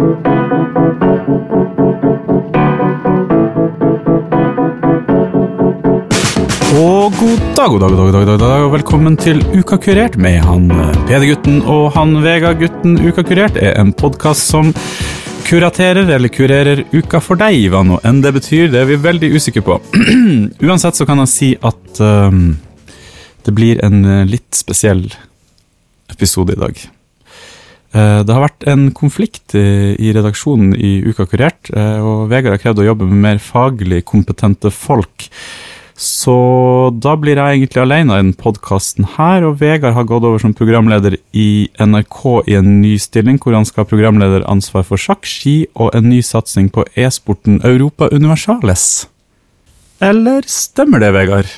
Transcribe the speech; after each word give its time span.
Og 0.00 0.06
god 7.18 7.40
dag, 7.52 7.68
god 7.68 7.80
dag, 7.80 7.90
god 7.92 8.12
dag, 8.14 8.24
god 8.24 8.38
dag, 8.40 8.62
og 8.64 8.72
velkommen 8.72 9.18
til 9.20 9.42
Uka 9.52 9.76
kurert 9.76 10.16
med 10.16 10.38
han 10.40 10.70
eh, 10.72 10.94
Peder-gutten 11.04 11.58
og 11.68 11.90
han 11.98 12.16
Vega-gutten. 12.24 12.96
Uka 13.04 13.20
kurert 13.28 13.58
er 13.60 13.76
en 13.76 13.92
podkast 13.92 14.48
som 14.48 14.72
kuraterer 15.44 16.08
eller 16.08 16.32
kurerer 16.32 16.80
uka 16.94 17.20
for 17.20 17.36
deg, 17.36 17.68
hva 17.68 17.84
nå 17.84 18.00
enn 18.00 18.22
det 18.24 18.32
betyr. 18.38 18.70
Det 18.72 18.80
er 18.80 18.88
vi 18.88 18.96
veldig 19.04 19.34
usikre 19.36 19.60
på. 19.66 19.76
Uansett 20.64 20.96
så 20.96 21.04
kan 21.04 21.20
jeg 21.26 21.34
si 21.34 21.50
at 21.60 22.00
um, 22.00 22.56
det 23.44 23.52
blir 23.52 23.84
en 23.84 24.00
eh, 24.06 24.24
litt 24.32 24.48
spesiell 24.56 25.04
episode 26.08 26.56
i 26.56 26.62
dag. 26.64 26.80
Eh, 27.90 28.20
det 28.22 28.34
har 28.34 28.44
vært 28.44 28.68
en 28.70 28.86
konflikt 28.94 29.56
i, 29.58 30.12
redaksjonen 30.14 30.76
i 30.78 31.00
Uka 31.10 31.26
kurert, 31.26 31.72
eh, 31.74 31.98
og 31.98 32.28
Vegard 32.30 32.54
har 32.54 32.62
krevd 32.62 32.84
å 32.84 32.88
jobbe 32.92 33.08
med 33.10 33.24
mer 33.24 33.42
faglig 33.42 34.04
kompetente 34.06 34.70
folk. 34.70 35.30
Så 36.00 36.34
da 36.96 37.12
blir 37.20 37.36
jeg 37.36 37.58
egentlig 37.58 37.82
alene 37.82 38.14
i 38.14 38.22
den 38.22 38.32
podkasten 38.38 39.04
her, 39.18 39.44
og 39.44 39.58
Vegard 39.60 39.92
har 39.98 40.06
gått 40.08 40.24
over 40.24 40.40
som 40.40 40.54
programleder 40.56 41.18
i 41.36 41.68
NRK 41.76 42.22
i 42.48 42.56
en 42.56 42.78
ny 42.80 42.94
stilling, 42.96 43.36
hvor 43.42 43.58
han 43.58 43.68
skal 43.68 43.84
ha 43.84 43.90
programlederansvar 43.90 44.86
for 44.88 45.00
sjakk, 45.00 45.28
ski 45.28 45.66
og 45.74 45.92
en 45.98 46.08
ny 46.08 46.22
satsing 46.24 46.70
på 46.72 46.86
e-sporten 46.96 47.60
Europa 47.68 48.08
Universales. 48.14 49.10
Eller 50.00 50.46
stemmer 50.48 51.02
det, 51.02 51.12
Vegard? 51.12 51.52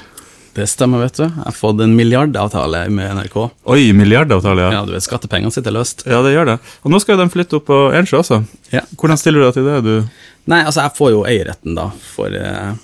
Det 0.52 0.66
stemmer, 0.68 1.00
vet 1.00 1.16
du. 1.16 1.22
Jeg 1.24 1.44
har 1.46 1.54
fått 1.56 1.80
en 1.80 1.94
milliardavtale 1.96 2.82
med 2.92 3.14
NRK. 3.16 3.36
Oi, 3.72 3.86
milliardavtale, 3.96 4.66
ja. 4.66 4.72
Ja, 4.76 4.82
du 4.84 4.92
vet, 4.92 5.04
Skattepengene 5.06 5.52
sitter 5.54 5.72
løst. 5.72 6.04
Ja, 6.04 6.18
det 6.26 6.34
gjør 6.34 6.50
det. 6.50 6.56
Og 6.84 6.92
nå 6.92 7.00
skal 7.00 7.16
jo 7.16 7.22
de 7.24 7.32
flytte 7.32 7.56
opp 7.56 7.64
på 7.70 7.78
Ensjø 7.96 8.18
også. 8.20 8.42
Ja. 8.74 8.82
Hvordan 9.00 9.20
stiller 9.20 9.40
du 9.40 9.46
deg 9.48 9.54
til 9.56 9.68
det? 9.70 9.78
du? 9.86 10.26
Nei, 10.52 10.58
altså, 10.68 10.82
jeg 10.84 10.96
får 10.98 11.12
jo 11.14 11.22
eierretten, 11.24 11.72
da, 11.78 11.86
for, 12.12 12.36
eh, 12.36 12.74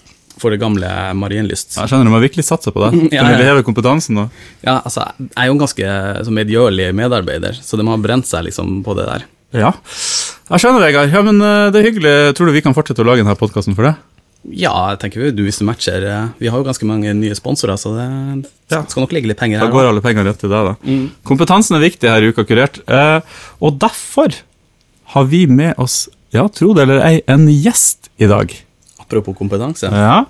for 0.41 0.55
det 0.55 0.61
gamle 0.62 0.89
Marienlyst. 1.20 1.77
Jeg 1.77 1.91
skjønner 1.92 2.08
du 2.08 2.14
må 2.16 2.22
virkelig 2.24 2.46
satse 2.48 2.72
på 2.72 2.86
det. 2.86 2.91
Du 3.11 3.16
Ja, 3.19 3.27
ja. 3.28 3.36
vil 3.36 3.50
heve 3.50 3.66
kompetansen 3.69 4.16
da. 4.22 4.28
Ja, 4.64 4.78
altså, 4.80 5.05
jeg 5.20 5.34
er 5.36 5.50
jo 5.52 5.58
en 5.58 5.64
ganske 5.66 5.92
medgjørlig 6.41 6.89
medarbeider, 6.96 7.58
så 7.61 7.77
de 7.77 7.84
har 7.91 8.00
brent 8.00 8.30
seg 8.30 8.48
liksom 8.48 8.78
på 8.86 8.96
det 8.96 9.08
der. 9.12 9.28
Ja. 9.61 9.74
Jeg 10.48 10.61
skjønner, 10.64 10.80
Vegard. 10.89 11.12
Ja, 11.12 11.20
men 11.24 11.41
eh, 11.44 11.69
det 11.74 11.83
er 11.83 11.91
hyggelig. 11.91 12.16
Tror 12.39 12.48
du 12.48 12.56
vi 12.56 12.64
kan 12.64 12.72
fortsette 12.77 13.05
å 13.05 13.08
lage 13.12 13.20
denne 13.27 13.36
podkasten 13.36 13.77
for 13.77 13.91
det? 13.91 13.98
Ja, 14.47 14.72
jeg 14.92 15.00
tenker 15.03 15.20
vi, 15.20 15.31
du 15.34 15.42
hvis 15.44 15.58
du 15.61 15.64
matcher 15.67 16.05
eh, 16.06 16.28
Vi 16.39 16.48
har 16.48 16.61
jo 16.61 16.64
ganske 16.64 16.86
mange 16.89 17.11
nye 17.19 17.34
sponsorer, 17.36 17.77
så 17.77 17.91
det 17.97 18.06
Ja. 18.70 18.84
skal 18.86 19.03
nok 19.03 19.12
ligge 19.12 19.28
litt 19.28 19.39
penger 19.41 19.58
her. 19.58 19.67
Da 19.67 19.72
går 19.75 19.89
alle 19.91 20.00
penger 20.05 20.25
rett 20.25 20.39
til 20.41 20.48
deg, 20.53 20.69
da. 20.70 20.75
Mm. 20.86 21.11
Kompetansen 21.27 21.77
er 21.77 21.83
viktig 21.84 22.08
her 22.08 22.22
i 22.22 22.30
Uka 22.30 22.45
Kurert, 22.48 22.78
eh, 22.89 23.20
og 23.61 23.78
derfor 23.83 24.34
har 25.14 25.25
vi 25.25 25.47
med 25.47 25.75
oss, 25.78 26.08
ja, 26.33 26.47
tro 26.48 26.72
det 26.77 26.84
eller 26.86 27.00
ei, 27.05 27.22
en 27.27 27.47
gjest 27.48 28.08
i 28.20 28.28
dag. 28.30 28.53
Apropos 29.00 29.36
kompetanse. 29.36 29.89
Ja. 29.91 30.25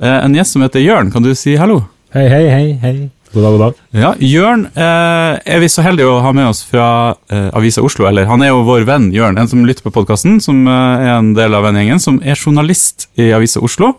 Eh, 0.00 0.18
en 0.24 0.34
gjest 0.34 0.52
som 0.56 0.62
heter 0.64 0.80
Jørn. 0.82 1.12
Kan 1.12 1.22
du 1.22 1.34
si 1.36 1.54
hallo? 1.60 1.82
Hei, 2.12 2.26
hei, 2.28 2.44
hei, 2.48 2.72
hei. 2.82 3.10
God 3.32 3.42
dag, 3.42 3.52
god 3.52 3.60
dag. 3.60 3.76
Ja, 3.96 4.10
Jørn 4.20 4.66
eh, 4.76 5.38
er 5.54 5.60
vi 5.62 5.68
så 5.72 5.80
heldige 5.80 6.10
å 6.10 6.18
ha 6.20 6.34
med 6.36 6.50
oss 6.50 6.58
fra 6.68 7.14
eh, 7.32 7.46
Avisa 7.56 7.80
Oslo. 7.80 8.04
Eller 8.04 8.26
han 8.28 8.44
er 8.44 8.50
jo 8.50 8.60
vår 8.66 8.84
venn 8.84 9.06
Jørn, 9.14 9.38
en 9.40 9.48
som 9.48 9.62
lytter 9.64 9.86
på 9.86 9.92
podkasten, 9.94 10.36
som 10.44 10.66
eh, 10.68 11.04
er 11.06 11.14
en 11.14 11.30
del 11.38 11.56
av 11.56 11.64
vennegjengen, 11.64 12.02
som 12.02 12.18
er 12.20 12.36
journalist 12.36 13.06
i 13.16 13.30
Avisa 13.32 13.62
Oslo. 13.64 13.94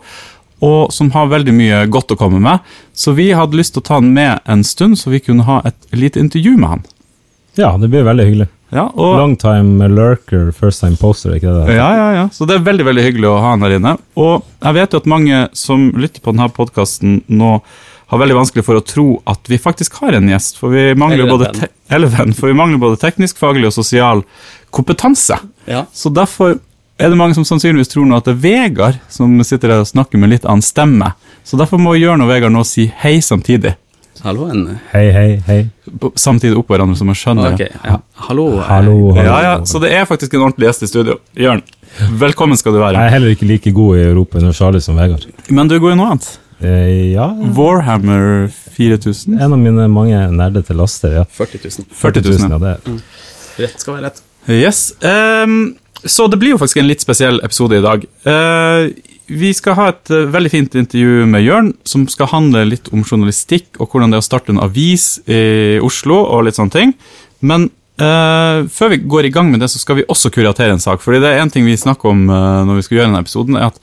Og 0.62 0.92
som 0.94 1.10
har 1.16 1.32
veldig 1.32 1.54
mye 1.56 1.80
godt 1.90 2.14
å 2.14 2.18
komme 2.20 2.38
med. 2.42 2.62
Så 2.94 3.16
vi 3.18 3.32
hadde 3.34 3.58
lyst 3.58 3.74
til 3.74 3.82
å 3.82 3.88
ta 3.88 3.98
han 3.98 4.12
med 4.14 4.38
en 4.46 4.62
stund, 4.64 5.00
så 5.00 5.10
vi 5.10 5.22
kunne 5.24 5.46
ha 5.48 5.58
et 5.66 5.90
lite 5.90 6.22
intervju 6.22 6.54
med 6.54 6.70
han. 6.76 6.84
Ja, 7.58 7.72
det 7.78 7.90
blir 7.90 8.06
veldig 8.06 8.28
hyggelig. 8.28 8.46
Ja, 8.74 8.86
og, 8.90 9.16
Long 9.18 9.34
time 9.38 9.86
lurker, 9.90 10.48
first 10.54 10.82
time 10.82 10.98
poster, 10.98 11.34
ikke 11.36 11.52
det? 11.58 11.74
ja, 11.76 11.88
ja, 11.94 12.06
ja. 12.16 12.22
Så 12.34 12.46
det 12.46 12.56
er 12.56 12.64
veldig 12.66 12.86
veldig 12.86 13.04
hyggelig 13.06 13.28
å 13.30 13.34
ha 13.42 13.52
han 13.52 13.66
her 13.66 13.76
inne. 13.76 13.96
Og 14.18 14.46
jeg 14.62 14.78
vet 14.78 14.94
jo 14.94 15.02
at 15.02 15.10
mange 15.10 15.42
som 15.58 15.90
lytter 15.98 16.22
på 16.22 16.34
denne 16.34 16.48
podkasten 16.54 17.20
nå, 17.30 17.58
har 18.14 18.22
veldig 18.22 18.36
vanskelig 18.38 18.64
for 18.66 18.78
å 18.78 18.84
tro 18.86 19.06
at 19.30 19.50
vi 19.50 19.58
faktisk 19.60 19.98
har 20.02 20.16
en 20.18 20.28
gjest. 20.30 20.58
For 20.60 20.72
vi 20.74 20.86
mangler, 20.98 21.26
både, 21.30 21.68
eller 21.92 22.12
for 22.34 22.50
vi 22.50 22.56
mangler 22.56 22.80
både 22.82 23.00
teknisk, 23.02 23.40
faglig 23.42 23.68
og 23.70 23.76
sosial 23.76 24.22
kompetanse. 24.74 25.38
Ja. 25.70 25.84
Så 25.92 26.12
derfor 26.14 26.56
er 26.98 27.10
det 27.10 27.18
mange 27.18 27.34
som 27.34 27.46
sannsynligvis 27.46 27.90
tror 27.90 28.06
nå 28.06 28.18
at 28.20 28.28
det 28.28 28.36
er 28.36 28.42
Vegard 28.44 29.00
som 29.10 29.34
sitter 29.46 29.72
der 29.72 29.82
og 29.82 29.90
snakker 29.90 30.20
med 30.22 30.30
litt 30.30 30.44
annen 30.46 30.62
stemme. 30.62 31.12
Så 31.44 31.58
derfor 31.60 31.80
må 31.82 31.96
Jørn 31.98 32.22
og 32.22 32.30
Vegard 32.30 32.54
nå 32.54 32.62
si 32.68 32.86
hei 33.02 33.18
samtidig. 33.24 33.74
Hallo, 34.24 34.46
en 34.48 34.78
Hei, 34.92 35.08
hei, 35.12 35.30
hei. 35.48 35.58
Samtidig 36.16 36.56
oppå 36.56 36.72
hverandre, 36.76 36.94
så 36.96 37.04
man 37.04 37.16
skjønner. 37.18 37.56
Ok, 37.56 37.64
ja. 37.66 37.96
Hallo. 38.28 38.46
eh, 38.60 38.68
Hallo, 38.70 38.94
hallo. 39.12 39.26
Ja, 39.26 39.40
ja, 39.42 39.54
Så 39.66 39.80
det 39.82 39.90
er 39.92 40.06
faktisk 40.08 40.32
en 40.38 40.46
ordentlig 40.46 40.70
gjest 40.70 40.86
i 40.86 40.88
studio. 40.88 41.18
Jørn, 41.36 41.60
velkommen 42.22 42.56
skal 42.56 42.72
du 42.76 42.80
være. 42.80 42.94
Jeg 42.96 43.10
er 43.10 43.14
heller 43.18 43.34
ikke 43.34 43.48
like 43.50 43.74
god 43.74 43.98
i 43.98 44.06
Europa 44.06 44.40
Charlie 44.54 44.80
som 44.80 44.96
Vegard. 44.96 45.26
Men 45.50 45.68
du 45.68 45.74
er 45.76 45.82
god 45.82 45.92
i 45.92 45.98
noe 45.98 46.14
annet. 46.14 46.30
Eh, 46.60 47.12
ja, 47.14 47.28
Warhammer 47.56 48.48
4000. 48.48 49.38
en 49.40 49.52
av 49.52 49.58
mine 49.58 49.88
mange 49.90 50.18
nerdete 50.34 50.76
laster, 50.76 51.20
ja. 51.20 51.24
40 51.30 51.64
000. 51.64 51.88
40 51.92 52.28
000, 52.28 52.38
ja. 52.38 52.50
ja. 52.50 52.58
Det 52.58 52.74
er. 52.74 53.00
Rett 53.64 53.80
skal 53.80 53.96
være 53.96 54.10
rett. 54.10 54.22
Yes. 54.50 54.92
Um, 55.00 55.74
så 56.04 56.26
det 56.28 56.38
blir 56.40 56.54
jo 56.54 56.60
faktisk 56.60 56.82
en 56.82 56.88
litt 56.88 57.04
spesiell 57.04 57.40
episode 57.46 57.78
i 57.78 57.84
dag. 57.84 58.04
Uh, 58.28 58.90
vi 59.30 59.54
skal 59.56 59.78
ha 59.78 59.86
et 59.92 60.10
uh, 60.12 60.26
veldig 60.28 60.50
fint 60.52 60.74
intervju 60.76 61.24
med 61.30 61.44
Jørn, 61.46 61.70
som 61.88 62.04
skal 62.12 62.28
handle 62.34 62.66
litt 62.68 62.90
om 62.92 63.04
journalistikk 63.06 63.80
og 63.80 63.88
hvordan 63.88 64.12
det 64.12 64.20
er 64.20 64.24
å 64.24 64.26
starte 64.26 64.52
en 64.52 64.60
avis 64.60 65.16
i 65.24 65.78
Oslo 65.84 66.18
og 66.26 66.44
litt 66.48 66.58
sånne 66.58 66.74
ting. 66.74 66.92
Men 67.44 67.70
uh, 68.02 68.64
før 68.68 68.92
vi 68.92 69.00
går 69.04 69.28
i 69.28 69.32
gang 69.34 69.48
med 69.52 69.64
det, 69.64 69.70
så 69.72 69.80
skal 69.80 70.00
vi 70.00 70.08
også 70.08 70.32
kuratere 70.34 70.76
en 70.76 70.82
sak. 70.82 71.00
Fordi 71.04 71.22
det 71.24 71.32
er 71.32 71.44
en 71.44 71.52
ting 71.52 71.64
vi 71.68 71.78
snakker 71.78 72.12
om 72.12 72.26
eh, 72.28 72.60
når 72.68 72.80
vi 72.80 72.84
skal 72.86 72.98
gjøre 72.98 73.08
denne 73.10 73.22
episoden, 73.24 73.56
er 73.60 73.70
at 73.70 73.80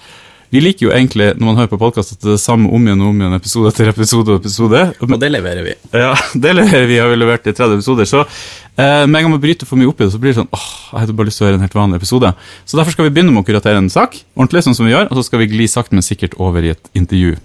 vi 0.51 0.59
liker 0.59 0.89
jo 0.89 0.91
egentlig, 0.91 1.29
når 1.39 1.47
man 1.47 1.59
hører 1.62 1.69
på 1.72 1.79
podkast, 1.79 2.12
at 2.12 2.23
det 2.23 2.34
er 2.34 2.35
det 2.35 2.44
samme 2.44 2.67
om 2.75 2.88
igjen 2.88 3.03
og 3.03 3.13
om 3.13 3.22
igjen, 3.22 3.35
episode 3.38 3.69
etter 3.72 3.91
episode 3.94 4.34
og 4.34 4.41
episode. 4.41 4.81
Og 5.00 5.13
det 5.22 5.29
leverer 5.31 5.63
vi. 5.63 5.75
Ja, 5.95 6.09
det 6.44 6.51
leverer 6.57 6.89
vi, 6.89 6.97
har 7.00 7.07
vi 7.07 7.19
levert 7.22 7.47
i 7.47 7.53
30 7.56 7.78
episoder. 7.79 8.09
Så 8.09 8.19
eh, 8.25 9.06
med 9.07 9.16
en 9.16 9.23
gang 9.23 9.31
man 9.31 9.44
bryter 9.44 9.69
for 9.69 9.79
mye 9.79 9.88
opp 9.88 10.03
i 10.03 10.03
det, 10.03 10.11
så 10.11 10.19
blir 10.19 10.34
det 10.34 10.41
sånn 10.41 10.51
åh, 10.51 10.66
jeg 10.91 11.06
hadde 11.06 11.16
bare 11.16 11.31
lyst 11.31 11.40
til 11.40 11.47
å 11.47 11.50
høre 11.50 11.61
en 11.61 11.63
helt 11.63 11.78
vanlig 11.78 12.01
episode. 12.01 12.34
Så 12.67 12.79
derfor 12.79 12.97
skal 12.97 13.07
vi 13.07 13.13
begynne 13.16 13.31
med 13.31 13.45
å 13.45 13.47
kuratere 13.47 13.79
en 13.79 13.88
sak, 13.94 14.19
ordentlig 14.35 14.66
sånn 14.67 14.75
som 14.75 14.90
vi 14.90 14.91
gjør, 14.91 15.07
og 15.07 15.22
så 15.22 15.23
skal 15.29 15.44
vi 15.45 15.47
gli 15.53 15.69
sakte, 15.72 15.95
men 15.95 16.03
sikkert 16.03 16.35
over 16.35 16.67
i 16.67 16.73
et 16.75 16.91
intervju 17.00 17.38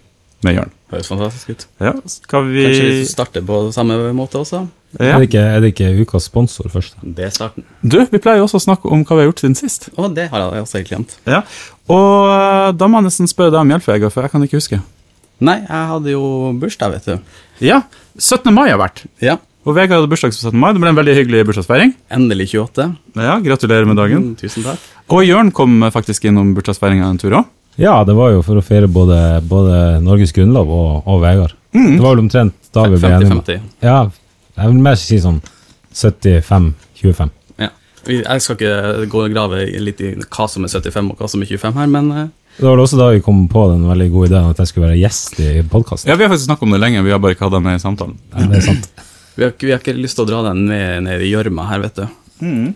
med 0.47 0.59
Jørn. 0.59 0.75
Høres 0.91 1.09
fantastisk 1.11 1.55
ut. 1.55 1.69
Ja, 1.83 1.95
skal 2.11 2.51
vi 2.51 2.67
Kanskje 2.67 2.91
vi 2.91 3.07
starter 3.11 3.47
på 3.47 3.63
samme 3.75 4.01
måte 4.19 4.43
også? 4.43 4.67
Ja. 4.97 5.13
Er, 5.17 5.19
det 5.21 5.27
ikke, 5.29 5.41
er 5.43 5.61
det 5.65 5.71
ikke 5.75 5.89
ukas 6.07 6.25
sponsor 6.31 6.71
først? 6.73 6.95
Det 7.03 7.27
er 7.27 7.33
starten. 7.35 7.65
Du, 7.83 7.99
vi 8.11 8.21
pleier 8.23 8.39
jo 8.41 8.47
også 8.47 8.61
å 8.61 8.65
snakke 8.65 8.89
om 8.89 9.03
hva 9.05 9.17
vi 9.19 9.25
har 9.25 9.29
gjort 9.31 9.43
siden 9.45 9.57
sist. 9.59 9.89
Å, 9.99 10.07
det 10.15 10.29
har 10.33 10.45
jeg 10.55 10.63
også 10.65 10.79
helt 10.81 10.89
glemt. 10.93 11.17
Ja, 11.29 11.43
Og 11.93 12.31
eh, 12.33 12.71
da 12.79 12.89
må 12.89 13.01
jeg 13.03 13.09
nesten 13.11 13.29
spørre 13.29 13.53
deg 13.53 13.61
om 13.65 13.75
hjelp, 13.75 13.85
Vegard, 13.91 14.15
for 14.15 14.25
jeg 14.25 14.33
kan 14.33 14.47
ikke 14.47 14.61
huske. 14.63 14.79
Nei, 15.45 15.59
jeg 15.67 15.91
hadde 15.91 16.15
jo 16.15 16.23
bursdag, 16.63 16.95
vet 16.97 17.11
du. 17.11 17.37
Ja, 17.67 17.83
17. 18.17 18.49
mai 18.57 18.71
har 18.71 18.81
vært. 18.81 19.05
Ja, 19.21 19.37
Og 19.67 19.75
Vegard 19.77 19.99
hadde 20.01 20.09
bursdag 20.09 20.33
på 20.33 20.39
17. 20.39 20.57
mai. 20.63 20.71
Det 20.73 20.81
ble 20.81 20.93
en 20.95 20.99
veldig 21.03 21.17
hyggelig 21.19 21.45
bursdagsfeiring. 21.51 21.93
endelig 22.17 22.47
28. 22.55 22.87
Ja, 23.21 23.37
Gratulerer 23.45 23.85
med 23.91 23.99
dagen. 24.01 24.31
Mm, 24.31 24.37
tusen 24.41 24.65
takk. 24.65 24.81
Og 25.13 25.25
Jørn 25.27 25.51
kom 25.53 25.83
faktisk 25.93 26.25
innom 26.31 26.55
bursdagsfeiringa 26.57 27.11
en 27.11 27.19
tur 27.21 27.35
òg. 27.43 27.51
Ja, 27.77 27.99
det 28.09 28.15
var 28.17 28.31
jo 28.33 28.41
for 28.47 28.57
å 28.57 28.63
feire 28.65 28.89
både, 28.89 29.43
både 29.45 29.99
Norges 30.01 30.33
grunnlov 30.33 30.71
og, 30.73 30.93
og 31.05 31.21
Vegard. 31.27 31.53
Det 31.77 31.99
var 32.01 32.15
vel 32.15 32.23
omtrent 32.25 32.55
da 32.73 32.87
vi 32.89 32.97
ble 33.03 33.11
enige 33.19 33.35
50-50. 33.35 33.67
Ja, 33.85 33.99
jeg 34.57 34.73
vil 34.73 34.83
mer 34.83 34.99
si 35.01 35.19
sånn 35.21 35.41
75-25. 35.97 37.33
Ja. 37.61 37.71
Jeg 38.07 38.43
skal 38.45 38.59
ikke 38.59 39.07
gå 39.13 39.23
og 39.25 39.35
grave 39.35 39.65
litt 39.83 40.03
i 40.05 40.13
hva 40.21 40.49
som 40.51 40.67
er 40.67 40.73
75 40.73 41.13
og 41.13 41.23
hva 41.23 41.31
som 41.31 41.43
er 41.43 41.51
25 41.51 41.81
her, 41.81 41.91
men 41.93 42.13
eh, 42.13 42.29
Det 42.59 42.69
var 42.69 42.81
også 42.81 43.01
da 43.01 43.11
vi 43.15 43.25
kom 43.25 43.47
på 43.53 43.67
den 43.73 43.89
veldig 43.89 44.09
gode 44.15 44.31
ideen 44.31 44.53
at 44.53 44.63
jeg 44.63 44.73
skulle 44.73 44.91
være 44.91 45.01
gjest 45.01 45.41
i 45.45 45.51
podkasten. 45.73 46.13
Ja, 46.13 46.17
vi 46.17 46.27
har 46.27 46.33
faktisk 46.33 46.49
snakket 46.49 46.69
om 46.69 46.77
det 46.77 46.83
lenge, 46.85 47.05
vi 47.05 47.13
har 47.13 47.21
bare 47.23 47.37
ikke 47.37 47.49
hatt 47.49 47.59
den 47.59 47.67
med 47.67 47.81
i 47.81 47.83
samtalen. 47.83 48.17
Ja, 48.33 48.47
det 48.53 48.61
er 48.61 48.69
sant. 48.71 48.89
vi 49.37 49.45
har, 49.49 49.53
vi 49.61 49.75
har 49.75 49.83
ikke 49.83 49.97
lyst 49.99 50.21
til 50.21 50.27
å 50.27 50.31
dra 50.31 50.45
den 50.51 50.65
ned, 50.71 51.05
ned 51.09 51.25
i 51.25 51.33
gjørma 51.33 51.69
her, 51.73 51.85
vet 51.85 52.01
du. 52.01 52.07
Mm. 52.45 52.73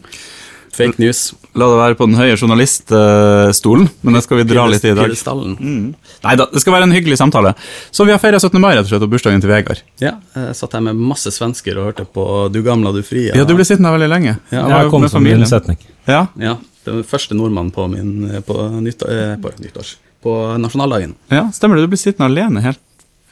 Fake 0.73 1.01
news. 1.03 1.33
La 1.59 1.67
det 1.67 1.79
være 1.81 1.97
på 1.99 2.07
den 2.07 2.15
høye 2.19 2.37
journaliststolen, 2.39 3.89
men 4.07 4.17
det 4.17 4.23
skal 4.23 4.39
vi 4.41 4.45
dra 4.49 4.67
litt 4.71 4.85
i 4.87 4.93
i 4.93 4.97
dag. 4.97 5.15
Mm. 5.59 5.89
Nei 6.25 6.35
da, 6.39 6.47
det 6.53 6.63
skal 6.63 6.75
være 6.77 6.87
en 6.87 6.95
hyggelig 6.95 7.19
samtale. 7.19 7.53
Så 7.91 8.07
vi 8.07 8.15
har 8.15 8.21
feira 8.23 8.39
17. 8.39 8.61
mai, 8.63 8.73
rett 8.77 8.87
og 8.87 8.93
slett, 8.93 9.07
og 9.07 9.11
bursdagen 9.13 9.43
til 9.43 9.51
Vegard. 9.51 9.83
Ja, 10.03 10.15
jeg 10.37 10.55
satt 10.59 10.77
her 10.79 10.85
med 10.87 10.99
masse 11.01 11.33
svensker 11.35 11.79
og 11.81 11.91
hørte 11.91 12.07
på 12.07 12.27
Du 12.55 12.61
gamla, 12.67 12.93
du 12.95 13.03
frie. 13.07 13.33
Ja, 13.35 13.47
du 13.49 13.55
ble 13.59 13.67
sittende 13.67 13.91
her 13.91 13.99
veldig 13.99 14.13
lenge. 14.15 14.37
Ja, 14.53 14.63
Jeg 14.69 14.85
Jeg 14.85 14.91
kom 14.95 15.09
som 15.09 15.19
familien. 15.19 15.43
unnsetning. 15.43 15.81
Ja, 16.07 16.27
Ja, 16.39 16.57
den 16.87 17.03
første 17.05 17.35
nordmannen 17.35 17.73
på 17.75 17.89
min 17.91 18.43
på, 18.47 18.55
nyttår, 18.81 19.11
eh, 19.11 19.37
på 19.43 19.53
nyttårs... 19.59 19.97
På 20.23 20.57
nasjonaldagen. 20.61 21.15
ja, 21.33 21.47
stemmer 21.51 21.77
det. 21.79 21.87
Du 21.89 21.93
ble 21.95 21.97
sittende 21.97 22.29
alene 22.29 22.61
helt 22.61 22.81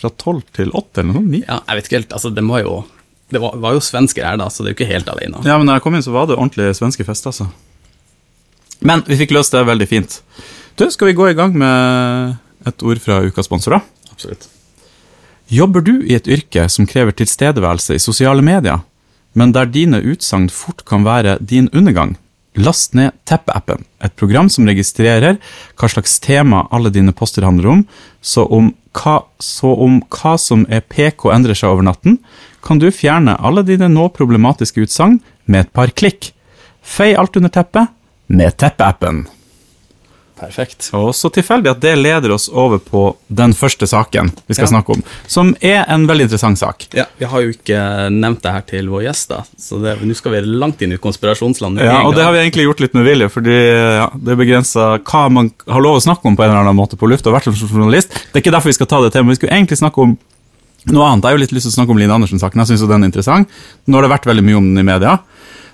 fra 0.01 0.09
tolv 0.11 0.43
til 0.57 0.71
åtte, 0.73 1.03
eller 1.03 1.13
noe 1.13 1.21
sånt? 1.21 1.35
Ja, 1.47 1.59
jeg 1.69 1.77
vet 1.77 1.89
ikke 1.89 1.99
helt, 1.99 2.13
altså, 2.17 2.31
det 2.35 2.45
må 2.47 2.61
jo 2.63 2.79
Det 3.29 3.41
var, 3.43 3.57
var 3.61 3.77
jo 3.77 3.81
svensker 3.85 4.25
her, 4.25 4.39
da, 4.41 4.49
så 4.49 4.65
det 4.65 4.71
er 4.71 4.75
jo 4.75 4.79
ikke 4.79 4.93
helt 4.93 5.09
alene. 5.13 5.43
Ja, 5.45 5.59
men 5.61 5.69
da 5.69 5.77
jeg 5.77 5.85
kom 5.85 5.97
inn, 5.97 6.05
så 6.05 6.15
var 6.15 6.29
det 6.29 6.39
ordentlig 6.39 6.71
svenske 6.79 7.05
fest, 7.05 7.27
altså. 7.29 7.49
Men 8.81 9.03
vi 9.09 9.19
fikk 9.21 9.35
løst 9.37 9.53
det 9.53 9.67
veldig 9.69 9.89
fint. 9.91 10.21
Du, 10.79 10.87
skal 10.95 11.11
vi 11.11 11.17
gå 11.19 11.27
i 11.29 11.37
gang 11.37 11.57
med 11.59 12.39
et 12.69 12.85
ord 12.87 13.01
fra 13.03 13.21
ukas 13.27 13.51
da? 13.51 13.81
Absolutt. 14.13 14.49
Jobber 15.49 15.81
du 15.81 15.95
i 16.05 16.15
et 16.15 16.29
yrke 16.29 16.69
som 16.69 16.87
krever 16.87 17.17
tilstedeværelse 17.17 17.97
i 17.97 18.03
sosiale 18.03 18.45
medier, 18.45 18.83
men 19.33 19.53
der 19.53 19.69
dine 19.69 20.01
utsagn 20.01 20.49
fort 20.53 20.85
kan 20.85 21.05
være 21.05 21.39
din 21.41 21.71
undergang? 21.73 22.17
Last 22.59 22.95
ned 22.95 23.15
Teppe-appen, 23.29 23.85
et 24.03 24.17
program 24.19 24.49
som 24.51 24.67
registrerer 24.67 25.39
hva 25.79 25.89
slags 25.89 26.19
tema 26.21 26.65
alle 26.75 26.91
dine 26.91 27.15
poster 27.17 27.47
handler 27.47 27.71
om, 27.71 27.85
så 28.21 28.45
om 28.45 28.73
hva, 28.99 29.21
så 29.39 29.73
om 29.73 30.01
hva 30.11 30.35
som 30.43 30.65
er 30.69 30.83
PK 30.83 31.31
endrer 31.33 31.59
seg 31.59 31.71
over 31.71 31.87
natten, 31.87 32.19
kan 32.69 32.79
du 32.83 32.91
fjerne 32.93 33.35
alle 33.41 33.65
dine 33.65 33.89
nå 33.89 34.11
problematiske 34.13 34.85
utsagn 34.85 35.19
med 35.49 35.67
et 35.67 35.73
par 35.77 35.89
klikk. 35.97 36.31
Fei 36.85 37.15
alt 37.19 37.37
under 37.41 37.53
teppet 37.53 37.89
med 38.29 38.57
Teppe-appen. 38.61 39.25
Perfekt. 40.39 40.91
Og 40.95 41.11
så 41.19 41.31
tilfeldig 41.35 41.71
at 41.73 41.81
det 41.83 41.97
leder 41.99 42.31
oss 42.31 42.45
over 42.53 42.79
på 42.79 43.01
den 43.27 43.51
første 43.59 43.89
saken 43.91 44.31
vi 44.47 44.55
skal 44.55 44.69
Ja. 44.69 44.71
snakke 44.77 44.95
om, 44.95 45.03
som 45.27 45.57
er 45.61 45.85
en 45.89 46.07
veldig 46.07 46.29
interessant 46.29 46.59
sak. 46.61 46.87
Ja, 46.95 47.07
Vi 47.19 47.25
har 47.27 47.41
jo 47.43 47.49
ikke 47.51 47.81
nevnt 48.15 48.43
det 48.43 48.53
her 48.53 48.61
til 48.61 48.87
vår 48.89 49.03
gjest, 49.09 49.29
da, 49.31 49.43
så 49.59 49.81
nå 49.81 50.15
skal 50.15 50.33
vi 50.33 50.41
langt 50.47 50.81
inn 50.83 50.93
i 50.93 50.97
konspirasjonslandet. 50.97 51.83
Ja, 51.83 52.03
og 52.07 52.15
det 52.15 52.23
har 52.23 52.33
vi 52.33 52.39
egentlig 52.39 52.69
gjort 52.69 52.81
litt 52.81 52.95
med 52.95 53.05
vilje, 53.05 53.29
fordi 53.29 53.57
ja, 53.99 54.09
det 54.15 54.33
er 54.33 54.37
begrensa 54.37 54.99
hva 55.03 55.29
man 55.29 55.51
har 55.67 55.81
lov 55.83 55.97
å 55.99 56.07
snakke 56.07 56.25
om 56.27 56.37
på 56.37 56.45
en 56.45 56.51
eller 56.51 56.63
annen 56.63 56.77
måte 56.79 56.97
på 56.97 57.09
lufta, 57.11 57.31
i 57.31 57.33
hvert 57.33 57.45
fall 57.45 57.55
som 57.59 57.69
journalist. 57.69 58.11
Det 58.33 58.39
er 58.39 58.43
ikke 58.47 58.55
derfor 58.55 58.71
vi 58.71 58.79
skal 58.79 58.87
ta 58.87 59.03
det 59.03 59.13
til, 59.13 59.25
men 59.25 59.35
Vi 59.35 59.41
skulle 59.43 59.57
egentlig 59.59 59.79
snakke 59.83 59.99
om 59.99 60.19
noe 60.87 61.07
annet. 61.09 61.25
Jeg 61.25 61.29
har 61.33 61.37
jo 61.39 61.43
litt 61.43 61.53
lyst 61.57 61.67
til 61.67 61.75
å 61.75 61.77
snakke 61.81 61.95
om 61.95 61.99
Line 62.01 62.15
Andersen-saken. 62.15 62.63
Jeg 62.63 62.71
syns 62.71 62.87
den 62.89 63.03
er 63.03 63.11
interessant. 63.11 63.51
Nå 63.87 63.99
har 63.99 64.07
det 64.07 64.13
vært 64.15 64.29
veldig 64.31 64.45
mye 64.47 64.59
om 64.61 64.69
den 64.71 64.83
i 64.83 64.87
media. 64.87 65.19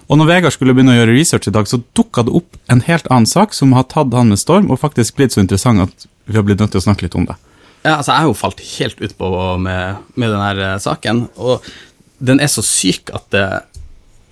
Og 0.09 0.19
når 0.21 0.29
Vegard 0.29 0.53
skulle 0.53 0.75
begynne 0.77 0.93
å 0.93 0.99
gjøre 0.99 1.15
research 1.17 1.49
i 1.49 1.55
dag, 1.55 1.69
så 1.69 1.79
dukka 1.97 2.25
det 2.27 2.35
opp 2.37 2.59
en 2.73 2.83
helt 2.85 3.07
annen 3.13 3.29
sak 3.29 3.55
som 3.57 3.73
har 3.73 3.87
tatt 3.89 4.13
han 4.13 4.29
med 4.33 4.41
storm, 4.41 4.71
og 4.71 4.81
faktisk 4.83 5.17
blitt 5.17 5.33
så 5.33 5.41
interessant 5.41 5.81
at 5.87 6.09
vi 6.29 6.37
har 6.37 6.45
blitt 6.45 6.61
nødt 6.61 6.75
til 6.75 6.83
å 6.83 6.85
snakke 6.85 7.07
litt 7.07 7.17
om 7.17 7.25
det. 7.29 7.37
Ja, 7.85 7.99
altså, 7.99 8.13
jeg 8.13 8.21
har 8.25 8.29
jo 8.29 8.37
falt 8.37 8.61
helt 8.79 9.01
utpå 9.05 9.31
med, 9.61 10.03
med 10.21 10.33
denne 10.33 10.75
saken, 10.81 11.27
og 11.37 11.65
den 12.25 12.41
er 12.41 12.53
så 12.53 12.65
syk 12.65 13.13
at 13.17 13.27
det, 13.33 13.47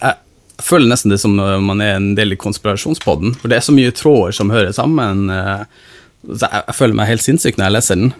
jeg 0.05 0.65
føler 0.65 0.93
nesten 0.93 1.13
det 1.13 1.19
som 1.21 1.35
når 1.37 1.61
man 1.65 1.81
er 1.85 1.97
en 1.97 2.13
del 2.17 2.33
i 2.37 2.41
konspirasjonspodden, 2.41 3.35
for 3.41 3.49
det 3.53 3.59
er 3.59 3.65
så 3.67 3.75
mye 3.77 3.93
tråder 3.97 4.37
som 4.37 4.53
hører 4.53 4.73
sammen. 4.77 5.25
eh, 5.33 5.65
Så 6.29 6.47
jeg, 6.47 6.65
jeg 6.69 6.77
føler 6.79 6.95
meg 7.01 7.09
helt 7.11 7.25
sinnssyk 7.25 7.57
når 7.59 7.67
jeg 7.67 7.77
leser 7.79 7.99
den. 8.03 8.13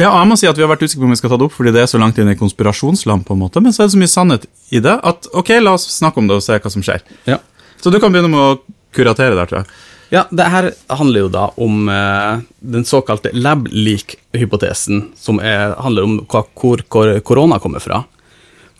Ja, 0.00 0.10
og 0.10 0.18
jeg 0.18 0.26
må 0.26 0.36
si 0.38 0.48
at 0.50 0.58
Vi 0.58 0.64
har 0.64 0.70
vært 0.72 0.82
usikre 0.82 1.04
på 1.04 1.06
om 1.06 1.14
vi 1.14 1.18
skal 1.20 1.30
ta 1.30 1.38
det 1.38 1.46
opp 1.46 1.54
fordi 1.54 1.72
det 1.74 1.84
er 1.84 1.90
så 1.90 2.00
langt 2.02 2.18
inn 2.18 2.30
i 2.32 2.38
konspirasjonsland, 2.38 3.26
på 3.28 3.36
en 3.36 3.42
måte, 3.44 3.62
men 3.62 3.74
så 3.74 3.84
er 3.84 3.88
det 3.88 3.94
så 3.94 4.02
mye 4.02 4.10
sannhet 4.10 4.46
i 4.74 4.82
det 4.82 4.94
at 5.06 5.28
ok, 5.32 5.56
la 5.62 5.76
oss 5.78 5.86
snakke 5.94 6.18
om 6.22 6.30
det 6.30 6.38
og 6.40 6.46
se 6.46 6.58
hva 6.58 6.72
som 6.72 6.84
skjer. 6.84 7.04
Ja. 7.30 7.38
Så 7.78 7.92
du 7.94 8.00
kan 8.02 8.14
begynne 8.14 8.32
med 8.32 8.40
å 8.40 8.78
kuratere 8.94 9.36
der, 9.36 9.50
tror 9.50 9.62
jeg. 9.62 9.76
Ja, 10.14 10.24
det 10.30 10.46
her 10.50 10.68
handler 10.94 11.24
jo 11.24 11.30
da 11.32 11.44
om 11.58 11.88
eh, 11.90 12.42
den 12.74 12.84
såkalte 12.86 13.32
lab 13.34 13.68
leak-hypotesen, 13.72 15.08
som 15.18 15.40
er, 15.42 15.74
handler 15.82 16.06
om 16.06 16.18
hva, 16.30 16.44
hvor, 16.58 16.82
hvor 16.90 17.10
korona 17.26 17.58
kommer 17.62 17.82
fra. 17.82 18.02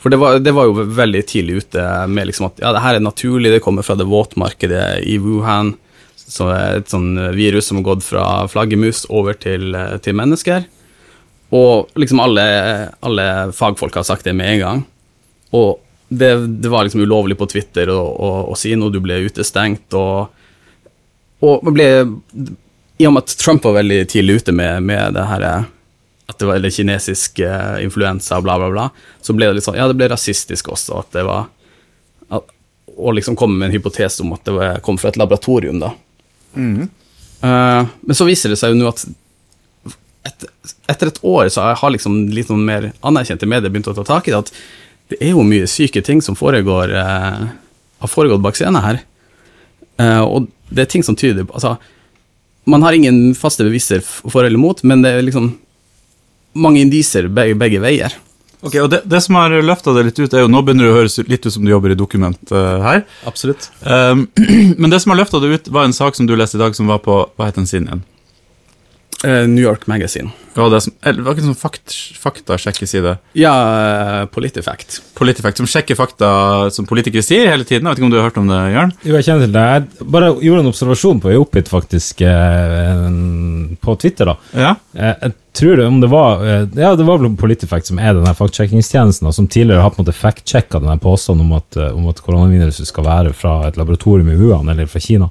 For 0.02 0.12
det 0.12 0.20
var, 0.20 0.38
det 0.44 0.52
var 0.52 0.68
jo 0.68 0.84
veldig 0.94 1.22
tidlig 1.30 1.62
ute 1.64 1.82
med 2.12 2.28
liksom 2.28 2.50
at 2.50 2.60
ja, 2.60 2.74
det 2.76 2.82
her 2.84 2.98
er 2.98 3.06
naturlig, 3.06 3.54
det 3.54 3.62
kommer 3.64 3.86
fra 3.86 3.96
det 3.96 4.06
våtmarkedet 4.10 5.00
i 5.08 5.16
Wuhan, 5.22 5.72
er 6.44 6.78
et 6.80 6.92
sånn 6.92 7.16
virus 7.36 7.68
som 7.68 7.80
har 7.80 7.86
gått 7.90 8.04
fra 8.06 8.24
flaggermus 8.48 9.04
over 9.12 9.36
til, 9.36 9.74
eh, 9.74 9.96
til 10.04 10.16
mennesker. 10.18 10.68
Og 11.54 11.98
liksom 12.00 12.20
alle, 12.24 12.44
alle 13.04 13.26
fagfolk 13.54 13.94
har 14.00 14.06
sagt 14.06 14.26
det 14.26 14.34
med 14.34 14.56
en 14.56 14.62
gang. 14.62 14.84
Og 15.54 15.78
det, 16.08 16.32
det 16.62 16.70
var 16.70 16.86
liksom 16.86 17.04
ulovlig 17.04 17.36
på 17.38 17.46
Twitter 17.50 17.90
å, 17.92 18.00
å, 18.00 18.30
å 18.50 18.56
si 18.58 18.74
noe, 18.78 18.92
du 18.92 19.00
ble 19.04 19.22
utestengt, 19.28 19.94
og 19.98 20.40
og 21.44 21.66
ble, 21.74 21.86
I 22.96 23.06
og 23.08 23.12
med 23.12 23.24
at 23.24 23.34
Trump 23.36 23.66
var 23.66 23.74
veldig 23.76 23.98
tidlig 24.08 24.38
ute 24.40 24.52
med, 24.56 24.82
med 24.86 25.16
det 25.16 25.24
her 25.28 25.42
at 25.44 26.38
det 26.40 26.46
var 26.48 26.56
eller 26.56 26.72
kinesisk 26.72 27.42
eh, 27.44 27.82
influensa 27.84 28.38
og 28.38 28.46
bla, 28.46 28.56
bla, 28.60 28.70
bla, 28.72 28.86
så 29.20 29.34
ble 29.36 29.50
det 29.50 29.58
litt 29.58 29.66
sånn 29.66 29.76
Ja, 29.76 29.88
det 29.90 29.96
ble 29.98 30.08
rasistisk 30.08 30.70
også, 30.72 31.02
at 31.02 31.10
det 31.12 31.24
var 31.28 31.50
at, 32.32 32.54
Og 32.94 33.16
liksom 33.18 33.36
komme 33.36 33.58
med 33.58 33.68
en 33.68 33.74
hypotese 33.76 34.24
om 34.24 34.32
at 34.36 34.46
det 34.46 34.54
var, 34.56 34.78
kom 34.86 34.96
fra 35.00 35.10
et 35.12 35.18
laboratorium, 35.20 35.82
da. 35.82 35.90
Eh, 37.44 37.92
men 38.00 38.16
så 38.16 38.24
viser 38.28 38.54
det 38.54 38.56
seg 38.60 38.72
jo 38.72 38.80
nå 38.80 38.88
at 38.88 39.04
et, 40.30 40.46
etter 40.90 41.10
et 41.10 41.20
år 41.24 41.48
så 41.52 41.72
har 41.78 41.92
liksom 41.94 42.26
litt 42.34 42.50
noen 42.52 42.64
mer 42.66 42.88
anerkjente 43.06 43.48
medier 43.48 43.72
begynt 43.72 43.88
å 43.92 43.96
ta 43.96 44.04
tak 44.06 44.28
i 44.28 44.34
det, 44.34 44.42
at 44.44 44.52
det 45.12 45.20
er 45.20 45.34
jo 45.34 45.44
mye 45.46 45.68
syke 45.70 46.02
ting 46.04 46.22
som 46.24 46.36
foregår 46.36 46.92
eh, 46.96 47.42
har 48.04 48.10
foregått 48.10 48.42
bak 48.44 48.56
scenen 48.58 48.84
her. 48.84 49.00
Eh, 50.00 50.22
og 50.22 50.48
det 50.74 50.84
er 50.84 50.90
ting 50.94 51.04
som 51.06 51.16
tyder 51.16 51.46
på 51.46 51.54
altså, 51.54 51.76
Man 52.66 52.82
har 52.82 52.96
ingen 52.96 53.34
faste 53.36 53.64
beviser 53.66 54.00
for 54.02 54.42
eller 54.42 54.56
imot, 54.56 54.82
men 54.82 55.04
det 55.04 55.12
er 55.12 55.26
liksom 55.26 55.52
mange 56.56 56.80
indiser 56.80 57.28
begge, 57.28 57.58
begge 57.60 57.82
veier. 57.82 58.14
Ok, 58.64 58.78
og 58.80 58.88
det, 58.88 59.02
det 59.04 59.20
som 59.20 59.36
har 59.36 59.52
løfta 59.52 59.92
det 59.92 60.06
litt 60.06 60.18
ut, 60.22 60.32
er 60.32 60.46
jo 60.46 60.48
Nå 60.48 60.62
begynner 60.64 60.86
det 60.86 60.94
å 60.94 60.96
høres 60.96 61.18
litt 61.28 61.44
ut 61.44 61.52
som 61.52 61.66
du 61.66 61.68
jobber 61.68 61.92
i 61.92 61.98
dokument 61.98 62.40
uh, 62.54 62.80
her. 62.80 63.02
Absolutt. 63.28 63.68
Um, 63.84 64.24
men 64.80 64.88
det 64.88 65.02
som 65.04 65.12
har 65.12 65.20
løfta 65.20 65.42
det 65.42 65.52
ut, 65.52 65.68
var 65.68 65.84
en 65.84 65.96
sak 65.96 66.16
som 66.16 66.28
du 66.28 66.32
leste 66.32 66.56
i 66.56 66.62
dag, 66.62 66.76
som 66.76 66.88
var 66.88 67.02
på 67.04 67.18
Hva 67.36 67.50
het 67.50 67.60
den 67.60 67.68
siden 67.68 67.90
igjen? 67.90 68.04
Eh, 69.24 69.46
New 69.48 69.64
York 69.64 69.86
Magazine. 69.88 70.30
Ja, 70.54 70.62
var, 70.62 70.70
det 70.70 70.80
som, 70.84 70.92
det 71.02 71.22
var 71.24 71.34
ikke 71.34 71.42
en 71.42 71.48
sånn 71.50 71.58
fakt, 71.58 71.94
faktasjekkeside. 72.20 73.16
Ja, 73.40 73.52
uh, 73.54 74.26
Politifact. 74.30 75.00
Politifact, 75.18 75.58
som 75.58 75.66
sjekker 75.70 75.96
fakta 75.98 76.28
som 76.74 76.86
politikere 76.86 77.24
sier 77.26 77.48
hele 77.50 77.66
tiden. 77.66 77.88
Jeg 77.88 77.96
vet 77.96 78.02
ikke 78.02 78.06
om 78.06 78.12
du 78.12 78.18
har 78.20 78.28
hørt 78.28 78.38
om 78.38 78.50
det, 78.52 78.60
Jørn? 78.74 78.92
Jo, 79.02 79.16
jeg 79.16 79.26
kjenner 79.26 79.48
til 79.48 79.56
det. 79.56 79.64
Jeg 79.72 80.10
bare 80.14 80.28
gjorde 80.44 80.62
en 80.62 80.70
observasjon 80.70 81.22
på 81.24 81.32
jeg 81.32 81.42
oppgitt 81.42 81.72
faktisk, 81.72 82.22
eh, 82.28 83.08
på 83.82 83.96
Twitter, 84.04 84.30
da. 84.30 84.36
Ja. 84.54 84.74
Eh, 84.94 85.16
Jeg 85.24 85.34
tror 85.54 85.76
det 85.78 85.86
om 85.86 86.00
det 86.02 86.08
var 86.10 86.40
eh, 86.42 86.64
Ja, 86.74 86.94
det 86.98 87.04
var 87.06 87.20
vel 87.22 87.36
Politifact 87.38 87.86
som 87.86 87.98
er 88.02 88.14
den 88.16 88.26
her 88.26 88.34
fact-checkingstjenesten, 88.34 89.32
som 89.32 89.46
tidligere 89.50 89.82
har 89.82 89.90
på 89.94 90.00
en 90.02 90.04
måte 90.06 90.16
fact-sjekka 90.18 90.80
denne 90.82 90.98
påstanden 91.02 91.46
om 91.46 91.56
at, 91.58 91.76
eh, 91.78 91.94
om 91.94 92.08
at 92.10 92.20
koronaviruset 92.22 92.86
skal 92.90 93.06
være 93.06 93.34
fra 93.34 93.56
et 93.68 93.78
laboratorium 93.80 94.30
i 94.34 94.38
Wuhan, 94.38 94.70
eller 94.70 94.86
fra 94.90 95.02
Kina. 95.02 95.30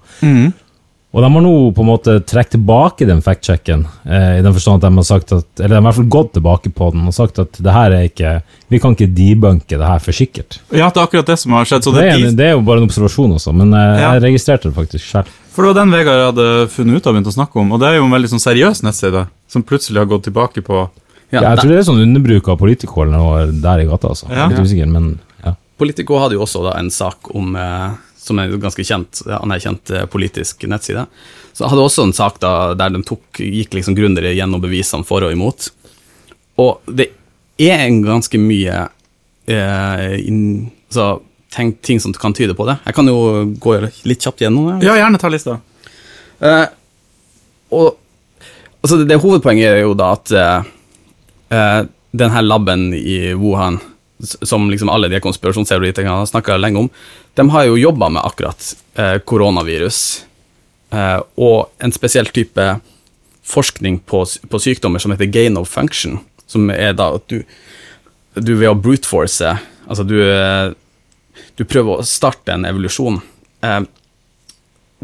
Og 1.13 1.21
de 1.21 1.27
har 1.29 1.43
nå 1.45 1.49
på 1.77 1.83
en 1.83 1.89
måte 1.91 2.13
trukket 2.25 2.55
tilbake 2.55 3.05
den 3.05 3.19
fact-checken, 3.21 3.83
eh, 4.09 4.39
i 4.39 4.41
den 4.41 4.53
forstand 4.55 4.79
at 4.81 4.87
de 4.89 4.97
har 4.97 5.05
sagt 5.05 5.31
at 5.35 5.45
Eller 5.61 5.75
de 5.75 5.77
har 5.77 5.83
i 5.83 5.85
hvert 5.85 5.97
fall 5.99 6.07
gått 6.15 6.31
tilbake 6.33 6.71
på 6.73 6.87
den 6.95 7.03
og 7.05 7.13
sagt 7.13 7.37
at 7.43 7.59
det 7.61 7.71
her 7.75 7.91
er 7.93 8.07
ikke 8.07 8.31
Vi 8.73 8.79
kan 8.81 8.95
ikke 8.97 9.11
debunke 9.13 9.77
det 9.77 9.85
her 9.85 9.99
for 10.01 10.11
sikkert. 10.11 10.57
ja, 10.73 10.89
det 10.89 10.97
er 10.97 11.05
akkurat 11.05 11.25
det 11.29 11.37
som 11.37 11.51
har 11.53 11.65
skjedd. 11.69 11.83
Så 11.85 11.93
Det 11.93 12.01
det, 12.01 12.09
er, 12.31 12.31
det 12.39 12.45
er 12.47 12.51
jo 12.55 12.61
bare 12.65 12.81
en 12.81 12.87
observasjon 12.89 13.35
også, 13.37 13.53
men 13.53 13.73
eh, 13.77 14.01
Ja. 14.01 14.13
jeg 14.17 14.23
registrerte 14.23 14.71
det 14.71 14.73
faktisk 14.73 15.05
selv. 15.05 15.29
For 15.53 15.61
det 15.61 15.75
var 15.75 15.83
den 15.83 15.91
Vegard 15.93 16.25
hadde 16.33 16.67
funnet 16.73 16.97
ut 16.97 17.05
av 17.05 17.13
og 17.13 17.19
begynt 17.21 17.29
å 17.29 17.37
snakke 17.37 17.59
om, 17.61 17.71
og 17.73 17.79
det 17.79 17.87
er 17.91 17.95
jo 17.99 18.05
en 18.09 18.15
veldig 18.17 18.29
sånn 18.33 18.41
seriøs 18.41 18.81
nettside, 18.81 19.27
som 19.47 19.61
plutselig 19.61 20.01
har 20.01 20.09
gått 20.09 20.23
tilbake 20.31 20.65
på 20.65 20.89
Ja, 21.31 21.41
Ja, 21.41 21.49
jeg 21.53 21.59
tror 21.61 21.69
det 21.69 21.77
er 21.79 21.85
sånn 21.91 22.01
underbruk 22.01 22.47
av 22.49 22.57
Politico 22.57 23.01
eller 23.05 23.17
noe 23.17 23.45
der 23.61 23.79
i 23.81 23.85
gata, 23.85 24.07
altså. 24.09 24.25
Ja. 24.33 24.47
Litt 24.49 24.59
usikker, 24.65 24.89
men 24.89 25.19
ja. 25.45 25.53
Politico 25.77 26.17
hadde 26.21 26.33
jo 26.37 26.41
også 26.41 26.63
da 26.65 26.73
en 26.79 26.89
sak 26.89 27.29
om 27.35 27.55
eh, 27.55 27.89
som 28.23 28.39
er 28.39 28.49
en 28.51 28.61
ganske 28.63 28.85
kjent, 28.87 29.23
anerkjent 29.27 29.91
eh, 29.91 30.05
politisk 30.11 30.63
nettside. 30.69 31.05
Så 31.53 31.67
hadde 31.69 31.83
også 31.83 32.07
en 32.07 32.15
sak 32.15 32.39
da 32.43 32.73
der 32.77 32.93
de 32.95 33.03
tok, 33.05 33.25
gikk 33.39 33.75
liksom 33.77 33.97
grundigere 33.97 34.35
gjennom 34.37 34.63
bevisene 34.63 35.05
for 35.07 35.25
og 35.25 35.35
imot. 35.35 35.69
Og 36.61 36.79
det 36.87 37.11
er 37.61 37.85
en 37.85 38.01
ganske 38.05 38.39
mye 38.41 38.87
eh, 39.45 40.07
in, 40.23 40.39
altså, 40.89 41.07
tenk, 41.53 41.81
ting 41.85 41.99
som 42.01 42.13
kan 42.13 42.33
tyde 42.33 42.55
på 42.57 42.67
det. 42.69 42.77
Jeg 42.85 42.97
kan 42.97 43.09
jo 43.09 43.19
gå 43.61 43.77
litt 44.07 44.23
kjapt 44.23 44.45
gjennom 44.45 44.71
det. 44.71 44.87
Ja, 44.87 44.97
gjerne 44.97 45.21
ta 45.21 45.31
lista. 45.31 45.59
Eh, 46.43 46.65
og 47.73 47.93
altså 48.83 48.99
det, 48.99 49.09
det 49.11 49.21
hovedpoenget 49.23 49.69
er 49.69 49.83
jo 49.83 49.97
da 49.97 50.13
at 50.17 50.33
eh, 50.37 50.71
eh, 51.55 51.81
den 52.13 52.33
her 52.33 52.45
laben 52.45 52.91
i 52.93 53.33
Wuhan, 53.37 53.79
som 54.23 54.69
liksom 54.71 54.89
alle 54.89 55.09
de 55.11 55.19
konspirasjonsteoretikerne 55.23 56.21
har 56.21 56.29
snakka 56.29 56.57
lenge 56.57 56.85
om, 56.85 56.89
de 57.33 57.47
har 57.49 57.67
jo 57.67 57.79
jobba 57.79 58.09
med 58.13 58.23
akkurat 58.23 58.69
eh, 58.95 59.17
koronavirus 59.25 59.99
eh, 60.93 61.19
og 61.35 61.69
en 61.83 61.95
spesiell 61.95 62.29
type 62.33 62.67
forskning 63.43 63.99
på, 64.07 64.23
på 64.49 64.61
sykdommer 64.61 65.03
som 65.03 65.11
heter 65.11 65.31
gain 65.31 65.59
of 65.59 65.71
function, 65.71 66.19
som 66.47 66.71
er 66.71 66.95
da 66.95 67.11
at 67.17 67.27
du, 67.31 67.43
du 68.39 68.53
ved 68.55 68.71
å 68.71 68.77
brute 68.79 69.09
force, 69.09 69.55
altså 69.85 70.05
du, 70.07 70.15
eh, 70.23 70.71
du 71.59 71.65
prøver 71.67 71.99
å 71.99 72.07
starte 72.07 72.55
en 72.55 72.67
evolusjon. 72.69 73.19
Eh, 73.65 73.81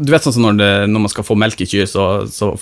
du 0.00 0.12
vet 0.14 0.24
sånn 0.24 0.38
som 0.38 0.46
når, 0.48 0.60
det, 0.60 0.70
når 0.88 1.04
man 1.04 1.12
skal 1.12 1.26
få 1.26 1.36
melk 1.38 1.60
i 1.60 1.68
kyr, 1.68 1.88
så, 1.90 2.06
så, 2.32 2.54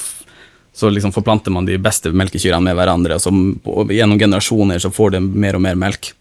så 0.78 0.90
liksom 0.94 1.10
forplanter 1.14 1.50
man 1.50 1.66
de 1.66 1.74
beste 1.82 2.12
melkekyrene 2.14 2.62
med 2.70 2.76
hverandre, 2.78 3.16
og 3.18 3.22
så 3.24 3.32
og 3.32 3.90
gjennom 3.90 4.18
generasjoner 4.20 4.78
så 4.82 4.92
får 4.94 5.16
de 5.16 5.20
mer 5.26 5.58
og 5.58 5.64
mer 5.64 5.74
melk. 5.78 6.12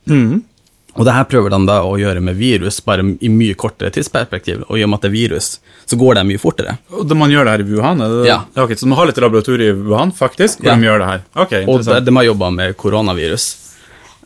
Og 0.97 1.05
det 1.05 1.13
her 1.13 1.27
prøver 1.29 1.53
de 1.53 1.59
da 1.69 1.75
å 1.85 1.91
gjøre 2.01 2.23
med 2.25 2.39
virus, 2.39 2.79
bare 2.81 3.03
i 3.21 3.29
mye 3.29 3.53
kortere 3.53 3.91
tidsperspektiv, 3.93 4.63
og 4.65 4.79
i 4.79 4.81
og 4.81 4.89
med 4.89 4.97
at 4.97 5.03
det 5.05 5.11
er 5.11 5.13
virus, 5.13 5.49
så 5.85 5.99
går 6.01 6.17
det 6.17 6.23
mye 6.25 6.41
fortere. 6.41 6.73
Og 6.89 7.05
det 7.05 7.17
man 7.19 7.29
gjør 7.29 7.45
det 7.45 7.53
her 7.53 7.63
i 7.63 7.67
Wuhan? 7.69 8.01
Er 8.01 8.15
det? 8.15 8.23
Ja. 8.31 8.39
ok, 8.63 8.73
så 8.81 8.89
man 8.89 8.97
har 8.97 9.11
litt 9.11 9.21
laboratorier 9.21 9.75
i 9.75 9.77
Wuhan, 9.77 10.09
faktisk, 10.17 10.63
hvor 10.63 10.71
Ja. 10.71 10.75
de 10.81 10.89
gjør 10.89 11.03
det 11.03 11.11
her. 11.11 11.21
Ok, 11.45 11.53
Og 11.69 11.85
de, 11.85 11.99
de 12.07 12.15
har 12.17 12.25
jobba 12.31 12.49
med 12.57 12.73
koronavirus. 12.81 13.45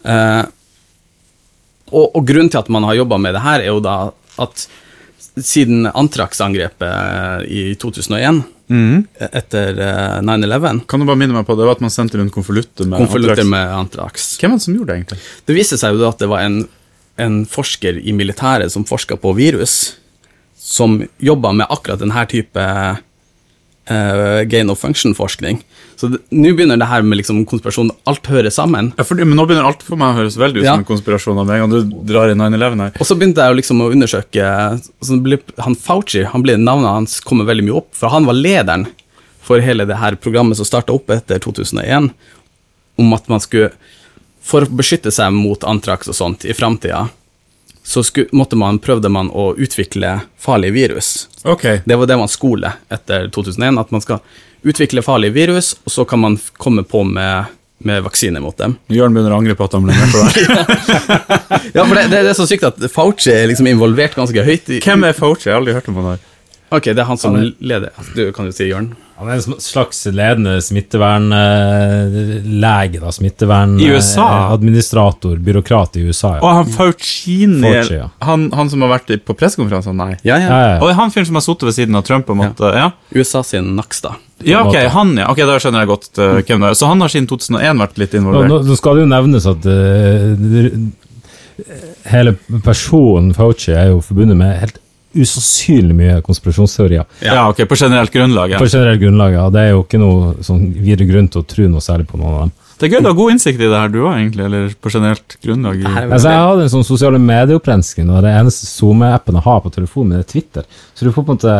Eh, 0.07 0.43
og, 1.91 2.05
og 2.15 2.23
grunnen 2.25 2.49
til 2.49 2.61
at 2.63 2.69
man 2.71 2.87
har 2.87 2.95
jobba 3.01 3.19
med 3.19 3.35
det 3.35 3.43
her, 3.43 3.59
er 3.59 3.73
jo 3.73 3.83
da 3.83 3.97
at 4.39 4.63
siden 5.43 5.91
Antrax-angrepet 5.91 7.45
i 7.51 7.75
2001, 7.75 8.43
etter 8.71 9.79
eh, 9.79 10.19
9-11, 10.25 10.85
Kan 10.87 11.01
du 11.01 11.07
bare 11.09 11.19
minne 11.19 11.35
meg 11.35 11.47
på 11.47 11.55
det 11.59 11.65
var 11.67 11.77
at 11.77 11.83
man 11.83 11.93
sendte 11.93 12.19
rundt 12.19 12.33
konvolutter 12.35 12.87
med 12.87 13.01
konvolutter 13.03 13.43
antrax? 13.43 13.49
med 13.51 13.73
Antrax 13.77 14.27
Hvem 14.41 14.53
var 14.53 14.61
det 14.61 14.65
som 14.65 14.75
gjorde 14.77 14.91
det, 14.93 14.99
egentlig? 15.01 15.19
Det 15.45 15.57
viste 15.57 15.79
seg 15.81 15.97
jo 15.97 16.07
at 16.09 16.21
det 16.23 16.29
var 16.31 16.45
en, 16.45 16.59
en 17.21 17.39
forsker 17.49 17.99
i 18.01 18.15
militæret 18.15 18.73
som 18.73 18.85
forska 18.87 19.17
på 19.21 19.33
virus, 19.37 19.77
som 20.57 20.99
jobba 21.19 21.51
med 21.57 21.67
akkurat 21.69 22.01
denne 22.03 22.25
type 22.31 22.65
eh, 23.89 24.43
gain 24.49 24.69
of 24.69 24.79
function-forskning. 24.81 25.61
Så 26.01 26.09
nå 26.09 26.51
begynner 26.57 26.79
det 26.81 26.87
her 26.89 27.03
med 27.05 27.19
liksom 27.19 27.43
konspirasjon, 27.45 27.91
alt 28.09 28.25
hører 28.31 28.49
sammen. 28.53 28.91
Ja, 28.97 29.03
fordi, 29.05 29.25
men 29.27 29.37
nå 29.37 29.45
begynner 29.45 29.67
alt 29.69 29.83
for 29.85 29.99
meg 30.01 30.15
å 30.15 30.19
høres 30.21 30.37
veldig 30.39 30.61
ut 30.61 30.65
Ja. 30.65 30.73
som 30.73 30.81
en 30.81 30.89
konspirasjon 30.89 31.37
av 31.37 31.45
meg, 31.49 31.61
og 31.61 31.69
du 31.69 31.95
drar 32.09 32.31
inn 32.31 32.41
9-11 32.41 32.79
her. 32.81 32.95
Og 32.99 33.05
så 33.05 33.17
begynte 33.19 33.43
jeg 33.45 33.59
liksom 33.61 33.81
å 33.85 33.91
undersøke 33.93 34.47
ble, 35.21 35.37
Han 35.61 35.75
Fauci, 35.75 36.23
han 36.25 36.41
ble, 36.41 36.57
navnet 36.57 36.89
hans 36.89 37.19
kommer 37.21 37.45
veldig 37.45 37.67
mye 37.67 37.77
opp, 37.83 37.91
for 37.93 38.09
han 38.09 38.25
var 38.25 38.33
lederen 38.33 38.87
for 39.41 39.61
hele 39.61 39.85
det 39.85 39.97
her 39.97 40.15
programmet 40.15 40.57
som 40.57 40.65
starta 40.65 40.93
opp 40.93 41.09
etter 41.13 41.39
2001, 41.41 42.11
om 42.97 43.13
at 43.13 43.27
man 43.29 43.39
skulle 43.39 43.71
For 44.41 44.65
å 44.65 44.69
beskytte 44.73 45.11
seg 45.13 45.29
mot 45.37 45.61
antrax 45.69 46.07
og 46.09 46.15
sånt 46.17 46.45
i 46.49 46.53
framtida, 46.57 47.09
så 47.83 48.03
skulle, 48.03 48.27
måtte 48.31 48.55
man, 48.55 48.79
prøvde 48.79 49.09
man 49.09 49.31
å 49.33 49.51
utvikle 49.57 50.19
farlige 50.39 50.71
virus. 50.71 51.29
Okay. 51.43 51.81
Det 51.85 51.97
var 51.97 52.07
det 52.07 52.17
man 52.21 52.29
skole 52.31 52.73
etter 52.93 53.29
2001, 53.33 53.79
at 53.81 53.91
man 53.91 54.03
skal 54.03 54.21
utvikle 54.61 55.01
farlige 55.01 55.33
virus, 55.35 55.73
og 55.83 55.91
så 55.91 56.05
kan 56.05 56.21
man 56.21 56.37
komme 56.61 56.83
på 56.83 57.03
med, 57.03 57.49
med 57.81 58.03
vaksine 58.05 58.39
mot 58.43 58.57
dem. 58.57 58.77
Jørn 58.93 59.15
begynner 59.15 59.33
å 59.33 59.41
angre 59.41 59.57
på 59.57 59.65
at 59.65 59.77
han 59.77 59.87
ble 59.87 59.97
med 59.97 60.13
på 60.13 60.25
det. 60.27 60.45
Ja, 61.75 61.85
for 61.85 61.95
det, 61.95 62.07
det, 62.11 62.21
det 62.25 62.33
er 62.33 62.35
så 62.37 62.47
sykt 62.49 62.65
at 62.67 62.81
Fauci 62.91 63.31
er 63.31 63.45
liksom 63.47 63.69
involvert 63.69 64.15
ganske 64.17 64.43
høyt 64.43 64.69
i 64.75 64.81
Hvem 64.83 65.05
er 65.07 65.15
Fauci? 65.15 65.47
Jeg 65.47 65.55
har 65.55 65.61
aldri 65.61 65.75
hørt 65.77 65.87
om 65.87 65.99
han 66.01 66.09
her. 66.13 66.25
Ok, 66.71 66.85
det 66.95 67.01
er 67.03 67.07
han 67.09 67.19
som 67.19 67.35
er 67.35 67.49
leder. 67.59 67.91
Du 68.15 68.31
kan 68.31 68.47
jo 68.47 68.53
si 68.55 68.69
Jørn. 68.69 68.93
Han 69.21 69.29
er 69.29 69.37
en 69.37 69.43
slags 69.61 69.99
ledende 70.09 70.55
smittevernlege, 70.63 72.99
da. 73.03 73.11
Smittevern... 73.13 73.75
I 73.77 73.89
USA? 73.91 74.47
Administrator, 74.55 75.35
byråkrat 75.45 75.95
i 75.99 76.01
USA, 76.07 76.31
Og 76.39 76.49
han 76.55 76.65
Faucini, 76.71 77.67
Fauci, 77.67 77.97
ja. 77.99 78.07
han, 78.25 78.47
han 78.55 78.69
som 78.71 78.81
har 78.81 78.89
vært 78.95 79.11
på 79.27 79.33
pressekonferanser? 79.37 79.93
Nei. 79.93 80.15
Ja, 80.23 80.39
ja, 80.39 80.47
ja. 80.47 80.57
ja. 80.71 80.79
Og 80.81 80.89
han 80.97 81.11
fyren 81.13 81.27
som 81.29 81.37
har 81.37 81.43
sittet 81.45 81.65
ved 81.69 81.75
siden 81.77 81.93
av 81.99 82.03
Trump 82.07 82.25
og 82.33 82.37
måtte 82.39 82.65
Ja, 82.73 82.87
USA 83.13 83.43
sin 83.45 83.75
Nakstad. 83.77 84.13
ja 84.47 84.63
ok, 84.65 84.77
han 84.95 85.09
ja. 85.19 85.25
Ok, 85.29 85.39
Da 85.45 85.59
skjønner 85.61 85.79
jeg 85.83 85.89
godt 85.91 86.09
uh, 86.17 86.23
hvem 86.39 86.59
det 86.63 86.67
er. 86.71 86.75
Så 86.79 86.85
han 86.89 87.01
har 87.03 87.09
siden 87.13 87.27
2001 87.29 87.77
vært 87.83 87.97
litt 88.01 88.13
involvert? 88.17 88.49
nå, 88.49 88.57
nå 88.71 88.75
skal 88.79 88.93
det 88.97 89.03
jo 89.03 89.09
nevnes 89.11 89.45
at 89.51 89.61
uh, 89.69 89.73
hele 92.09 92.31
personen 92.65 93.35
Fauci 93.37 93.71
er 93.75 93.87
jo 93.91 94.01
forbundet 94.01 94.37
med 94.39 94.49
helt 94.63 94.77
usannsynlig 95.13 95.95
mye 95.97 96.17
konspirasjonsteorier. 96.25 97.05
Ja. 97.25 97.49
ok, 97.49 97.63
På 97.69 97.75
generelt 97.79 98.11
grunnlag. 98.13 98.51
Ja. 98.55 98.59
På 98.61 98.67
generelt 98.69 99.01
grunnlag, 99.01 99.33
ja. 99.33 99.49
Det 99.53 99.61
er 99.65 99.73
jo 99.75 99.83
ikke 99.83 99.99
noe 100.01 100.33
sånn 100.45 100.67
videre 100.77 101.07
grunn 101.09 101.29
til 101.31 101.43
å 101.43 101.47
tro 101.47 101.67
noe 101.71 101.83
særlig 101.83 102.07
på 102.11 102.19
noen 102.21 102.33
av 102.33 102.43
dem. 102.45 102.53
Det 102.81 102.87
er 102.87 102.93
gøy, 102.95 103.01
du 103.03 103.09
har 103.11 103.17
god 103.19 103.31
innsikt 103.35 103.59
i 103.61 103.67
det 103.69 103.77
her, 103.77 103.89
du 103.93 103.99
òg, 104.01 104.13
egentlig. 104.17 104.45
Eller 104.47 104.71
på 104.81 104.89
generelt 104.89 105.35
grunnlag. 105.43 105.81
Det 105.83 105.91
Altså, 106.01 106.31
jeg 106.31 106.45
hadde 106.47 106.63
en 106.65 106.73
sånn 106.73 106.87
sosiale 106.87 107.19
medieopprensking, 107.21 108.09
og 108.09 108.23
det 108.25 108.31
eneste 108.39 108.69
SoMe-appen 108.71 109.37
jeg 109.37 109.45
har 109.45 109.59
på 109.61 109.73
telefonen 109.75 110.15
min, 110.15 110.23
er 110.23 110.29
Twitter. 110.31 110.65
Så 110.95 111.05
du 111.05 111.11
får 111.13 111.27
på 111.27 111.35
en 111.35 111.37
måte 111.41 111.57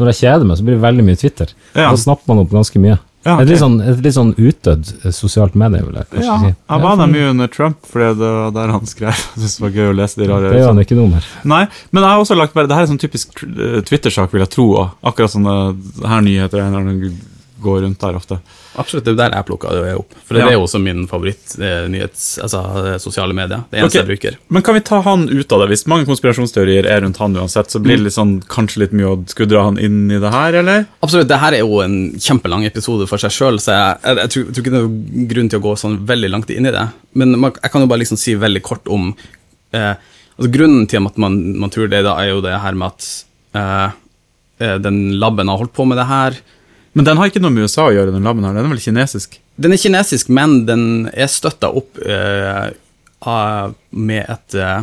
Når 0.00 0.08
jeg 0.14 0.16
kjeder 0.22 0.46
meg, 0.48 0.56
så 0.56 0.64
blir 0.64 0.76
det 0.78 0.80
veldig 0.84 1.04
mye 1.04 1.18
Twitter. 1.20 1.50
Ja. 1.74 1.90
Da 1.90 1.96
snapper 2.00 2.30
man 2.30 2.38
opp 2.40 2.52
ganske 2.54 2.80
mye. 2.80 2.94
Ja, 3.26 3.34
Et 3.42 3.50
litt 3.50 3.60
sånn, 3.60 3.74
et 3.84 3.98
litt 4.00 4.14
sånn 4.16 4.30
utdødd 4.32 4.90
eh, 5.04 5.12
sosialt 5.12 5.56
medie, 5.60 5.82
vil 5.84 5.98
jeg 5.98 6.06
kanskje 6.08 6.24
Ja, 6.24 6.36
si. 6.40 6.52
jeg 6.54 6.80
var 6.86 6.96
der 6.96 7.10
mye 7.12 7.26
under 7.34 7.50
Trump, 7.52 7.76
fordi 7.84 8.14
det 8.22 8.30
var 8.36 8.54
der 8.56 8.72
han 8.72 8.86
skrev. 8.88 9.12
Jeg 9.34 9.42
synes 9.42 9.56
det 9.58 9.64
var 9.66 9.74
gøy 9.76 9.90
å 9.90 9.96
lese 9.98 10.20
de 10.22 10.28
rare 10.30 10.52
Det 10.54 10.62
gjør 10.62 10.70
han 10.72 10.80
ikke 10.86 10.96
noe 10.96 11.10
mer. 11.12 11.26
Nei, 11.52 11.60
men 11.92 12.02
jeg 12.06 12.10
har 12.14 12.22
også 12.24 12.38
lagt 12.38 12.56
bare 12.56 12.70
Det 12.70 12.78
her 12.78 12.86
er 12.86 12.90
sånn 12.94 13.02
typisk 13.02 13.42
eh, 13.44 13.82
Twitter-sak, 13.84 14.32
vil 14.32 14.40
jeg 14.46 14.52
tro. 14.56 14.66
Akkurat 15.04 15.34
sånne 15.34 15.58
her 16.08 16.24
nyheter 16.24 16.64
er 16.64 16.80
går 17.62 17.82
rundt 17.84 18.00
der 18.02 18.16
ofte. 18.18 18.38
Absolutt, 18.80 19.04
det 19.06 19.12
er 19.14 19.18
der 19.20 19.36
jeg 19.36 19.46
plukka 19.48 19.72
det 19.74 19.94
opp. 19.98 20.14
For 20.26 20.36
det 20.36 20.42
Ja. 20.42 20.48
er 20.50 20.56
jo 20.58 20.64
også 20.66 20.80
min 20.82 21.06
favoritt-nyhets... 21.10 22.38
altså 22.44 22.60
eh, 22.84 22.98
sosiale 23.02 23.36
medier. 23.36 23.64
Det 23.70 23.80
eneste 23.80 23.98
okay. 23.98 24.00
jeg 24.00 24.10
bruker. 24.10 24.38
Men 24.48 24.64
kan 24.66 24.76
vi 24.76 24.82
ta 24.86 25.00
han 25.06 25.28
ut 25.28 25.52
av 25.52 25.62
det? 25.62 25.68
Hvis 25.72 25.86
mange 25.90 26.06
konspirasjonsteorier 26.08 26.86
er 26.86 27.02
rundt 27.04 27.20
han 27.22 27.36
uansett, 27.36 27.70
så 27.70 27.80
blir 27.82 27.98
det 27.98 28.08
litt 28.08 28.16
sånn, 28.16 28.38
kanskje 28.50 28.84
litt 28.84 28.94
mye 28.96 29.12
å 29.12 29.18
skulle 29.30 29.50
dra 29.50 29.64
han 29.68 29.78
inn 29.78 30.10
i 30.10 30.20
det 30.22 30.32
her, 30.34 30.60
eller? 30.62 30.86
Absolutt, 31.04 31.28
det 31.30 31.40
her 31.42 31.56
er 31.58 31.64
jo 31.64 31.82
en 31.84 31.98
kjempelang 32.18 32.64
episode 32.68 33.08
for 33.10 33.22
seg 33.22 33.34
sjøl, 33.34 33.60
så 33.62 33.76
jeg, 33.76 33.98
jeg, 34.04 34.20
jeg, 34.22 34.32
tror, 34.34 34.46
jeg 34.46 34.54
tror 34.54 34.66
ikke 34.66 34.76
det 34.76 34.84
er 34.84 35.28
grunn 35.34 35.50
til 35.52 35.62
å 35.62 35.66
gå 35.68 35.74
sånn 35.84 35.98
veldig 36.08 36.32
langt 36.32 36.54
inn 36.54 36.68
i 36.70 36.74
det. 36.74 36.86
Men 37.18 37.36
man, 37.38 37.56
jeg 37.58 37.72
kan 37.72 37.84
jo 37.84 37.90
bare 37.90 38.04
liksom 38.04 38.20
si 38.20 38.36
veldig 38.38 38.62
kort 38.66 38.88
om 38.90 39.10
eh, 39.76 39.94
altså 40.36 40.52
Grunnen 40.54 40.86
til 40.90 41.04
at 41.06 41.18
man, 41.20 41.36
man 41.60 41.72
tror 41.72 41.90
det, 41.90 42.04
da, 42.06 42.16
er 42.22 42.32
jo 42.32 42.44
det 42.44 42.56
her 42.62 42.78
med 42.78 42.94
at 42.94 43.08
eh, 43.58 43.98
eh, 44.64 44.76
den 44.82 45.02
laben 45.20 45.50
har 45.52 45.60
holdt 45.60 45.74
på 45.76 45.86
med 45.88 46.00
det 46.00 46.08
her. 46.10 46.38
Men 46.98 47.06
den 47.06 47.20
har 47.20 47.30
ikke 47.30 47.42
noe 47.42 47.54
med 47.54 47.68
USA 47.68 47.86
å 47.86 47.92
gjøre, 47.94 48.14
den 48.14 48.26
laben 48.26 48.44
her. 48.46 48.54
Den 48.56 48.66
er 48.66 48.72
vel 48.72 48.82
kinesisk? 48.82 49.36
Den 49.60 49.74
er 49.76 49.78
kinesisk, 49.82 50.30
men 50.34 50.64
den 50.66 50.86
er 51.14 51.30
støtta 51.30 51.70
opp 51.80 52.00
uh, 52.02 52.72
av- 53.30 53.76
med 53.94 54.24
et 54.26 54.56
uh, 54.58 54.80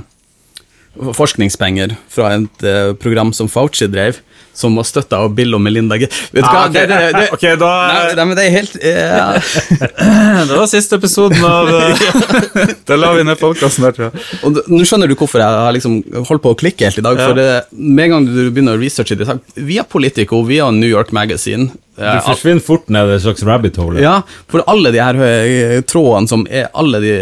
forskningspenger 1.17 1.97
fra 2.11 2.31
et 2.37 2.63
uh, 2.65 2.93
program 3.01 3.33
som 3.35 3.49
Fauci 3.51 3.89
drev, 3.91 4.21
som 4.57 4.73
var 4.79 4.87
støtta 4.89 5.19
av 5.21 5.35
Bill 5.37 5.53
og 5.53 5.61
Melinda 5.61 5.99
G. 6.01 6.07
Vet 6.33 6.41
du 6.41 6.47
hva? 6.47 6.63
Ah, 6.63 6.69
ok. 6.69 6.73
Det, 6.73 6.85
det, 6.89 6.99
det, 7.13 7.25
Ok, 7.35 7.43
da 7.61 7.71
nei, 7.91 7.99
nei, 8.17 8.25
men 8.25 8.39
det 8.39 8.45
er 8.47 8.55
helt 8.55 8.77
eh, 8.81 9.51
Det 10.49 10.57
var 10.57 10.69
siste 10.71 10.97
episoden 10.97 11.43
av 11.45 11.69
eh, 11.69 12.71
Da 12.89 12.97
la 12.97 13.11
vi 13.13 13.25
ned 13.27 13.37
podkasten 13.37 13.85
der, 13.85 13.93
tror 13.93 14.07
jeg. 14.07 14.23
Og 14.47 14.57
Nå 14.73 14.81
skjønner 14.87 15.11
du 15.11 15.13
hvorfor 15.19 15.43
jeg 15.43 15.59
har 15.61 15.75
liksom 15.77 15.99
holdt 16.31 16.45
på 16.47 16.55
å 16.55 16.57
klikke 16.57 16.89
helt 16.89 16.97
i 16.97 17.05
dag. 17.05 17.21
Ja. 17.21 17.27
For 17.29 17.37
det, 17.37 17.49
med 17.77 18.07
en 18.07 18.15
gang 18.15 18.29
du 18.31 18.39
begynner 18.47 18.79
å 18.79 18.81
researche 18.81 19.19
det, 19.19 19.29
via 19.67 19.85
Politico, 19.85 20.41
via 20.47 20.71
New 20.73 20.89
York 20.89 21.13
Magazine 21.13 21.69
Du 21.97 22.03
eh, 22.05 22.19
forsvinner 22.21 22.61
fort 22.61 22.89
ned 22.93 23.09
i 23.09 23.15
et 23.17 23.23
slags 23.23 23.41
rabbit 23.47 23.77
hole. 23.81 23.97
Ja, 24.03 24.19
for 24.51 24.61
alle 24.69 24.91
de 24.93 24.99
her 25.01 25.17
eh, 25.25 25.79
trådene 25.89 26.29
som 26.29 26.43
er 26.45 26.67
alle 26.77 26.99
de 27.01 27.13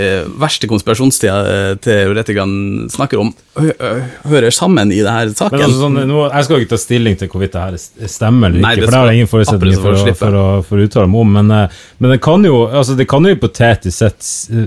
verste 0.41 0.67
konspirasjonsteoretikerne 0.71 2.89
snakker 2.91 3.19
om, 3.21 3.29
hø 3.55 3.69
hø 3.79 3.91
hører 4.29 4.51
sammen 4.51 4.91
i 4.91 4.99
denne 5.05 5.31
saken. 5.35 5.57
Men 5.57 5.65
altså, 5.69 5.81
sånn, 5.85 5.99
nå, 6.09 6.19
jeg 6.27 6.43
skal 6.47 6.59
ikke 6.63 6.73
ta 6.73 6.79
stilling 6.81 7.15
til 7.19 7.29
hvorvidt 7.31 7.53
det 7.55 7.63
her 7.63 7.77
stemmer 8.11 8.47
eller 8.51 8.61
Nei, 8.65 8.73
skal, 8.75 8.85
for 8.85 8.91
det 8.91 8.99
har 8.99 9.07
jeg 9.11 9.15
ingen 9.21 9.31
forutsetninger 9.31 9.81
for, 9.85 9.93
for, 10.01 10.17
for, 10.21 10.37
å- 10.41 10.63
for 10.65 10.81
å 10.81 10.87
uttale 10.89 11.07
meg 11.11 11.19
om. 11.23 11.31
Men, 11.39 11.47
eh, 11.55 11.77
men 12.03 12.13
det 12.15 12.19
kan 12.25 12.39
jo 12.47 12.55
altså, 12.67 12.97
det 12.99 13.07
kan 13.11 13.21
jo 13.27 13.33
hypotetisk 13.35 13.95
sett 13.95 14.21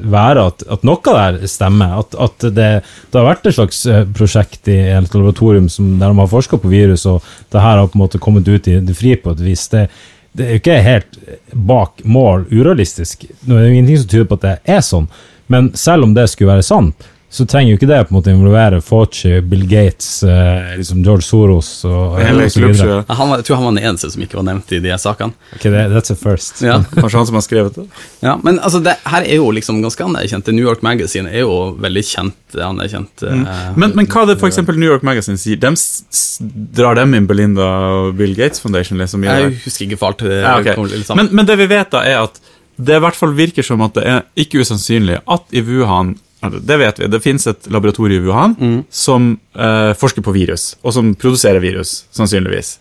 være 0.09 0.41
at, 0.53 0.59
at 0.79 0.87
noe 0.88 1.15
der 1.19 1.33
stemmer. 1.50 1.88
At, 2.03 2.17
at 2.29 2.49
det, 2.57 2.71
det 3.12 3.21
har 3.21 3.29
vært 3.29 3.49
et 3.50 3.59
slags 3.59 3.79
eh, 3.91 4.05
prosjekt 4.17 4.62
i 4.73 4.79
et 4.97 5.12
laboratorium 5.15 5.69
som, 5.73 5.85
der 6.00 6.09
de 6.15 6.19
har 6.23 6.33
forska 6.33 6.61
på 6.62 6.73
virus, 6.73 7.05
og 7.11 7.17
det 7.53 7.61
her 7.65 7.77
har 7.83 7.91
på 7.93 7.97
en 7.99 8.05
måte 8.07 8.23
kommet 8.23 8.49
ut 8.49 8.65
i 8.73 8.79
det 8.85 8.97
frie 8.99 9.17
på 9.21 9.35
et 9.37 9.43
vis. 9.45 9.67
Det, 9.73 9.85
det 10.32 10.44
er 10.44 10.50
jo 10.54 10.61
ikke 10.62 10.80
helt 10.85 11.18
bak 11.52 12.02
mål 12.04 12.47
urealistisk. 12.50 13.25
Nå 13.44 13.56
er 13.56 13.62
det 13.62 13.68
jo 13.68 13.75
ingenting 13.76 14.00
som 14.02 14.11
tyder 14.12 14.28
på 14.28 14.38
at 14.38 14.47
det 14.47 14.56
er 14.76 14.82
sånn, 14.85 15.08
men 15.49 15.70
selv 15.78 16.06
om 16.06 16.12
det 16.16 16.28
skulle 16.30 16.52
være 16.52 16.66
sånn, 16.66 16.92
så 17.30 17.44
trenger 17.44 17.75
jo 17.75 17.76
ikke 17.76 17.88
det 17.90 17.97
på 18.08 18.12
en 18.14 18.16
måte 18.16 18.32
involvere 18.32 18.78
Fauci, 18.80 19.35
Bill 19.44 19.66
Gates, 19.68 20.23
eh, 20.25 20.70
liksom 20.78 21.02
George 21.04 21.26
Soros 21.26 21.68
og, 21.85 22.14
Hele 22.23 22.47
og 22.47 22.52
så 22.54 22.62
videre. 22.62 22.94
Ja, 23.08 23.16
han 23.18 23.28
var, 23.28 23.42
jeg 23.42 23.44
tror 23.49 23.58
han 23.58 23.66
var 23.66 23.75
den 23.76 23.85
eneste 23.90 24.08
som 24.14 24.23
ikke 24.25 24.38
var 24.38 24.47
nevnt 24.49 24.73
i 24.73 24.78
de 24.80 24.94
sakene. 24.97 25.35
Ok, 25.58 25.66
det, 25.68 25.82
that's 25.92 26.14
a 26.14 26.16
first. 26.16 26.62
Ja. 26.64 26.78
Kanskje 26.97 27.18
han 27.20 27.26
som 27.28 27.37
har 27.37 27.44
skrevet 27.44 27.76
det? 27.76 27.85
Ja, 28.25 28.38
men 28.42 28.56
altså, 28.64 28.80
det 28.80 28.94
her 29.04 29.26
er 29.28 29.37
jo 29.42 29.50
liksom 29.52 29.82
ganske 29.85 30.06
anerkjent. 30.06 30.49
New 30.56 30.64
York 30.64 30.80
Magazine 30.87 31.28
er 31.28 31.44
jo 31.44 31.58
veldig 31.85 32.04
kjent, 32.08 32.56
anerkjent. 32.56 33.26
eh, 33.28 33.42
Men, 33.76 33.92
men 33.99 34.08
hva 34.08 34.23
er 34.25 34.30
det 34.32 34.38
eksempel 34.49 34.78
New 34.80 34.88
York 34.88 35.04
Magazine 35.04 35.37
sier? 35.37 35.61
S 35.76 36.38
drar 36.40 36.97
dem 36.97 37.12
inn 37.18 37.26
Belinda 37.28 37.66
og 37.99 38.14
Bill 38.16 38.32
Gates 38.38 38.62
Foundation? 38.64 38.97
liksom? 38.99 39.26
Jeg 39.28 39.52
husker 39.66 39.85
ikke 39.85 39.99
for 40.00 40.14
alt. 40.14 40.25
det 40.25 40.40
Ja, 40.40 40.54
okay. 40.62 40.75
kommer 40.78 40.97
litt 40.97 41.12
men, 41.18 41.28
men 41.37 41.47
det 41.50 41.58
vi 41.61 41.66
vet, 41.68 41.90
da, 41.92 42.00
er 42.08 42.23
at 42.25 42.40
det 42.78 42.97
i 42.97 43.02
hvert 43.02 43.18
fall 43.18 43.32
virker 43.35 43.66
som 43.66 43.82
at 43.85 43.97
det 43.99 44.04
er 44.06 44.25
ikke 44.38 44.62
usannsynlig 44.62 45.18
at 45.26 45.44
i 45.52 45.61
Wuhan 45.66 46.14
Det 46.40 46.76
vet 46.78 46.99
vi. 47.00 47.07
Det 47.11 47.21
finnes 47.25 47.47
et 47.50 47.66
laboratorium 47.73 48.23
i 48.23 48.26
Wuhan 48.28 48.85
som 48.90 49.33
eh, 49.57 49.92
forsker 49.99 50.23
på 50.23 50.33
virus, 50.37 50.76
og 50.87 50.92
som 50.95 51.14
produserer 51.18 51.59
virus, 51.61 52.04
sannsynligvis. 52.14 52.76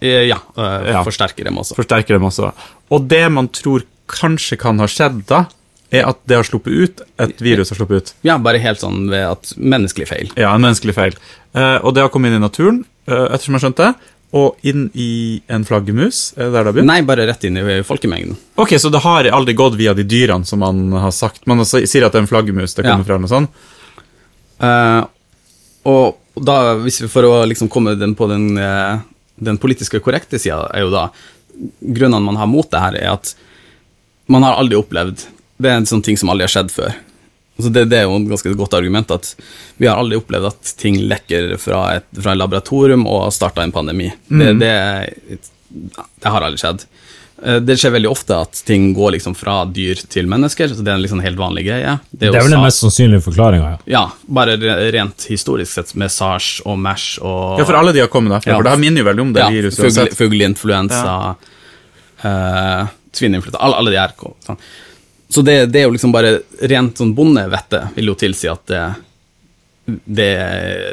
Eh, 0.00 0.24
ja, 0.30 0.38
eh, 0.56 0.90
Ja. 0.92 1.02
forsterker 1.04 1.44
dem 1.44 1.58
også. 1.60 1.76
Forsterker 1.76 2.16
dem 2.16 2.24
også. 2.24 2.52
Og 2.90 3.06
det 3.08 3.30
man 3.32 3.48
tror 3.48 3.84
kanskje 4.08 4.56
kan 4.60 4.78
ha 4.80 4.86
skjedd 4.86 5.22
da, 5.28 5.44
er 5.94 6.08
at 6.08 6.18
det 6.26 6.36
har 6.36 6.44
sluppet 6.48 6.72
ut, 6.74 7.00
et 7.22 7.38
virus 7.44 7.70
har 7.70 7.76
sluppet 7.78 7.96
ut. 8.02 8.12
Ja, 8.26 8.38
bare 8.42 8.58
helt 8.58 8.80
sånn 8.80 9.04
ved 9.12 9.22
at 9.28 9.52
menneskelig 9.56 10.08
feil. 10.10 10.30
Ja, 10.36 10.54
en 10.56 10.64
menneskelig 10.64 10.94
feil. 10.96 11.14
Eh, 11.54 11.78
og 11.84 11.94
det 11.94 12.02
har 12.02 12.10
kommet 12.10 12.32
inn 12.32 12.40
i 12.40 12.42
naturen, 12.42 12.84
eh, 13.06 13.28
ettersom 13.36 13.54
jeg 13.54 13.62
skjønte, 13.68 13.94
og 14.34 14.56
inn 14.66 14.88
i 14.98 15.40
en 15.52 15.62
flaggermus. 15.66 16.32
Er 16.34 16.48
det 16.48 16.52
der 16.56 16.64
det 16.64 16.66
har 16.66 16.74
begynt? 16.74 16.88
Nei, 16.90 16.98
bare 17.06 17.26
rett 17.28 17.44
inn 17.46 17.58
i 17.60 17.76
folkemengden. 17.86 18.34
Ok, 18.58 18.72
så 18.82 18.90
det 18.90 19.04
har 19.04 19.28
aldri 19.30 19.54
gått 19.54 19.76
via 19.78 19.94
de 19.94 20.02
dyrene 20.10 20.46
som 20.48 20.58
man 20.64 20.88
har 20.98 21.14
sagt. 21.14 21.44
Man 21.46 21.62
sier 21.68 22.06
at 22.08 22.14
det 22.16 22.18
er 22.18 22.24
en 22.24 22.30
flaggermus 22.30 22.74
det 22.74 22.84
Ja. 22.84 22.92
kommer 22.96 23.06
fra, 23.06 23.18
noe 23.22 23.30
sånt. 23.30 23.50
Uh, 24.58 25.06
og 25.86 26.18
da, 26.42 26.74
hvis 26.82 27.00
vi 27.04 27.08
for 27.12 27.22
å 27.28 27.44
liksom 27.46 27.68
komme 27.70 27.94
den 27.98 28.14
på 28.18 28.26
den, 28.30 28.56
eh, 28.58 28.98
den 29.38 29.58
politiske 29.58 30.00
korrekte 30.02 30.38
sida, 30.40 30.66
er 30.74 30.80
jo 30.86 30.90
da 30.90 31.10
Grunnene 31.54 32.24
man 32.24 32.34
har 32.40 32.48
mot 32.50 32.66
det 32.68 32.80
her, 32.82 32.94
er 32.98 33.12
at 33.12 33.34
man 34.26 34.42
har 34.42 34.56
aldri 34.58 34.74
opplevd 34.74 35.20
Det 35.62 35.70
er 35.70 35.76
en 35.76 35.86
sånn 35.86 36.02
ting 36.02 36.16
som 36.18 36.32
aldri 36.32 36.48
har 36.48 36.50
skjedd 36.50 36.72
før. 36.74 36.96
Altså 37.56 37.70
det, 37.70 37.84
det 37.92 37.98
er 38.00 38.08
jo 38.08 38.16
et 38.18 38.28
ganske 38.32 38.54
godt 38.58 38.74
argument 38.74 39.10
at 39.14 39.28
vi 39.78 39.86
har 39.86 40.00
aldri 40.00 40.16
opplevd 40.18 40.48
at 40.48 40.72
ting 40.80 40.96
lekker 41.06 41.52
fra 41.62 41.84
et, 42.00 42.08
fra 42.18 42.32
et 42.34 42.40
laboratorium 42.40 43.06
og 43.06 43.28
har 43.28 43.34
starta 43.36 43.62
en 43.62 43.70
pandemi. 43.74 44.08
Det, 44.28 44.54
det, 44.58 44.72
det 45.70 46.32
har 46.34 46.42
aldri 46.42 46.58
skjedd. 46.58 46.82
Eh, 47.44 47.60
Det 47.62 47.76
skjer 47.78 47.94
veldig 47.94 48.10
ofte 48.10 48.36
at 48.42 48.58
ting 48.66 48.88
går 48.94 49.14
liksom 49.16 49.34
fra 49.38 49.60
dyr 49.70 50.02
til 50.10 50.26
mennesker, 50.30 50.70
så 50.74 50.82
det 50.82 50.90
er 50.92 50.98
en 50.98 51.02
liksom 51.04 51.22
helt 51.22 51.38
vanlig 51.38 51.64
greie. 51.68 51.94
Det 52.10 52.28
er 52.30 52.36
vel 52.40 52.50
den 52.54 52.62
mest 52.66 52.82
sannsynlige 52.82 53.22
forklaringa, 53.26 53.70
ja. 53.74 53.78
Ja, 53.86 54.04
bare 54.40 54.54
rent 54.94 55.26
historisk 55.30 55.72
sett 55.78 55.94
med 55.98 56.10
SARS 56.14 56.56
og 56.66 56.78
MERS 56.82 57.06
og 57.22 57.58
Ja, 57.62 57.66
for 57.70 57.78
alle 57.78 57.92
de 57.94 58.02
har 58.02 58.10
kommet 58.10 58.34
derfra, 58.34 58.50
Ja. 58.50 58.56
for 58.58 58.66
det 58.66 58.74
her 58.74 58.82
minner 58.82 59.02
jo 59.04 59.08
veldig 59.12 59.26
om 59.28 59.32
det 59.36 59.42
ja, 59.46 59.50
viruset. 59.50 59.82
fugle, 59.84 60.10
fugleinfluensa, 60.18 61.14
uh, 62.24 62.86
svineinfluensa, 63.14 63.58
alle, 63.62 63.76
alle 63.82 63.90
de 63.94 63.98
her. 64.00 64.14
sånn. 64.46 64.58
Så 65.34 65.42
det, 65.42 65.54
det 65.74 65.80
er 65.82 65.88
jo 65.88 65.94
liksom 65.96 66.12
bare 66.14 66.36
rent 66.70 67.00
sånn 67.00 67.14
bondevettet 67.16 67.96
vil 67.96 68.12
jo 68.12 68.14
tilsi 68.20 68.46
at 68.52 68.68
det, 68.70 68.82
det, 70.06 70.30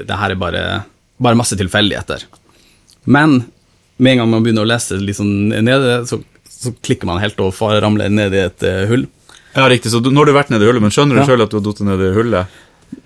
det 0.10 0.18
her 0.18 0.34
er 0.34 0.40
bare, 0.42 0.64
bare 1.22 1.38
masse 1.38 1.58
tilfeldigheter. 1.60 2.24
Men 3.06 3.42
med 4.02 4.16
en 4.16 4.24
gang 4.24 4.32
man 4.32 4.46
begynner 4.46 4.66
å 4.66 4.72
lese 4.72 4.98
litt 4.98 5.20
sånn 5.20 5.52
nede, 5.62 6.00
så, 6.10 6.18
så 6.50 6.74
klikker 6.82 7.10
man 7.10 7.22
helt 7.22 7.38
og 7.44 7.54
ramler 7.84 8.10
ned 8.10 8.34
i 8.34 8.42
et 8.48 8.66
eh, 8.66 8.86
hull. 8.90 9.06
Ja, 9.54 9.68
riktig. 9.70 9.92
Så 9.94 10.00
du, 10.02 10.10
har 10.16 10.26
du 10.26 10.34
vært 10.34 10.50
nede 10.54 10.66
i 10.66 10.70
hullet, 10.72 10.82
men 10.82 10.94
skjønner 10.96 11.20
du 11.20 11.22
Ja. 11.22 11.28
selv 11.30 11.46
at 11.46 11.54
du 11.54 11.60
har 11.60 11.66
datt 11.68 11.82
ned 11.86 12.02
i 12.08 12.12
hullet? 12.16 12.60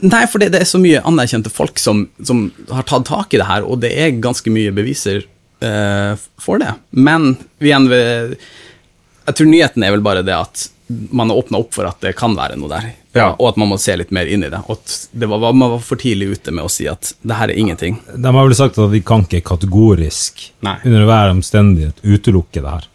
Nei, 0.06 0.24
for 0.32 0.42
det, 0.42 0.52
det 0.54 0.62
er 0.64 0.70
så 0.70 0.80
mye 0.82 1.02
anerkjente 1.06 1.52
folk 1.54 1.82
som, 1.82 2.06
som 2.26 2.46
har 2.72 2.86
tatt 2.90 3.06
tak 3.10 3.34
i 3.36 3.42
det 3.42 3.50
her, 3.50 3.66
og 3.68 3.82
det 3.84 3.92
er 4.02 4.16
ganske 4.24 4.50
mye 4.54 4.72
beviser 4.74 5.20
eh, 5.66 6.14
for 6.42 6.62
det. 6.64 6.72
Men 6.96 7.34
igjen 7.60 7.90
Jeg 7.92 9.36
tror 9.36 9.50
nyheten 9.52 9.84
er 9.86 9.94
vel 9.98 10.06
bare 10.06 10.24
det 10.26 10.34
at 10.38 10.70
man 10.88 11.30
har 11.30 11.38
åpna 11.38 11.58
opp 11.58 11.74
for 11.74 11.88
at 11.90 12.00
det 12.06 12.12
kan 12.18 12.36
være 12.38 12.56
noe 12.60 12.70
der, 12.70 12.92
Ja. 13.16 13.32
og 13.40 13.48
at 13.50 13.58
man 13.58 13.70
må 13.72 13.78
se 13.82 13.96
litt 13.98 14.12
mer 14.14 14.28
inn 14.30 14.44
i 14.44 14.50
det. 14.50 14.60
Og 14.70 14.78
det 15.12 15.28
var, 15.32 15.40
man 15.54 15.72
var 15.72 15.80
for 15.80 15.96
tidlig 15.98 16.28
ute 16.36 16.52
med 16.54 16.66
å 16.66 16.70
si 16.70 16.86
at 16.88 17.14
det 17.24 17.36
her 17.40 17.50
er 17.50 17.58
ingenting. 17.58 17.98
De 18.16 18.28
har 18.34 18.46
vel 18.46 18.56
sagt 18.56 18.78
at 18.78 18.92
de 18.92 19.02
kan 19.02 19.24
ikke 19.26 19.42
kategorisk, 19.48 20.52
Nei. 20.62 20.76
under 20.86 21.06
hver 21.10 21.32
omstendighet, 21.34 22.04
utelukke 22.04 22.62
det 22.62 22.70
her. 22.76 22.88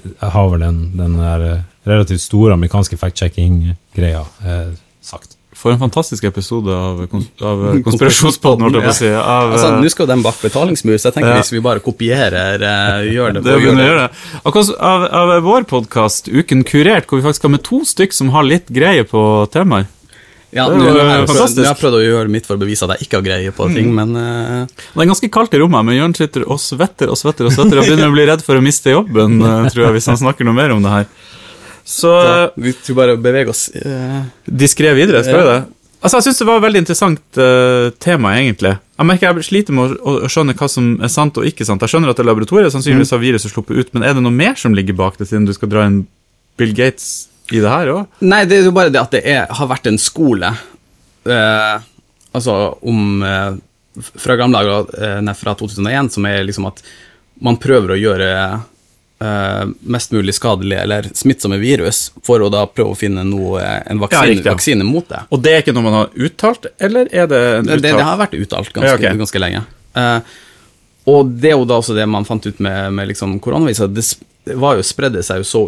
Jeg 0.00 0.30
har 0.32 0.48
vel 0.52 0.60
den, 0.64 0.80
den 0.96 1.16
der 1.18 1.44
eh, 1.50 1.62
relativt 1.90 2.20
store 2.22 2.54
amerikanske 2.54 2.96
fact-checking-greia 3.00 4.24
eh, 4.46 4.72
sagt. 5.02 5.36
For 5.60 5.74
en 5.74 5.80
fantastisk 5.82 6.24
episode 6.24 6.72
av, 6.72 7.02
kons 7.12 7.26
av 7.44 7.62
konspirasjonspodden, 7.86 8.64
holdt 8.64 8.78
jeg 8.78 8.86
på 8.86 8.92
å 8.94 8.96
si. 8.96 9.10
Av, 9.12 9.50
Altså, 9.52 9.66
eh, 9.74 9.78
Nå 9.84 9.90
skal 9.92 10.06
jo 10.06 10.10
de 10.14 10.18
bak 10.24 10.38
betalingsmur, 10.40 10.96
så 10.96 11.10
jeg 11.10 11.18
tenker 11.18 11.34
Ja. 11.34 11.38
hvis 11.42 11.52
vi 11.52 11.60
bare 11.66 11.82
kopierer, 11.84 12.64
uh, 12.64 13.04
gjør 13.04 13.36
det, 13.36 13.42
det 13.44 13.58
gjør 13.60 13.80
det. 14.00 14.08
Akkurat 14.40 14.72
av, 14.80 15.04
av 15.20 15.32
vår 15.44 15.68
podkast, 15.68 16.30
Uken 16.32 16.64
kurert, 16.64 17.06
hvor 17.10 17.20
vi 17.20 17.26
faktisk 17.28 17.44
har 17.48 17.52
med 17.58 17.64
to 17.68 17.82
stykk 17.84 18.16
som 18.16 18.32
har 18.32 18.46
litt 18.48 18.72
greie 18.72 19.04
på 19.04 19.24
temaer. 19.52 19.84
Ja, 20.50 20.64
Det 20.66 20.80
nå 20.80 20.82
var 20.82 20.96
jeg 20.96 21.04
prøvd- 21.06 21.28
fantastisk. 21.30 21.60
nå 21.60 21.66
har 21.68 21.74
jeg 21.76 21.80
prøvd 21.84 21.96
å 22.00 22.02
gjøre 22.08 22.30
mitt 22.34 22.46
for 22.48 22.56
å 22.56 22.60
bevise 22.64 22.82
at 22.88 22.96
jeg 22.96 23.06
ikke 23.06 23.18
har 23.20 23.26
greie 23.28 23.52
på 23.54 23.68
ting, 23.70 23.92
men 23.94 24.16
uh... 24.18 24.64
Det 24.66 25.04
er 25.04 25.10
ganske 25.12 25.28
kaldt 25.30 25.52
i 25.54 25.60
rommet, 25.62 25.84
men 25.86 25.94
Jørn 25.94 26.16
sitter 26.18 26.42
og 26.50 26.58
svetter 26.58 27.12
og 27.12 27.20
svetter 27.20 27.46
og 27.46 27.52
svetter 27.54 27.78
og 27.78 27.84
begynner 27.86 28.10
å 28.10 28.16
bli 28.16 28.24
redd 28.32 28.42
for 28.42 28.58
å 28.58 28.64
miste 28.64 28.90
jobben, 28.96 29.36
eh, 29.44 29.68
tror 29.70 29.84
jeg, 29.86 29.94
hvis 30.00 30.08
han 30.10 30.18
snakker 30.24 30.48
noe 30.48 30.56
mer 30.56 30.74
om 30.74 30.82
det 30.82 30.90
her. 30.96 31.06
Så 31.84 32.10
Så 32.10 32.50
vi 32.60 32.72
tror 32.76 32.98
bare 32.98 33.16
å 33.16 33.20
bevege 33.20 33.52
oss 33.52 33.68
De 33.72 34.24
diskré 34.46 34.94
videre, 34.94 35.22
skal 35.24 35.40
du 35.40 35.46
Ja. 35.46 35.58
det? 35.58 35.76
Altså, 36.00 36.16
Jeg 36.16 36.30
syns 36.30 36.38
det 36.40 36.46
var 36.48 36.56
et 36.56 36.64
veldig 36.64 36.80
interessant 36.80 37.38
uh, 37.38 37.90
tema, 38.00 38.32
egentlig. 38.40 38.72
Jeg 38.96 39.08
merker 39.08 39.28
jeg 39.28 39.44
sliter 39.44 39.76
med 39.76 39.98
å, 40.00 40.14
å 40.24 40.30
skjønne 40.32 40.54
hva 40.56 40.68
som 40.72 40.94
er 41.04 41.12
sant 41.12 41.36
og 41.36 41.44
ikke 41.44 41.66
sant. 41.68 41.82
Jeg 41.84 41.92
skjønner 41.92 42.12
at 42.12 42.16
det 42.16 42.24
er 42.24 42.30
laboratoriet, 42.30 42.72
sannsynligvis 42.72 43.12
har 43.12 43.20
viruset 43.20 43.52
sluppet 43.52 43.76
ut, 43.76 43.90
men 43.92 44.06
er 44.08 44.16
det 44.16 44.24
noe 44.24 44.32
mer 44.32 44.56
som 44.56 44.72
ligger 44.76 44.96
bak 44.96 45.18
det, 45.20 45.28
siden 45.28 45.44
du 45.48 45.52
skal 45.52 45.68
dra 45.72 45.84
inn 45.88 46.06
Bill 46.60 46.72
Gates 46.76 47.28
i 47.52 47.60
det 47.60 47.68
her 47.68 47.92
òg? 47.92 48.18
Nei, 48.24 48.46
det 48.48 48.60
er 48.60 48.68
jo 48.70 48.74
bare 48.76 48.92
det 48.92 49.02
at 49.02 49.12
det 49.12 49.22
er, 49.28 49.44
har 49.58 49.70
vært 49.70 49.90
en 49.90 50.00
skole 50.00 50.54
uh, 50.54 51.76
Altså 52.30 52.56
om 52.86 53.24
uh, 53.26 53.56
Fra 53.98 54.36
gamle 54.38 54.60
dager, 54.60 54.92
eh, 55.02 55.32
fra 55.34 55.56
2001, 55.58 56.12
som 56.14 56.26
er 56.30 56.44
liksom 56.46 56.68
at 56.70 56.78
man 57.42 57.56
prøver 57.60 57.96
å 57.96 57.98
gjøre 57.98 58.28
eh, 59.20 59.64
mest 59.82 60.12
mulig 60.12 60.34
skadelige 60.34 60.82
eller 60.84 61.08
smittsomme 61.14 61.58
virus 61.60 62.10
for 62.26 62.40
å 62.40 62.50
da 62.52 62.64
prøve 62.66 62.94
å 62.94 62.98
finne 62.98 63.24
noe, 63.28 63.60
en 63.60 63.98
Ja, 63.98 64.02
vaksine, 64.06 64.26
riktig, 64.32 64.46
ja. 64.46 64.54
vaksine 64.56 64.84
mot 64.88 65.08
det. 65.08 65.20
Og 65.30 65.42
det 65.44 65.52
er 65.54 65.62
ikke 65.64 65.74
noe 65.76 65.86
man 65.88 65.98
har 65.98 66.14
uttalt, 66.14 66.66
eller 66.80 67.08
er 67.12 67.26
det 67.30 67.42
en 67.58 67.66
Det, 67.68 67.80
det, 67.82 67.92
uttalt 67.92 68.08
har 68.08 68.18
vært 68.24 68.38
uttalt 68.40 68.72
ganske, 68.72 68.88
Ja, 68.88 68.94
okay. 68.96 69.16
ganske 69.20 69.42
lenge. 69.42 69.62
Uh, 69.96 70.20
og 71.10 71.30
det 71.42 71.50
er 71.52 71.56
jo 71.58 71.64
da 71.68 71.78
også 71.80 71.94
det 71.96 72.06
man 72.08 72.24
fant 72.28 72.44
ut 72.46 72.58
med, 72.60 72.92
med 72.94 73.08
liksom 73.08 73.38
koronaviruset. 73.42 73.94
Det, 73.96 74.04
det 74.50 74.56
var 74.60 74.76
jo 74.78 74.82
spredde 74.86 75.22
seg 75.26 75.40
jo 75.42 75.46
så, 75.48 75.62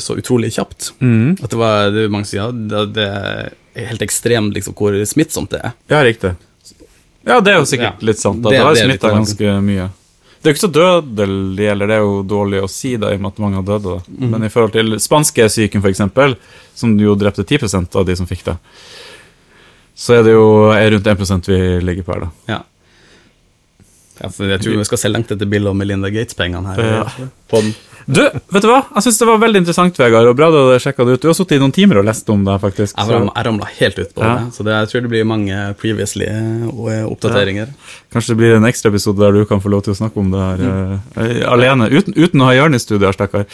så 0.00 0.16
utrolig 0.18 0.52
kjapt. 0.56 0.92
mm. 1.00 1.38
At 1.42 1.50
det 1.50 1.58
var 1.60 1.90
det 1.94 2.08
mange 2.10 2.26
sier, 2.30 2.42
ja, 2.46 2.50
det, 2.50 2.84
det 2.96 3.08
er 3.10 3.90
helt 3.90 4.02
ekstremt 4.02 4.54
liksom, 4.56 4.74
hvor 4.78 4.94
smittsomt 5.06 5.50
det 5.54 5.60
er. 5.62 5.74
Ja, 5.90 6.00
riktig. 6.06 6.32
Ja, 7.26 7.40
det 7.44 7.52
er 7.52 7.58
jo 7.60 7.66
sikkert 7.68 8.00
Ja. 8.00 8.06
litt 8.08 8.18
sant. 8.18 8.40
Da. 8.42 8.48
Det- 8.50 8.58
Det, 8.58 8.64
har 8.64 8.74
smitta 8.80 9.10
ganske 9.12 9.50
mye. 9.62 9.90
Det 10.40 10.48
er 10.48 10.54
jo 10.54 10.56
ikke 10.56 10.64
så 10.64 10.72
dødelig, 10.72 11.66
eller 11.68 11.90
det 11.90 11.96
er 11.98 12.00
jo 12.00 12.22
dårlig 12.24 12.62
å 12.64 12.68
si, 12.72 12.94
da, 12.96 13.10
i 13.12 13.18
og 13.18 13.20
med 13.26 13.32
at 13.34 13.42
mange 13.44 13.58
har 13.60 13.66
dødd. 13.68 13.82
da. 13.84 13.98
Mhm. 14.08 14.30
Men 14.32 14.44
i 14.46 14.48
forhold 14.48 14.72
til 14.72 14.96
spanskesyken, 14.98 15.84
eksempel, 15.84 16.36
som 16.74 16.94
jo 16.98 17.14
drepte 17.14 17.44
10% 17.44 17.96
av 18.00 18.06
de 18.08 18.16
som 18.16 18.26
fikk 18.26 18.44
det, 18.48 18.56
så 20.00 20.16
er 20.16 20.24
det 20.24 20.32
jo 20.32 20.70
er 20.72 20.90
rundt 20.94 21.04
1% 21.06 21.46
vi 21.52 21.58
ligger 21.84 22.06
på 22.06 22.14
her, 22.14 22.20
da. 22.20 22.30
Ja. 22.48 22.62
Ja, 24.20 24.28
jeg 24.28 24.60
tror 24.60 24.76
vi 24.76 24.84
skal 24.84 24.98
se 25.00 25.08
langt 25.08 25.30
etter 25.32 25.48
Bill 25.48 25.68
og 25.70 25.76
Melinda 25.76 26.10
Gates-pengene 26.12 26.74
her. 26.74 26.80
Ja. 26.84 27.28
På 27.48 27.60
den. 27.64 27.72
Du, 28.06 28.20
vet 28.24 28.62
du 28.64 28.68
hva? 28.70 28.78
Jeg 28.96 29.04
syns 29.04 29.18
det 29.20 29.26
var 29.28 29.38
veldig 29.42 29.60
interessant, 29.60 29.98
Vegard, 30.00 30.26
og 30.30 30.36
bra 30.38 30.48
du 30.50 30.56
hadde 30.56 30.78
sjekka 30.82 31.04
det 31.06 31.18
ut. 31.18 31.22
Du 31.22 31.28
har 31.28 31.34
sittet 31.36 31.58
i 31.58 31.60
noen 31.62 31.74
timer 31.74 32.00
og 32.00 32.06
lest 32.08 32.28
om 32.32 32.44
det, 32.46 32.54
faktisk. 32.62 32.94
Så 32.96 33.18
jeg 33.18 33.46
ramla 33.46 33.68
helt 33.78 33.98
ut 34.00 34.14
på 34.16 34.22
Ja. 34.24 34.30
det, 34.38 34.54
så 34.56 34.64
det, 34.66 34.72
jeg 34.78 34.88
tror 34.92 35.04
det 35.04 35.10
blir 35.12 35.24
mange 35.28 35.58
previously 35.80 36.26
oppdateringer. 36.26 37.10
oppdateringer. 37.12 37.68
Kanskje 38.12 38.32
det 38.32 38.38
blir 38.40 38.54
en 38.56 38.64
ekstra 38.66 38.90
episode 38.90 39.20
der 39.22 39.32
du 39.36 39.44
kan 39.46 39.60
få 39.62 39.70
lov 39.70 39.82
til 39.86 39.92
å 39.94 39.98
snakke 40.00 40.18
om 40.18 40.30
det 40.32 40.40
her 40.40 40.64
eh, 40.66 41.44
alene, 41.52 41.90
uten, 41.92 42.16
uten 42.16 42.40
å 42.42 42.48
ha 42.48 42.56
Jørn 42.56 42.74
i 42.74 42.82
studio 42.82 43.06
her, 43.10 43.16
stakkar. 43.18 43.46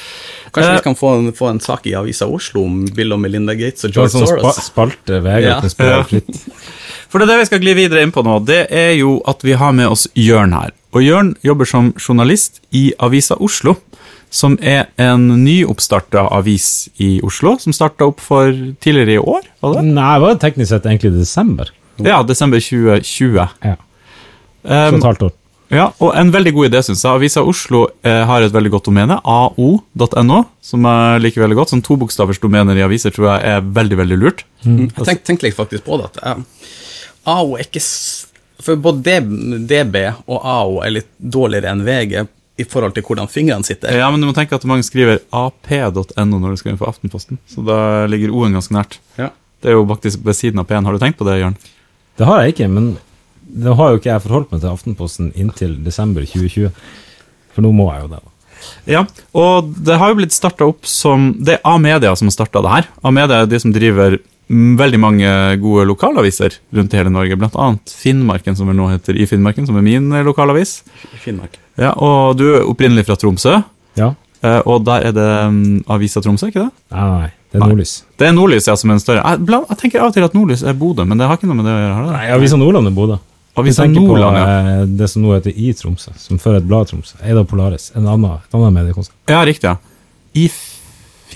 Kanskje 0.55 0.71
Eh, 0.73 0.79
vi 0.79 0.83
kan 0.87 0.97
få 0.99 1.11
en, 1.19 1.33
få 1.37 1.51
en 1.51 1.61
sak 1.61 1.87
i 1.87 1.95
Avisa 1.99 2.27
Oslo 2.27 2.65
om 2.65 2.85
Bill 2.97 3.13
og 3.13 3.21
Melinda 3.21 3.55
Gates 3.55 3.85
og 3.85 3.93
George 3.93 4.15
sånn 4.15 4.27
spa, 4.27 4.41
Soros. 4.55 4.65
spalte 4.71 5.21
Vegard 5.23 5.67
Ja. 5.79 5.85
Ja. 5.87 6.03
fritt. 6.09 6.31
For 7.11 7.19
det 7.21 7.29
er 7.29 7.35
det 7.35 7.41
vi 7.45 7.47
skal 7.51 7.61
gli 7.63 7.75
videre 7.79 8.03
inn 8.03 8.11
på 8.13 8.25
nå, 8.27 8.39
det 8.47 8.67
er 8.75 8.95
jo 8.99 9.19
at 9.29 9.45
vi 9.47 9.53
har 9.55 9.73
med 9.77 9.87
oss 9.93 10.09
Jørn 10.19 10.53
her. 10.57 10.73
Og 10.97 11.03
Jørn 11.05 11.35
jobber 11.45 11.69
som 11.69 11.93
journalist 12.01 12.61
i 12.73 12.89
Avisa 12.99 13.37
Oslo, 13.39 13.77
som 14.31 14.57
er 14.61 14.89
en 15.01 15.29
nyoppstarta 15.45 16.27
avis 16.37 16.89
i 17.01 17.21
Oslo, 17.25 17.57
som 17.63 17.73
starta 17.73 18.07
opp 18.11 18.21
for 18.21 18.51
tidligere 18.83 19.17
i 19.17 19.23
år, 19.23 19.47
var 19.63 19.75
det? 19.79 19.85
Nei, 19.87 20.13
det 20.19 20.23
var 20.27 20.39
teknisk 20.43 20.69
sett 20.75 20.87
egentlig 20.91 21.13
desember. 21.17 21.71
Ja, 22.05 22.23
desember 22.27 22.61
2020. 22.61 23.49
Ja. 23.65 23.77
Så 23.77 23.83
Um, 24.67 24.97
et 24.99 25.05
halvt 25.07 25.23
år. 25.23 25.31
ja, 25.71 25.85
og 26.03 26.17
en 26.19 26.33
veldig 26.35 26.53
god 26.57 26.67
idé, 26.73 26.81
syns 26.83 27.05
jeg. 27.05 27.13
Avisa 27.21 27.43
Oslo 27.47 27.85
eh, 28.03 28.25
har 28.27 28.43
et 28.43 28.53
veldig 28.53 28.71
godt 28.75 28.89
domene, 28.89 29.21
ao.no, 29.23 30.41
som 30.61 30.83
jeg 30.91 31.21
liker 31.23 31.45
veldig 31.45 31.57
godt. 31.61 31.71
Sånn 31.71 31.85
tobokstavers 31.87 32.41
domener 32.43 32.75
i 32.75 32.83
aviser 32.83 33.15
tror 33.15 33.29
jeg 33.31 33.47
er 33.55 33.61
veldig, 33.63 33.99
veldig 34.03 34.19
lurt. 34.19 34.43
Jeg 34.65 34.91
tenkte, 34.97 35.23
tenkte 35.31 35.47
litt 35.47 35.57
faktisk 35.59 35.87
på 35.87 36.01
det, 36.03 36.09
at 36.11 36.19
eh, 36.23 36.43
AO 37.31 37.55
er 37.57 37.63
ikke 37.69 37.83
s- 37.83 38.27
For 38.67 38.75
både 38.81 39.21
DB 39.69 39.97
og 40.27 40.39
AO 40.43 40.81
er 40.83 40.91
litt 40.97 41.09
dårligere 41.21 41.71
enn 41.71 41.85
VG 41.87 42.27
i 42.57 42.65
forhold 42.65 42.95
til 42.97 43.05
hvordan 43.05 43.29
fingrene 43.29 43.67
sitter. 43.67 43.93
Ja, 43.99 44.09
men 44.13 44.23
du 44.23 44.29
må 44.29 44.35
tenke 44.37 44.57
at 44.57 44.65
mange 44.69 44.87
skriver 44.87 45.21
ap.no 45.35 46.39
når 46.41 46.55
de 46.55 46.61
skal 46.61 46.73
inn 46.73 46.79
for 46.81 46.89
Aftenposten, 46.91 47.41
så 47.51 47.65
da 47.67 47.79
ligger 48.11 48.33
O-en 48.33 48.57
ganske 48.57 48.75
nært. 48.77 48.99
Ja. 49.21 49.31
Det 49.61 49.73
er 49.73 49.77
jo 49.77 49.87
faktisk 49.89 50.23
ved 50.25 50.37
siden 50.39 50.61
av 50.63 50.69
P-en. 50.69 50.87
Har 50.87 50.97
du 50.97 51.03
tenkt 51.03 51.19
på 51.21 51.27
det, 51.29 51.41
Jørn? 51.41 51.57
Det 52.17 52.29
har 52.29 52.43
jeg 52.43 52.55
ikke, 52.55 52.69
men 52.73 52.95
det 53.47 53.75
har 53.79 53.93
jo 53.93 54.01
ikke 54.01 54.11
jeg 54.13 54.25
forholdt 54.25 54.55
meg 54.55 54.63
til 54.63 54.73
Aftenposten 54.73 55.29
inntil 55.37 55.77
desember 55.85 56.25
2020. 56.25 56.73
For 57.55 57.65
nå 57.65 57.73
må 57.77 57.91
jeg 57.93 58.07
jo 58.07 58.09
det. 58.15 58.23
da. 58.25 58.33
Ja, 58.89 59.03
og 59.37 59.69
det 59.87 59.99
har 60.01 60.11
jo 60.11 60.19
blitt 60.19 60.35
starta 60.35 60.67
opp 60.67 60.89
som 60.89 61.29
Det 61.45 61.59
er 61.59 61.69
A-media 61.69 62.15
som 62.17 62.31
har 62.31 62.35
starta 62.35 62.63
det 62.65 62.73
her. 62.73 62.89
A-media 63.05 63.43
er 63.45 63.51
de 63.51 63.61
som 63.63 63.75
driver 63.75 64.17
veldig 64.47 64.99
mange 65.03 65.29
gode 65.61 65.85
lokalaviser 65.91 66.57
rundt 66.75 66.95
i 66.95 66.99
hele 67.01 67.13
Norge, 67.13 67.37
blant 67.39 67.57
annet 67.59 67.93
Finnmarken, 68.01 68.57
som 68.57 68.71
vel 68.71 68.79
nå 68.79 68.89
heter 68.93 69.19
I 69.19 69.27
Finnmarken, 69.29 69.67
som 69.69 69.79
er 69.79 69.87
min 69.87 70.09
lokalavis. 70.27 70.81
I 71.13 71.23
Finnmark. 71.23 71.59
Ja, 71.79 71.93
Og 71.97 72.37
du 72.39 72.45
er 72.55 72.65
opprinnelig 72.69 73.05
fra 73.09 73.17
Tromsø, 73.21 73.63
Ja? 73.97 74.15
eh, 74.43 74.61
og 74.65 74.85
der 74.87 75.09
er 75.11 75.13
det 75.17 75.29
mm, 75.53 75.85
Avisa 75.93 76.21
Tromsø, 76.25 76.49
ikke 76.49 76.65
det? 76.67 76.71
Nei, 76.93 77.01
nei, 77.09 77.19
nei. 77.21 77.31
Det 77.53 77.59
er 77.61 77.63
Nei. 77.63 77.69
Nordlys. 77.71 77.93
Det 78.19 78.27
er 78.27 78.33
Nordlys, 78.37 78.67
ja, 78.69 78.75
som 78.77 78.91
er 78.91 78.95
en 78.99 79.01
større 79.01 79.23
jeg, 79.23 79.47
jeg 79.71 79.79
tenker 79.81 80.01
av 80.03 80.09
og 80.11 80.15
til 80.17 80.25
at 80.27 80.35
Nordlys 80.35 80.63
er 80.67 80.75
Bodø, 80.77 81.05
men 81.09 81.17
det 81.21 81.29
har 81.31 81.39
ikke 81.39 81.47
noe 81.49 81.57
med 81.61 81.69
det 81.69 81.73
å 81.77 81.81
gjøre? 81.85 82.07
Nei, 82.11 82.25
Avisa 82.35 82.57
Nordland 82.61 82.91
er 82.91 82.97
Bodø. 82.97 83.17
Avisa 83.57 83.87
Nordland, 83.89 84.37
ja. 84.37 84.47
eh, 84.83 84.83
det 84.99 85.07
som 85.09 85.23
nå 85.25 85.33
heter 85.37 85.55
I 85.57 85.71
Tromsø, 85.79 86.11
som 86.21 86.41
før 86.43 86.59
het 86.59 86.67
Blad 86.69 86.91
Tromsø. 86.91 87.17
Eid 87.25 87.39
av 87.41 87.47
Polaris. 87.49 87.91
En 87.97 88.05
annen, 88.05 88.35
et 88.43 88.57
annet 88.59 88.75
mediekonsept. 88.77 89.17
Ja, 89.33 89.41
riktig. 89.49 89.71
ja. 89.71 89.77
I 90.37 90.51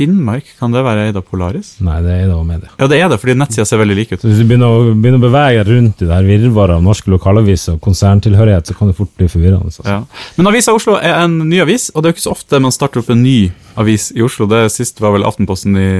Finnmark, 0.01 0.47
kan 0.59 0.73
det 0.73 0.81
være 0.87 1.03
eid 1.11 1.19
av 1.21 1.25
Polaris? 1.29 1.75
Nei, 1.85 1.99
det 2.01 2.11
er 2.15 2.23
Eid 2.25 2.31
av 2.33 2.41
Media. 2.49 2.71
Ja, 2.81 2.87
det 2.89 2.99
er 3.05 3.11
det, 3.13 3.19
fordi 3.21 3.35
nettsida 3.37 3.67
ser 3.69 3.83
veldig 3.83 3.97
lik 3.99 4.15
ut. 4.15 4.23
Hvis 4.25 4.41
du 4.41 4.47
begynner 4.49 4.73
å, 4.73 4.95
begynner 4.97 5.21
å 5.21 5.25
bevege 5.27 5.61
deg 5.61 5.71
rundt 5.77 6.01
i 6.01 6.09
det 6.09 6.15
her 6.17 6.25
virvaret 6.31 6.79
av 6.79 6.87
norske 6.87 7.13
lokalaviser 7.13 7.77
og 7.77 7.83
konserntilhørighet, 7.85 8.71
så 8.73 8.79
kan 8.79 8.89
det 8.89 8.97
fort 8.97 9.13
bli 9.21 9.29
forvirrende. 9.29 9.69
Altså. 9.69 9.85
Ja. 9.85 9.99
Men 10.39 10.49
Avisa 10.49 10.73
Oslo 10.73 10.97
er 10.97 11.19
en 11.21 11.37
ny 11.51 11.61
avis, 11.61 11.91
og 11.93 12.01
det 12.01 12.09
er 12.09 12.15
jo 12.15 12.19
ikke 12.19 12.27
så 12.31 12.33
ofte 12.35 12.63
man 12.65 12.73
starter 12.73 13.05
opp 13.05 13.13
en 13.13 13.23
ny 13.23 13.37
avis 13.77 14.09
i 14.17 14.25
Oslo. 14.25 14.49
Det 14.51 14.65
siste 14.73 15.05
var 15.05 15.13
vel 15.19 15.29
Aftenposten 15.29 15.77
i 15.77 15.91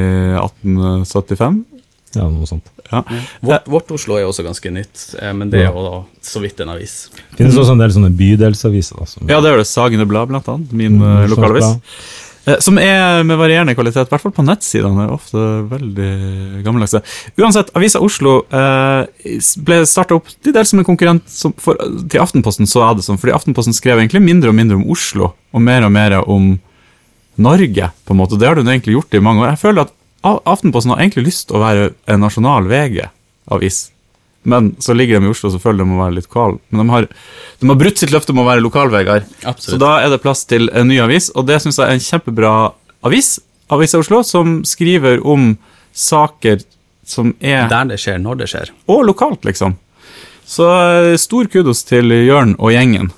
1875. 0.41 1.61
Ja, 2.17 2.25
noe 2.27 2.47
sånt. 2.49 2.67
Ja. 2.91 3.05
Vårt, 3.47 3.69
vårt 3.71 3.91
Oslo 3.95 4.17
er 4.19 4.25
også 4.27 4.43
ganske 4.43 4.73
nytt, 4.75 5.03
eh, 5.21 5.31
men 5.37 5.51
det 5.53 5.61
er 5.63 5.69
jo 5.71 5.85
da 5.85 5.99
så 6.27 6.41
vidt 6.43 6.59
en 6.65 6.73
avis. 6.73 7.05
Det 7.37 7.45
finnes 7.45 7.59
også 7.61 7.77
en 7.77 7.83
del 7.85 7.93
sånne 7.95 8.11
bydelsaviser. 8.19 8.99
Da, 8.99 9.07
som, 9.07 9.29
ja, 9.31 9.39
det 9.39 9.53
er 9.53 9.55
jo 9.55 9.61
det 9.63 9.69
Sagene 9.71 10.07
Blad, 10.11 10.27
blant 10.33 10.49
annet. 10.51 10.73
Min 10.75 10.99
Mm, 10.99 11.05
eh, 11.21 11.29
lokalavis. 11.31 11.69
Eh, 12.47 12.57
Som 12.65 12.79
er 12.81 13.23
med 13.27 13.37
varierende 13.39 13.75
kvalitet, 13.77 14.09
i 14.09 14.13
hvert 14.15 14.23
fall 14.25 14.33
på 14.33 14.45
nettsidene. 14.47 15.07
er 15.07 15.13
Ofte 15.13 15.43
veldig 15.71 16.63
gammeldagse. 16.65 17.03
Uansett, 17.39 17.71
Avisa 17.77 18.01
Oslo 18.01 18.41
eh, 18.49 19.05
ble 19.67 19.83
starta 19.89 20.17
opp 20.17 20.31
til 20.41 20.55
dels 20.57 20.73
som 20.73 20.81
en 20.81 20.89
konkurrent 20.89 21.29
for, 21.61 21.77
til 22.09 22.23
Aftenposten. 22.23 22.69
så 22.71 22.85
er 22.89 22.97
det 22.97 23.05
sånn, 23.05 23.21
fordi 23.21 23.37
Aftenposten 23.37 23.77
skrev 23.77 24.01
egentlig 24.01 24.23
mindre 24.25 24.53
og 24.53 24.57
mindre 24.57 24.81
om 24.81 24.89
Oslo, 24.91 25.35
og 25.53 25.65
mer 25.65 25.85
og 25.85 25.93
mer 25.93 26.21
om 26.25 26.53
Norge. 27.41 27.91
på 28.05 28.15
en 28.15 28.21
måte. 28.21 28.39
Det 28.39 28.49
har 28.49 28.55
du 28.57 28.63
egentlig 28.65 28.97
gjort 28.97 29.15
i 29.15 29.21
mange 29.21 29.45
år. 29.45 29.55
Jeg 29.55 29.65
føler 29.65 29.87
at 29.87 29.97
Aftenposten 30.23 30.93
har 30.93 31.01
egentlig 31.01 31.31
lyst 31.31 31.49
til 31.49 31.57
å 31.57 31.65
være 31.65 31.95
en 32.07 32.21
nasjonal 32.21 32.67
VG-avis. 32.69 33.91
Men 34.43 34.71
så 34.81 34.95
ligger 34.97 35.21
de 35.21 35.29
i 35.29 35.31
Oslo, 35.35 35.51
så 35.53 35.61
føler 35.61 35.83
de 35.83 35.91
må 35.91 35.99
være 36.01 36.17
litt 36.17 36.29
lokal. 36.31 36.57
Men 36.73 36.87
de 36.87 36.95
har, 36.95 37.07
de 37.61 37.69
har 37.69 37.79
brutt 37.83 38.01
sitt 38.01 38.13
løfte 38.15 38.33
om 38.33 38.41
å 38.41 38.47
være 38.49 38.65
lokal-Vegard. 38.65 39.27
Så 39.61 39.77
da 39.81 39.99
er 40.01 40.09
det 40.13 40.23
plass 40.25 40.47
til 40.49 40.71
en 40.73 40.89
ny 40.89 40.97
avis, 41.05 41.29
og 41.37 41.45
det 41.51 41.61
syns 41.61 41.81
jeg 41.81 41.87
er 41.87 41.99
en 41.99 42.07
kjempebra 42.07 42.55
avis. 43.05 43.35
Avisa 43.71 44.01
Oslo, 44.01 44.23
som 44.27 44.63
skriver 44.67 45.21
om 45.29 45.53
saker 45.93 46.65
som 47.07 47.35
er 47.41 47.69
Der 47.71 47.91
det 47.91 48.01
skjer, 48.01 48.19
når 48.23 48.41
det 48.41 48.49
skjer. 48.51 48.73
Og 48.91 49.05
lokalt, 49.07 49.45
liksom. 49.47 49.77
Så 50.47 50.67
eh, 50.67 51.17
stor 51.21 51.47
kudos 51.51 51.85
til 51.87 52.11
Jørn 52.11 52.57
og 52.59 52.73
gjengen. 52.75 53.13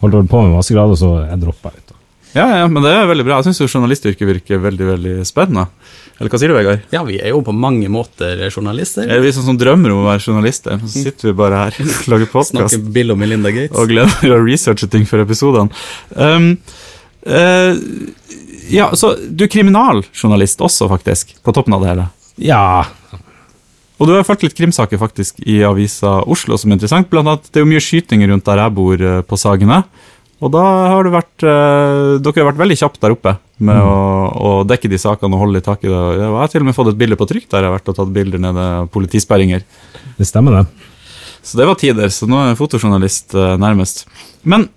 holdt 0.00 0.30
på 0.30 0.42
med 0.44 0.54
masse 0.56 0.74
grader, 0.74 0.96
så 0.96 1.10
jeg 1.26 1.40
droppa 1.42 1.68
ut. 1.76 1.89
Ja, 2.36 2.44
ja, 2.60 2.66
men 2.70 2.84
det 2.84 2.92
er 2.94 3.08
veldig 3.10 3.26
bra. 3.26 3.40
Jeg 3.40 3.50
syns 3.50 3.74
journalistyrket 3.74 4.28
virker 4.28 4.60
veldig 4.62 4.86
veldig 4.92 5.14
spennende. 5.26 5.66
Eller 6.20 6.30
hva 6.30 6.38
sier 6.38 6.52
du, 6.52 6.54
Vegard? 6.54 6.82
Ja, 6.92 7.00
vi 7.06 7.16
er 7.16 7.32
jo 7.32 7.40
på 7.42 7.54
mange 7.56 7.88
måter 7.90 8.42
journalister. 8.50 9.08
Er 9.08 9.22
vi 9.24 9.32
sånn 9.32 9.46
som 9.48 9.58
drømmer 9.58 9.94
om 9.94 10.02
å 10.02 10.08
være 10.10 10.20
journalister? 10.20 10.76
Så 10.84 11.06
sitter 11.06 11.30
vi 11.30 11.34
bare 11.38 11.62
her 11.64 11.78
og 11.80 12.08
lager 12.12 12.28
podkast 12.28 12.52
Snakker 12.76 12.92
Bill 12.94 13.14
og 13.14 13.18
Melinda 13.22 13.52
Gates. 13.54 13.72
og 13.72 13.88
gleder 13.90 14.34
å 14.36 14.40
researche 14.44 14.86
ting 14.92 15.08
for 15.08 15.24
episodene. 15.24 15.72
Um, 16.12 16.52
uh, 17.24 17.72
ja, 18.70 18.90
så 18.94 19.14
du 19.16 19.46
er 19.46 19.50
kriminaljournalist 19.50 20.60
også, 20.62 20.90
faktisk, 20.92 21.34
på 21.42 21.56
toppen 21.56 21.74
av 21.74 21.82
det 21.82 21.94
hele. 21.94 22.06
Ja, 22.40 22.86
Og 24.00 24.08
du 24.08 24.14
har 24.14 24.24
fulgt 24.24 24.46
litt 24.46 24.56
krimsaker 24.56 24.96
faktisk 25.00 25.42
i 25.44 25.58
avisa 25.66 26.22
Oslo 26.24 26.56
som 26.56 26.70
er 26.70 26.78
interessant. 26.78 27.10
Blant 27.10 27.28
annet, 27.28 27.50
det 27.50 27.60
er 27.60 27.66
jo 27.66 27.72
mye 27.72 27.82
skyting 27.84 28.22
rundt 28.30 28.46
der 28.46 28.62
jeg 28.62 28.76
bor, 28.76 28.94
eh, 28.96 29.20
på 29.20 29.36
Sagene. 29.36 29.82
Og 30.40 30.52
da 30.54 30.60
har 30.88 31.04
du 31.04 31.12
vært 31.12 31.44
eh, 31.44 32.18
Dere 32.22 32.40
har 32.40 32.48
vært 32.52 32.62
veldig 32.62 32.78
kjapt 32.80 33.02
der 33.02 33.12
oppe 33.12 33.34
med 33.60 33.76
å, 33.76 33.96
å 34.32 34.52
dekke 34.64 34.88
de 34.88 35.00
sakene 35.00 35.36
og 35.36 35.42
holde 35.42 35.58
litt 35.58 35.66
tak 35.68 35.82
i 35.84 35.90
det. 35.90 35.98
Jeg 36.16 36.30
har 36.32 36.52
til 36.52 36.64
og 36.64 36.70
med 36.70 36.76
fått 36.76 36.92
et 36.94 37.00
bilde 37.02 37.18
på 37.20 37.28
trykk 37.28 37.50
der 37.50 37.66
jeg 37.66 37.68
har 37.68 37.76
vært 37.76 37.90
og 37.92 37.98
tatt 37.98 38.14
bilder 38.14 38.40
nede 38.40 38.68
av 38.80 38.88
politisperringer. 38.94 39.66
det 40.16 40.28
stemmer, 40.28 40.62
det. 40.62 40.88
Så 41.42 41.60
det 41.60 41.66
var 41.68 41.76
tider, 41.80 42.08
så 42.12 42.28
nå 42.28 42.38
er 42.40 42.52
jeg 42.52 42.60
fotojournalist 42.60 43.36
eh, 43.36 43.56
nærmest. 43.60 44.06
Men 44.48 44.68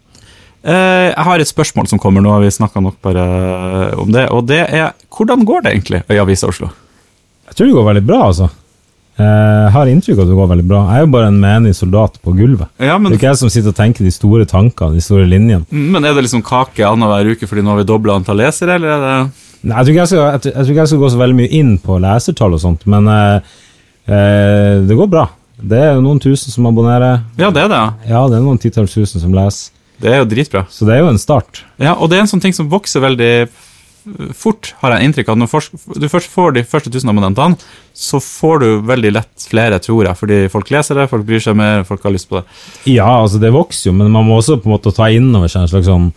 eh, 0.64 1.12
jeg 1.12 1.28
har 1.28 1.44
et 1.44 1.52
spørsmål 1.52 1.88
som 1.92 2.02
kommer, 2.02 2.24
nå 2.24 2.32
har 2.36 2.44
vi 2.44 2.52
snakka 2.56 2.84
nok 2.84 3.00
bare 3.04 3.24
eh, 3.24 4.02
om 4.04 4.12
det. 4.12 4.28
Og 4.36 4.44
det 4.52 4.64
er 4.68 4.92
hvordan 5.16 5.48
går 5.48 5.64
det 5.64 5.76
egentlig 5.78 6.04
i 6.08 6.20
Avisa 6.24 6.52
Oslo? 6.52 6.72
Jeg 7.48 7.56
tror 7.56 7.70
det 7.70 7.78
går 7.80 7.90
veldig 7.92 8.06
bra, 8.08 8.22
altså. 8.32 8.52
Jeg 9.18 9.72
har 9.76 9.90
inntrykk 9.92 10.18
av 10.18 10.24
at 10.24 10.30
det 10.32 10.38
går 10.40 10.48
veldig 10.50 10.66
bra. 10.68 10.80
Jeg 10.90 10.98
er 10.98 11.06
jo 11.06 11.12
bare 11.14 11.28
en 11.30 11.40
menig 11.42 11.76
soldat 11.78 12.16
på 12.24 12.34
gulvet. 12.34 12.68
Ja, 12.82 12.96
Det 12.98 13.12
er 13.12 13.18
ikke 13.20 13.30
jeg 13.30 13.38
som 13.44 13.52
sitter 13.54 13.70
og 13.70 13.78
tenker 13.78 14.04
de 14.08 14.12
store 14.12 14.46
tankene, 14.50 14.96
de 14.98 15.02
store 15.06 15.28
linjene. 15.30 15.66
men 15.70 16.04
er 16.04 16.14
det 16.16 16.24
liksom 16.26 16.42
kake 16.42 16.82
annenhver 16.88 17.30
uke 17.36 17.46
fordi 17.48 17.62
nå 17.62 17.70
har 17.76 17.78
vi 17.84 17.86
dobla 17.92 18.16
antall 18.18 18.38
lesere, 18.42 18.76
eller 18.80 18.96
er 18.98 19.06
det 19.06 19.32
Nei, 19.64 19.78
jeg 19.78 19.86
tror 19.86 19.96
jeg 19.96 20.08
skal, 20.08 20.18
jeg, 20.20 20.42
jeg 20.44 20.54
tror 20.54 20.72
ikke 20.74 20.82
jeg 20.82 20.88
skal 20.92 21.00
gå 21.00 21.10
så 21.14 21.20
veldig 21.22 21.36
mye 21.38 21.52
inn 21.56 21.78
på 21.80 21.96
lesertall 22.04 22.54
og 22.58 22.60
sånt, 22.60 22.82
men 22.92 23.06
eh, 23.08 23.54
eh, 24.12 24.82
det 24.84 24.98
går 24.98 25.08
bra. 25.14 25.28
Det 25.56 25.78
er 25.80 25.94
jo 25.96 26.02
noen 26.04 26.20
tusen 26.20 26.52
som 26.52 26.66
abonnerer. 26.68 27.22
Ja, 27.40 27.48
det 27.54 27.62
er 27.64 27.70
det. 27.72 27.84
ja. 28.10 28.24
Det 28.28 28.36
er 28.36 28.44
noen 28.44 28.60
titalls 28.60 28.92
tusen 28.98 29.22
som 29.24 29.32
leser. 29.32 29.72
Det 30.04 30.12
er 30.12 30.20
jo 30.20 30.26
dritbra. 30.28 30.66
Så 30.74 30.84
det 30.90 30.98
er 30.98 31.06
jo 31.06 31.12
en 31.14 31.22
start. 31.22 31.62
Ja, 31.80 31.94
og 31.96 32.10
det 32.12 32.18
er 32.18 32.26
en 32.26 32.32
sånn 32.34 32.42
ting 32.44 32.52
som 32.52 32.68
vokser 32.68 33.00
veldig 33.06 33.48
fort, 34.38 34.74
har 34.82 34.96
jeg 34.96 35.08
inntrykk 35.08 35.32
av. 35.32 35.40
Når 35.40 36.00
du 36.02 36.08
først 36.12 36.32
får 36.32 36.56
de 36.58 36.64
første 36.68 36.92
1000 36.92 37.12
abonnentene, 37.14 37.58
så 37.94 38.20
får 38.24 38.64
du 38.64 38.68
veldig 38.90 39.12
lett 39.16 39.48
flere, 39.50 39.80
tror 39.84 40.10
jeg. 40.10 40.20
Fordi 40.20 40.40
folk 40.54 40.72
leser 40.74 41.00
det, 41.00 41.10
folk 41.12 41.26
bryr 41.28 41.44
seg 41.44 41.58
mer, 41.60 41.84
folk 41.88 42.04
har 42.06 42.16
lyst 42.16 42.30
på 42.32 42.40
det. 42.40 42.46
Ja, 42.92 43.10
altså 43.22 43.42
det 43.42 43.54
vokser 43.56 43.92
jo, 43.92 43.98
men 43.98 44.12
man 44.14 44.28
må 44.28 44.40
også 44.40 44.60
på 44.60 44.70
en 44.70 44.76
måte 44.76 44.94
ta 44.96 45.10
inn 45.14 45.32
over 45.34 45.52
seg 45.52 45.66
en 45.66 45.74
slags 45.74 45.90
sånn 45.92 46.10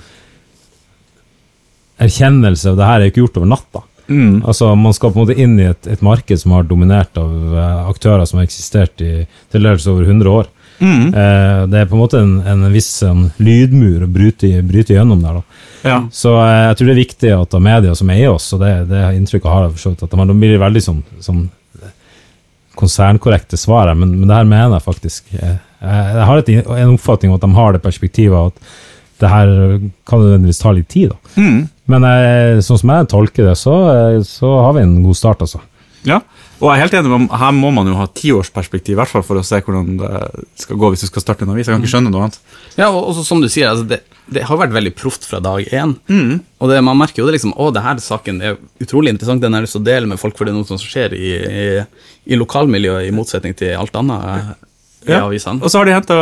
erkjennelse 2.03 2.72
av 2.72 2.81
det 2.81 2.88
her 2.88 3.01
er 3.01 3.07
jo 3.07 3.12
ikke 3.14 3.22
gjort 3.25 3.38
over 3.40 3.53
natta. 3.55 3.85
Mm. 4.07 4.42
Altså, 4.46 4.75
Man 4.79 4.94
skal 4.94 5.12
på 5.12 5.18
en 5.18 5.27
måte 5.27 5.40
inn 5.40 5.57
i 5.59 5.70
et, 5.70 5.87
et 5.90 6.03
marked 6.05 6.38
som 6.38 6.55
har 6.55 6.68
dominert 6.68 7.16
av 7.18 7.33
eh, 7.33 7.88
aktører 7.90 8.27
som 8.29 8.40
har 8.40 8.46
eksistert 8.46 9.03
i 9.03 9.14
til 9.53 9.66
dels 9.66 9.87
over 9.90 10.07
100 10.07 10.31
år. 10.31 10.51
Mm. 10.78 11.08
Eh, 11.08 11.60
det 11.72 11.80
er 11.80 11.88
på 11.90 11.96
en 11.96 12.02
måte 12.02 12.20
en, 12.20 12.38
en 12.46 12.64
viss 12.72 12.90
en 13.06 13.28
lydmur 13.42 14.04
å 14.04 14.10
bryte, 14.12 14.50
bryte 14.66 14.96
gjennom 14.96 15.22
der. 15.24 15.40
da. 15.40 15.60
Ja. 15.86 15.98
Så 16.12 16.34
eh, 16.40 16.62
jeg 16.68 16.78
tror 16.78 16.90
det 16.90 16.94
er 16.94 17.02
viktig 17.02 17.34
at 17.36 17.56
av 17.58 17.64
media 17.64 17.94
som 17.98 18.10
eier 18.12 18.34
oss, 18.34 18.48
og 18.56 18.64
det, 18.64 18.72
det 18.90 19.04
inntrykket 19.18 19.52
har 19.52 19.66
jeg 19.66 19.76
for 19.76 19.84
så 19.84 19.94
vidt, 19.94 20.04
at 20.06 20.18
de, 20.18 20.40
blir 20.42 20.58
veldig 20.62 20.84
sånn, 20.88 21.04
sånn 21.24 21.46
konsernkorrekte 22.76 23.56
svar 23.60 23.88
her, 23.88 23.96
men, 23.96 24.12
men 24.18 24.28
det 24.28 24.36
her 24.36 24.48
mener 24.48 24.76
jeg 24.76 24.84
faktisk. 24.84 25.32
Jeg, 25.32 25.56
jeg 25.80 26.26
har 26.28 26.42
et, 26.42 26.52
en 26.64 26.96
oppfatning 26.96 27.32
om 27.32 27.38
at 27.38 27.46
de 27.46 27.56
har 27.56 27.72
det 27.72 27.84
perspektivet 27.84 28.52
at 28.52 28.76
det 29.22 29.30
her 29.32 29.48
kan 30.08 30.20
nødvendigvis 30.20 30.60
ta 30.60 30.72
litt 30.76 30.88
tid. 30.92 31.14
da. 31.14 31.40
Mm. 31.40 31.60
Men 31.92 32.04
eh, 32.08 32.58
sånn 32.64 32.80
som 32.82 32.92
jeg 32.92 33.08
tolker 33.12 33.48
det, 33.48 33.54
så, 33.60 33.76
eh, 33.92 34.18
så 34.26 34.50
har 34.66 34.76
vi 34.76 34.84
en 34.84 34.98
god 35.04 35.16
start, 35.16 35.44
altså. 35.46 35.62
Ja. 36.07 36.21
Og 36.57 36.71
jeg 36.71 36.79
er 36.79 36.83
helt 36.87 36.95
enig 36.97 37.11
med 37.12 37.33
her 37.37 37.53
må 37.53 37.69
man 37.75 37.88
jo 37.90 37.97
ha 37.99 38.07
tiårsperspektiv, 38.16 38.95
i 38.95 38.99
hvert 38.99 39.11
fall 39.12 39.25
for 39.27 39.37
å 39.37 39.45
se 39.45 39.59
hvordan 39.61 39.99
det 40.01 40.11
skal 40.62 40.79
gå 40.81 40.88
hvis 40.92 41.05
du 41.05 41.09
skal 41.11 41.25
starte 41.25 41.45
en 41.45 41.53
avis. 41.53 41.69
Jeg 41.69 41.77
kan 41.77 41.83
ikke 41.85 41.92
skjønne 41.92 42.12
noe 42.12 42.27
annet. 42.27 42.38
Ja, 42.79 42.88
og 42.88 43.11
også 43.11 43.27
som 43.27 43.42
du 43.45 43.49
sier, 43.53 43.69
altså 43.75 43.85
det, 43.90 43.99
det 44.33 44.47
har 44.49 44.61
vært 44.62 44.73
veldig 44.73 44.95
proft 44.97 45.27
fra 45.29 45.42
dag 45.45 45.66
én. 45.69 45.92
Mm. 46.09 46.38
Og 46.62 46.73
det, 46.73 46.79
man 46.87 46.97
merker 46.97 47.21
jo 47.21 47.27
det 47.29 47.37
liksom 47.37 47.53
Å, 47.53 47.69
det 47.77 47.83
her 47.85 48.01
saken 48.01 48.40
er 48.40 48.57
utrolig 48.81 49.12
interessant, 49.12 49.45
den 49.45 49.53
har 49.53 49.61
jeg 49.61 49.69
lyst 49.69 49.77
til 49.77 49.85
å 49.85 49.88
dele 49.90 50.09
med 50.09 50.23
folk, 50.23 50.38
for 50.38 50.49
det 50.49 50.55
er 50.55 50.57
noe 50.57 50.71
som 50.71 50.81
skjer 50.81 51.16
i, 51.19 51.35
i, 51.37 51.66
i 52.33 52.38
lokalmiljøet, 52.40 53.05
i 53.05 53.12
motsetning 53.14 53.57
til 53.59 53.77
alt 53.77 54.01
annet 54.01 54.31
eh, 54.31 54.55
Ja. 55.07 55.21
Og 55.29 55.69
så 55.71 55.79
har 55.79 55.87
de 55.87 55.92
henta 55.95 56.16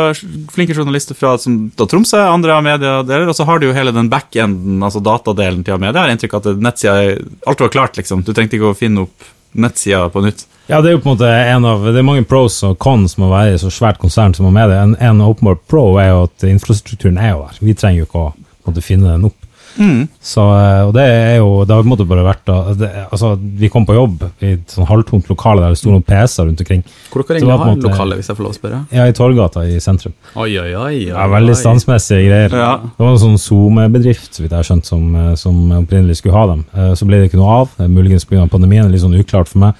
flinke 0.53 0.75
journalister 0.75 1.17
fra 1.17 1.31
som, 1.41 1.55
da 1.73 1.87
Tromsø, 1.89 2.19
andre 2.21 2.53
av 2.53 2.67
mediedeler, 2.67 3.31
og 3.31 3.33
så 3.33 3.47
har 3.47 3.63
de 3.63 3.71
jo 3.71 3.73
hele 3.73 3.95
den 3.95 4.11
backenden, 4.11 4.83
altså 4.85 5.01
datadelen 5.01 5.63
til 5.65 5.73
Amedia. 5.73 6.03
Jeg 6.03 6.03
har 6.03 6.13
inntrykk 6.13 6.35
av 6.37 6.51
at 6.51 6.61
nettsida 6.67 7.15
Alt 7.49 7.63
var 7.63 7.71
klart, 7.73 7.97
liksom. 7.97 8.21
Du 8.21 8.29
trengte 8.35 8.59
ikke 8.59 8.75
å 8.75 8.77
finne 8.77 9.07
opp 9.07 9.31
nettsida 9.55 10.09
på 10.13 10.23
nytt. 10.25 10.45
Ja, 10.67 10.79
det 10.81 10.89
er 10.89 10.95
jo 10.95 11.01
på 11.03 11.11
en 11.11 11.13
måte 11.13 11.29
en 11.29 11.65
av 11.69 11.83
Det 11.85 11.99
er 11.99 12.05
mange 12.07 12.25
pros 12.25 12.57
og 12.65 12.79
cons 12.81 13.19
med 13.19 13.27
å 13.27 13.33
være 13.35 13.53
i 13.53 13.59
så 13.61 13.69
svært 13.73 13.99
konsern 14.01 14.33
som 14.33 14.47
er 14.49 14.55
med 14.55 14.71
det. 14.71 14.79
En, 14.81 14.95
en 14.97 15.21
åpenbar 15.21 15.59
pro 15.69 15.83
er 16.01 16.09
jo 16.09 16.23
at 16.25 16.45
infrastrukturen 16.49 17.19
er 17.21 17.35
jo 17.35 17.43
der. 17.43 17.59
Vi 17.61 17.75
trenger 17.77 18.01
jo 18.01 18.07
ikke 18.09 18.23
å 18.23 18.31
måte, 18.65 18.85
finne 18.85 19.11
den 19.13 19.27
opp. 19.29 19.37
Så, 19.75 20.41
eh, 20.55 20.81
og 20.87 20.93
det 20.95 21.03
er 21.03 21.37
jo 21.37 21.65
Det 21.65 21.75
har 21.75 21.83
bare 21.83 22.23
vært 22.23 22.45
da, 22.47 22.73
det, 22.73 22.89
Altså, 23.11 23.33
vi 23.59 23.67
kom 23.69 23.85
på 23.85 23.93
jobb 23.95 24.23
i 24.41 24.53
et 24.55 24.67
sånn 24.71 24.87
halvtomt 24.87 25.27
lokale 25.27 25.61
der 25.61 25.73
det 25.75 25.79
sto 25.81 25.91
noen 25.91 26.03
PC-er 26.05 26.47
rundt 26.47 26.61
omkring. 26.63 26.83
Hvor 27.11 27.23
dere 27.27 27.39
Så 27.39 27.45
det 27.45 27.47
var 27.47 27.57
egentlig 27.57 27.65
har 27.65 27.75
måte- 27.75 27.89
lokale, 27.91 28.15
hvis 28.19 28.27
jeg 28.31 28.37
får 28.37 28.43
lov 28.47 28.53
å 28.53 28.59
spørre? 28.59 28.79
Ja, 28.95 29.05
i 29.05 29.11
Torgata 29.13 29.65
i 29.67 29.79
sentrum. 29.83 30.13
Oi, 30.35 30.49
oi, 30.57 30.73
oi. 30.73 30.83
oi, 30.85 31.05
Ja, 31.09 31.27
veldig 31.27 31.55
standsmessige 31.59 32.23
greier. 32.29 32.49
Ja. 32.55 32.77
Det 32.77 32.99
var 33.03 33.11
en 33.11 33.23
sånn 33.25 33.37
SoMe-bedrift 33.39 34.31
så 34.33 34.41
vidt 34.45 34.51
jeg 34.51 34.61
har 34.63 34.69
skjønt, 34.69 34.85
som, 34.85 35.15
eh, 35.15 35.35
som 35.35 35.55
opprinnelig 35.81 36.17
skulle 36.21 36.33
ha 36.35 36.45
dem. 36.47 36.65
Eh, 36.73 36.93
Så 36.95 37.05
ble 37.05 37.19
det 37.19 37.31
ikke 37.31 37.39
noe 37.41 37.61
av. 37.61 37.69
Muligens 37.89 38.25
pga. 38.25 38.47
pandemien, 38.49 38.89
litt 38.91 39.01
sånn 39.01 39.17
uklart 39.19 39.47
for 39.47 39.59
meg. 39.59 39.73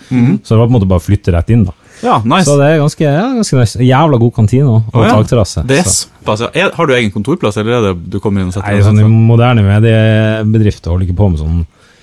Så 0.43 0.49
det 0.49 0.57
var 0.57 0.67
på 0.67 0.75
en 0.75 0.79
måte 0.81 0.87
bare 0.87 0.99
å 0.99 1.05
flytte 1.07 1.31
rett 1.33 1.49
inn, 1.49 1.63
da. 1.65 1.71
Ja, 2.03 2.17
nice. 2.25 2.45
Så 2.49 2.57
det 2.59 2.65
er 2.67 2.79
ganske, 2.81 3.03
ja, 3.05 3.27
ganske 3.37 3.59
nice. 3.59 3.79
Jævla 3.85 4.17
god 4.19 4.33
kantine 4.35 4.67
og, 4.67 4.89
oh, 4.93 5.05
ja. 5.05 5.13
takterrasse. 5.15 5.63
Det 5.69 5.77
er 5.79 5.87
såpass, 5.89 6.41
ja. 6.43 6.49
Er, 6.53 6.73
har 6.75 6.89
du 6.89 6.93
egen 6.97 7.11
kontorplass, 7.13 7.57
eller 7.61 7.77
er 7.77 7.85
det 7.87 7.93
du 8.15 8.19
kommer 8.23 8.41
inn 8.43 8.49
og 8.51 8.57
setter 8.57 8.75
Nei, 8.75 8.83
sånn 8.85 8.99
I 8.99 9.07
moderne 9.07 9.63
mediebedrifter 9.65 10.91
holder 10.91 11.07
ikke 11.07 11.17
på 11.21 11.29
med 11.31 11.39
sånn 11.41 11.61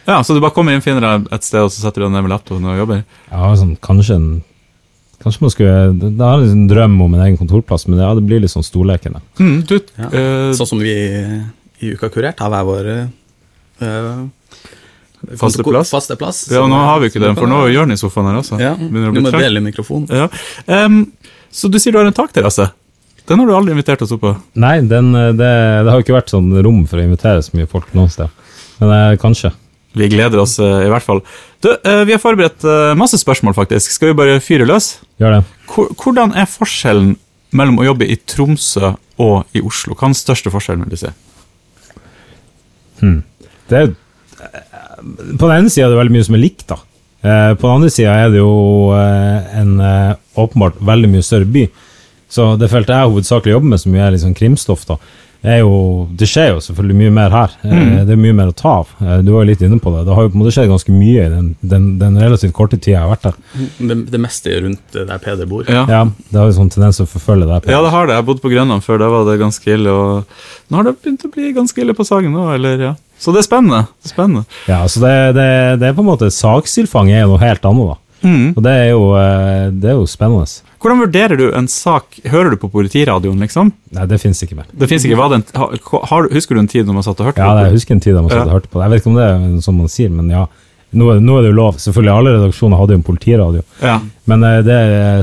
Ja, 0.08 0.22
Så 0.22 0.34
du 0.34 0.40
bare 0.42 0.54
kommer 0.56 0.74
inn, 0.74 0.82
finner 0.84 1.04
deg 1.04 1.28
et 1.36 1.44
sted, 1.46 1.60
og 1.62 1.70
så 1.74 1.84
setter 1.84 2.02
du 2.02 2.06
deg 2.08 2.14
ned 2.16 2.24
med 2.26 2.32
laptopen 2.34 2.66
og 2.72 2.80
jobber? 2.80 3.04
Ja, 3.30 3.52
sånn 3.60 3.76
kanskje 3.84 4.18
en 4.18 4.30
Kanskje 5.22 5.44
man 5.44 5.52
skulle 5.54 5.74
Det 6.16 6.26
har 6.26 6.42
en 6.42 6.64
drøm 6.66 6.96
om 7.04 7.12
en 7.14 7.20
egen 7.28 7.36
kontorplass, 7.38 7.84
men 7.86 8.00
ja, 8.02 8.08
det 8.18 8.24
blir 8.26 8.40
litt 8.42 8.50
sånn 8.50 8.64
storlekende. 8.66 9.20
Mm, 9.38 9.60
du, 9.68 9.76
Ja. 10.00 10.08
eh, 10.10 10.48
Sånn 10.58 10.66
som 10.66 10.80
vi 10.82 10.90
i 11.82 11.92
Uka 11.94 12.08
Kurert 12.10 12.40
har 12.42 12.50
hver 12.50 12.66
vår 12.66 12.88
eh, 12.90 14.24
Faste 15.38 15.64
plass? 15.66 15.92
Faste 15.94 16.16
plass. 16.18 16.44
ja, 16.50 16.62
nå 16.66 16.78
har 16.82 17.00
vi 17.02 17.12
ikke 17.12 17.22
den, 17.22 17.36
for 17.38 17.50
nå 17.50 17.64
er 17.66 17.74
Jørn 17.76 17.94
i 17.94 17.98
sofaen 18.00 18.30
her 18.30 18.40
også. 18.40 18.58
Ja, 18.60 18.74
Begynner 18.78 19.14
du 19.14 19.22
må 19.22 19.32
dele 19.34 19.62
mikrofonen. 19.64 20.10
Ja. 20.10 20.28
Um, 20.66 21.04
så 21.52 21.70
du 21.70 21.78
sier 21.78 21.94
du 21.94 22.00
har 22.00 22.08
en 22.08 22.16
takterrasse? 22.16 22.70
Den 23.28 23.38
har 23.38 23.46
du 23.46 23.54
aldri 23.54 23.74
invitert 23.76 24.02
oss 24.02 24.12
opp 24.16 24.24
på? 24.24 24.32
Nei, 24.58 24.80
den, 24.90 25.12
eh, 25.14 25.30
det, 25.30 25.50
det 25.86 25.88
har 25.92 26.00
jo 26.00 26.04
ikke 26.04 26.16
vært 26.16 26.32
sånn 26.32 26.50
rom 26.64 26.82
for 26.90 26.98
å 26.98 27.04
invitere 27.06 27.44
så 27.44 27.54
mye 27.54 27.68
folk 27.70 27.92
noe 27.94 28.10
sted. 28.10 28.32
Men 28.82 28.92
eh, 28.96 29.18
kanskje. 29.22 29.52
Vi 29.92 30.08
gleder 30.08 30.40
oss 30.42 30.56
eh, 30.58 30.86
i 30.86 30.90
hvert 30.90 31.04
fall. 31.04 31.20
Du, 31.62 31.70
eh, 31.70 32.02
vi 32.08 32.14
har 32.14 32.22
forberedt 32.22 32.64
masse 32.98 33.18
spørsmål, 33.20 33.54
faktisk. 33.54 33.92
Skal 33.94 34.10
vi 34.12 34.18
bare 34.18 34.40
fyre 34.42 34.66
løs? 34.68 34.96
Gjør 35.22 35.38
det. 35.38 35.42
Hvordan 36.02 36.34
er 36.38 36.50
forskjellen 36.50 37.14
mellom 37.54 37.78
å 37.82 37.86
jobbe 37.90 38.08
i 38.08 38.16
Tromsø 38.16 38.94
og 39.22 39.54
i 39.54 39.62
Oslo? 39.62 39.94
Hva 39.94 40.08
er 40.08 40.14
den 40.14 40.18
største 40.18 40.52
forskjellen, 40.54 40.86
vil 40.88 40.96
du 40.96 41.04
si? 41.04 41.12
det 43.72 43.78
er, 43.78 43.88
på 45.02 45.48
den 45.48 45.56
ene 45.56 45.72
sida 45.72 45.88
er 45.88 45.94
det 45.94 46.00
veldig 46.00 46.16
mye 46.16 46.26
som 46.28 46.38
er 46.38 46.44
likt, 46.44 46.66
da. 46.70 46.78
Eh, 47.22 47.54
på 47.54 47.66
den 47.68 47.76
andre 47.76 47.90
sida 47.94 48.14
er 48.18 48.32
det 48.34 48.40
jo 48.40 48.90
eh, 48.98 49.58
en 49.60 49.74
eh, 49.80 50.14
åpenbart 50.42 50.80
veldig 50.82 51.10
mye 51.12 51.26
større 51.26 51.46
by. 51.46 51.66
Så 52.32 52.54
det 52.58 52.70
feltet 52.72 52.96
jeg 52.96 53.10
hovedsakelig 53.10 53.58
jobber 53.58 53.74
med, 53.74 53.82
som 53.82 53.94
er 53.94 54.16
sånn 54.18 54.34
krimstoff, 54.34 54.86
da, 54.88 54.96
er 55.42 55.58
jo 55.58 56.06
Det 56.14 56.26
skjer 56.30 56.52
jo 56.52 56.60
selvfølgelig 56.62 56.96
mye 57.00 57.12
mer 57.14 57.32
her. 57.34 57.54
Mm. 57.66 57.94
Det 58.06 58.14
er 58.14 58.20
mye 58.24 58.36
mer 58.38 58.52
å 58.52 58.54
ta 58.54 58.76
av. 58.80 58.92
Du 59.26 59.32
var 59.34 59.42
jo 59.42 59.48
litt 59.48 59.64
inne 59.66 59.80
på 59.82 59.90
det. 59.90 60.04
Det 60.06 60.14
har 60.14 60.26
jo 60.26 60.30
på 60.30 60.38
en 60.38 60.42
måte 60.44 60.52
skjedd 60.54 60.70
ganske 60.70 60.94
mye 60.94 61.24
i 61.24 61.32
den, 61.32 61.48
den, 61.72 61.88
den 61.98 62.18
relativt 62.22 62.54
korte 62.54 62.78
tida 62.78 62.94
jeg 62.94 63.02
har 63.02 63.10
vært 63.10 63.26
der. 63.26 63.40
Det, 63.90 63.96
det 64.14 64.20
meste 64.22 64.52
er 64.54 64.62
rundt 64.68 64.94
der 64.94 65.22
Peder 65.24 65.50
bor. 65.50 65.66
Ja. 65.66 65.82
Ja, 65.90 66.04
Det 66.30 66.38
har 66.38 66.46
jo 66.46 66.56
sånn 66.60 66.70
tendens 66.70 67.00
til 67.00 67.08
å 67.08 67.10
forfølge 67.10 67.50
deg. 67.50 67.66
Ja, 67.74 67.82
det 67.82 67.90
har 67.90 68.06
det. 68.06 68.20
Jeg 68.20 68.28
bodde 68.30 68.44
på 68.44 68.54
Grønland 68.54 68.86
før, 68.86 69.02
da 69.02 69.10
var 69.10 69.26
det 69.26 69.40
ganske 69.42 69.74
ille. 69.74 69.96
Og 69.98 70.70
nå 70.70 70.78
har 70.78 70.86
det 70.86 70.94
begynt 71.02 71.26
å 71.26 71.32
bli 71.34 71.50
ganske 71.58 71.82
ille 71.82 71.98
på 71.98 72.06
Sagen 72.06 72.38
nå, 72.38 72.46
eller 72.54 72.86
ja. 72.92 72.94
Så 73.22 73.30
det 73.34 73.44
er 73.44 73.46
spennende. 73.46 73.84
Det 74.02 74.10
spennende. 74.10 74.44
Ja, 74.66 74.80
så 74.90 75.02
det, 75.04 75.12
det, 75.38 75.48
det 75.78 75.88
er 75.88 75.94
på 75.94 76.02
en 76.02 76.10
måte 76.10 76.30
Sakstilfanget 76.34 77.22
er 77.22 77.28
noe 77.30 77.38
helt 77.42 77.64
annet, 77.68 77.92
da. 77.92 77.98
Mm. 78.22 78.48
Og 78.54 78.60
det 78.62 78.72
er 78.78 78.88
jo, 78.92 79.02
eh, 79.18 79.68
det 79.82 79.92
er 79.92 79.96
jo 79.98 80.04
spennende. 80.10 80.46
Hvordan 80.82 81.00
vurderer 81.04 81.38
du 81.38 81.44
en 81.54 81.68
sak 81.70 82.16
Hører 82.26 82.54
du 82.54 82.58
på 82.58 82.70
politiradioen, 82.70 83.38
liksom? 83.42 83.70
Nei, 83.94 84.06
det 84.10 84.18
fins 84.22 84.42
ikke 84.42 84.58
mer. 84.58 84.66
Det 84.70 84.88
finnes 84.90 85.06
ikke, 85.06 85.28
det 85.30 85.38
en, 85.38 85.44
har, 86.10 86.28
Husker 86.34 86.58
du 86.58 86.62
en 86.64 86.70
tid 86.70 86.88
når 86.88 86.98
man 86.98 87.06
satt 87.06 87.22
og 87.22 87.28
hørte 87.30 87.42
Ja, 87.42 87.50
på 87.52 87.54
det, 87.58 87.62
Ja, 87.62 87.70
jeg 87.70 87.78
husker 87.78 87.94
en 87.94 88.02
tid 88.02 88.16
da 88.18 88.24
man 88.24 88.32
satt 88.34 88.48
og 88.50 88.56
hørte 88.56 88.70
på 88.70 88.80
det. 88.80 88.86
Jeg 88.86 88.94
vet 88.94 89.02
ikke 89.02 89.12
om 89.12 89.18
det 89.20 89.28
er 89.28 89.44
sånn 89.66 89.78
man 89.78 89.92
sier, 89.92 90.10
men 90.14 90.32
ja. 90.34 90.46
Nå, 90.92 91.06
nå 91.24 91.36
er 91.38 91.46
det 91.46 91.52
jo 91.52 91.56
lov. 91.56 91.78
Selvfølgelig, 91.80 92.12
alle 92.14 92.34
redaksjoner 92.34 92.82
hadde 92.82 92.96
jo 92.96 93.00
en 93.00 93.06
politiradio. 93.06 93.62
Ja. 93.80 93.94
Men 94.28 94.48
eh, 94.48 94.58
det 94.66 94.80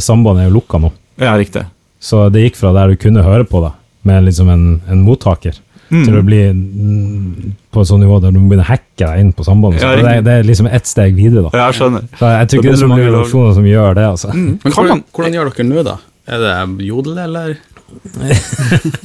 sambandet 0.07 0.45
er 0.45 0.49
jo 0.49 0.55
lukka 0.55 0.79
nå. 0.81 0.93
ja, 1.21 1.35
riktig. 1.37 1.65
Så 1.99 2.29
det 2.31 2.45
gikk 2.45 2.55
fra 2.55 2.71
der 2.73 2.93
du 2.93 2.99
kunne 2.99 3.25
høre 3.25 3.43
på 3.43 3.59
det, 3.65 3.73
med 4.07 4.23
liksom 4.29 4.47
en, 4.49 4.63
en 4.87 5.01
mottaker, 5.03 5.57
Mm. 5.89 6.03
til 6.05 6.17
å 6.19 6.21
bli 6.25 6.39
mm, 6.53 7.53
på 7.73 7.81
et 7.81 7.87
sånt 7.89 8.03
nivå 8.03 8.19
der 8.21 8.31
du 8.31 8.39
må 8.39 8.49
begynne 8.51 8.65
å 8.67 8.69
hacke 8.69 9.01
deg 9.01 9.19
inn 9.23 9.31
på 9.33 9.43
sambandet. 9.47 9.81
Ja, 9.81 9.95
det, 9.97 10.23
det 10.27 10.33
er 10.39 10.43
liksom 10.45 10.67
ett 10.69 10.85
steg 10.85 11.15
videre, 11.17 11.47
da. 11.47 11.49
Ja, 11.57 11.65
jeg 11.71 11.79
skjønner. 11.79 12.03
Så 12.19 12.29
jeg, 12.29 12.47
tror 12.51 12.59
ikke 12.61 12.67
det 12.69 12.75
er 12.75 12.81
så 12.83 12.89
mange 12.91 13.07
redaksjoner 13.07 13.53
som 13.57 13.65
gjør 13.65 13.97
det, 13.97 14.05
altså. 14.05 14.33
Men 14.35 14.75
hvordan, 14.75 15.03
hvordan 15.17 15.33
gjør 15.39 15.49
dere 15.55 15.67
nå, 15.71 15.83
da? 15.89 15.95
Er 16.29 16.43
det 16.45 16.85
jodel, 16.85 17.17
eller? 17.25 17.55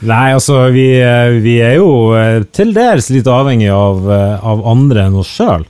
Nei, 0.00 0.30
altså, 0.32 0.62
vi, 0.72 0.86
eh, 1.04 1.34
vi 1.44 1.58
er 1.64 1.74
jo 1.76 1.90
eh, 2.16 2.40
til 2.56 2.70
dels 2.76 3.10
litt 3.12 3.28
avhengig 3.28 3.68
av, 3.74 3.98
eh, 4.08 4.46
av 4.52 4.62
andre 4.70 5.06
enn 5.08 5.18
oss 5.20 5.32
sjøl. 5.36 5.66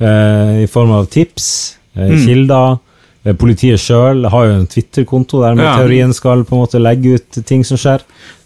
I 0.00 0.64
form 0.72 0.94
av 0.96 1.10
tips, 1.12 1.76
eh, 1.96 2.08
Mm. 2.08 2.20
kilder. 2.24 2.78
Eh, 3.26 3.34
Politiet 3.36 3.76
sjøl 3.80 4.24
har 4.32 4.46
jo 4.46 4.52
en 4.56 4.66
Twitter-konto 4.66 5.42
der 5.42 5.54
med 5.54 5.64
Ja. 5.66 5.76
teorien 5.76 6.12
skal 6.14 6.44
på 6.44 6.52
en 6.56 6.62
måte 6.64 6.80
legge 6.80 7.14
ut 7.16 7.44
ting 7.44 7.62
som 7.64 7.76
skjer. 7.76 8.00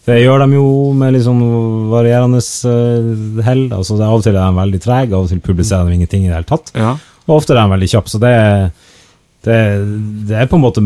Det 0.05 0.19
gjør 0.21 0.43
de 0.43 0.53
jo 0.53 0.65
med 0.93 1.15
litt 1.15 1.25
sånn 1.25 1.41
varierende 1.89 2.41
eh, 2.41 3.43
hell. 3.45 3.67
Altså, 3.73 3.97
det 3.97 4.05
av 4.05 4.19
og 4.19 4.25
til 4.25 4.35
er 4.35 4.41
de 4.43 4.59
veldig 4.59 4.81
trege, 4.83 5.13
av 5.13 5.25
og 5.25 5.31
til 5.31 5.41
publiserer 5.43 5.89
de 5.89 5.97
ingenting 5.97 6.27
i 6.27 6.29
det 6.29 6.37
hele 6.37 6.49
tatt. 6.49 6.69
Ja. 6.77 6.95
Og 7.25 7.39
ofte 7.39 7.55
er 7.55 7.63
de 7.63 7.71
veldig 7.73 7.89
kjappe, 7.89 8.11
så 8.13 8.21
det 8.21 8.29
er, 8.37 8.67
det, 9.47 9.57
det 10.29 10.37
er 10.37 10.49
på 10.49 10.59
en 10.59 10.63
måte 10.63 10.83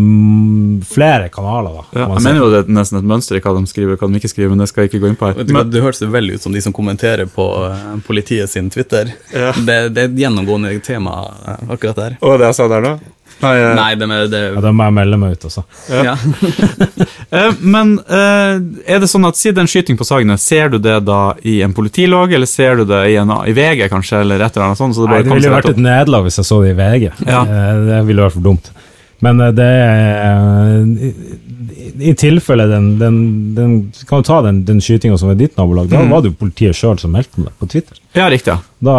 flere 0.87 1.27
kanaler, 1.33 1.81
da. 1.81 1.83
Ja, 1.99 2.07
jeg 2.15 2.23
mener 2.29 2.39
jo 2.45 2.49
det 2.53 2.63
er 2.63 2.73
nesten 2.79 3.01
et 3.01 3.11
mønster 3.11 3.35
i 3.35 3.43
hva 3.43 3.53
de 3.57 3.65
skriver 3.67 3.97
og 3.97 4.05
hva 4.05 4.11
de 4.11 4.21
ikke 4.21 4.31
skriver, 4.31 4.53
men 4.55 4.63
det 4.63 4.69
skal 4.71 4.85
jeg 4.85 4.93
ikke 4.93 5.03
gå 5.03 5.11
inn 5.11 5.19
på 5.19 5.33
her. 5.33 5.43
du 5.43 5.51
Men, 5.55 5.67
Det 5.73 5.83
høres 5.83 5.99
veldig 6.15 6.39
ut 6.39 6.47
som 6.47 6.55
de 6.55 6.63
som 6.63 6.75
kommenterer 6.75 7.27
på 7.27 7.49
eh, 7.67 7.85
politiet 8.07 8.51
sin 8.51 8.71
Twitter. 8.71 9.11
Ja. 9.35 9.51
Det, 9.51 9.79
det 9.95 10.05
er 10.05 10.11
et 10.13 10.19
gjennomgående 10.23 10.71
tema 10.85 11.21
eh, 11.43 11.71
akkurat 11.75 12.05
der. 12.05 12.19
Og 12.23 12.39
det 12.39 12.53
jeg 12.53 12.61
sa 12.61 12.71
der 12.71 12.87
nå? 12.87 12.95
Nei, 13.41 13.53
eh, 13.61 13.75
Nei, 13.77 13.89
det 13.95 14.07
med 14.09 14.29
det 14.33 14.41
Ja, 14.55 14.61
da 14.65 14.71
må 14.75 14.83
jeg 14.89 14.95
melde 14.97 15.17
meg 15.21 15.37
ut, 15.37 15.45
altså. 15.47 15.63
ja. 15.89 16.15
eh, 17.39 17.51
men 17.61 17.93
eh, 18.09 18.59
er 18.95 18.99
det 19.03 19.09
sånn 19.11 19.27
at 19.29 19.39
siden 19.39 19.63
en 19.63 19.71
skyting 19.71 19.97
på 19.99 20.07
Sagene, 20.07 20.35
ser 20.41 20.69
du 20.73 20.79
det 20.83 20.97
da 21.07 21.21
i 21.47 21.59
en 21.65 21.73
politilog, 21.77 22.33
eller 22.35 22.49
ser 22.49 22.81
du 22.81 22.85
det 22.89 23.03
i, 23.13 23.15
en, 23.21 23.31
i 23.47 23.55
VG 23.55 23.85
kanskje, 23.93 24.21
eller 24.25 24.43
et 24.43 24.51
eller 24.57 24.69
annet 24.71 24.81
sånt? 24.81 24.97
Så 24.97 25.07
det 25.07 25.13
Nei, 25.13 25.23
det 25.23 25.33
ville 25.37 25.51
jo 25.51 25.55
vært 25.55 25.71
et 25.73 25.81
nederlag 25.85 26.27
hvis 26.27 26.41
jeg 26.41 26.49
så 26.51 26.61
det 26.65 26.73
i 26.75 26.79
VG. 26.81 27.09
Ja. 27.27 27.41
Eh, 27.45 27.83
Det 27.89 28.01
ville 28.09 28.27
vært 28.27 28.37
for 28.39 28.47
dumt. 28.51 28.71
Men 29.19 29.35
det 29.51 29.65
er 29.67 30.83
i, 31.03 31.09
I 32.07 32.13
tilfelle 32.15 32.63
den, 32.69 32.85
den, 33.01 33.17
den 33.57 33.73
Kan 34.07 34.21
du 34.21 34.27
ta 34.29 34.37
den, 34.45 34.61
den 34.63 34.79
skytinga 34.79 35.17
som 35.19 35.27
var 35.27 35.35
i 35.35 35.41
ditt 35.41 35.57
nabolag? 35.59 35.89
Da 35.91 35.99
Mm. 35.99 36.13
var 36.13 36.21
det 36.23 36.29
jo 36.31 36.37
politiet 36.39 36.77
sjøl 36.79 36.95
som 37.01 37.11
meldte 37.11 37.35
om 37.41 37.43
det 37.49 37.51
på 37.59 37.67
Twitter. 37.73 37.97
Ja, 38.15 38.29
riktig. 38.31 38.53
ja. 38.55 38.61
Da 38.79 38.93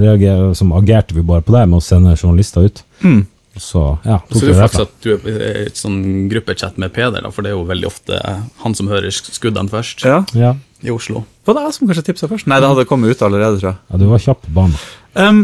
reager, 0.00 0.54
som 0.56 0.72
agerte 0.72 1.14
vi 1.18 1.22
bare 1.26 1.44
på 1.44 1.52
det 1.52 1.66
med 1.68 1.76
å 1.82 1.84
sende 1.84 2.16
journalister 2.16 2.64
ut. 2.70 2.80
Mm. 3.04 3.26
Og 3.56 3.62
Så 3.64 3.82
ja, 4.04 4.18
Så 4.30 4.42
det 4.44 4.52
er 4.52 4.60
faktisk 4.60 4.84
at 4.84 4.94
du 5.02 5.10
er 5.16 5.44
i 5.64 5.66
et 5.70 5.80
sånn 5.80 5.98
gruppechat 6.30 6.76
med 6.78 6.92
Peder, 6.92 7.24
da, 7.24 7.30
for 7.32 7.42
det 7.46 7.52
er 7.52 7.56
jo 7.56 7.64
veldig 7.68 7.88
ofte 7.88 8.20
han 8.62 8.76
som 8.76 8.90
hører 8.92 9.10
skuddene 9.14 9.72
først 9.72 10.04
Ja. 10.04 10.22
Ja. 10.36 10.54
i 10.84 10.92
Oslo. 10.92 11.24
Var 11.48 11.56
det 11.56 11.62
jeg 11.66 11.76
som 11.78 11.88
kanskje 11.88 12.06
tipsa 12.10 12.28
først? 12.28 12.46
Nei, 12.50 12.60
det 12.60 12.68
hadde 12.68 12.84
kommet 12.88 13.10
ut 13.16 13.22
allerede, 13.24 13.60
tror 13.62 13.72
jeg. 13.72 13.78
ja, 13.90 14.00
du 14.02 14.06
var 14.10 14.18
kjapp 14.26 14.42
på 14.44 14.52
banen. 14.58 14.76
Um, 15.16 15.40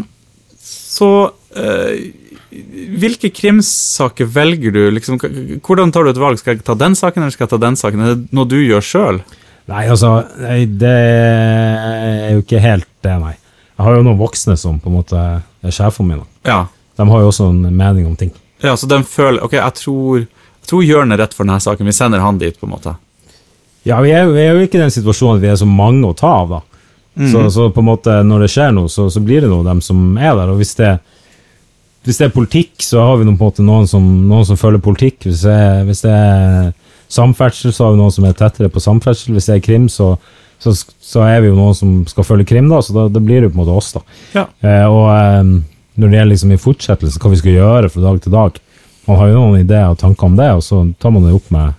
så 0.62 1.10
uh, 1.32 1.94
hvilke 3.00 3.30
krimsaker 3.32 4.28
velger 4.28 4.74
du? 4.74 4.82
Liksom, 4.92 5.16
hvordan 5.64 5.92
tar 5.94 6.04
du 6.04 6.10
et 6.12 6.20
valg? 6.20 6.40
Skal 6.40 6.56
jeg 6.58 6.66
ta 6.66 6.76
den 6.76 6.96
saken, 6.98 7.22
eller 7.24 7.32
skal 7.32 7.46
jeg 7.46 7.54
ta 7.54 7.60
den 7.62 7.78
saken? 7.80 8.02
Er 8.04 8.12
det 8.18 8.36
noe 8.36 8.48
du 8.50 8.58
gjør 8.60 8.84
sjøl? 8.84 9.22
Nei, 9.70 9.86
altså, 9.88 10.10
nei, 10.42 10.64
det 10.66 10.92
er 10.92 12.32
jo 12.34 12.42
ikke 12.42 12.60
helt 12.60 12.88
det, 13.06 13.14
nei. 13.22 13.34
Jeg 13.78 13.86
har 13.86 13.96
jo 13.96 14.04
noen 14.04 14.18
voksne 14.20 14.56
som 14.58 14.76
på 14.82 14.90
en 14.90 14.96
måte 14.98 15.16
er 15.16 15.74
sjefene 15.74 16.12
mine. 16.12 16.26
Ja. 16.46 16.66
De 16.96 17.08
har 17.08 17.20
jo 17.24 17.28
også 17.30 17.48
en 17.50 17.62
mening 17.76 18.06
om 18.06 18.16
ting. 18.16 18.30
ja. 18.62 18.74
Så 18.76 18.86
den 18.88 19.04
føler 19.04 19.42
Ok, 19.44 19.52
jeg 19.58 19.74
tror, 19.74 20.18
jeg 20.18 20.68
tror 20.68 20.82
Jørn 20.84 21.12
er 21.12 21.18
rett 21.18 21.34
for 21.34 21.44
denne 21.44 21.60
saken. 21.60 21.86
Vi 21.86 21.92
sender 21.92 22.20
han 22.20 22.38
dit, 22.38 22.58
på 22.60 22.66
en 22.68 22.72
måte. 22.74 22.96
Ja, 23.84 24.00
vi 24.00 24.10
er, 24.14 24.24
jo- 24.28 24.32
vi 24.36 24.40
er 24.44 24.52
jo 24.54 24.66
ikke 24.66 24.78
i 24.78 24.82
den 24.84 24.90
situasjonen 24.94 25.36
at 25.40 25.42
vi 25.42 25.48
er 25.50 25.56
så 25.58 25.66
mange 25.66 26.04
å 26.06 26.14
ta 26.16 26.28
av, 26.42 26.48
da. 26.48 26.60
Så, 27.28 27.40
så 27.52 27.64
på 27.74 27.82
en 27.82 27.88
måte, 27.90 28.12
når 28.24 28.40
det 28.46 28.50
skjer 28.54 28.70
noe, 28.72 28.88
så, 28.88 29.08
så 29.12 29.20
blir 29.20 29.42
det 29.42 29.48
noe 29.50 29.64
dem 29.66 29.80
som 29.84 30.16
er 30.16 30.32
der. 30.38 30.48
Og 30.52 30.56
hvis 30.62 30.74
det, 30.78 30.92
hvis 32.06 32.18
det 32.18 32.28
er 32.28 32.32
politikk, 32.34 32.72
så 32.82 33.02
har 33.04 33.18
vi 33.20 33.26
noen, 33.26 33.36
på 33.36 33.44
en 33.44 33.50
måte 33.50 33.66
noen, 33.66 33.88
som, 33.90 34.06
noen 34.30 34.46
som 34.48 34.56
følger 34.56 34.80
politikk. 34.80 35.26
Hvis 35.28 35.42
det, 35.44 35.52
er- 35.52 35.82
hvis 35.84 36.00
det 36.06 36.12
er 36.14 36.70
samferdsel, 37.12 37.72
så 37.74 37.84
har 37.84 37.92
vi 37.96 38.00
noen 38.00 38.14
som 38.14 38.24
er 38.24 38.32
tettere 38.38 38.70
på 38.72 38.80
samferdsel. 38.80 39.34
Hvis 39.36 39.50
det 39.50 39.56
er 39.58 39.66
krim, 39.66 39.88
så, 39.92 40.14
så, 40.62 40.72
så 41.02 41.26
er 41.26 41.42
vi 41.44 41.50
jo 41.50 41.58
noen 41.58 41.74
som 41.76 41.98
skal 42.08 42.24
følge 42.24 42.46
krim, 42.48 42.70
da. 42.72 42.80
Så 42.80 42.94
da, 42.96 43.08
da 43.12 43.20
blir 43.20 43.42
det 43.44 43.50
på 43.52 43.58
en 43.58 43.64
måte 43.66 43.76
oss, 43.76 43.92
da. 43.98 44.02
Ja. 44.38 44.46
Eh, 44.62 44.86
og 44.88 45.10
eh, 45.12 45.52
når 45.94 46.08
det 46.08 46.18
gjelder 46.18 46.32
liksom 46.32 46.52
i 46.54 46.60
fortsettelse, 46.60 47.20
hva 47.20 47.32
vi 47.32 47.40
skal 47.40 47.56
gjøre 47.58 47.90
fra 47.92 48.04
dag 48.06 48.20
til 48.24 48.32
dag 48.32 48.60
Man 49.08 49.18
har 49.18 49.32
jo 49.32 49.40
noen 49.40 49.64
ideer 49.64 49.90
og 49.90 49.98
tanker 49.98 50.28
om 50.28 50.36
det, 50.38 50.48
og 50.54 50.62
så 50.62 50.84
tar 51.02 51.10
man 51.10 51.24
det 51.26 51.32
opp 51.34 51.48
med, 51.50 51.74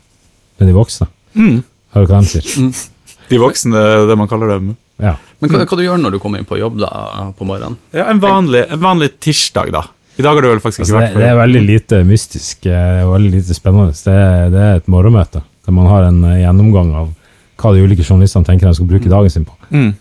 med 0.60 0.67
de 0.67 0.73
voksne. 0.76 1.08
Mm. 1.39 1.62
Hører 1.95 2.10
hva 2.10 2.19
de 2.19 2.32
sier. 2.34 2.82
De 3.30 3.39
voksne, 3.39 3.84
det 4.10 4.17
man 4.19 4.28
kaller 4.28 4.52
dem. 4.58 4.73
Ja. 4.99 5.13
Men 5.39 5.54
hva, 5.54 5.63
hva 5.63 5.78
du 5.80 5.86
gjør 5.86 6.02
når 6.04 6.15
du 6.15 6.19
kommer 6.19 6.41
inn 6.41 6.49
på 6.49 6.60
jobb 6.60 6.82
da, 6.84 6.89
på 7.38 7.47
morgenen? 7.47 7.78
Ja, 7.95 8.10
en 8.12 8.19
vanlig, 8.19 8.65
en 8.67 8.84
vanlig 8.84 9.13
tirsdag, 9.23 9.71
da. 9.71 9.86
I 10.15 10.21
dag 10.21 10.36
har 10.36 10.45
du 10.45 10.49
vel 10.52 10.62
faktisk 10.62 10.84
ikke 10.84 10.89
altså, 10.89 10.99
vært 10.99 11.15
på 11.15 11.19
det 11.21 11.23
Det 11.23 11.32
er 11.32 11.39
veldig 11.39 11.63
lite 11.65 11.99
mystisk 12.06 12.67
eh, 12.69 13.02
og 13.02 13.15
veldig 13.15 13.32
lite 13.34 13.58
spennende. 13.58 13.95
Det 13.97 14.13
er, 14.13 14.52
det 14.54 14.62
er 14.67 14.82
et 14.82 14.91
morgenmøte 14.91 15.41
der 15.63 15.76
man 15.76 15.89
har 15.89 16.10
en 16.10 16.19
eh, 16.28 16.41
gjennomgang 16.43 16.91
av 16.99 17.12
hva 17.63 17.71
de 17.73 17.86
ulike 17.86 18.04
journalistene 18.04 18.45
tenker 18.45 18.67
de 18.67 18.76
skal 18.78 18.89
bruke 18.89 19.10
dagen 19.10 19.32
sin 19.34 19.47
på. 19.47 19.56
Mm. 19.71 19.93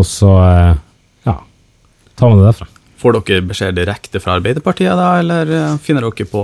Og 0.00 0.08
så 0.08 0.32
eh, 0.40 0.72
ja, 1.28 1.36
tar 2.16 2.32
man 2.32 2.40
det 2.40 2.48
derfra. 2.48 2.68
Får 3.02 3.16
dere 3.26 3.42
beskjed 3.48 3.74
direkte 3.76 4.20
fra 4.22 4.36
Arbeiderpartiet, 4.38 4.92
da, 4.96 5.08
eller 5.20 5.50
eh, 5.52 5.72
finner 5.82 6.06
dere 6.06 6.26
på 6.30 6.42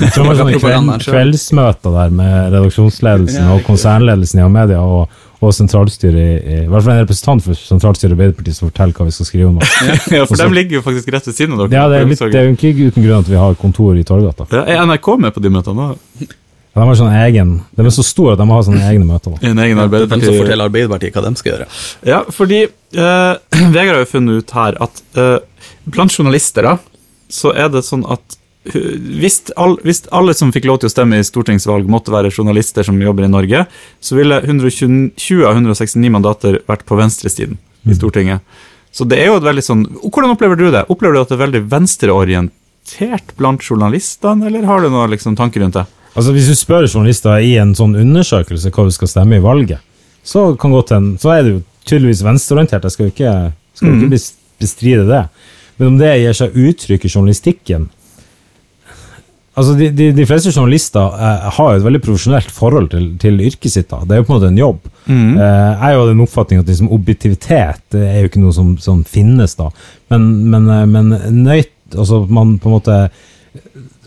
Jeg 0.00 0.12
tror 0.14 0.30
man 0.30 0.98
selv? 1.00 1.12
kveldsmøter 1.12 1.96
der 1.96 2.14
med 2.20 2.54
redaksjonsledelsen 2.54 3.50
og 3.54 3.60
konsernledelsen 3.68 4.40
i 4.40 4.44
Amedia 4.46 4.80
og, 4.80 5.12
og 5.40 5.54
sentralstyret 5.54 6.16
i, 6.40 6.56
hvert 6.68 6.84
fall 6.86 6.96
en 6.96 7.04
representant 7.04 7.44
for 7.44 7.56
sentralstyret 7.58 8.12
i 8.12 8.16
Arbeiderpartiet 8.16 8.58
som 8.58 8.70
forteller 8.72 8.96
hva 8.96 9.06
vi 9.10 9.14
skal 9.18 9.28
skrive 9.30 9.52
om. 9.52 9.60
Ja, 10.16 10.24
for 10.26 10.40
de 10.40 10.48
ligger 10.56 10.80
jo 10.80 10.84
faktisk 10.88 11.12
rett 11.14 11.28
ved 11.30 11.36
siden 11.36 11.54
av 11.56 11.66
dere. 11.66 11.78
Ja, 11.78 11.86
det 11.92 12.00
er, 12.00 12.10
litt, 12.10 12.24
det 12.32 12.42
er 12.42 12.48
jo 12.50 12.56
ikke 12.58 12.90
uten 12.90 13.06
grunn 13.06 13.24
at 13.24 13.30
vi 13.30 13.40
har 13.40 13.56
kontor 13.60 13.96
i 14.00 14.04
Torgata. 14.08 14.48
Ja, 14.52 14.64
Er 14.66 14.86
NRK 14.88 15.14
med 15.20 15.36
på 15.36 15.44
de 15.44 15.52
møtene? 15.52 15.92
Ja, 16.70 16.82
de 16.82 16.86
har 16.86 16.98
sånn 17.00 17.14
egen, 17.24 17.54
de 17.74 17.84
er 17.84 17.94
så 17.94 18.04
store 18.06 18.36
at 18.36 18.40
de 18.40 18.46
må 18.46 18.54
ha 18.54 18.62
sånne 18.62 18.82
egne 18.92 19.06
møter. 19.08 19.34
Da. 19.34 19.50
En 19.50 19.58
egen 19.58 19.80
De 19.90 20.02
som 20.06 20.36
forteller 20.38 20.68
Arbeiderpartiet 20.68 21.16
hva 21.16 21.24
de 21.24 21.32
skal 21.40 21.52
gjøre. 21.54 21.70
Ja, 22.06 22.20
fordi 22.30 22.60
eh, 22.62 23.32
Vegard 23.74 23.96
har 23.96 24.04
jo 24.04 24.10
funnet 24.12 24.44
ut 24.44 24.54
her 24.54 24.78
at 24.86 25.02
eh, 25.18 25.38
blant 25.90 26.14
journalister 26.14 26.68
da, 26.68 26.76
så 27.30 27.50
er 27.54 27.72
det 27.74 27.82
sånn 27.86 28.06
at 28.10 28.38
hvis, 28.62 29.40
all, 29.56 29.78
hvis 29.82 30.02
alle 30.12 30.34
som 30.36 30.50
fikk 30.52 30.66
lov 30.68 30.82
til 30.82 30.90
å 30.90 30.92
stemme 30.92 31.18
i 31.18 31.24
stortingsvalg 31.24 31.88
måtte 31.90 32.12
være 32.12 32.30
journalister 32.30 32.84
som 32.84 32.98
jobber 33.00 33.24
i 33.24 33.32
Norge, 33.32 33.64
så 34.04 34.18
ville 34.18 34.36
120 34.44 35.46
av 35.48 35.56
169 35.56 36.12
mandater 36.12 36.58
vært 36.68 36.84
på 36.86 36.98
venstresiden 37.00 37.56
i 37.88 37.96
Stortinget. 37.96 38.44
Så 38.92 39.06
det 39.08 39.20
er 39.22 39.30
jo 39.30 39.38
et 39.38 39.46
veldig 39.46 39.62
sånn 39.62 39.84
Hvordan 40.02 40.32
opplever 40.34 40.58
du 40.58 40.66
det? 40.74 40.82
Opplever 40.90 41.14
du 41.14 41.20
at 41.22 41.30
det 41.30 41.36
er 41.38 41.44
veldig 41.44 41.60
venstreorientert 41.70 43.32
blant 43.38 43.64
journalistene, 43.64 44.50
eller 44.50 44.66
har 44.68 44.82
du 44.82 44.90
noen 44.90 45.14
liksom, 45.14 45.38
tanker 45.38 45.64
rundt 45.64 45.78
det? 45.78 45.86
Altså 46.14 46.32
Hvis 46.34 46.50
du 46.50 46.56
spør 46.58 46.88
journalister 46.88 47.38
i 47.44 47.54
en 47.62 47.76
sånn 47.78 47.94
undersøkelse 47.98 48.72
hva 48.74 48.86
du 48.88 48.94
skal 48.94 49.10
stemme 49.12 49.38
i 49.38 49.44
valget, 49.44 49.78
så, 50.26 50.50
kan 50.60 50.74
godt 50.74 50.90
en, 50.96 51.12
så 51.22 51.32
er 51.36 51.44
det 51.44 51.52
jo 51.54 51.60
tydeligvis 51.86 52.24
venstreorientert. 52.26 52.84
Jeg 52.84 52.96
skal 52.96 53.06
jo 53.06 53.12
ikke, 53.14 53.34
skal 53.78 53.88
jo 53.88 53.98
ikke 54.00 54.20
bestride 54.60 55.06
det. 55.08 55.22
Men 55.78 55.94
om 55.94 56.00
det 56.00 56.10
gir 56.20 56.36
seg 56.36 56.58
uttrykk 56.60 57.06
i 57.06 57.12
journalistikken 57.14 57.88
Altså, 59.58 59.74
de, 59.74 59.88
de, 59.92 60.06
de 60.14 60.24
fleste 60.28 60.52
journalister 60.54 61.16
eh, 61.20 61.48
har 61.56 61.72
jo 61.72 61.80
et 61.80 61.84
veldig 61.84 62.00
profesjonelt 62.04 62.52
forhold 62.54 62.86
til, 62.92 63.08
til 63.20 63.40
yrket 63.44 63.74
sitt. 63.74 63.88
da. 63.90 63.98
Det 64.06 64.14
er 64.14 64.22
jo 64.22 64.26
på 64.28 64.32
en 64.32 64.38
måte 64.38 64.50
en 64.52 64.60
jobb. 64.60 64.86
Mm. 65.04 65.32
Eh, 65.34 65.40
jeg 65.42 65.88
er 65.88 65.96
jo 65.96 66.04
av 66.04 66.10
den 66.12 66.22
oppfatning 66.24 66.62
at 66.62 66.70
liksom, 66.70 66.90
objektivitet 66.94 67.82
det 67.92 68.04
er 68.06 68.20
jo 68.22 68.30
ikke 68.30 68.44
noe 68.44 68.54
som, 68.56 68.70
som 68.80 69.02
finnes, 69.04 69.56
da. 69.58 69.68
Men, 70.14 70.28
men, 70.52 70.70
eh, 70.70 70.86
men 70.88 71.10
nøyt, 71.42 71.74
altså, 71.96 72.22
man 72.30 72.54
på 72.62 72.70
en 72.70 72.76
måte 72.78 73.00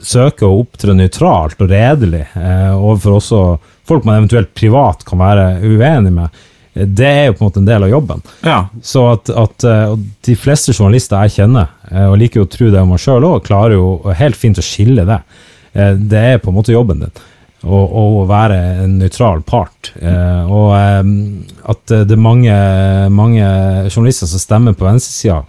søker 0.03 0.47
å 0.49 0.61
opptre 0.63 0.93
nøytralt 0.97 1.61
og 1.63 1.69
redelig 1.71 2.25
eh, 2.35 2.71
overfor 2.75 3.17
også 3.19 3.41
folk 3.87 4.05
man 4.07 4.21
eventuelt 4.21 4.53
privat 4.55 5.03
kan 5.07 5.19
være 5.19 5.45
uenig 5.63 6.11
med. 6.15 6.29
Eh, 6.75 6.85
Det 6.87 7.07
er 7.09 7.25
jo 7.27 7.33
på 7.37 7.43
en 7.43 7.49
måte 7.49 7.61
en 7.63 7.67
del 7.71 7.83
av 7.87 7.89
jobben. 7.93 8.21
Ja. 8.43 8.59
Så 8.83 9.05
at, 9.13 9.29
at 9.29 9.63
eh, 9.69 9.95
de 10.27 10.35
fleste 10.39 10.73
journalister 10.75 11.23
jeg 11.27 11.35
kjenner, 11.39 11.67
eh, 11.91 12.07
og 12.09 12.17
liker 12.21 12.41
jo 12.41 12.47
å 12.47 12.53
tro 12.57 12.69
det 12.73 12.81
om 12.81 12.89
meg 12.95 12.99
sjøl 13.03 13.23
òg, 13.31 13.43
klarer 13.47 13.77
jo 13.79 13.89
helt 14.19 14.35
fint 14.39 14.59
å 14.59 14.65
skille 14.65 15.05
det. 15.09 15.21
Det 15.73 16.19
er 16.33 16.37
på 16.43 16.51
en 16.51 16.59
måte 16.59 16.73
jobben 16.75 16.99
din. 17.01 17.13
Å 17.65 18.25
være 18.29 18.57
en 18.83 18.97
nøytral 18.99 19.39
part. 19.47 19.93
Eh, 19.95 20.43
Og 20.51 20.73
at 20.75 21.93
det 21.93 22.11
er 22.11 22.19
mange, 22.19 22.53
mange 23.09 23.45
journalister 23.89 24.27
som 24.29 24.41
stemmer 24.43 24.75
på 24.77 24.85
venstresida, 24.85 25.39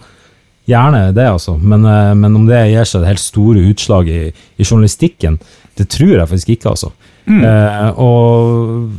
gjerne 0.71 1.07
det, 1.17 1.27
altså. 1.29 1.57
Men, 1.59 1.85
eh, 1.85 2.13
men 2.19 2.37
om 2.37 2.47
det 2.49 2.63
gir 2.71 2.89
seg 2.89 3.05
det 3.05 3.13
helt 3.13 3.25
store 3.25 3.65
utslag 3.73 4.09
i, 4.09 4.23
i 4.31 4.65
journalistikken, 4.65 5.39
det 5.79 5.89
tror 5.93 6.17
jeg 6.17 6.31
faktisk 6.31 6.55
ikke, 6.55 6.75
altså. 6.77 6.93
Eh, 7.25 7.89
og 7.99 8.91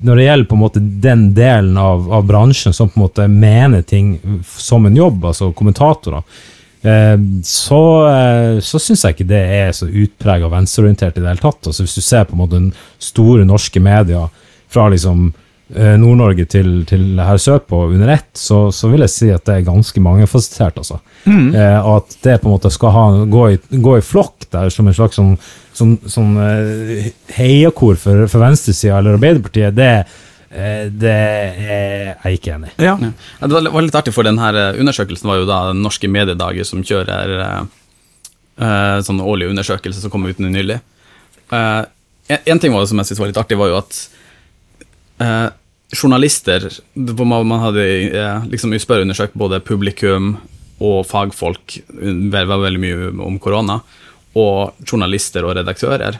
når 0.00 0.16
det 0.16 0.24
gjelder 0.24 0.48
på 0.48 0.56
en 0.56 0.62
måte 0.62 0.80
den 0.80 1.26
delen 1.36 1.76
av, 1.80 2.06
av 2.12 2.24
bransjen 2.28 2.72
som 2.76 2.88
på 2.88 3.00
en 3.00 3.04
måte 3.04 3.26
mener 3.28 3.82
ting 3.82 4.14
som 4.46 4.86
en 4.86 4.96
jobb, 4.96 5.26
altså 5.32 5.50
kommentatorer, 5.56 6.22
eh, 6.82 7.16
så, 7.44 7.82
eh, 8.08 8.60
så 8.64 8.80
syns 8.80 9.04
jeg 9.04 9.18
ikke 9.18 9.28
det 9.32 9.42
er 9.58 9.74
så 9.76 9.90
utprega 9.90 10.48
venstreorientert 10.52 11.18
i 11.18 11.24
det 11.24 11.28
hele 11.34 11.44
tatt. 11.44 11.60
Altså 11.66 11.84
Hvis 11.84 11.98
du 11.98 12.06
ser 12.06 12.24
på 12.28 12.36
en 12.36 12.42
måte 12.44 12.56
den 12.56 12.72
store 12.98 13.44
norske 13.48 13.82
media 13.82 14.26
fra 14.70 14.88
liksom 14.88 15.32
Nord-Norge 15.74 16.44
til, 16.50 16.68
til 16.88 17.20
her 17.22 17.38
sørpå 17.38 17.84
under 17.92 18.08
ett, 18.16 18.30
så, 18.34 18.72
så 18.74 18.88
vil 18.90 19.04
jeg 19.04 19.12
si 19.12 19.28
at 19.30 19.44
det 19.46 19.54
er 19.58 19.66
ganske 19.68 20.02
mangefasettert, 20.02 20.80
altså. 20.82 20.98
Eh, 21.26 21.78
og 21.78 22.00
at 22.00 22.16
det 22.24 22.38
på 22.42 22.48
en 22.48 22.54
måte 22.56 22.72
skal 22.74 22.94
ha, 22.96 23.04
gå, 23.30 23.44
i, 23.54 23.58
gå 23.78 23.98
i 23.98 24.02
flokk 24.04 24.48
der 24.50 24.72
som 24.74 24.88
en 24.90 24.96
slags 24.96 25.20
sånn, 25.20 25.36
sånn, 25.76 25.92
sånn 26.10 26.32
eh, 26.42 27.10
heiakor 27.36 28.00
for, 28.00 28.24
for 28.30 28.42
venstresida 28.42 28.98
eller 28.98 29.18
Arbeiderpartiet, 29.18 29.76
det, 29.76 29.90
eh, 30.50 30.86
det 30.90 31.14
er 31.14 32.10
jeg 32.24 32.40
ikke 32.40 32.56
enig 32.56 32.72
i. 32.72 32.74
ja. 32.88 32.96
Ja. 32.98 33.12
Det 33.44 33.52
var, 33.54 33.70
var 33.76 33.86
litt 33.86 34.00
artig, 34.00 34.16
for 34.16 34.26
denne 34.26 34.50
undersøkelsen 34.80 35.30
var 35.30 35.42
jo 35.42 35.46
da 35.50 35.60
Norske 35.76 36.10
mediedager 36.10 36.66
som 36.66 36.82
kjører 36.82 37.36
eh, 37.44 37.60
eh, 38.64 38.98
sånn 39.06 39.22
årlig 39.22 39.52
undersøkelse 39.52 40.02
som 40.02 40.12
kom 40.12 40.26
ut 40.26 40.42
nylig. 40.42 40.80
Eh, 41.52 41.82
en, 42.30 42.42
en 42.44 42.60
ting 42.62 42.74
var 42.74 42.84
det 42.84 42.90
som 42.90 43.00
jeg 43.00 43.10
syntes 43.10 43.22
var 43.22 43.32
litt 43.32 43.40
artig, 43.44 43.58
var 43.60 43.70
jo 43.72 43.78
at 43.80 44.02
eh, 45.20 45.48
journalister 45.90 46.68
hvor 46.94 47.26
man, 47.26 47.60
hadde 47.64 47.84
eh, 48.10 48.48
liksom 48.50 48.74
spørreundersøkt 48.78 49.38
både 49.38 49.60
publikum 49.64 50.36
og 50.80 51.04
fagfolk, 51.06 51.76
det 51.92 52.44
var 52.48 52.62
veldig 52.62 52.80
mye 52.80 53.10
om 53.26 53.36
korona, 53.42 53.80
og 54.38 54.86
journalister 54.86 55.44
og 55.44 55.58
redaktører. 55.58 56.16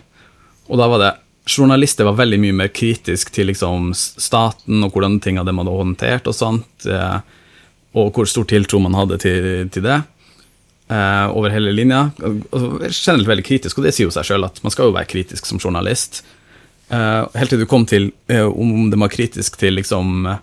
Og 0.68 0.80
da 0.80 0.88
var 0.90 1.04
det 1.04 1.16
Journalister 1.50 2.04
var 2.04 2.18
veldig 2.18 2.36
mye 2.38 2.54
mer 2.54 2.68
kritisk 2.70 3.30
til 3.34 3.48
liksom 3.48 3.88
staten 3.96 4.84
og 4.84 4.92
hvordan 4.94 5.16
ting 5.24 5.38
hadde 5.40 5.54
man 5.56 5.66
hadde 5.66 5.80
håndtert 5.80 6.28
og 6.30 6.36
sånt, 6.36 6.84
eh, 6.86 7.16
og 7.96 8.12
hvor 8.14 8.28
stor 8.28 8.46
tiltro 8.46 8.78
man 8.82 8.94
hadde 8.94 9.18
til, 9.24 9.70
til 9.72 9.86
det 9.86 9.96
eh, 9.96 11.26
over 11.32 11.50
hele 11.54 11.72
linja. 11.74 12.10
Generelt 12.20 13.30
veldig 13.32 13.46
kritisk, 13.46 13.80
og 13.80 13.88
det 13.88 13.94
sier 13.96 14.06
jo 14.06 14.14
seg 14.14 14.28
sjøl 14.28 14.46
at 14.46 14.60
man 14.62 14.74
skal 14.74 14.90
jo 14.90 14.94
være 14.94 15.10
kritisk 15.10 15.48
som 15.48 15.58
journalist. 15.58 16.20
Eh, 16.90 17.24
helt 17.38 17.52
til 17.54 17.62
du 17.62 17.66
kom 17.70 17.86
til 17.86 18.10
eh, 18.30 18.46
om 18.46 18.88
det 18.90 18.98
var 19.00 19.12
kritisk 19.12 19.60
til 19.60 19.78
liksom 19.78 20.36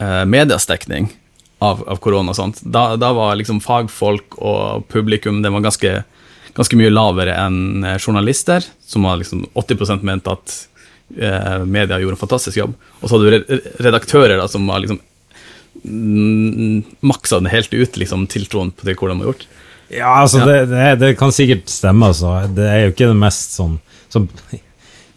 medias 0.00 0.64
dekning 0.64 1.10
av, 1.60 1.82
av 1.88 1.98
korona 2.00 2.32
og 2.32 2.38
sånt. 2.38 2.62
Da, 2.64 2.94
da 2.96 3.12
var 3.16 3.36
liksom 3.38 3.60
fagfolk 3.60 4.38
og 4.40 4.86
publikum 4.88 5.42
det 5.44 5.52
var 5.52 5.64
ganske, 5.64 5.92
ganske 6.56 6.78
mye 6.80 6.92
lavere 6.92 7.36
enn 7.36 7.84
eh, 7.84 7.98
journalister, 8.00 8.64
som 8.80 9.04
var 9.08 9.20
liksom 9.20 9.44
80 9.60 10.00
ment 10.06 10.30
at 10.32 10.56
eh, 11.16 11.60
media 11.68 12.00
gjorde 12.00 12.16
en 12.16 12.22
fantastisk 12.24 12.62
jobb. 12.62 12.74
Og 13.00 13.06
så 13.06 13.18
hadde 13.18 13.42
du 13.44 13.60
redaktører 13.84 14.40
da, 14.40 14.48
som 14.48 14.66
var 14.70 14.82
liksom 14.84 15.02
maksa 17.06 17.38
den 17.38 17.52
helt 17.52 17.72
ut, 17.72 17.94
liksom, 18.00 18.26
tiltroen 18.28 18.72
til 18.80 18.96
hvordan 18.96 19.20
de 19.20 19.24
har 19.24 19.30
gjort. 19.30 19.46
Ja, 19.90 20.10
altså, 20.22 20.40
Ja. 20.40 20.48
Det, 20.48 20.58
det, 20.72 20.88
det 21.02 21.12
kan 21.20 21.32
sikkert 21.34 21.70
stemme, 21.70 22.10
altså. 22.10 22.34
Det 22.56 22.66
er 22.66 22.82
jo 22.84 22.92
ikke 22.94 23.12
det 23.12 23.20
mest 23.20 23.56
sånn 23.56 23.78
som 24.10 24.26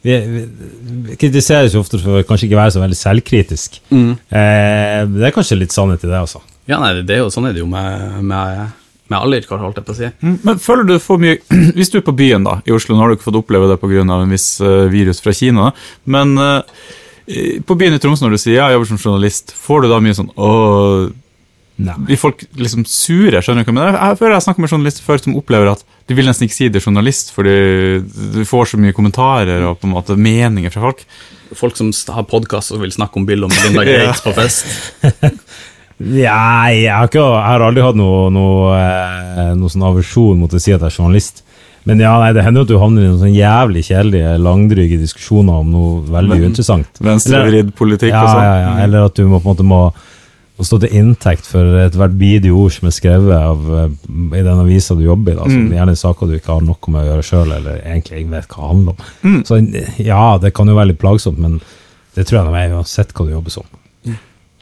vi, 0.04 0.16
vi, 0.28 1.16
kritiseres 1.20 1.76
jo 1.76 1.82
ofte 1.84 2.00
for 2.02 2.26
kanskje 2.28 2.50
ikke 2.50 2.60
være 2.60 2.76
så 2.76 2.82
veldig 2.84 2.98
selvkritisk. 3.00 3.78
Eh, 3.94 5.00
det 5.10 5.28
er 5.30 5.36
kanskje 5.36 5.60
litt 5.62 5.76
sannhet 5.76 6.04
i 6.04 6.10
det, 6.10 6.18
altså. 6.20 6.44
Ja, 6.68 6.80
nei, 6.80 6.96
det 7.04 7.16
er 7.16 7.24
jo, 7.24 7.30
sånn 7.32 7.48
er 7.48 7.56
det 7.56 7.64
jo 7.64 7.70
med, 7.72 8.20
med, 8.24 8.74
med 9.12 9.18
alle 9.20 9.40
yrker, 9.40 9.62
holdt 9.64 9.80
jeg 9.80 9.88
på 9.88 9.96
å 9.96 10.00
si. 10.00 10.10
Mm, 10.24 10.36
Men 10.44 10.60
føler 10.64 10.88
du 10.88 10.98
for 11.04 11.22
mye 11.24 11.40
Hvis 11.78 11.92
du 11.92 12.00
er 12.00 12.06
på 12.08 12.16
byen 12.16 12.48
da, 12.48 12.58
i 12.68 12.76
Oslo, 12.76 12.96
nå 12.96 13.04
har 13.04 13.12
du 13.12 13.18
ikke 13.18 13.30
fått 13.30 13.40
oppleve 13.40 13.72
det 13.72 13.80
pga. 13.82 14.04
en 14.04 14.36
viss 14.36 14.50
eh, 14.64 14.86
virus 14.92 15.24
fra 15.24 15.36
Kina, 15.36 15.72
men 16.04 16.36
eh, 16.40 16.86
på 17.64 17.76
byen 17.80 17.96
i 17.96 18.00
Tromsø 18.04 18.26
når 18.26 18.36
du 18.36 18.42
sier 18.42 18.58
ja, 18.58 18.68
jeg 18.68 18.76
jobber 18.76 18.92
som 18.92 19.00
journalist, 19.00 19.56
får 19.56 19.84
du 19.84 19.92
da 19.92 20.00
mye 20.04 20.16
sånn 20.18 20.32
åh, 20.36 21.08
Nei. 21.82 21.96
Blir 22.06 22.20
folk 22.22 22.44
liksom 22.60 22.84
sure? 22.86 23.40
skjønner 23.42 23.66
du 23.66 23.72
hva 23.74 23.88
jeg? 23.88 23.96
Jeg 23.98 24.18
føler 24.20 24.36
jeg 24.36 24.46
snakker 24.46 24.62
med 24.62 24.70
journalister 24.76 25.06
før 25.08 25.22
som 25.24 25.38
opplever 25.40 25.72
at 25.72 25.82
de 26.08 26.14
vil 26.20 26.28
nesten 26.30 26.46
ikke 26.46 26.58
si 26.60 26.68
det 26.70 26.82
er 26.82 26.86
journalist, 26.86 27.32
fordi 27.34 27.56
du 28.36 28.44
får 28.46 28.70
så 28.74 28.78
mye 28.78 28.94
kommentarer 28.94 29.66
og 29.66 29.80
på 29.82 29.90
en 29.90 29.96
måte 29.96 30.18
meninger 30.20 30.70
fra 30.74 30.84
folk. 30.86 31.02
Folk 31.58 31.78
som 31.80 31.90
har 32.14 32.28
podkast 32.30 32.76
og 32.76 32.84
vil 32.86 32.94
snakke 32.94 33.18
om 33.18 33.26
Bill 33.26 33.48
og 33.48 33.54
Melinda 33.56 33.86
Gates 33.90 34.22
på 34.26 34.36
fest. 34.38 34.70
Ja, 36.04 36.66
jeg 36.74 36.90
har, 36.90 37.06
ikke, 37.08 37.22
jeg 37.22 37.46
har 37.46 37.64
aldri 37.64 37.84
hatt 37.86 37.96
noe, 37.96 38.26
noe, 38.34 38.72
eh, 38.76 39.52
noe 39.56 39.70
sånn 39.72 39.86
aversjon 39.88 40.40
mot 40.42 40.52
å 40.52 40.60
si 40.60 40.74
at 40.74 40.82
jeg 40.82 40.90
er 40.90 40.96
journalist. 40.98 41.44
Men 41.88 42.02
ja, 42.02 42.16
nei, 42.20 42.32
det 42.36 42.44
hender 42.44 42.64
jo 42.64 42.66
at 42.66 42.72
du 42.72 42.80
havner 42.82 43.04
i 43.06 43.10
noen 43.12 43.20
sånn 43.22 43.36
jævlig 43.36 43.84
kjedelige, 43.88 44.34
langdryge 44.42 44.98
diskusjoner 45.00 45.62
om 45.62 45.70
noe 45.72 46.02
veldig 46.10 46.34
Men- 46.40 46.48
uinteressant. 46.50 47.00
Venstrevridd 47.04 47.72
politikk 47.78 48.12
ja, 48.16 48.24
og 48.26 48.32
sånn. 48.34 48.44
ja, 48.44 48.56
ja, 48.64 48.74
eller 48.88 49.06
at 49.08 49.16
du 49.20 49.24
må, 49.30 49.40
på 49.40 49.48
en 49.48 49.54
måte 49.54 49.68
må, 49.70 49.80
må 50.64 50.68
stå 50.68 50.80
til 50.82 50.96
inntekt 50.98 51.46
for 51.50 51.78
ethvert 51.84 52.16
bidige 52.18 52.56
ord 52.56 52.72
som 52.74 52.88
er 52.88 52.96
skrevet 52.96 53.36
av, 53.36 53.68
eh, 53.84 53.94
i 54.40 54.44
den 54.48 54.64
avisa 54.64 54.96
du 54.98 55.04
jobber 55.06 55.36
i. 55.36 55.36
Da, 55.36 55.46
Mm. 55.54 55.70
Gjerne 55.76 55.96
saker 56.00 56.28
du 56.32 56.38
ikke 56.40 56.54
har 56.56 56.62
noe 56.66 56.92
med 56.96 57.04
å 57.04 57.08
gjøre 57.12 57.28
sjøl, 57.28 57.52
eller 57.60 57.82
egentlig 57.84 58.24
ikke 58.24 58.36
vet 58.38 58.48
hva 58.48 58.62
det 58.64 58.72
handler 58.74 58.94
om. 58.96 59.08
Mm. 59.24 59.40
Så 59.46 59.60
ja, 60.08 60.38
det 60.40 60.54
kan 60.56 60.68
jo 60.72 60.76
være 60.80 60.94
litt 60.94 61.02
plagsomt, 61.04 61.38
men 61.38 61.60
det 62.16 62.26
tror 62.28 62.40
jeg 62.46 62.70
er 62.72 62.76
uansett 62.78 63.14
hva 63.14 63.26
du 63.28 63.34
jobber 63.36 63.52
som. 63.52 63.68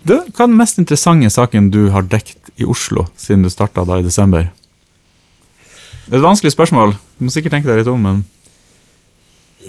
Du, 0.01 0.15
hva 0.17 0.47
er 0.47 0.49
den 0.49 0.57
mest 0.57 0.79
interessante 0.81 1.29
saken 1.29 1.69
du 1.69 1.91
har 1.93 2.01
dekt 2.09 2.49
i 2.57 2.65
Oslo 2.65 3.05
siden 3.15 3.43
du 3.45 3.51
starta 3.53 3.83
da 3.85 3.99
i 4.01 4.05
desember? 4.05 4.47
Det 6.07 6.15
er 6.15 6.17
et 6.17 6.25
vanskelig 6.25 6.55
spørsmål. 6.55 6.95
Du 7.19 7.27
må 7.27 7.33
sikkert 7.33 7.53
tenke 7.53 7.69
deg 7.69 7.83
litt 7.83 7.91
om, 7.91 8.01
men 8.01 8.23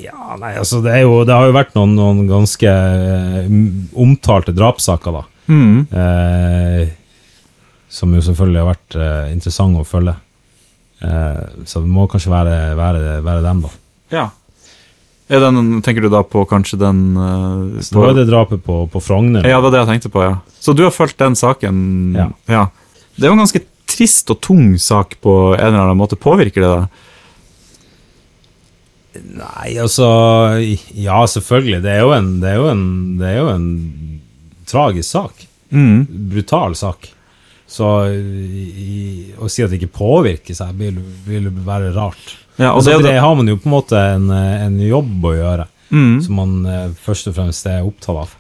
Ja, 0.00 0.38
nei, 0.40 0.54
altså 0.56 0.80
det, 0.80 0.94
jo, 1.02 1.18
det 1.28 1.34
har 1.36 1.50
jo 1.50 1.52
vært 1.52 1.74
noen, 1.76 1.92
noen 1.98 2.22
ganske 2.30 2.64
eh, 2.72 3.50
omtalte 3.92 4.54
drapssaker, 4.56 5.12
da. 5.18 5.26
Mm. 5.46 5.86
Eh, 5.90 6.92
som 7.92 8.12
jo 8.14 8.22
selvfølgelig 8.24 8.60
har 8.62 8.70
vært 8.70 8.98
eh, 8.98 9.32
interessant 9.34 9.80
å 9.80 9.86
følge. 9.86 10.14
Eh, 11.02 11.42
så 11.68 11.82
det 11.82 11.90
må 11.92 12.06
kanskje 12.10 12.32
være, 12.32 12.56
være, 12.78 13.18
være 13.26 13.44
dem, 13.44 13.66
da. 13.66 13.74
Ja. 14.12 14.28
Den, 15.32 15.80
tenker 15.80 16.04
du 16.04 16.10
da 16.12 16.20
på 16.28 16.42
kanskje 16.44 16.76
den 16.76 17.14
uh, 17.16 17.78
Så 17.80 17.94
det 17.94 18.00
var 18.02 18.16
det 18.18 18.24
drapet 18.28 18.60
på, 18.66 18.82
på 18.92 19.00
Frogner. 19.00 19.46
Ja, 19.48 19.62
det 19.62 19.64
var 19.64 19.72
det 19.72 19.80
jeg 19.80 19.88
tenkte 19.94 20.10
på, 20.12 20.24
ja. 20.26 20.34
Så 20.60 20.74
du 20.76 20.82
har 20.84 20.92
fulgt 20.92 21.16
den 21.22 21.38
saken? 21.38 21.78
Ja. 22.44 22.66
Det 23.16 23.24
er 23.24 23.30
jo 23.30 23.38
en 23.38 23.40
ganske 23.40 23.62
trist 23.88 24.28
og 24.32 24.42
tung 24.44 24.74
sak 24.80 25.16
på 25.24 25.36
en 25.54 25.70
eller 25.70 25.86
annen 25.86 26.00
måte. 26.00 26.20
Påvirker 26.20 26.64
det 26.64 26.72
deg? 26.74 27.08
Nei, 29.12 29.74
altså 29.80 30.08
Ja, 30.96 31.22
selvfølgelig. 31.28 31.82
Det 31.84 31.96
er 31.96 32.04
jo 32.04 32.12
en, 32.16 32.30
det 32.42 32.52
er 32.52 32.60
jo 32.60 32.68
en, 32.72 32.84
det 33.20 33.28
er 33.28 33.38
jo 33.38 33.48
en 33.52 33.66
tragisk 34.72 35.08
sak. 35.12 35.44
Mm. 35.72 36.06
Brutal 36.32 36.74
sak. 36.76 37.10
Så 37.72 37.88
i, 38.12 39.32
å 39.40 39.48
si 39.48 39.62
at 39.64 39.72
det 39.72 39.78
ikke 39.80 39.94
påvirker 39.96 40.56
seg, 40.56 40.74
vil, 40.76 40.98
vil 41.24 41.48
være 41.64 41.92
rart. 41.96 42.34
Ja, 42.60 42.74
og 42.76 42.84
det 42.84 42.98
det 43.06 43.14
har 43.16 43.32
man 43.38 43.48
jo 43.48 43.56
på 43.56 43.68
en 43.70 43.72
måte 43.78 44.00
en, 44.16 44.26
en 44.32 44.80
jobb 44.84 45.28
å 45.30 45.36
gjøre, 45.38 45.68
Mm. 45.92 46.22
som 46.24 46.38
man 46.40 46.52
eh, 46.64 46.92
først 47.04 47.26
og 47.28 47.34
fremst 47.36 47.66
er 47.68 47.84
opptatt 47.84 48.16
av. 48.22 48.30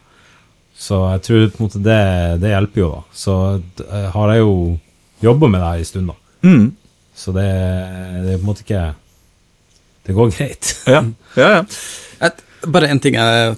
Så 0.72 0.96
jeg 1.12 1.20
tror 1.26 1.42
på 1.52 1.58
en 1.60 1.66
måte 1.66 1.80
det, 1.84 1.96
det 2.40 2.52
hjelper 2.54 2.80
jo, 2.80 2.86
da. 2.94 3.02
Så 3.12 3.34
eh, 3.84 4.06
har 4.14 4.32
jeg 4.32 4.40
jo 4.40 4.54
jobba 5.20 5.50
med 5.52 5.60
det 5.60 5.66
her 5.68 5.82
en 5.82 5.88
stund, 5.90 6.08
da. 6.08 6.48
Mm. 6.48 6.62
Så 7.12 7.34
det, 7.36 7.44
det 8.24 8.32
er 8.32 8.38
på 8.38 8.46
en 8.46 8.48
måte 8.48 8.64
ikke 8.64 8.86
Det 10.08 10.16
går 10.16 10.32
greit. 10.32 10.70
Ja. 10.88 11.02
ja, 11.42 11.50
ja. 11.58 11.60
Et, 12.24 12.40
bare 12.72 12.88
en 12.88 13.02
ting 13.04 13.20
jeg, 13.20 13.52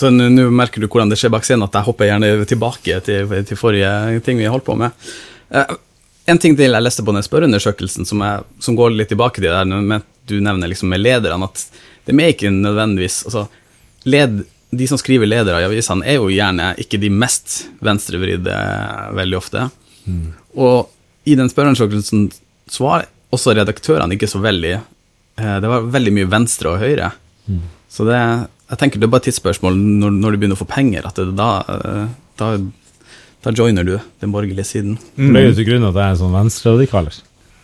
så 0.00 0.10
Nå 0.10 0.48
merker 0.54 0.80
du 0.80 0.88
hvordan 0.88 1.10
det 1.12 1.18
skjer 1.20 1.32
bak 1.32 1.44
scenen, 1.44 1.66
at 1.66 1.76
jeg 1.76 1.86
hopper 1.86 2.08
gjerne 2.08 2.48
tilbake 2.48 3.00
til, 3.04 3.34
til 3.46 3.58
forrige 3.60 4.20
ting 4.24 4.40
vi 4.40 4.48
holdt 4.48 4.64
på 4.66 4.76
med. 4.80 4.96
Eh, 5.52 5.74
en 6.30 6.38
ting 6.40 6.54
til 6.56 6.70
jeg 6.70 6.84
leste 6.84 7.04
på 7.04 7.14
den 7.14 7.24
spørreundersøkelsen, 7.26 8.06
som, 8.08 8.22
jeg, 8.24 8.46
som 8.62 8.76
går 8.78 8.94
litt 8.94 9.10
tilbake 9.12 9.40
til 9.40 9.48
det 9.50 9.56
der 9.56 9.68
med 9.92 10.06
du 10.30 10.38
nevner 10.40 10.70
liksom 10.70 10.92
med 10.92 11.02
lederne, 11.02 11.48
at 11.48 11.64
de 12.06 12.14
er 12.14 12.32
ikke 12.32 12.52
nødvendigvis 12.54 13.24
altså, 13.26 13.46
led, 14.06 14.44
De 14.70 14.86
som 14.86 14.98
skriver 15.00 15.26
ledere 15.26 15.58
i 15.58 15.66
avisene, 15.66 16.06
er 16.06 16.20
jo 16.20 16.28
gjerne 16.30 16.68
ikke 16.78 17.00
de 17.02 17.10
mest 17.10 17.64
venstrevridde 17.82 18.54
veldig 19.18 19.36
ofte. 19.36 19.64
Og 20.54 20.86
i 21.26 21.34
den 21.34 21.50
spørreundersøkelsen 21.50 22.28
var 22.78 23.08
også 23.34 23.56
redaktørene 23.58 24.14
ikke 24.14 24.30
så 24.30 24.38
veldig 24.42 24.72
eh, 24.76 25.56
Det 25.62 25.68
var 25.70 25.90
veldig 25.90 26.12
mye 26.14 26.30
venstre 26.30 26.70
og 26.70 26.80
høyre. 26.82 27.10
Så 27.90 28.06
det, 28.06 28.20
jeg 28.70 28.78
tenker 28.78 29.00
det 29.02 29.08
er 29.08 29.12
bare 29.12 29.24
et 29.24 29.28
tidsspørsmål 29.30 29.76
når, 29.76 30.12
når 30.20 30.30
du 30.36 30.38
begynner 30.42 30.58
å 30.58 30.62
få 30.62 30.68
penger, 30.70 31.06
at 31.08 31.18
det, 31.18 31.30
da, 31.38 31.48
eh, 31.74 32.04
da, 32.38 32.50
da 33.44 33.52
joiner 33.56 33.84
du 33.86 33.96
den 34.22 34.30
borgerlige 34.34 34.66
siden. 34.68 34.98
Legger 35.18 35.50
du 35.50 35.58
til 35.60 35.68
grunn 35.72 35.88
at 35.90 35.96
jeg 35.98 36.04
er 36.06 36.14
en 36.14 36.22
sånn 36.22 36.36
venstreradikaler? 36.38 37.18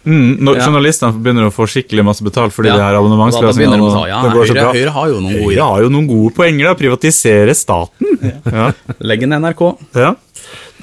Mm, 0.06 0.36
når 0.46 0.54
Ja. 0.60 0.66
journalistene 0.68 1.18
begynner 1.18 1.48
å 1.48 1.54
få 1.54 1.64
skikkelig 1.66 2.04
masse 2.06 2.22
betalt 2.22 2.54
fordi 2.54 2.68
Ja. 2.70 2.76
det 2.78 2.84
her 2.84 2.94
abonnementsløsninger. 3.00 3.72
abonnementsløsningene 3.74 4.04
de 4.04 4.08
ja, 4.08 4.20
Høyre. 4.22 4.74
Høyre 4.76 4.92
har 4.94 5.08
jo 5.10 5.16
noen 5.20 5.32
gode 5.34 5.48
Høyre 5.50 5.66
har 5.66 5.82
jo 5.82 5.88
noen 5.90 6.06
gode 6.06 6.34
poenger, 6.36 6.64
da. 6.68 6.74
Privatisere 6.78 7.54
staten. 7.58 8.06
Ja. 8.46 8.68
Legg 9.00 9.26
ned 9.26 9.40
NRK. 9.42 9.64
Ja. 9.98 10.12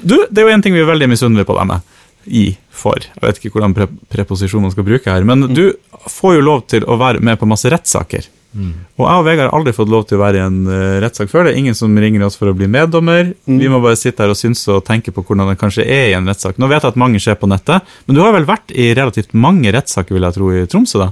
Du, 0.04 0.18
det 0.28 0.42
er 0.42 0.48
jo 0.48 0.52
en 0.52 0.62
ting 0.62 0.74
vi 0.76 0.80
er 0.84 0.90
veldig 0.90 1.08
misunnelige 1.08 1.48
på 1.48 1.56
deg 1.56 1.66
med. 1.72 1.80
I, 2.28 2.44
for. 2.72 2.96
Jeg 3.00 3.20
vet 3.24 3.40
ikke 3.40 3.52
hvordan 3.56 3.74
pre 3.76 3.86
preposisjon 4.12 4.62
man 4.64 4.72
skal 4.72 4.84
bruke 4.84 5.08
her. 5.12 5.24
Men 5.24 5.48
du 5.54 5.72
får 6.08 6.36
jo 6.36 6.44
lov 6.44 6.66
til 6.68 6.84
å 6.84 6.96
være 7.00 7.20
med 7.24 7.40
på 7.40 7.48
masse 7.48 7.68
rettssaker. 7.72 8.28
Og 8.54 9.04
jeg 9.04 9.20
og 9.20 9.24
Vegard 9.26 9.48
har 9.48 9.56
aldri 9.58 9.74
fått 9.76 9.90
lov 9.90 10.04
til 10.08 10.18
å 10.18 10.22
være 10.22 10.38
i 10.38 10.44
en 10.44 10.60
uh, 10.68 10.98
rettssak 11.02 11.30
før. 11.32 11.48
Det 11.48 11.54
er 11.54 11.60
ingen 11.62 11.76
som 11.78 11.94
ringer 11.98 12.22
oss 12.26 12.38
for 12.38 12.50
å 12.50 12.56
bli 12.56 12.68
meddommer. 12.70 13.32
Vi 13.48 13.70
må 13.72 13.80
bare 13.82 13.98
sitte 13.98 14.24
her 14.24 14.34
og 14.34 14.38
synse 14.38 14.70
og 14.72 14.84
tenke 14.86 15.14
på 15.14 15.24
hvordan 15.26 15.50
det 15.50 15.58
kanskje 15.60 15.86
er 15.86 16.10
i 16.12 16.16
en 16.18 16.28
rettssak. 16.30 16.60
Nå 16.62 16.70
vet 16.70 16.82
jeg 16.82 16.94
at 16.94 17.00
mange 17.00 17.22
skjer 17.22 17.38
på 17.40 17.50
nettet, 17.50 17.94
men 18.06 18.18
du 18.18 18.22
har 18.22 18.34
vel 18.36 18.46
vært 18.48 18.74
i 18.74 18.92
relativt 18.96 19.34
mange 19.34 19.72
rettssaker, 19.74 20.14
vil 20.16 20.28
jeg 20.28 20.38
tro, 20.38 20.50
i 20.54 20.66
Tromsø, 20.70 21.06
da? 21.06 21.10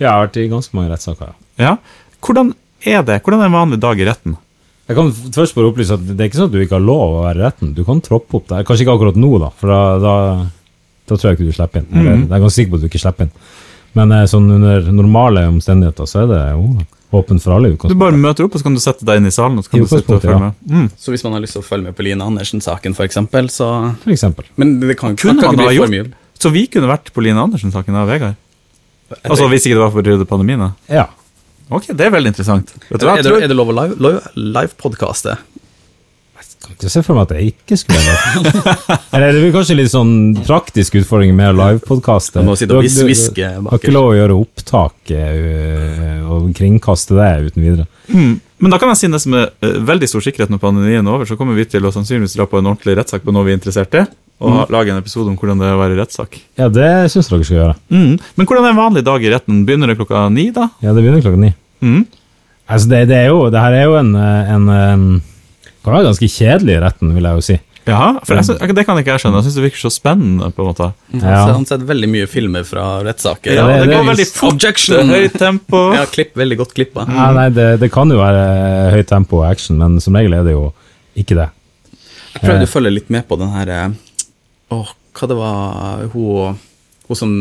Jeg 0.00 0.08
har 0.08 0.22
vært 0.24 0.38
i 0.40 0.48
ganske 0.48 0.76
mange 0.78 0.94
rettssaker, 0.94 1.34
ja. 1.34 1.36
Ja. 1.60 1.74
Hvordan 2.24 2.54
er 2.88 3.02
det? 3.04 3.20
Hvordan 3.24 3.42
er 3.42 3.50
en 3.50 3.58
vanlig 3.58 3.80
dag 3.82 4.00
i 4.00 4.06
retten? 4.08 4.38
Jeg 4.90 4.96
kan 4.98 5.10
først 5.14 5.54
bare 5.54 5.68
opplyse 5.70 5.94
at 5.94 6.02
det 6.02 6.16
er 6.18 6.30
ikke 6.30 6.40
sånn 6.40 6.48
at 6.48 6.54
du 6.56 6.62
ikke 6.64 6.78
har 6.78 6.82
lov 6.82 7.20
å 7.20 7.24
være 7.28 7.38
i 7.38 7.44
retten. 7.44 7.74
Du 7.76 7.84
kan 7.86 8.00
troppe 8.02 8.40
opp 8.40 8.48
der. 8.50 8.64
Kanskje 8.66 8.86
ikke 8.86 8.96
akkurat 8.96 9.18
nå, 9.20 9.30
da, 9.38 9.50
for 9.60 9.70
da, 9.70 9.82
da, 10.02 10.14
da 11.06 11.18
tror 11.18 11.28
jeg 11.28 11.38
ikke 11.38 11.46
du 11.46 11.54
slipper 11.54 11.82
inn. 11.84 11.90
Eller, 11.94 12.16
jeg 12.16 12.26
er 12.26 12.42
ganske 12.42 12.56
sikker 12.56 12.72
på 12.72 12.80
at 12.80 12.82
du 12.82 12.88
ikke 12.88 13.02
slipper 13.04 13.28
inn. 13.28 13.34
Men 13.98 14.12
eh, 14.14 14.24
sånn 14.30 14.48
under 14.54 14.86
normale 14.94 15.46
omstendigheter 15.50 16.08
så 16.08 16.24
er 16.24 16.30
det 16.30 16.40
jo 16.54 16.64
åpent 17.18 17.42
for 17.42 17.56
alle. 17.56 17.72
Du 17.74 17.96
bare 17.98 18.14
møter 18.18 18.46
opp, 18.46 18.54
og 18.54 18.62
så 18.62 18.68
kan 18.68 18.76
du 18.76 18.82
sette 18.82 19.06
deg 19.06 19.18
inn 19.18 19.26
i 19.26 19.34
salen 19.34 19.58
og 19.58 19.66
så 19.66 19.72
kan 19.72 19.80
I 19.80 19.82
du 19.82 19.90
sitte 19.90 20.14
og 20.14 20.22
følge 20.22 20.36
ja. 20.36 20.42
med. 20.44 20.60
Mm. 20.70 20.88
Så 20.94 21.10
hvis 21.10 21.24
man 21.26 21.34
har 21.34 21.42
lyst 21.42 21.56
til 21.58 21.64
å 21.64 21.66
følge 21.66 21.88
med 21.88 21.96
på 21.98 22.06
Line 22.06 22.22
Andersen-saken, 22.22 22.94
f.eks., 22.94 23.18
så 23.56 23.70
For 24.04 24.14
eksempel. 24.14 24.46
Men 24.60 24.76
det 24.82 24.94
kan, 25.00 25.16
Kunne 25.18 25.42
kan 25.42 25.56
man 25.56 25.58
ikke 25.58 25.66
ha 25.66 25.72
bli 25.72 25.80
for 25.80 25.80
gjort 25.80 25.94
mye. 25.96 26.36
Så 26.40 26.52
vi 26.54 26.66
kunne 26.70 26.90
vært 26.92 27.10
på 27.12 27.24
Line 27.26 27.42
Andersen-saken 27.42 27.98
av 27.98 28.06
Vegard? 28.12 28.38
Altså 29.24 29.48
Hvis 29.50 29.66
ikke 29.66 29.80
det 29.80 29.82
var 29.82 29.90
for 29.96 30.24
pandemien? 30.30 30.62
da. 30.62 30.70
Ja. 31.02 31.08
Ok, 31.70 31.90
det 31.94 32.06
er 32.06 32.14
veldig 32.14 32.30
interessant. 32.32 32.70
Vet 32.88 33.02
du 33.02 33.06
hva, 33.06 33.16
Er 33.18 33.22
det, 33.22 33.30
tror, 33.30 33.42
er 33.42 33.50
det 33.50 33.56
lov 33.58 33.70
å 33.70 33.74
live- 33.74 33.98
live- 33.98 34.30
live-podkaste? 34.34 35.36
Kan 36.60 36.76
ikke 36.76 36.90
se 36.92 37.00
for 37.00 37.16
meg 37.16 37.24
at 37.24 37.38
jeg 37.38 37.54
ikke 37.54 37.76
skulle 37.80 38.00
det. 38.04 38.72
Eller 39.16 39.32
det 39.32 39.40
blir 39.40 39.54
kanskje 39.54 39.78
litt 39.78 39.92
sånn 39.92 40.12
praktisk 40.44 40.98
utfordring 41.00 41.32
med 41.36 41.56
livepodkaste. 41.56 42.42
Du, 42.44 42.52
du, 42.52 42.74
du, 42.84 43.40
Har 43.70 43.80
ikke 43.80 43.94
lov 43.94 44.10
å 44.10 44.18
gjøre 44.18 44.36
opptak 44.36 45.14
øh, 45.16 46.18
og 46.28 46.50
kringkaste 46.56 47.16
det 47.16 47.32
uten 47.48 47.64
videre. 47.64 47.88
mm. 48.12 48.38
Men 48.60 48.74
da 48.74 48.76
kan 48.76 48.90
jeg 48.92 48.98
si 49.00 49.08
det 49.08 49.22
som 49.22 49.34
er 49.38 49.46
eh, 49.64 49.78
veldig 49.88 50.08
stor 50.10 50.24
sikkerhet 50.26 50.50
når 50.52 50.60
pandemien 50.60 51.00
er 51.00 51.14
over, 51.14 51.24
så 51.24 51.38
kommer 51.38 51.56
vi 51.56 51.64
til 51.64 51.86
å 51.88 51.92
sannsynligvis 51.94 52.36
dra 52.36 52.44
på 52.44 52.60
en 52.60 52.68
ordentlig 52.68 52.98
rettssak 52.98 53.24
på 53.24 53.32
noe 53.32 53.46
vi 53.46 53.54
er 53.54 53.56
interessert 53.56 53.96
i, 53.96 54.02
og 54.40 54.52
mm. 54.52 54.58
lage 54.74 54.92
en 54.92 55.00
episode 55.00 55.32
om 55.32 55.38
hvordan 55.40 55.62
det 55.62 55.70
er 55.70 55.78
å 55.78 55.80
være 55.80 55.96
i 55.96 56.00
rettssak. 56.02 56.36
Ja, 56.60 56.68
det 56.68 56.90
syns 57.14 57.32
dere 57.32 57.46
skal 57.48 57.56
gjøre. 57.56 57.78
Mm. 57.88 58.18
Men 58.36 58.50
hvordan 58.50 58.68
er 58.68 58.74
en 58.74 58.82
vanlig 58.82 59.04
dag 59.06 59.24
i 59.24 59.32
retten? 59.32 59.64
Begynner 59.68 59.88
det 59.88 59.96
klokka 59.96 60.26
ni, 60.32 60.50
da? 60.52 60.68
Ja, 60.84 60.92
det 60.92 61.00
begynner 61.00 61.24
klokka 61.24 61.40
ni. 61.40 61.54
Mm. 61.80 62.04
Altså, 62.68 62.90
det, 62.92 63.00
det 63.08 63.16
er 63.16 63.30
jo 63.32 63.48
Det 63.50 63.62
her 63.64 63.74
er 63.78 63.86
jo 63.88 63.96
en, 63.98 64.12
en, 64.14 64.68
en 64.68 65.00
um, 65.00 65.06
Kan 65.84 65.94
være 65.96 66.06
ganske 66.10 66.28
kjedelig 66.28 66.74
i 66.76 66.80
retten, 66.84 67.14
vil 67.16 67.24
jeg 67.28 67.38
jo 67.40 67.44
si. 67.46 67.58
Ja, 67.88 68.12
for 68.22 68.36
jeg, 68.36 68.44
synes- 68.44 68.74
det 68.76 68.84
kan 68.86 68.98
ikke 69.00 69.14
jeg 69.14 69.20
skjønne. 69.22 69.38
Jeg 69.40 69.44
syns 69.48 69.54
det 69.56 69.62
virker 69.64 69.80
så 69.80 69.90
spennende. 69.90 70.50
på 70.54 70.62
en 70.62 70.68
måte. 70.68 70.88
Ja. 71.14 71.20
Så 71.20 71.52
Han 71.54 71.62
har 71.64 71.64
sett 71.70 71.86
veldig 71.88 72.08
mye 72.12 72.26
filmer 72.28 72.64
fra 72.68 73.02
rettssaker. 73.02 73.54
Ja, 73.56 73.66
det- 73.66 73.78
det, 73.80 73.88
det 73.88 73.96
går 73.96 74.04
veldig 74.10 74.26
fort. 74.28 74.52
Objection. 74.52 75.10
Er 75.10 75.16
Høyt 75.24 75.38
tempo. 75.40 75.80
Ja, 75.98 76.04
klipp, 76.06 76.34
veldig 76.36 76.58
godt 76.60 76.74
klippa. 76.76 77.06
Ja, 77.08 77.30
nei, 77.32 77.48
det, 77.56 77.80
det 77.80 77.90
kan 77.90 78.10
jo 78.12 78.18
være 78.20 78.44
eh, 78.44 78.90
høyt 78.98 79.08
tempo 79.08 79.40
og 79.40 79.48
action, 79.50 79.78
men 79.80 79.98
som 80.00 80.14
regel 80.14 80.34
er 80.34 80.44
det 80.44 80.52
jo 80.52 80.72
ikke 81.16 81.34
det. 81.40 81.48
Jeg 82.34 82.42
prøvde 82.44 82.68
å 82.68 82.72
følge 82.76 82.92
litt 82.94 83.10
med 83.10 83.26
på 83.26 83.38
den 83.40 83.50
her 83.50 83.68
eh, 83.74 83.88
Åh, 84.70 84.92
hva 85.18 85.26
det 85.32 85.36
var 85.40 86.04
Hun, 86.12 86.58
hun 87.08 87.16
som 87.18 87.32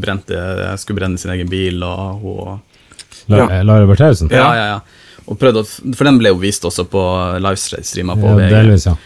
brente, 0.00 0.38
skulle 0.80 0.96
brenne 1.02 1.18
sin 1.20 1.30
egen 1.34 1.50
bil, 1.50 1.82
og 1.84 2.22
hun 2.22 2.60
Lara 3.28 3.50
Ja. 3.60 3.74
eh, 3.82 3.86
Bertheussen? 3.90 4.30
Ja, 4.32 4.54
ja, 4.54 4.64
ja. 4.70 4.80
Og 5.30 5.38
prøvde 5.38 5.62
å, 5.62 5.94
for 5.94 6.08
den 6.08 6.18
ble 6.18 6.32
jo 6.32 6.40
vist 6.42 6.64
også 6.66 6.84
på 6.90 7.00
livestreama 7.38 8.16
på 8.18 8.28
Ja, 8.32 8.36
VG. 8.40 8.50
delvis, 8.56 8.86
ja. 8.90 8.96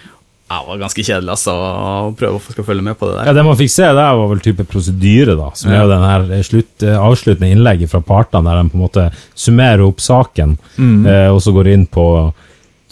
Ja, 0.44 0.58
det 0.60 0.68
var 0.68 0.80
ganske 0.84 1.02
kjedelig, 1.02 1.30
altså, 1.32 1.52
å 1.56 2.10
prøve 2.20 2.36
å 2.36 2.52
skal 2.52 2.66
følge 2.68 2.84
med 2.84 2.98
på 3.00 3.08
det 3.08 3.14
der. 3.16 3.28
Ja. 3.30 3.32
Det 3.32 3.44
man 3.46 3.56
fikk 3.58 3.70
se 3.72 3.86
der, 3.88 4.10
var 4.20 4.28
vel 4.30 4.42
type 4.44 4.66
prosedyre, 4.68 5.34
da. 5.38 5.46
Som 5.56 5.72
er 5.72 5.80
jo 5.80 5.88
den 5.90 6.04
her 6.04 6.26
slutt, 6.46 6.84
eh, 6.84 6.98
avsluttende 7.00 7.48
innlegget 7.50 7.90
fra 7.90 8.00
partene, 8.04 8.44
der 8.44 8.60
de 8.62 8.70
på 8.70 8.76
en 8.78 8.84
måte 8.84 9.06
summerer 9.34 9.82
opp 9.86 10.02
saken, 10.04 10.56
eh, 10.78 11.30
og 11.32 11.40
så 11.42 11.52
går 11.56 11.72
inn 11.72 11.86
på 11.86 12.06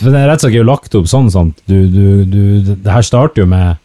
For 0.03 0.11
den 0.11 0.25
Rettssaken 0.27 0.57
er 0.57 0.65
jo 0.65 0.67
lagt 0.67 0.95
opp 0.99 1.07
sånn, 1.07 1.29
sant. 1.31 1.61
Du, 1.69 1.77
du, 1.87 2.25
du, 2.25 2.41
det 2.75 2.91
her 2.91 3.05
starter 3.07 3.45
jo 3.45 3.47
med 3.47 3.77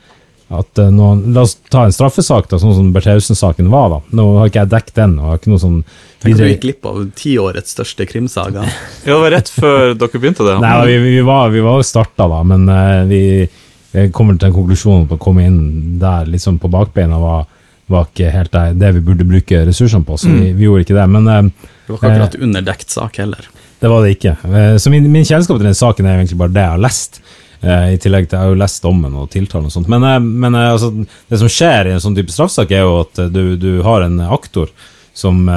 at 0.47 0.79
eh, 0.79 0.91
noen, 0.93 1.25
La 1.35 1.43
oss 1.43 1.57
ta 1.71 1.83
en 1.85 1.93
straffesak, 1.93 2.47
da, 2.51 2.59
sånn 2.61 2.75
som 2.75 2.91
Bertheussen-saken 2.95 3.67
var. 3.71 3.89
da. 3.91 3.99
Nå 4.15 4.27
har 4.37 4.51
ikke 4.51 4.61
jeg 4.63 4.71
dekket 4.71 4.99
den. 5.01 5.17
og 5.19 5.31
har 5.31 5.41
ikke 5.41 5.51
noe 5.51 5.63
sånn 5.63 5.79
Tenk 6.23 6.33
at 6.33 6.39
du 6.39 6.47
gikk 6.47 6.61
glipp 6.63 6.87
av 6.89 7.01
tiårets 7.19 7.75
største 7.75 8.07
krimsaga. 8.09 8.63
Ja, 9.07 9.11
det 9.13 9.19
var 9.25 9.35
rett 9.35 9.51
før 9.51 9.93
dere 9.99 10.21
begynte 10.21 10.47
det. 10.47 10.55
Nei, 10.63 10.73
vi, 10.87 10.97
vi 11.03 11.25
var 11.27 11.51
vi 11.53 11.63
var 11.65 11.81
jo 11.81 11.87
starta, 11.87 12.29
da, 12.31 12.39
men 12.47 12.63
uh, 12.71 13.03
vi 13.09 13.21
kommer 14.13 14.37
til 14.37 14.49
en 14.49 14.55
konklusjon 14.55 15.05
på 15.09 15.17
å 15.17 15.21
komme 15.21 15.45
inn 15.47 15.59
der 16.01 16.27
liksom 16.29 16.57
på 16.61 16.69
bakbeina 16.71 17.19
var, 17.21 17.45
var 17.91 18.09
ikke 18.09 18.31
helt 18.33 18.51
det, 18.53 18.65
det 18.81 18.91
vi 18.97 19.03
burde 19.07 19.27
bruke 19.27 19.61
ressursene 19.67 20.05
på, 20.07 20.17
så 20.19 20.29
vi, 20.31 20.51
vi 20.57 20.67
gjorde 20.67 20.85
ikke 20.85 20.97
det. 20.97 21.07
Men 21.11 21.27
uh, 21.27 21.69
Det 21.87 21.93
var 21.93 21.99
ikke 21.99 22.13
akkurat 22.13 22.39
underdekt 22.47 22.95
sak 22.95 23.19
heller. 23.23 23.47
det 23.79 23.91
var 23.91 24.05
det 24.05 24.15
ikke. 24.15 24.37
Uh, 24.47 24.75
så 24.79 24.93
min, 24.93 25.11
min 25.11 25.27
kjennskap 25.27 25.59
til 25.59 25.67
den 25.69 25.77
saken 25.77 26.07
er 26.07 26.21
egentlig 26.21 26.39
bare 26.39 26.55
det 26.55 26.65
jeg 26.65 26.75
har 26.77 26.83
lest. 26.87 27.21
Eh, 27.61 27.93
I 27.95 28.01
tillegg 28.01 28.27
til 28.27 28.37
jeg 28.37 28.45
har 28.45 28.53
jo 28.53 28.59
lest 28.59 28.83
dommen 28.83 29.15
og 29.17 29.31
tiltalen 29.33 29.69
og 29.69 29.73
sånt. 29.73 29.89
Men, 29.91 30.05
eh, 30.05 30.19
men 30.19 30.57
eh, 30.57 30.73
altså, 30.75 30.91
det 31.29 31.41
som 31.41 31.49
skjer 31.51 31.89
i 31.89 31.95
en 31.95 32.03
sånn 32.03 32.17
type 32.17 32.33
straffesak, 32.33 32.71
er 32.71 32.85
jo 32.85 33.01
at 33.01 33.23
du, 33.33 33.43
du 33.59 33.71
har 33.87 34.05
en 34.05 34.19
aktor 34.27 34.71
som, 35.17 35.47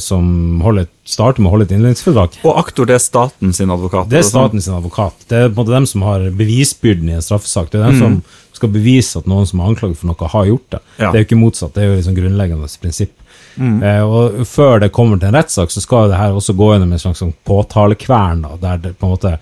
som 0.00 0.28
holder, 0.64 0.86
starter 1.04 1.44
med 1.44 1.50
å 1.50 1.52
holde 1.52 1.66
et 1.66 1.72
innledningsforedrag. 1.76 2.38
Og 2.40 2.56
aktor, 2.56 2.86
det 2.88 2.94
er 2.96 3.02
staten 3.04 3.50
sin 3.52 3.68
advokat. 3.68 4.08
Det 4.08 4.16
er 4.16 4.24
sånn? 4.24 4.46
staten 4.46 4.64
sin 4.64 4.76
advokat. 4.78 5.26
Det 5.28 5.36
er 5.36 5.50
på 5.50 5.58
en 5.58 5.58
måte 5.58 5.74
dem 5.74 5.88
som 5.90 6.06
har 6.06 6.24
bevisbyrden 6.38 7.10
i 7.10 7.18
en 7.18 7.26
straffesak. 7.26 7.68
Det 7.68 7.82
er 7.82 7.90
dem 7.90 7.98
som 8.00 8.14
skal 8.56 8.72
bevise 8.72 9.20
at 9.20 9.28
noen 9.28 9.44
som 9.44 9.60
er 9.60 9.74
anklaget 9.74 10.00
for 10.00 10.08
noe, 10.08 10.30
har 10.32 10.48
gjort 10.48 10.72
det. 10.72 10.80
Ja. 10.96 11.10
Det 11.10 11.12
er 11.12 11.20
jo 11.20 11.28
ikke 11.28 11.40
motsatt. 11.42 11.74
Det 11.76 11.82
er 11.84 11.90
jo 11.90 11.98
liksom 11.98 12.16
grunnleggende 12.16 12.72
prinsipp. 12.80 13.12
Eh, 13.60 14.02
og 14.02 14.40
før 14.48 14.80
det 14.80 14.92
kommer 14.94 15.20
til 15.20 15.30
en 15.30 15.36
rettssak, 15.36 15.72
så 15.72 15.82
skal 15.82 16.10
det 16.10 16.20
her 16.20 16.36
også 16.36 16.54
gå 16.56 16.72
gjennom 16.72 16.92
en 16.94 17.02
slags 17.02 17.20
sånn 17.22 17.34
påtalekvern, 17.46 18.44
da, 18.46 18.56
der 18.62 18.84
det 18.84 18.94
på 18.98 19.08
en 19.08 19.14
måte 19.16 19.34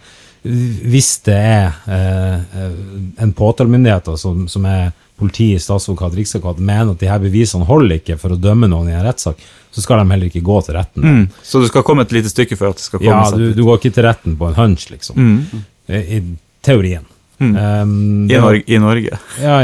Hvis 0.42 1.10
det 1.26 1.36
er 1.36 1.76
eh, 1.90 2.64
en 3.24 3.32
påtalemyndighet 3.36 4.10
som, 4.20 4.46
som 4.48 4.66
er 4.68 4.90
politi, 5.18 5.50
statsadvokat, 5.58 6.14
riksadvokat, 6.14 6.60
mener 6.62 6.92
at 6.94 7.00
de 7.02 7.10
her 7.10 7.18
bevisene 7.22 7.66
holder 7.66 7.98
ikke 7.98 8.18
for 8.20 8.36
å 8.36 8.38
dømme 8.38 8.68
noen 8.70 8.92
i 8.92 8.94
en 8.94 9.02
rettssak, 9.06 9.40
så 9.74 9.82
skal 9.82 10.02
de 10.02 10.14
heller 10.14 10.30
ikke 10.30 10.44
gå 10.46 10.60
til 10.64 10.78
retten. 10.78 11.04
Mm. 11.04 11.24
Så 11.42 11.62
du 11.62 11.66
skal 11.70 11.84
komme 11.86 12.06
et 12.06 12.14
lite 12.14 12.30
stykke 12.30 12.58
før 12.58 12.72
at 12.72 12.78
det 12.78 12.86
skal 12.86 13.02
komme 13.02 13.18
Ja, 13.26 13.30
du, 13.34 13.50
du 13.56 13.64
går 13.66 13.80
ikke 13.80 13.96
til 13.98 14.06
retten 14.06 14.38
på 14.38 14.50
en 14.50 14.58
hunch, 14.58 14.86
liksom. 14.92 15.18
Mm. 15.18 15.64
I, 15.90 16.02
I 16.18 16.20
teorien. 16.64 17.06
Um, 17.38 18.26
I, 18.30 18.34
Norge, 18.34 18.64
I 18.66 18.78
Norge. 18.82 19.18
ja, 19.38 19.58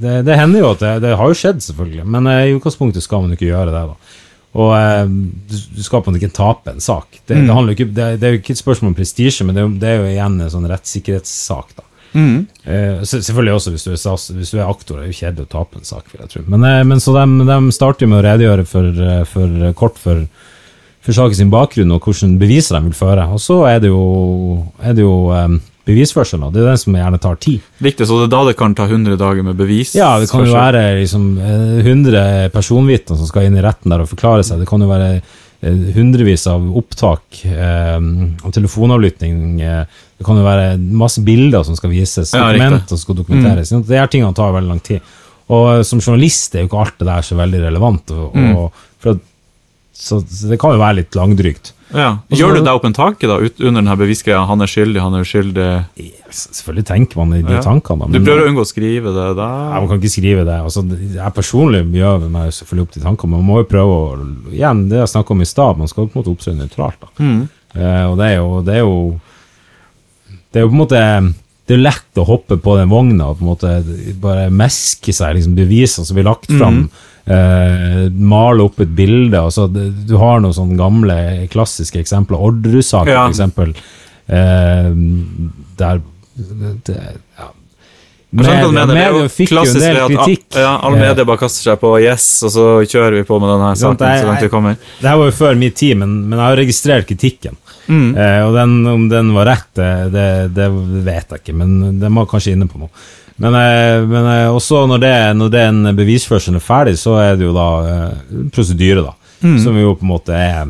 det, 0.00 0.14
det 0.24 0.36
hender 0.38 0.62
jo 0.62 0.70
at 0.72 0.80
det, 0.80 0.92
det 1.04 1.16
har 1.20 1.28
jo 1.28 1.36
skjedd, 1.36 1.60
selvfølgelig, 1.60 2.06
men 2.08 2.28
eh, 2.30 2.46
i 2.48 2.54
utgangspunktet 2.56 3.04
skal 3.04 3.26
man 3.26 3.34
ikke 3.34 3.50
gjøre 3.50 3.72
det. 3.72 3.82
da. 3.90 4.21
Og 4.52 4.74
eh, 4.76 5.06
du, 5.08 5.82
skal 5.82 6.02
på 6.02 6.10
en 6.10 6.14
måte 6.16 6.20
ikke 6.20 6.36
tape 6.36 6.74
en 6.74 6.82
sak. 6.84 7.06
Det, 7.24 7.38
det, 7.38 7.46
jo 7.48 7.72
ikke, 7.72 7.86
det, 7.88 8.08
det 8.20 8.28
er 8.28 8.34
jo 8.34 8.40
ikke 8.42 8.52
et 8.52 8.60
spørsmål 8.60 8.92
om 8.92 8.98
prestisje, 8.98 9.46
men 9.48 9.56
det 9.56 9.62
er, 9.62 9.68
jo- 9.70 9.80
det 9.80 9.94
igjen 10.12 10.36
en 10.44 10.52
sånn 10.52 10.68
rettssikkerhetssak. 10.68 11.72
da. 11.78 11.86
Mm. 12.12 12.46
Eh, 12.68 13.00
selvfølgelig 13.08 13.54
også 13.56 13.72
hvis 13.72 13.86
du, 13.86 13.92
er, 13.94 14.24
hvis 14.36 14.50
du 14.52 14.58
er 14.60 14.68
aktor, 14.68 14.98
det 15.00 15.06
er 15.06 15.12
jo 15.14 15.20
kjedelig 15.22 15.46
å 15.46 15.52
tape 15.56 15.80
en 15.80 15.88
sak, 15.88 16.10
vil 16.12 16.20
jeg 16.20 16.32
tro. 16.34 16.42
Men, 16.52 16.66
eh, 16.68 16.82
men 16.84 17.00
så 17.00 17.14
de, 17.16 17.24
de 17.48 17.58
starter 17.72 18.10
med 18.10 18.20
å 18.20 18.26
redegjøre 18.28 18.66
for, 18.68 19.02
eh, 19.08 19.22
for 19.32 19.64
eh, 19.70 19.72
kort 19.78 19.96
for, 20.02 20.20
for 21.02 21.16
saken 21.16 21.38
sin 21.40 21.52
bakgrunn 21.54 21.96
og 21.96 22.04
hvilke 22.04 22.28
beviser 22.42 22.76
de 22.76 22.90
vil 22.90 22.98
føre. 22.98 23.24
Og 23.32 23.40
så 23.40 23.62
er 23.70 23.80
det 23.80 23.88
jo, 23.94 24.04
er 24.84 24.98
det 24.98 25.06
jo 25.06 25.16
eh, 25.32 25.56
bevisførsel. 25.88 26.42
Det 26.54 26.62
er 26.62 26.68
den 26.72 26.78
som 26.78 26.94
gjerne 26.94 27.18
tar 27.22 27.36
tid. 27.42 27.60
Riktig, 27.82 28.06
så 28.06 28.20
det 28.20 28.28
er 28.28 28.34
da 28.36 28.42
det 28.48 28.56
kan 28.60 28.74
ta 28.78 28.84
100 28.86 29.16
dager 29.20 29.42
med 29.46 29.56
bevis? 29.58 29.94
Ja, 29.98 30.12
det 30.22 30.28
kan 30.30 30.44
jo 30.46 30.52
være 30.54 30.82
liksom, 31.00 31.24
eh, 31.42 31.80
100 31.82 32.50
personvitner 32.54 33.16
som 33.18 33.26
skal 33.26 33.48
inn 33.48 33.56
i 33.58 33.64
retten 33.64 33.90
der 33.90 34.04
og 34.04 34.10
forklare 34.12 34.44
seg. 34.46 34.60
Det 34.62 34.68
kan 34.70 34.80
jo 34.84 34.90
være 34.92 35.08
eh, 35.62 35.82
hundrevis 35.96 36.46
av 36.50 36.64
opptak 36.78 37.42
eh, 37.46 37.98
og 38.44 38.52
telefonavlytting. 38.54 39.60
eh, 39.62 39.84
Det 40.18 40.26
kan 40.26 40.38
jo 40.38 40.44
være 40.46 40.76
masse 40.78 41.22
bilder 41.26 41.64
som 41.66 41.74
skal 41.74 41.90
vises, 41.90 42.30
Ja, 42.34 42.52
dokumenter 42.52 42.86
som 42.94 42.98
skal 42.98 43.16
dokumenteres. 43.18 43.70
det 43.86 43.98
her 43.98 44.06
tingene 44.06 44.34
tar 44.34 44.52
veldig 44.54 44.68
lang 44.70 44.80
tid. 44.86 45.00
Og 45.50 45.78
eh, 45.78 45.82
som 45.82 45.98
journalist 46.00 46.54
er 46.54 46.62
jo 46.62 46.68
ikke 46.70 46.78
alt 46.84 46.98
det 47.02 47.08
der 47.10 47.22
så 47.26 47.34
veldig 47.36 47.60
relevant. 47.66 48.10
Og, 48.14 48.36
og, 48.36 48.72
for 49.02 49.16
at, 49.16 49.28
så, 49.92 50.20
så 50.24 50.48
det 50.50 50.58
kan 50.60 50.72
jo 50.74 50.80
være 50.82 51.02
litt 51.02 51.14
langdrygt. 51.18 51.72
Ja. 51.92 52.22
Gjør 52.32 52.54
du 52.56 52.60
deg 52.64 52.70
opp 52.72 52.86
en 52.88 52.94
tanke 52.96 53.28
da, 53.28 53.34
ut, 53.36 53.58
under 53.60 53.82
denne 53.82 53.94
bevisgreia? 54.00 54.46
Han 54.48 54.64
er 54.64 54.70
skyldig, 54.70 55.00
han 55.04 55.12
er 55.18 55.26
uskyldig. 55.26 55.66
Yes, 56.00 56.38
Selvfølgelig 56.56 56.86
tenker 56.88 57.18
man 57.20 57.34
i 57.36 57.42
de 57.44 57.52
Ja. 57.58 57.60
tankene. 57.60 58.08
Du 58.08 58.16
prøver 58.24 58.46
å 58.46 58.48
unngå 58.48 58.64
å 58.64 58.70
skrive 58.70 59.12
det 59.12 59.26
da? 59.36 59.48
Nei, 59.74 59.80
man 59.82 59.88
kan 59.90 60.00
ikke 60.00 60.14
skrive 60.14 60.46
det. 60.48 60.56
Altså, 60.64 60.80
jeg 60.88 61.34
personlig 61.36 61.82
gjør 61.92 62.24
meg 62.32 62.48
selvfølgelig 62.56 62.86
opp 62.88 62.94
de 62.96 63.04
tankene, 63.04 63.30
men 63.34 63.44
man 63.44 63.50
må 63.50 63.60
jo 63.60 63.68
prøve 63.74 63.98
å 63.98 64.54
Igjen, 64.54 64.88
det 64.88 65.02
jeg 65.02 65.12
snakka 65.12 65.36
om 65.36 65.44
i 65.44 65.50
stad, 65.52 65.76
man 65.82 65.88
skal 65.92 66.08
på 66.08 66.16
en 66.16 66.22
måte 66.22 66.32
opptre 66.32 66.56
nøytralt. 66.56 67.00
da. 67.04 67.12
Mm. 67.20 67.42
Eh, 67.76 68.04
og 68.08 68.16
det 68.18 68.26
er 68.30 68.36
jo 68.40 68.62
Det 68.62 68.74
er 68.74 68.82
jo 68.86 69.20
Det 70.52 70.60
er 70.60 70.64
jo 70.66 70.68
på 70.68 70.76
en 70.76 70.82
måte 70.82 71.34
Det 71.68 71.76
er 71.76 71.84
lett 71.84 72.18
å 72.20 72.24
hoppe 72.26 72.56
på 72.60 72.74
den 72.76 72.88
vogna 72.90 73.28
og 73.30 73.38
på 73.38 73.44
en 73.44 73.52
måte 73.52 74.16
bare 74.20 74.48
meske 74.50 75.12
seg 75.14 75.36
liksom 75.36 75.54
bevisene 75.56 76.04
som 76.04 76.16
blir 76.16 76.24
lagt 76.26 76.48
fram. 76.50 76.88
Eh, 77.26 78.08
male 78.10 78.64
opp 78.66 78.80
et 78.82 78.94
bilde. 78.98 79.38
Altså, 79.38 79.68
du 79.70 80.16
har 80.18 80.40
noen 80.42 80.54
sånne 80.56 80.76
gamle, 80.80 81.18
klassiske 81.52 82.00
eksempler. 82.02 82.40
Orderud-saken, 82.50 83.12
Ja. 83.12 83.26
for 83.28 83.34
eksempel. 83.36 83.74
Eh, 84.28 84.90
der 85.78 86.00
det, 86.86 86.96
ja. 87.38 87.50
Hva 88.32 88.72
mener. 88.72 88.96
Er 88.96 89.10
jo 89.12 89.26
fikk 89.28 89.50
jo 89.52 89.60
en 89.60 89.74
del 89.82 89.98
kritikk. 90.08 90.46
at 90.54 90.60
ja, 90.62 90.70
alle 90.80 90.96
Eh, 90.96 91.00
medier 91.02 91.26
bare 91.28 91.36
kaster 91.42 91.66
seg 91.70 91.80
på 91.82 91.90
yes, 92.00 92.42
og 92.42 92.50
så 92.54 92.64
kjører 92.88 93.18
vi 93.18 93.24
på 93.28 93.38
med 93.38 93.50
denne 93.52 93.76
saken 93.76 93.98
jeg- 94.08 94.22
så 94.22 94.26
langt 94.26 94.40
vi 94.40 94.48
kommer. 94.48 94.76
Det 95.00 95.08
her 95.10 95.16
var 95.18 95.26
jo 95.26 95.36
før 95.36 95.58
min 95.58 95.70
tid, 95.72 95.98
men, 95.98 96.28
men 96.30 96.38
jeg 96.38 96.48
har 96.48 96.56
registrert 96.56 97.06
kritikken. 97.06 97.56
Mm. 97.88 98.14
Uh, 98.16 98.46
og 98.48 98.54
den, 98.54 98.86
om 98.86 99.08
den 99.10 99.34
var 99.34 99.44
rett, 99.46 99.68
det, 99.74 100.12
det, 100.12 100.54
det 100.54 100.68
vet 101.04 101.28
jeg 101.28 101.40
ikke, 101.42 101.54
men 101.54 101.98
den 102.00 102.14
var 102.14 102.24
kanskje 102.26 102.52
inne 102.56 102.68
på 102.70 102.78
noe. 102.78 102.88
Men, 103.36 103.54
eh, 103.54 104.02
men 104.08 104.28
eh, 104.32 104.50
også 104.52 104.84
når, 104.90 105.02
det, 105.02 105.14
når 105.38 105.52
den 105.54 105.96
bevisførselen 105.96 106.58
er 106.60 106.64
ferdig, 106.64 106.98
så 107.00 107.16
er 107.22 107.36
det 107.36 107.46
jo 107.46 107.54
da 107.56 107.68
eh, 107.88 108.36
prosedyre, 108.52 109.06
da. 109.08 109.16
Som 109.58 109.74
jo 109.80 109.96
på 109.98 110.04
en 110.06 110.12
måte 110.12 110.36
er 110.38 110.68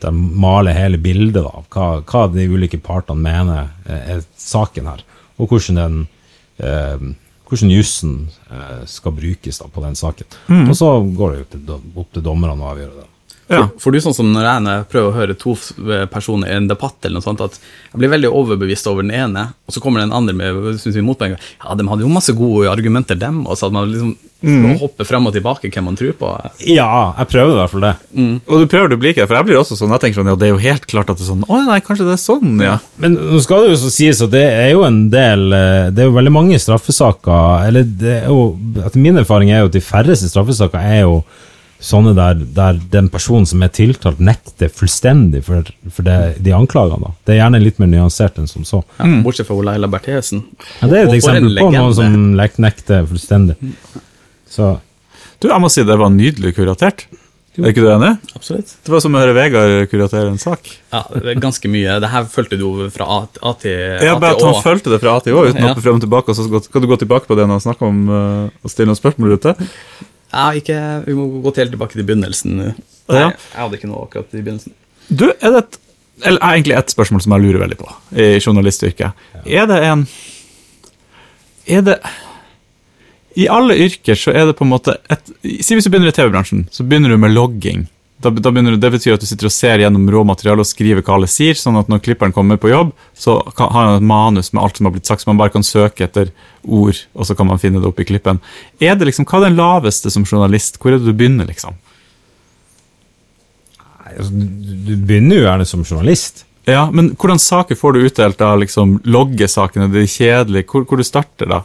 De 0.00 0.10
maler 0.12 0.72
hele 0.72 0.96
bildet 0.96 1.42
da, 1.44 1.50
av 1.50 1.66
hva, 1.72 1.88
hva 2.04 2.22
de 2.32 2.46
ulike 2.48 2.78
partene 2.80 3.20
mener 3.20 3.68
er 3.88 4.22
saken 4.40 4.88
her, 4.88 5.02
og 5.38 5.48
hvordan 5.52 5.78
den 5.80 5.98
eh, 6.60 7.04
hvordan 7.48 7.70
jussen 7.70 8.14
eh, 8.50 8.84
skal 8.88 9.12
brukes 9.12 9.58
da, 9.60 9.68
på 9.68 9.82
den 9.84 9.96
saken. 9.96 10.26
Og 10.68 10.76
så 10.76 10.90
går 11.16 11.32
det 11.32 11.38
jo 11.38 11.48
til, 11.54 11.90
opp 12.00 12.12
til 12.16 12.24
dommerne 12.24 12.56
å 12.56 12.70
avgjøre 12.72 12.94
det. 13.02 13.08
Ja. 13.48 13.66
For, 13.74 13.86
for 13.86 13.94
du 13.94 14.00
sånn 14.00 14.16
som 14.16 14.30
når 14.32 14.46
jeg, 14.48 14.84
prøver 14.92 15.10
å 15.10 15.16
høre 15.18 15.36
to 15.38 15.54
personer 16.12 16.50
i 16.50 16.58
en 16.58 16.68
debatt, 16.70 16.98
eller 17.02 17.18
noe 17.20 17.26
sånt, 17.26 17.42
at 17.44 17.58
jeg 17.58 18.00
blir 18.00 18.12
veldig 18.12 18.30
overbevist 18.32 18.88
over 18.90 19.04
den 19.04 19.14
ene, 19.14 19.48
og 19.66 19.74
så 19.74 19.82
kommer 19.84 20.00
den 20.00 20.14
andre 20.16 20.36
med 20.36 20.78
synes 20.80 20.96
vi, 20.96 21.04
motpoeng. 21.04 21.36
Ja, 21.36 21.76
de 21.76 21.88
hadde 21.90 22.06
jo 22.06 22.12
masse 22.12 22.34
gode 22.36 22.70
argumenter, 22.72 23.18
dem, 23.20 23.44
og 23.46 23.58
så 23.58 23.68
at 23.68 23.76
man 23.76 23.90
liksom 23.90 24.14
mm. 24.44 24.78
hopper 24.80 25.08
frem 25.08 25.28
og 25.28 25.34
tilbake 25.34 25.70
hvem 25.72 25.88
man 25.90 25.98
tror 25.98 26.14
på. 26.18 26.30
Ja, 26.68 26.88
jeg 27.18 27.30
prøver 27.32 27.54
i 27.54 27.58
hvert 27.60 27.74
fall 27.74 27.86
det. 27.86 27.94
Og 28.48 28.64
du 28.64 28.66
prøver 28.70 28.92
du 28.92 28.98
blir 29.00 29.14
ikke, 29.14 29.28
for 29.28 29.38
jeg 29.38 29.48
blir 29.48 29.60
også 29.60 29.78
sånn, 29.78 29.92
jeg 29.94 30.04
tenker 30.04 30.20
sånn, 30.20 30.32
ja, 30.32 30.38
det 30.40 30.48
er 30.48 30.54
jo 30.54 30.62
helt 30.64 30.88
klart 30.90 31.12
at 31.12 31.20
det 31.20 31.26
er 31.26 31.30
sånn, 31.32 31.46
å 31.48 31.60
nei, 31.68 31.78
kanskje 31.84 32.08
det 32.08 32.16
er 32.16 32.22
sånn, 32.24 32.52
ja. 32.64 32.76
Men 33.02 33.16
nå 33.18 33.40
skal 33.44 33.64
det 33.64 33.74
jo 33.74 33.80
så 33.84 33.92
sies 33.92 34.22
at 34.24 34.32
det 34.34 34.44
er 34.44 34.70
jo 34.72 34.84
en 34.86 35.00
del 35.12 35.48
eh, 35.54 35.88
Det 35.94 36.04
er 36.04 36.08
jo 36.08 36.14
veldig 36.14 36.32
mange 36.32 36.58
straffesaker 36.62 37.66
Eller 37.66 37.86
det 37.86 38.12
er 38.20 38.28
jo 38.30 38.54
Etter 38.84 39.00
min 39.02 39.18
erfaring 39.20 39.50
er 39.52 39.64
jo 39.64 39.70
at 39.70 39.76
de 39.76 39.82
færreste 39.84 40.30
straffesaker 40.30 40.80
er 40.80 41.02
jo 41.02 41.18
sånne 41.84 42.14
der, 42.16 42.38
der 42.56 42.78
den 42.92 43.10
personen 43.12 43.44
som 43.48 43.62
er 43.64 43.72
tiltalt, 43.76 44.20
nekter 44.24 44.70
fullstendig 44.72 45.42
for, 45.46 45.66
for 45.92 46.06
det, 46.06 46.16
de 46.44 46.54
anklagene. 46.56 47.10
da. 47.10 47.12
Det 47.28 47.34
er 47.34 47.40
gjerne 47.42 47.60
litt 47.62 47.78
mer 47.82 47.90
nyansert 47.92 48.38
enn 48.40 48.48
som 48.50 48.64
så. 48.68 48.80
Ja, 48.98 49.10
Bortsett 49.24 49.48
fra 49.50 49.58
Leila 49.68 49.90
Berthesen. 49.92 50.46
Ja, 50.80 50.88
det 50.88 50.98
er 51.02 51.10
et 51.10 51.18
eksempel 51.18 51.60
på 51.60 51.68
noen 51.74 51.94
som 51.98 52.16
nekter 52.64 53.04
fullstendig. 53.10 53.58
Så 54.50 54.78
Du, 55.42 55.50
jeg 55.50 55.60
må 55.60 55.68
si 55.68 55.82
det 55.84 55.98
var 56.00 56.08
nydelig 56.14 56.54
kuratert. 56.56 57.04
Er 57.54 57.68
ikke 57.70 57.84
du 57.84 57.90
enig? 57.92 58.14
Absolutt. 58.34 58.70
Det 58.82 58.90
var 58.90 59.02
som 59.04 59.14
å 59.14 59.20
høre 59.20 59.34
Vegard 59.36 59.84
kuratere 59.92 60.26
en 60.32 60.40
sak. 60.42 60.64
Ja, 60.90 61.04
det 61.12 61.36
er 61.36 61.42
ganske 61.42 61.68
mye. 61.70 62.00
Det 62.02 62.08
her 62.10 62.24
fulgte 62.32 62.56
du 62.58 62.64
fra 62.90 63.06
A, 63.06 63.18
A 63.46 63.52
til 63.60 63.76
Ja, 64.02 64.16
bare 64.18 64.34
at 64.34 64.42
han 64.42 64.56
fulgte 64.64 64.90
det 64.90 64.98
fra 65.04 65.12
A 65.18 65.22
til 65.22 65.36
Å, 65.36 65.44
uten 65.46 65.60
å 65.60 65.68
Ja. 65.68 65.74
hoppe 65.74 65.84
frem 65.84 66.00
og 66.00 66.02
tilbake, 66.02 66.32
og 66.32 66.38
så 66.38 66.48
skal 66.64 66.82
du 66.82 66.88
gå 66.90 66.98
tilbake 66.98 67.28
på 67.30 67.36
det 67.38 67.44
når 67.46 67.60
han 67.60 67.66
snakker 67.68 67.86
om 67.92 68.00
uh, 68.10 68.48
å 68.64 68.72
stille 68.72 68.90
noen 68.90 68.98
spørsmål 68.98 69.36
ute. 69.36 69.54
Ja, 70.34 70.48
ikke, 70.58 70.76
vi 71.06 71.14
må 71.14 71.28
gå 71.44 71.52
helt 71.56 71.70
tilbake 71.74 71.94
til 71.94 72.06
begynnelsen. 72.08 72.56
Nei, 72.58 72.72
Ja. 73.12 73.28
jeg 73.30 73.60
hadde 73.60 73.76
ikke 73.78 73.88
noe 73.90 74.06
akkurat 74.08 74.32
i 74.34 74.40
begynnelsen. 74.42 74.72
Du, 75.12 75.28
er 75.30 75.50
det 75.54 75.58
et 75.64 75.78
Eller 76.24 76.38
er 76.40 76.54
egentlig 76.56 76.76
et 76.78 76.90
spørsmål 76.94 77.20
som 77.22 77.32
jeg 77.34 77.42
lurer 77.44 77.60
veldig 77.64 77.76
på 77.78 77.88
i 78.22 78.26
journalistyrket. 78.40 79.12
Er 79.46 79.66
det 79.66 79.80
en 79.82 80.06
Er 81.66 81.82
det 81.82 81.98
I 83.36 83.48
alle 83.50 83.74
yrker 83.76 84.14
så 84.14 84.30
er 84.32 84.46
det 84.46 84.56
på 84.56 84.64
en 84.64 84.70
måte 84.70 84.94
et 85.10 85.30
Si 85.60 85.74
hvis 85.74 85.84
du 85.84 85.90
begynner 85.90 86.08
i 86.12 86.14
TV-bransjen, 86.16 86.68
så 86.70 86.86
begynner 86.86 87.10
du 87.10 87.18
med 87.18 87.34
logging. 87.34 87.88
Da, 88.24 88.30
da 88.32 88.50
du, 88.50 88.76
det 88.80 88.90
betyr 88.94 89.18
at 89.18 89.22
du 89.22 89.28
sitter 89.28 89.50
og 89.50 89.52
ser 89.52 89.82
gjennom 89.84 90.06
råmateriale 90.10 90.64
og 90.64 90.68
skriver 90.68 91.04
hva 91.04 91.18
alle 91.18 91.28
sier, 91.28 91.56
sånn 91.58 91.76
at 91.76 91.90
når 91.92 92.00
klipperen 92.06 92.32
kommer 92.32 92.56
på 92.60 92.72
jobb, 92.72 92.94
så 93.12 93.36
kan, 93.52 93.68
har 93.74 93.90
han 93.90 93.98
et 94.00 94.06
manus 94.08 94.52
med 94.54 94.62
alt 94.64 94.80
som 94.80 94.88
har 94.88 94.94
blitt 94.96 95.10
sagt, 95.10 95.24
så 95.24 95.30
man 95.30 95.40
bare 95.42 95.52
kan 95.52 95.66
søke 95.66 96.06
etter 96.06 96.32
ord, 96.64 97.02
og 97.12 97.28
så 97.28 97.36
kan 97.36 97.50
man 97.50 97.60
finne 97.60 97.82
det 97.82 97.90
opp 97.90 98.00
i 98.00 98.08
klippen. 98.08 98.40
Er 98.80 98.96
det 98.96 99.10
liksom, 99.10 99.28
Hva 99.28 99.42
er 99.42 99.50
den 99.50 99.60
laveste 99.60 100.12
som 100.12 100.24
journalist? 100.24 100.80
Hvor 100.80 100.94
er 100.94 100.98
det 101.02 101.10
du 101.10 101.16
begynner, 101.16 101.48
liksom? 101.50 101.76
nei, 104.04 104.18
altså, 104.18 104.32
du, 104.32 104.74
du 104.88 104.94
begynner 104.96 105.40
jo 105.40 105.46
gjerne 105.46 105.68
som 105.68 105.84
journalist. 105.84 106.44
Ja, 106.68 106.86
men 106.90 107.12
hvordan 107.20 107.40
saker 107.42 107.76
får 107.76 107.92
du 107.92 108.06
utdelt 108.06 108.38
da? 108.40 108.54
Liksom, 108.56 108.98
loggesakene, 109.04 109.90
de 109.92 110.06
kjedelige, 110.08 110.68
hvor, 110.70 110.86
hvor 110.88 111.00
du 111.00 111.04
starter 111.04 111.50
da? 111.50 111.62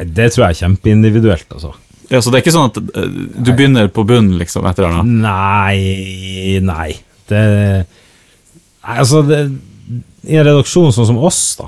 Det 0.00 0.30
tror 0.32 0.46
jeg 0.46 0.56
er 0.56 0.60
kjempeindividuelt, 0.64 1.46
altså. 1.52 1.74
Ja, 2.10 2.20
Så 2.20 2.32
det 2.32 2.40
er 2.40 2.44
ikke 2.44 2.54
sånn 2.56 2.70
at 2.72 2.78
eh, 2.80 3.18
du 3.38 3.52
begynner 3.54 3.90
på 3.92 4.04
bunnen, 4.08 4.36
liksom, 4.40 4.66
etter 4.66 4.88
det? 4.88 5.04
Nei 5.06 6.58
Nei. 6.64 6.90
Det 7.30 7.42
Nei, 8.80 8.94
altså 8.96 9.20
det, 9.28 9.38
I 10.26 10.38
en 10.40 10.46
redaksjon 10.48 10.92
sånn 10.96 11.08
som 11.10 11.18
oss, 11.20 11.40
da, 11.60 11.66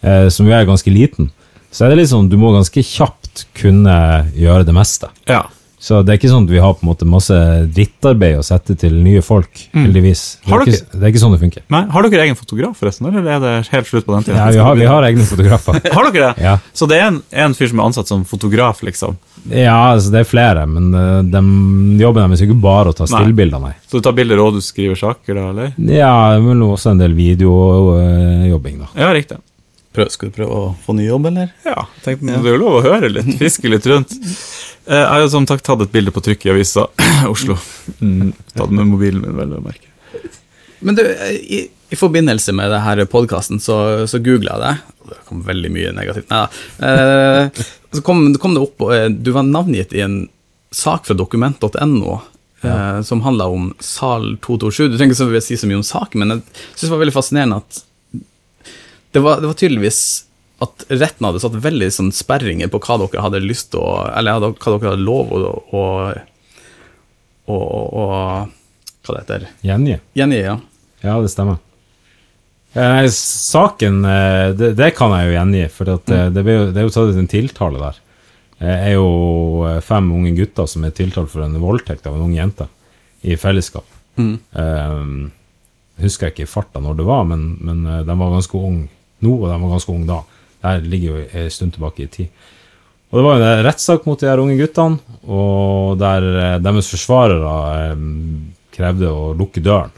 eh, 0.00 0.28
som 0.32 0.48
jo 0.48 0.54
er 0.56 0.66
ganske 0.68 0.90
liten, 0.92 1.28
så 1.74 1.86
er 1.86 1.94
det 1.98 2.08
sånn 2.10 2.30
du 2.32 2.38
må 2.40 2.54
ganske 2.54 2.82
kjapt 2.86 3.44
kunne 3.58 3.96
gjøre 4.38 4.64
det 4.66 4.74
meste. 4.76 5.10
Ja. 5.28 5.42
Så 5.84 5.98
det 6.00 6.14
er 6.14 6.16
ikke 6.16 6.30
sånn 6.32 6.46
at 6.48 6.52
vi 6.54 6.60
har 6.64 6.72
på 6.78 6.86
en 6.86 6.88
måte 6.88 7.04
masse 7.08 7.36
drittarbeid 7.76 8.38
å 8.40 8.44
sette 8.46 8.72
til 8.80 8.94
nye 9.04 9.20
folk, 9.24 9.50
heldigvis. 9.74 10.22
Det 10.40 10.48
er, 10.54 10.62
dere- 10.64 10.78
ikke, 10.78 10.96
det 10.96 11.04
er 11.04 11.12
ikke 11.12 11.20
sånn 11.20 11.34
det 11.36 11.40
funker. 11.42 11.64
Nei, 11.74 11.82
Har 11.92 12.08
dere 12.08 12.24
egen 12.24 12.38
fotograf, 12.40 12.78
forresten, 12.80 13.10
eller 13.10 13.28
er 13.34 13.42
det 13.44 13.52
helt 13.74 13.90
slutt 13.90 14.06
på 14.08 14.14
den 14.16 14.24
tiden? 14.30 14.38
Ja, 14.40 14.46
vi, 14.54 14.62
har, 14.64 14.78
vi 14.80 14.88
har 14.88 15.04
egne 15.10 15.26
fotografer. 15.28 15.76
Har 15.98 16.08
dere 16.08 16.30
det? 16.32 16.44
Ja. 16.46 16.56
Så 16.72 16.88
det 16.88 17.02
er 17.02 17.10
en, 17.10 17.20
en 17.44 17.56
fyr 17.58 17.68
som 17.74 17.82
er 17.84 17.90
ansatt 17.90 18.08
som 18.08 18.24
fotograf, 18.28 18.80
liksom? 18.86 19.20
ja, 19.52 19.76
altså 19.92 20.08
det 20.14 20.22
er 20.22 20.28
flere, 20.30 20.62
men 20.64 20.86
uh, 20.96 21.18
de, 21.20 21.40
jobben 22.00 22.24
deres 22.32 22.40
er 22.40 22.48
ikke 22.48 22.62
bare 22.64 22.94
å 22.94 22.96
ta 22.96 23.04
stillbilder, 23.10 23.60
nei. 23.60 23.74
Så 23.84 24.00
du 24.00 24.06
tar 24.06 24.14
bilder 24.16 24.40
og 24.40 24.54
du 24.56 24.62
skriver 24.64 24.96
saker, 24.96 25.36
da, 25.36 25.50
eller? 25.52 25.74
Ja, 25.92 26.14
men 26.40 26.62
også 26.64 26.94
en 26.94 27.02
del 27.02 27.12
videojobbing, 27.18 28.78
da. 28.86 28.88
Ja, 29.04 29.10
riktig. 29.12 29.36
Prøv, 29.94 30.10
skal 30.10 30.30
du 30.30 30.34
prøve 30.34 30.56
å 30.58 30.68
få 30.84 30.96
ny 30.98 31.04
jobb, 31.06 31.28
eller? 31.30 31.52
Ja, 31.66 31.84
tenkte, 32.02 32.26
Det 32.26 32.50
er 32.50 32.56
jo 32.56 32.62
lov 32.64 32.78
å 32.80 32.84
høre 32.84 33.10
litt, 33.12 33.28
fiske 33.38 33.70
litt 33.70 33.86
rundt. 33.86 34.14
Eh, 34.88 34.98
Jeg 34.98 35.06
har 35.12 35.22
jo 35.22 35.28
som 35.32 35.46
sagt 35.46 35.64
tatt 35.66 35.84
et 35.84 35.92
bilde 35.94 36.10
på 36.14 36.22
trykk 36.24 36.48
i 36.48 36.52
avisa 36.56 36.88
Oslo. 37.32 37.56
Mm, 38.00 38.32
tatt 38.56 38.74
med 38.74 38.90
mobilen 38.90 39.22
min, 39.22 39.36
vel 39.38 39.54
å 39.54 39.62
merke. 39.62 39.92
Men 40.84 40.98
du, 40.98 41.04
i, 41.06 41.62
i 41.94 41.96
forbindelse 41.96 42.52
med 42.58 42.74
det 42.74 42.82
her 42.84 43.04
podkasten, 43.08 43.62
så, 43.62 43.78
så 44.10 44.18
googla 44.20 44.58
jeg 44.58 44.64
det. 44.66 44.74
Det 45.14 45.20
kom 45.28 45.40
veldig 45.46 45.70
mye 45.72 45.94
negativt. 45.96 46.28
Nei 46.32 46.42
da. 46.42 46.90
Eh, 46.90 47.64
så 47.94 48.02
kom, 48.02 48.26
kom 48.42 48.56
det 48.56 48.62
opp 48.64 48.82
eh, 48.90 49.06
Du 49.14 49.30
var 49.36 49.46
navngitt 49.46 49.92
i 49.94 50.02
en 50.02 50.24
sak 50.74 51.06
fra 51.06 51.14
dokument.no 51.14 52.16
eh, 52.66 53.00
som 53.06 53.22
handla 53.22 53.46
om 53.46 53.70
Sal 53.78 54.32
227. 54.42 54.88
Du 54.90 54.98
trenger 54.98 55.14
ikke 55.14 55.44
si 55.44 55.58
så 55.60 55.70
mye 55.70 55.78
om 55.78 55.86
saken, 55.86 56.24
men 56.24 56.34
jeg 56.34 56.46
syns 56.74 56.88
det 56.88 56.94
var 56.96 57.04
veldig 57.04 57.14
fascinerende 57.20 57.60
at 57.62 57.84
det 59.14 59.22
var, 59.22 59.40
det 59.40 59.46
var 59.46 59.58
tydeligvis 59.58 60.00
at 60.64 60.84
retten 60.90 61.26
hadde 61.28 61.42
satt 61.42 61.56
veldig 61.62 61.90
sånn 61.94 62.12
sperringer 62.14 62.70
på 62.70 62.80
hva 62.82 62.96
dere 63.02 63.22
hadde 63.24 63.42
lyst 63.42 63.72
til 63.74 63.82
å 63.82 63.92
Eller 64.14 64.38
hva 64.38 64.50
dere 64.50 64.90
hadde 64.90 65.02
lov 65.02 65.32
å, 65.34 65.52
å, 65.74 65.82
å, 67.50 67.58
å 67.58 68.06
Hva 69.04 69.14
det 69.14 69.20
heter 69.20 69.46
Gjengi. 69.66 69.98
Gjengi, 70.18 70.40
ja. 70.40 70.56
Ja, 71.04 71.18
det 71.20 71.30
stemmer. 71.30 71.60
Eh, 72.74 73.04
saken, 73.12 74.00
eh, 74.08 74.46
det, 74.56 74.72
det 74.78 74.90
kan 74.96 75.12
jeg 75.14 75.28
jo 75.28 75.34
gjengi, 75.36 75.66
for 75.70 75.90
at, 75.92 76.08
mm. 76.08 76.32
det, 76.34 76.44
ble 76.46 76.56
det 76.72 76.80
er 76.80 76.88
jo 76.88 76.94
tatt 76.94 77.12
ut 77.12 77.20
en 77.20 77.30
tiltale 77.30 77.82
der. 77.82 78.00
Det 78.64 78.72
er 78.88 78.94
jo 78.94 79.10
fem 79.84 80.08
unge 80.16 80.32
gutter 80.38 80.66
som 80.70 80.86
er 80.86 80.94
tiltalt 80.96 81.28
for 81.30 81.44
en 81.44 81.58
voldtekt 81.60 82.06
av 82.08 82.16
en 82.16 82.24
ung 82.24 82.32
jente, 82.34 82.66
i 83.22 83.36
fellesskap. 83.38 83.84
Mm. 84.16 84.34
Eh, 84.62 85.04
husker 86.06 86.30
jeg 86.30 86.34
ikke 86.34 86.48
i 86.48 86.50
farta 86.54 86.82
når 86.82 87.02
det 87.02 87.08
var, 87.10 87.28
men, 87.28 87.46
men 87.60 87.84
de 88.08 88.18
var 88.24 88.32
ganske 88.32 88.58
unge 88.58 88.88
nå, 89.24 89.34
og 89.40 89.48
de 89.50 89.58
var 89.58 89.74
ganske 89.74 89.94
unge 89.94 90.10
da. 90.10 90.20
Det 90.64 90.92
ligger 90.92 91.10
jo 91.10 91.24
en 91.24 91.50
stund 91.52 91.74
tilbake 91.76 92.06
i 92.06 92.12
tid. 92.12 92.46
Og 93.10 93.18
det 93.18 93.24
var 93.26 93.36
jo 93.36 93.46
en 93.46 93.66
rettssak 93.66 94.06
mot 94.08 94.20
de 94.20 94.26
her 94.26 94.40
unge 94.42 94.56
guttene, 94.58 95.18
og 95.30 95.98
der 96.00 96.24
eh, 96.32 96.56
deres 96.64 96.88
forsvarere 96.90 97.52
eh, 97.92 98.00
krevde 98.74 99.12
å 99.12 99.28
lukke 99.38 99.62
døren. 99.62 99.92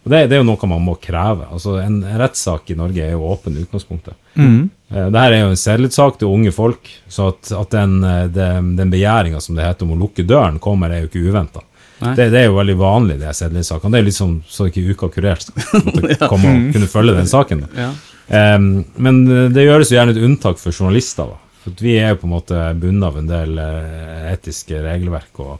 Og 0.00 0.10
det, 0.10 0.24
det 0.30 0.38
er 0.38 0.40
jo 0.40 0.48
noe 0.48 0.68
man 0.70 0.82
må 0.82 0.96
kreve. 0.98 1.46
Altså, 1.52 1.76
en, 1.82 2.00
en 2.02 2.18
rettssak 2.18 2.72
i 2.72 2.76
Norge 2.78 3.04
er 3.04 3.12
jo 3.12 3.28
åpen 3.28 3.54
i 3.54 3.62
utgangspunktet. 3.66 4.16
Mm. 4.34 4.70
Dette 4.90 5.22
er 5.26 5.36
jo 5.36 5.50
en 5.52 5.60
sedelighetssak 5.60 6.18
til 6.18 6.32
unge 6.32 6.52
folk, 6.56 6.88
så 7.06 7.28
at, 7.34 7.52
at 7.54 7.74
den, 7.76 7.98
eh, 8.08 8.26
den, 8.32 8.74
den 8.80 8.94
begjæringa 8.96 9.42
som 9.44 9.58
det 9.58 9.68
heter 9.68 9.86
om 9.86 9.94
å 9.94 10.00
lukke 10.06 10.26
døren, 10.26 10.58
kommer, 10.62 10.90
er 10.90 11.04
jo 11.04 11.12
ikke 11.12 11.26
uventa. 11.28 11.62
Det, 12.00 12.30
det 12.32 12.38
er 12.40 12.46
jo 12.48 12.56
veldig 12.56 12.76
vanlig, 12.80 13.18
de 13.20 13.28
her 13.28 13.36
sedelighetssakene. 13.36 13.92
Det 13.92 13.98
er 14.00 14.06
litt 14.06 14.16
sånn 14.16 14.38
så 14.48 14.70
ikke 14.70 14.86
Uka 14.88 15.10
kurert 15.12 15.44
skal 15.44 15.84
ja. 16.14 16.28
komme 16.30 16.48
og 16.48 16.70
kunne 16.74 16.88
følge 16.88 17.18
den 17.18 17.28
saken. 17.28 17.66
Ja. 17.76 17.90
Em, 18.30 18.84
men 19.02 19.20
eh, 19.26 19.48
det 19.50 19.66
gjøres 19.66 19.90
jo 19.90 19.98
gjerne 19.98 20.14
et 20.14 20.22
unntak 20.22 20.60
for 20.62 20.70
journalister. 20.74 21.32
da. 21.32 21.40
For 21.64 21.82
vi 21.82 21.98
er 22.00 22.14
jo 22.14 22.22
på 22.22 22.28
en 22.28 22.36
måte 22.38 22.62
bundet 22.80 23.08
av 23.10 23.18
en 23.20 23.28
del 23.28 23.58
eh, 23.60 24.30
etiske 24.32 24.78
regelverk 24.84 25.42
og, 25.42 25.58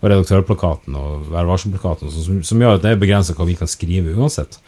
og 0.00 0.08
redaktørplakaten 0.08 0.96
og 1.00 1.26
Vær 1.34 1.48
varsom-plakaten, 1.50 2.10
som, 2.12 2.22
som, 2.24 2.40
som 2.46 2.62
gjør 2.62 2.78
at 2.78 2.84
det 2.86 2.94
er 2.94 3.02
begrensa 3.02 3.34
hva 3.36 3.46
vi 3.48 3.58
kan 3.58 3.68
skrive 3.70 4.14
uansett. 4.14 4.60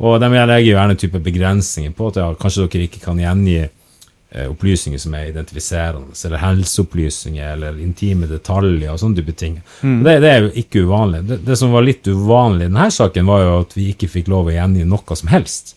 Og 0.00 0.16
de 0.22 0.30
legger 0.32 0.70
jo 0.70 0.76
gjerne 0.78 0.98
type 0.98 1.20
begrensninger 1.28 1.92
på 1.94 2.08
at 2.10 2.22
ja, 2.22 2.30
kanskje 2.40 2.66
dere 2.72 2.88
ikke 2.88 3.04
kan 3.04 3.20
gjengi 3.20 3.58
eh, 3.66 4.48
opplysninger 4.48 4.98
som 5.04 5.14
er 5.14 5.28
identifiserende, 5.34 6.16
eller 6.24 6.42
helseopplysninger 6.42 7.52
eller 7.52 7.78
intime 7.84 8.26
detaljer 8.30 8.90
og 8.94 8.98
sånne 9.04 9.20
type 9.20 9.36
ting. 9.36 9.60
Det, 10.02 10.16
det 10.24 10.32
er 10.32 10.46
jo 10.48 10.52
ikke 10.64 10.86
uvanlig. 10.88 11.22
Det, 11.28 11.42
det 11.46 11.60
som 11.60 11.76
var 11.76 11.86
litt 11.86 12.08
uvanlig 12.08 12.66
i 12.66 12.72
denne 12.72 12.90
saken, 12.90 13.26
var 13.30 13.44
jo 13.44 13.56
at 13.60 13.76
vi 13.78 13.90
ikke 13.92 14.08
fikk 14.16 14.32
lov 14.32 14.48
å 14.50 14.56
gjengi 14.56 14.88
noe 14.88 15.22
som 15.22 15.30
helst. 15.30 15.75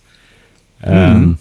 Um, 0.83 1.37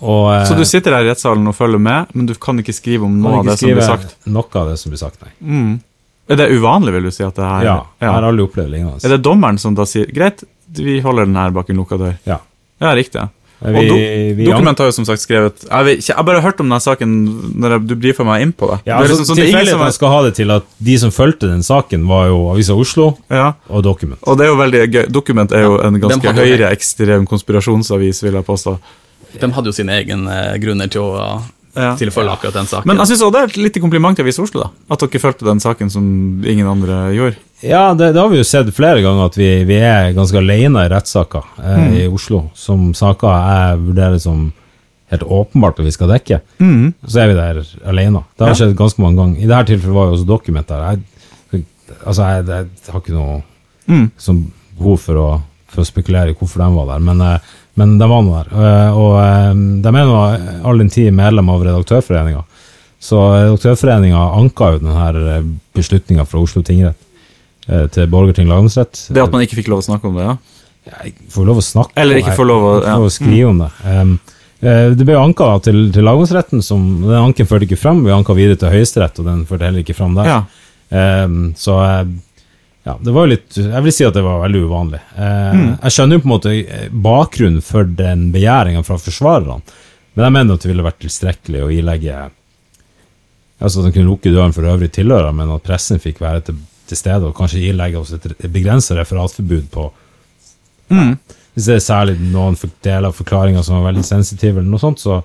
og, 0.00 0.34
eh, 0.34 0.44
Så 0.46 0.54
du 0.56 0.64
sitter 0.64 0.94
her 0.94 1.04
i 1.04 1.10
rettssalen 1.10 1.46
og 1.50 1.56
følger 1.58 1.80
med, 1.82 2.12
men 2.14 2.26
du 2.26 2.34
kan 2.34 2.58
ikke 2.62 2.74
skrive 2.76 3.04
om 3.04 3.16
noe 3.20 3.40
av 3.40 3.50
det 3.50 3.58
som 3.58 3.72
blir 3.72 3.86
sagt? 3.86 4.14
Noe 4.26 4.60
av 4.60 4.70
det 4.70 4.76
som 4.78 4.92
blir 4.94 5.00
sagt, 5.00 5.20
nei. 5.24 5.32
Mm. 5.42 5.80
Er 6.28 6.36
det 6.36 6.50
uvanlig, 6.52 6.92
vil 6.92 7.08
du 7.08 7.10
si? 7.10 7.24
at 7.24 7.34
det 7.34 7.44
her... 7.48 7.64
Ja, 7.64 7.76
jeg 8.00 8.12
har 8.12 8.26
aldri 8.28 8.44
opplevd 8.44 8.70
lignende. 8.70 9.00
Er 9.04 9.16
det 9.16 9.22
dommeren 9.24 9.58
som 9.58 9.74
da 9.74 9.86
sier 9.88 10.10
greit, 10.12 10.44
vi 10.76 11.00
holder 11.00 11.24
den 11.26 11.36
her 11.40 11.50
bak 11.56 11.70
en 11.72 11.80
lukka 11.80 11.98
dør? 11.98 12.18
Ja. 12.28 12.38
Ja, 12.78 12.92
riktig. 12.94 13.24
Vi, 13.58 13.74
og 13.74 13.88
do 13.90 13.94
vi- 14.38 14.44
Dokument 14.46 14.78
har 14.78 14.86
jo 14.86 14.92
som 14.94 15.04
sagt 15.04 15.18
skrevet 15.18 15.64
Jeg, 15.66 15.84
vet 15.84 16.06
jeg 16.06 16.14
har 16.14 16.22
bare 16.22 16.40
hørt 16.40 16.60
om 16.60 16.68
denne 16.68 16.78
saken 16.80 17.16
når 17.58 17.74
jeg, 17.74 17.86
du 17.88 17.94
brifer 17.96 18.24
meg 18.24 18.42
inn 18.42 18.52
på 18.52 18.68
det. 18.70 18.78
Ja, 18.86 19.00
det 19.00 19.10
altså, 19.10 19.24
liksom 19.24 19.34
sånn, 19.34 19.66
som 19.66 19.92
skal 19.92 20.08
ha 20.14 20.22
det 20.28 20.34
til 20.38 20.50
at 20.54 20.62
de 20.78 20.98
som 20.98 21.10
fulgte 21.10 21.50
den 21.50 21.64
saken, 21.66 22.06
var 22.06 22.28
jo 22.28 22.38
Avisa 22.52 22.76
Oslo 22.78 23.16
ja, 23.28 23.54
og 23.68 23.82
Dokument. 23.82 24.20
Og 24.22 24.38
det 24.38 24.46
er 24.46 24.52
jo 24.52 24.56
veldig 24.62 24.84
gøy. 24.94 25.04
Dokument 25.10 25.52
er 25.52 25.66
jo 25.66 25.78
en 25.82 25.98
ganske 26.00 26.34
høyreekstrem 26.38 27.26
konspirasjonsavis, 27.26 28.22
vil 28.22 28.38
jeg 28.38 28.46
påstå. 28.46 28.78
De 29.40 29.50
hadde 29.52 29.66
jo 29.66 29.72
sine 29.76 29.98
egne 29.98 30.38
grunner 30.62 30.88
til 30.88 31.02
å, 31.02 31.42
Ja. 31.76 31.92
til 31.96 32.08
å 32.08 32.12
følge 32.14 32.32
akkurat 32.32 32.54
den 32.54 32.66
saken. 32.66 32.86
Men 32.88 32.96
jeg 32.98 33.06
synes 33.10 33.22
også 33.22 33.32
det 33.34 33.40
er 33.42 33.50
et 33.52 33.56
lite 33.60 33.80
kompliment 33.80 34.16
til 34.16 34.24
Avisa 34.24 34.42
Oslo, 34.42 34.60
da. 34.64 34.70
At 34.94 35.00
dere 35.04 35.20
fulgte 35.22 35.44
den 35.46 35.60
saken 35.60 35.90
som 35.92 36.04
ingen 36.44 36.66
andre 36.66 37.12
gjorde. 37.14 37.36
Ja, 37.62 37.92
det, 37.94 38.12
det 38.14 38.20
har 38.22 38.28
vi 38.32 38.38
jo 38.40 38.46
sett 38.46 38.70
flere 38.74 39.02
ganger, 39.04 39.26
at 39.28 39.36
vi, 39.38 39.48
vi 39.68 39.76
er 39.82 40.12
ganske 40.16 40.38
alene 40.40 40.86
i 40.86 40.90
rettssaker 40.90 41.44
eh, 41.62 41.84
i 42.00 42.06
Oslo. 42.08 42.44
Som 42.54 42.92
saker 42.94 43.28
jeg 43.34 43.78
vurderer 43.84 44.18
som 44.22 44.48
helt 45.12 45.22
åpenbart 45.24 45.78
at 45.80 45.86
vi 45.86 45.92
skal 45.94 46.10
dekke. 46.12 46.40
Så 46.58 47.20
er 47.22 47.30
vi 47.30 47.36
der 47.38 47.62
alene. 47.88 48.24
Det 48.36 48.44
har 48.44 48.54
Ja. 48.54 48.58
skjedd 48.62 48.74
ganske 48.76 49.00
mange 49.04 49.16
ganger. 49.22 49.38
I 49.40 49.46
dette 49.48 49.70
tilfellet 49.72 49.94
var 50.00 50.06
jo 50.10 50.16
også 50.18 50.26
Document 50.28 50.68
der. 50.68 50.82
Jeg, 51.52 51.64
altså, 52.04 52.22
jeg, 52.28 52.46
jeg 52.48 52.92
har 52.92 53.00
ikke 53.04 53.14
noe 53.16 53.42
Mm. 53.88 54.10
som, 54.20 54.42
behov 54.76 54.98
for 55.00 55.16
å, 55.16 55.28
for 55.72 55.80
å 55.80 55.86
spekulere 55.88 56.34
i 56.34 56.34
hvorfor 56.36 56.60
de 56.60 56.66
var 56.74 56.90
der, 56.90 56.98
men, 57.06 57.22
eh, 57.24 57.38
men 57.78 57.96
de 58.00 58.08
var 58.10 58.22
nå 58.26 58.34
der. 58.36 58.52
Eh, 58.58 58.98
Og 58.98 59.16
eh, 59.22 59.64
de 59.84 59.92
er 59.94 60.08
nå 60.10 60.20
all 60.68 60.78
den 60.82 60.90
tid 60.92 61.12
medlem 61.14 61.48
av 61.54 61.62
Redaktørforeninga. 61.66 62.44
Så 63.00 63.18
Redaktørforeninga 63.36 64.22
anka 64.38 64.72
jo 64.74 64.80
denne 64.82 65.58
beslutninga 65.78 66.24
fra 66.26 66.40
Oslo 66.42 66.62
tingrett 66.66 66.98
eh, 67.68 67.86
til 67.94 68.08
Borgerting 68.10 68.48
lagmannsrett. 68.50 69.04
Det 69.14 69.22
at 69.22 69.30
man 69.34 69.44
ikke 69.46 69.60
fikk 69.60 69.70
lov 69.70 69.84
å 69.84 69.88
snakke 69.90 70.10
om 70.10 70.18
det, 70.18 70.26
ja. 70.26 70.36
Jeg 70.88 71.12
får 71.30 71.44
lov 71.44 71.58
å 71.60 71.62
snakke 71.66 72.00
Eller 72.00 72.16
ikke 72.22 72.32
får 72.38 72.46
lov 72.48 72.62
å- 72.64 72.76
ja. 72.82 72.94
lov 72.96 73.06
å 73.10 73.12
skrive 73.12 73.48
om 73.50 73.58
det. 73.60 73.70
Um, 73.84 74.12
eh, 74.62 74.86
det 74.96 75.04
ble 75.04 75.18
anka 75.20 75.48
til, 75.66 75.82
til 75.92 76.06
lagmannsretten, 76.06 76.62
som 76.64 76.86
den 77.04 77.18
anken 77.18 77.46
førte 77.50 77.66
ikke 77.68 77.76
fram. 77.78 78.00
Vi 78.06 78.10
anka 78.14 78.32
videre 78.34 78.56
til 78.56 78.72
Høyesterett, 78.72 79.18
og 79.20 79.26
den 79.28 79.42
førte 79.46 79.68
heller 79.68 79.84
ikke 79.84 79.96
fram 79.98 80.14
der. 80.16 80.24
ja. 80.32 80.40
Um, 80.88 81.50
så 81.60 81.74
eh, 81.84 82.04
ja, 82.88 82.94
det 83.04 83.12
var 83.12 83.26
jo 83.26 83.32
litt 83.34 83.58
Jeg 83.60 83.84
vil 83.84 83.92
si 83.92 84.06
at 84.06 84.16
det 84.16 84.24
var 84.24 84.40
veldig 84.46 84.64
uvanlig. 84.64 85.02
Eh, 85.16 85.36
Mm. 85.58 85.68
Jeg 85.82 85.94
skjønner 85.94 86.18
jo 86.18 86.22
på 86.24 86.28
en 86.28 86.34
måte 86.34 86.54
eh, 86.56 86.88
bakgrunnen 86.92 87.62
for 87.64 87.84
den 87.98 88.28
begjæringa 88.34 88.82
fra 88.86 88.98
forsvarerne, 89.00 89.60
men 90.14 90.24
jeg 90.26 90.34
mener 90.36 90.56
at 90.56 90.64
det 90.64 90.70
ville 90.72 90.86
vært 90.86 91.00
tilstrekkelig 91.04 91.64
å 91.64 91.70
ilegge 91.72 92.26
Altså 93.58 93.80
at 93.80 93.88
de 93.88 93.90
kunne 93.96 94.06
lukke 94.06 94.30
døren 94.30 94.52
for 94.54 94.62
øvrige 94.70 95.00
tilhørere, 95.00 95.32
men 95.34 95.50
at 95.50 95.64
pressen 95.66 95.98
fikk 95.98 96.20
være 96.22 96.44
til, 96.46 96.58
til 96.86 96.96
stede 97.00 97.26
og 97.26 97.34
kanskje 97.34 97.64
ilegge 97.72 97.98
oss 97.98 98.12
et, 98.14 98.28
begrensa 98.46 98.94
referatforbud 98.94 99.66
på 99.74 99.88
Mm. 100.88 101.18
Hvis 101.52 101.66
det 101.66 101.74
er 101.74 101.82
særlig 101.84 102.14
noen 102.32 102.54
deler 102.86 103.10
av 103.10 103.16
forklaringa 103.18 103.62
som 103.66 103.76
var 103.76 103.90
veldig 103.90 104.04
sensitive, 104.06 104.60
eller 104.60 104.70
noe 104.70 104.80
sånt, 104.80 105.02
så, 105.02 105.18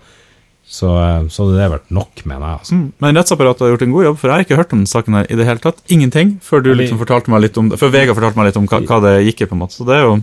så, 0.74 0.90
eh, 0.98 1.28
så 1.30 1.46
det 1.54 1.68
vært 1.70 1.92
nok, 1.94 2.24
mener 2.26 2.48
jeg. 2.48 2.60
Altså. 2.64 2.78
Mm. 2.78 2.86
Men 3.04 3.20
rettsapparatet 3.20 3.62
har 3.66 3.74
gjort 3.76 3.84
en 3.86 3.94
god 3.94 4.06
jobb, 4.08 4.16
for 4.20 4.30
jeg 4.32 4.34
har 4.34 4.46
ikke 4.48 4.58
hørt 4.58 4.74
om 4.74 4.86
saken 4.90 5.18
her 5.20 5.28
i 5.30 5.38
det 5.38 5.46
hele 5.46 5.62
tatt. 5.62 5.84
Ingenting, 5.94 6.32
før 6.42 6.64
du 6.66 6.72
liksom 6.74 7.02
fortalte 7.02 7.34
meg 7.34 7.44
litt 7.46 7.60
om 7.62 7.70
det. 7.70 7.78
Før 7.82 7.94
Vegard 7.94 8.18
fortalte 8.18 8.42
meg 8.42 8.50
litt 8.50 8.58
om 8.58 8.66
hva, 8.72 8.80
hva 8.90 9.00
det 9.06 9.14
gikk 9.28 9.44
i, 9.46 9.50
på 9.52 9.58
en 9.58 9.62
måte. 9.62 9.78
Så 9.78 9.86
det 9.86 10.00
er 10.00 10.08
jo 10.08 10.16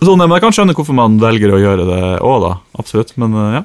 sånn, 0.00 0.20
Men 0.20 0.36
jeg 0.36 0.44
kan 0.44 0.56
skjønne 0.56 0.76
hvorfor 0.76 0.96
man 0.96 1.16
velger 1.22 1.56
å 1.56 1.62
gjøre 1.62 1.88
det 1.88 2.02
òg, 2.20 2.36
da. 2.44 2.52
Absolutt. 2.82 3.16
Men 3.20 3.40
eh, 3.40 3.56
ja. 3.60 3.64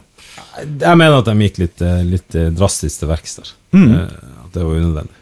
Jeg 0.63 0.99
mener 1.03 1.19
at 1.19 1.27
de 1.27 1.47
gikk 1.49 1.59
litt, 1.65 1.83
eh, 1.83 2.01
litt 2.15 2.39
drastisk 2.55 3.03
til 3.03 3.11
verks 3.11 3.39
der. 3.41 3.53
Mm. 3.75 3.87
Eh, 3.91 4.17
At 4.45 4.55
det 4.55 4.63
var 4.63 4.79
unødvendig. 4.79 5.21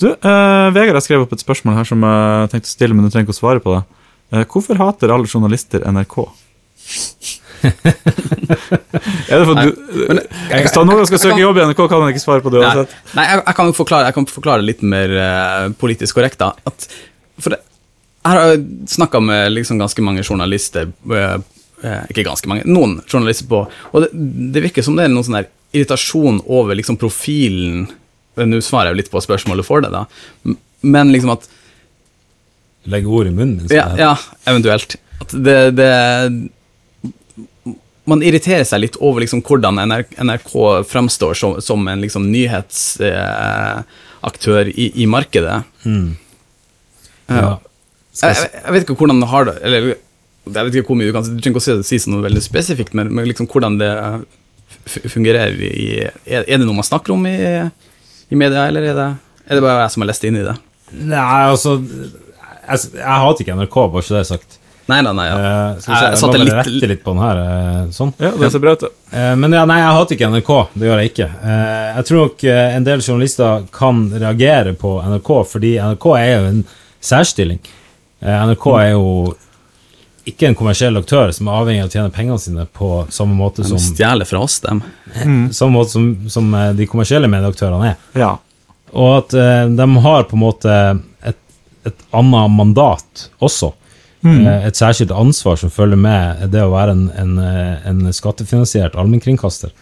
Du, 0.00 0.06
eh, 0.14 0.68
Vegard 0.72 0.96
har 0.96 1.04
skrevet 1.04 1.26
opp 1.26 1.34
et 1.34 1.42
spørsmål 1.42 1.76
her 1.82 1.88
som 1.88 2.06
jeg 2.06 2.52
tenkte 2.54 2.70
å 2.70 2.76
stille, 2.76 2.94
men 2.94 3.04
du 3.04 3.10
trenger 3.10 3.26
ikke 3.26 3.36
å 3.36 3.42
svare 3.42 3.62
på 3.64 3.74
det. 3.74 3.82
Eh, 4.30 4.46
hvorfor 4.46 4.78
hater 4.78 5.10
alle 5.12 5.28
journalister 5.28 5.82
NRK? 5.90 6.22
er 9.30 9.36
det 9.36 9.46
for 9.46 9.54
du 9.54 9.68
men- 10.08 10.22
Hvis 10.50 10.72
det 10.72 10.80
er 10.80 10.86
noen 10.88 11.00
som 11.00 11.08
skal 11.10 11.22
søke 11.24 11.40
jobb 11.42 11.60
i 11.60 11.64
NRK, 11.68 11.82
kan 11.90 12.02
han 12.02 12.12
ikke 12.12 12.22
svare 12.22 12.44
på 12.44 12.52
det 12.54 12.62
Nei, 12.62 12.70
uansett. 12.70 12.94
nei 13.18 13.26
jeg, 13.28 13.42
jeg 13.46 13.58
kan 13.58 13.70
jo 13.70 13.76
forklare, 13.76 14.08
jeg 14.08 14.16
kan 14.16 14.28
forklare 14.30 14.66
litt 14.66 14.82
mer 14.82 15.14
uh, 15.16 15.66
politisk 15.80 16.18
korrekt. 16.18 16.40
da. 16.40 16.52
At, 16.68 16.88
for 17.40 17.54
det, 17.54 17.60
jeg 18.20 18.36
har 18.36 18.58
snakka 18.96 19.22
med 19.24 19.52
liksom 19.54 19.80
ganske 19.80 20.04
mange 20.04 20.24
journalister, 20.26 20.90
uh, 21.12 21.38
eh, 21.84 22.02
ikke 22.12 22.26
ganske 22.26 22.50
mange, 22.50 22.66
noen 22.68 22.98
journalister 23.08 23.48
på, 23.48 23.62
og 23.92 24.04
det, 24.04 24.10
det 24.56 24.64
virker 24.66 24.84
som 24.84 24.98
det 24.98 25.06
er 25.06 25.12
noen 25.14 25.26
sånn 25.26 25.40
der 25.40 25.48
irritasjon 25.70 26.42
over 26.50 26.74
liksom 26.74 26.98
profilen 26.98 27.84
eh, 27.86 28.46
Nå 28.48 28.58
svarer 28.64 28.90
jeg 28.90 28.96
jo 28.96 29.00
litt 29.04 29.12
på 29.12 29.22
spørsmålet 29.22 29.66
for 29.66 29.84
det, 29.84 29.92
da, 29.94 30.04
men 30.82 31.12
liksom 31.14 31.36
at 31.36 31.48
Legge 32.90 33.12
ord 33.12 33.28
i 33.28 33.32
munnen 33.34 33.58
min. 33.60 33.72
ja, 33.76 33.90
ja, 33.98 34.14
eventuelt. 34.48 34.94
At 35.20 35.34
det, 35.36 35.56
det 35.76 35.88
Man 38.10 38.24
irriterer 38.26 38.66
seg 38.66 38.82
litt 38.82 38.96
over 38.98 39.22
liksom 39.24 39.40
hvordan 39.46 39.74
NRK, 39.86 40.08
NRK 40.26 40.52
framstår 40.90 41.34
som, 41.38 41.50
som 41.62 41.88
en 41.88 42.00
liksom 42.02 42.22
nyhetsaktør 42.32 44.64
eh, 44.66 44.74
i, 44.74 44.90
i 45.04 45.06
markedet. 45.10 45.62
Mm. 45.84 46.16
Ja. 47.30 47.40
Ja. 47.40 47.58
Jeg, 48.20 48.36
jeg, 48.52 48.72
vet 48.74 48.82
ikke 48.84 48.98
hvordan 48.98 49.20
det 49.22 49.28
har 49.30 49.42
det 49.46 49.52
Eller 49.62 49.80
jeg 50.50 50.66
vet 50.66 50.74
ikke 50.80 50.90
hvor 50.90 50.98
mye 50.98 51.06
du 51.06 51.14
kan 51.14 51.22
du 51.22 51.38
trenger 51.38 51.60
ikke 51.60 51.76
å 51.78 51.86
si, 51.86 51.98
noe 52.10 52.24
veldig 52.24 52.42
spesifikt, 52.42 52.92
men, 52.98 53.06
men 53.14 53.28
liksom 53.28 53.46
hvordan 53.50 53.76
det 53.78 53.92
fungerer 55.12 55.54
i 55.54 56.08
er 56.24 56.48
det 56.48 56.64
noe 56.64 56.74
man 56.74 56.86
snakker 56.86 57.12
om 57.14 57.26
i, 57.28 57.36
i 58.32 58.38
media, 58.38 58.66
eller 58.66 58.82
er 58.90 58.96
det, 58.98 59.10
er 59.46 59.58
det 59.58 59.64
bare 59.64 59.84
jeg 59.84 59.92
som 59.94 60.02
har 60.02 60.10
lest 60.10 60.26
inn 60.26 60.40
i 60.40 60.46
det? 60.46 60.56
Nei, 60.90 61.42
altså 61.52 61.76
Jeg, 61.84 62.78
jeg 62.96 63.20
hater 63.24 63.44
ikke 63.44 63.58
NRK, 63.60 63.76
bare 63.92 64.06
så 64.06 64.16
det 64.16 64.22
er 64.22 64.30
sagt. 64.30 64.58
Nei, 64.88 65.02
da, 65.06 65.12
nei. 65.12 65.26
Ja. 65.28 65.34
Uh, 65.36 65.74
Jeg 65.76 66.00
jeg 66.02 66.18
satte 66.18 66.26
må 66.26 66.32
bare 66.32 66.44
litt- 66.44 66.54
rette 66.56 66.88
litt 66.90 67.02
på 67.04 67.12
den 67.14 67.22
her. 67.22 67.36
Uh, 67.40 67.90
sånn. 67.94 68.12
Ja, 68.18 68.30
det 68.40 68.50
ser 68.52 68.58
bra 68.64 68.72
ut. 68.72 68.82
Eh, 69.12 69.34
Men 69.36 69.52
ja, 69.52 69.64
nei, 69.68 69.76
jeg 69.78 69.94
hater 69.98 70.16
ikke 70.16 70.30
NRK. 70.32 70.50
Det 70.74 70.88
gjør 70.88 71.02
jeg 71.02 71.10
ikke. 71.12 71.28
Eh, 71.44 71.94
Jeg 71.96 72.04
tror 72.08 72.24
nok 72.24 72.44
en 72.54 72.84
del 72.84 73.00
journalister 73.00 73.62
kan 73.72 74.00
reagere 74.10 74.72
på 74.74 74.96
NRK, 75.04 75.30
fordi 75.52 75.76
NRK 75.78 76.06
er 76.18 76.32
jo 76.32 76.48
en 76.48 76.64
særstilling. 77.00 77.60
Eh, 78.22 78.46
NRK 78.46 78.66
Mm. 78.66 78.80
er 78.82 78.90
jo 78.90 79.36
ikke 80.26 80.46
en 80.48 80.54
kommersiell 80.54 80.96
aktør 81.00 81.32
som 81.34 81.48
er 81.48 81.52
avhengig 81.62 81.82
av 81.82 81.88
å 81.88 81.92
tjene 81.94 82.12
pengene 82.12 82.38
sine 82.38 82.66
på 82.66 83.06
samme 83.10 83.34
måte 83.34 83.62
De 83.62 83.68
som, 83.70 83.78
stjeler 83.78 84.26
fra 84.28 84.40
oss, 84.44 84.58
dem. 84.60 84.82
samme 85.52 85.72
måte 85.78 85.90
som, 85.94 86.28
som 86.28 86.50
de 86.76 86.86
kommersielle 86.86 87.26
medieaktørene 87.30 87.92
er. 87.94 87.96
Ja. 88.14 88.36
Og 88.92 89.16
at 89.18 89.30
de 89.76 89.86
har 90.04 90.24
på 90.24 90.34
en 90.36 90.42
måte 90.42 90.76
et, 91.24 91.36
et 91.86 91.96
annet 92.12 92.50
mandat 92.50 93.28
også. 93.40 93.72
Eh, 94.24 94.66
et 94.66 94.76
særskilt 94.76 95.12
ansvar 95.16 95.56
som 95.56 95.70
følger 95.72 95.96
med 95.96 96.50
det 96.52 96.60
å 96.60 96.72
være 96.74 96.92
en, 96.92 97.06
en, 97.16 97.38
eh, 97.38 97.88
en 97.88 98.12
skattefinansiert 98.12 98.98
allmennkringkaster. 99.00 99.72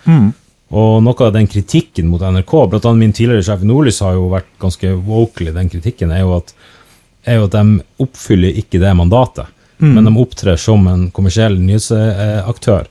Og 0.71 1.03
noe 1.03 1.27
av 1.27 1.33
den 1.33 1.47
kritikken 1.49 2.11
mot 2.13 2.21
NRK, 2.21 2.53
annet 2.85 3.01
min 3.01 3.13
tidligere 3.17 3.43
sjef 3.47 3.63
i 3.65 3.67
Nordlys 3.71 4.01
har 4.05 4.15
jo 4.19 4.29
vært 4.31 4.51
ganske 4.61 4.91
vocal 5.07 5.49
i 5.49 5.55
den 5.57 5.71
kritikken, 5.73 6.13
er 6.13 6.21
jo 6.21 6.37
at, 6.37 6.53
er 7.25 7.41
jo 7.41 7.47
at 7.49 7.57
de 7.57 7.81
oppfyller 8.05 8.59
ikke 8.61 8.81
det 8.83 8.95
mandatet. 8.97 9.47
Men 9.79 10.05
de 10.05 10.11
opptrer 10.19 10.57
som 10.59 10.87
en 10.91 11.05
kommersiell 11.15 11.55
nyhetsaktør, 11.63 12.89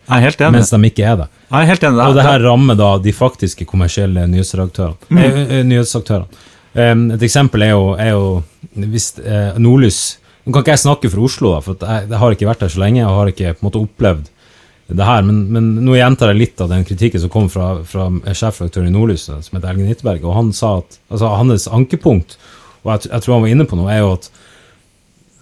mens 0.55 0.69
de 0.71 0.77
ikke 0.87 1.03
er 1.03 1.17
det. 1.19 1.25
Jeg 1.51 1.59
er 1.59 1.67
helt 1.67 1.83
enig. 1.83 1.99
Og 1.99 2.15
det 2.15 2.23
her 2.23 2.39
rammer 2.47 2.75
da 2.79 2.91
de 3.03 3.11
faktiske 3.11 3.65
kommersielle 3.67 4.23
nyhetsredaktørene. 4.31 4.95
eh, 5.19 5.41
eh, 5.59 5.63
nyhetsaktørene. 5.67 6.27
Et 6.77 7.21
eksempel 7.27 7.61
er 7.65 7.71
jo, 7.73 7.93
er 7.99 8.09
jo 8.13 8.43
hvis 8.75 9.13
Nordlys 9.57 10.17
Nå 10.47 10.53
kan 10.55 10.63
ikke 10.63 10.77
jeg 10.77 10.85
snakke 10.85 11.09
for 11.11 11.27
Oslo, 11.27 11.49
da, 11.57 11.59
for 11.59 11.75
jeg, 11.83 12.07
jeg 12.07 12.19
har 12.21 12.33
ikke 12.33 12.47
vært 12.47 12.61
der 12.63 12.71
så 12.71 12.79
lenge. 12.79 13.01
Jeg 13.01 13.15
har 13.19 13.31
ikke 13.33 13.49
på 13.57 13.59
en 13.59 13.67
måte 13.67 13.81
opplevd 13.83 14.29
det 14.87 15.03
her, 15.03 15.25
men, 15.27 15.41
men 15.51 15.65
nå 15.83 15.97
gjentar 15.97 16.31
jeg 16.31 16.39
litt 16.39 16.61
av 16.63 16.69
den 16.71 16.85
kritikken 16.87 17.19
som 17.19 17.31
kom 17.31 17.49
fra, 17.51 17.73
fra 17.83 18.05
sjefredaktøren 18.31 18.87
i 18.87 18.93
Nordlys, 18.93 19.25
som 19.27 19.57
heter 19.57 19.73
Elgen 19.73 19.89
Hitteberg, 19.89 20.23
og 20.23 20.37
han 20.37 20.53
sa 20.55 20.77
at 20.79 20.95
altså, 21.11 21.33
hans 21.35 21.67
ankepunkt, 21.67 22.37
og 22.85 22.93
jeg, 22.93 23.09
jeg 23.11 23.25
tror 23.25 23.35
han 23.35 23.43
var 23.43 23.51
inne 23.51 23.65
på 23.67 23.79
noe, 23.79 23.89
er 23.91 23.99
jo 24.05 24.13
at 24.15 24.29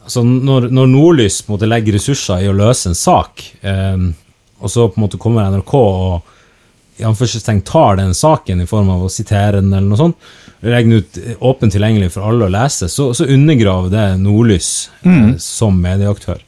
altså, 0.08 0.24
når, 0.26 0.72
når 0.74 0.90
Nordlys 0.90 1.44
måte, 1.52 1.70
legger 1.70 2.00
ressurser 2.00 2.42
i 2.42 2.50
å 2.50 2.58
løse 2.58 2.90
en 2.90 2.98
sak, 2.98 3.46
eh, 3.62 4.08
og 4.58 4.74
så 4.74 4.88
på 4.90 4.98
en 4.98 5.06
måte 5.06 5.22
kommer 5.22 5.54
NRK 5.54 5.76
og 5.78 6.34
i 6.98 7.62
tar 7.68 7.98
den 8.00 8.14
saken 8.18 8.62
i 8.64 8.66
form 8.66 8.90
av 8.90 9.06
å 9.06 9.12
sitere 9.12 9.60
den, 9.60 9.74
eller 9.74 9.92
noe 9.92 10.00
sånt, 10.00 10.30
legger 10.62 11.02
ut 11.02 11.18
eh, 11.18 11.38
åpent 11.40 11.74
tilgjengelig 11.76 12.12
for 12.16 12.28
alle 12.28 12.48
å 12.48 12.54
lese, 12.54 12.90
så, 12.92 13.12
så 13.18 13.28
undergraver 13.32 13.92
det 13.94 14.06
Nordlys 14.22 14.90
eh, 15.04 15.34
som 15.42 15.80
medieaktør. 15.82 16.44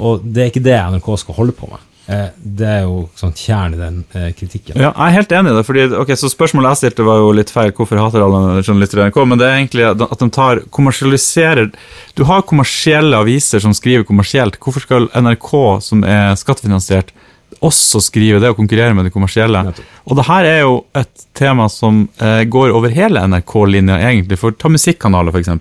Og 0.00 0.20
det 0.24 0.42
er 0.42 0.50
ikke 0.52 0.62
det 0.64 0.76
NRK 0.94 1.08
skal 1.24 1.36
holde 1.40 1.54
på 1.58 1.68
med. 1.70 1.86
Eh, 2.10 2.28
det 2.60 2.68
er 2.68 2.84
jo 2.86 3.04
sånn 3.18 3.34
kjern 3.36 3.74
i 3.74 3.80
den 3.80 3.98
kritikken. 4.38 4.78
Ja, 4.78 4.92
jeg 4.92 5.06
er 5.06 5.16
helt 5.18 5.34
enig 5.40 5.52
i 5.52 5.56
det. 5.58 5.64
fordi, 5.66 5.86
ok, 6.02 6.12
så 6.18 6.30
Spørsmålet 6.30 6.74
jeg 6.74 6.82
stilte, 6.84 7.06
var 7.08 7.22
jo 7.22 7.32
litt 7.36 7.52
feil. 7.54 7.72
Hvorfor 7.76 8.00
hater 8.00 8.24
alle 8.24 8.62
journalister 8.62 9.00
i 9.00 9.08
NRK? 9.08 9.20
Men 9.32 9.42
det 9.42 9.48
er 9.48 9.58
egentlig 9.58 9.88
at 9.90 10.22
de 10.22 10.30
tar 10.34 10.62
kommersialiserer 10.74 11.72
Du 12.18 12.24
har 12.30 12.46
kommersielle 12.46 13.18
aviser 13.18 13.62
som 13.62 13.74
skriver 13.76 14.06
kommersielt. 14.08 14.60
Hvorfor 14.62 14.86
skal 14.86 15.10
NRK, 15.14 15.52
som 15.86 16.06
er 16.06 16.38
skattefinansiert, 16.38 17.14
også 17.66 18.00
skrive 18.02 18.40
det 18.40 18.50
og 18.52 18.58
konkurrere 18.58 18.94
med 18.96 19.08
det 19.08 19.12
kommersielle? 19.14 19.62
Og 20.08 20.16
det 20.18 20.26
her 20.26 20.48
er 20.48 20.60
jo 20.62 20.74
et 20.96 21.24
tema 21.36 21.68
som 21.72 22.06
eh, 22.20 22.42
går 22.48 22.74
over 22.76 22.92
hele 22.94 23.22
NRK-linja, 23.28 24.00
egentlig. 24.08 24.38
For 24.40 24.56
ta 24.56 24.70
musikkanaler, 24.72 25.34
f.eks. 25.34 25.52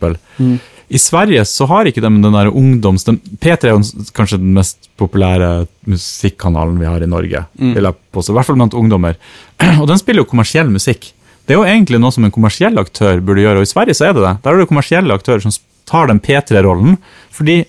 I 0.90 0.98
Sverige 0.98 1.44
så 1.46 1.68
har 1.70 1.86
ikke 1.86 2.02
de 2.02 2.10
den 2.10 2.34
der 2.34 2.50
ungdoms... 2.50 3.04
Den, 3.06 3.20
P3 3.38 3.68
er 3.70 3.76
jo 3.76 4.08
kanskje 4.18 4.40
den 4.42 4.56
mest 4.56 4.90
populære 4.98 5.68
musikkanalen 5.86 6.80
vi 6.82 6.88
har 6.90 7.04
i 7.04 7.10
Norge. 7.10 7.44
vil 7.76 7.86
jeg 7.86 8.00
påstå, 8.16 8.34
I 8.34 8.38
hvert 8.40 8.50
fall 8.50 8.58
blant 8.58 8.78
ungdommer. 8.80 9.20
Og 9.82 9.86
den 9.92 10.02
spiller 10.02 10.24
jo 10.24 10.32
kommersiell 10.32 10.72
musikk. 10.74 11.12
Det 11.46 11.54
er 11.54 11.62
jo 11.62 11.68
egentlig 11.68 12.00
noe 12.02 12.14
som 12.14 12.26
en 12.26 12.34
kommersiell 12.34 12.78
aktør 12.78 13.22
burde 13.26 13.42
gjøre, 13.42 13.62
og 13.62 13.66
i 13.66 13.70
Sverige 13.70 13.98
så 13.98 14.10
er 14.10 14.14
det 14.14 14.22
det. 14.22 14.34
Der 14.46 14.54
er 14.54 14.62
det 14.62 14.70
kommersielle 14.70 15.16
aktører 15.18 15.42
som 15.42 15.54
tar 15.90 16.10
den 16.10 16.20
P3-rollen, 16.22 17.00
fordi, 17.34 17.64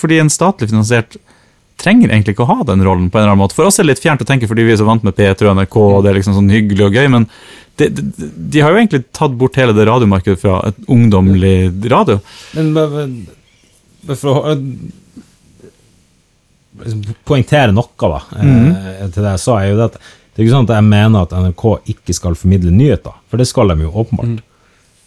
fordi 0.00 0.18
en 0.18 0.32
statlig 0.32 0.72
finansiert 0.72 1.14
trenger 1.84 2.10
egentlig 2.10 2.34
ikke 2.34 2.46
å 2.46 2.50
ha 2.50 2.64
den 2.70 2.82
rollen 2.86 3.10
på 3.10 3.18
en 3.18 3.24
eller 3.24 3.34
annen 3.34 3.44
måte. 3.44 3.56
For 3.56 3.68
oss 3.68 3.78
er 3.78 3.86
det 3.86 3.94
litt 3.94 4.02
fjernt 4.02 4.24
å 4.24 4.28
tenke 4.28 4.48
fordi 4.50 4.64
vi 4.66 4.74
er 4.74 4.80
så 4.80 4.88
vant 4.88 5.04
med 5.06 5.16
P3 5.18 5.50
og 5.50 5.60
NRK, 5.60 5.78
og 5.82 6.00
det 6.04 6.10
er 6.10 6.18
liksom 6.18 6.36
sånn 6.38 6.50
hyggelig 6.52 6.88
og 6.88 6.98
gøy, 6.98 7.06
men 7.12 7.28
de, 7.80 7.88
de, 7.90 8.28
de 8.54 8.62
har 8.62 8.72
jo 8.72 8.80
egentlig 8.80 9.04
tatt 9.14 9.34
bort 9.38 9.56
hele 9.58 9.74
det 9.76 9.86
radiomarkedet 9.88 10.40
fra 10.40 10.60
et 10.70 10.78
ungdommelig 10.90 11.56
radio. 11.92 12.20
Men, 12.56 12.72
men, 12.74 13.16
for 14.14 14.32
å 14.32 14.54
liksom 16.82 17.02
poengtere 17.26 17.74
noe 17.74 18.10
da, 18.10 18.20
eh, 18.40 19.08
til 19.08 19.22
det 19.22 19.34
jeg 19.36 19.42
sa, 19.44 19.58
er 19.60 19.72
jo 19.72 19.80
det 19.80 19.90
at 19.92 19.98
det 20.34 20.42
er 20.42 20.48
ikke 20.48 20.56
sånn 20.56 20.66
at 20.66 20.74
jeg 20.74 20.86
mener 20.88 21.22
at 21.22 21.34
NRK 21.38 21.64
ikke 21.92 22.14
skal 22.16 22.34
formidle 22.38 22.72
nyheter, 22.74 23.14
for 23.30 23.38
det 23.38 23.46
skal 23.46 23.70
de 23.70 23.84
jo 23.84 23.92
åpenbart. 24.02 24.40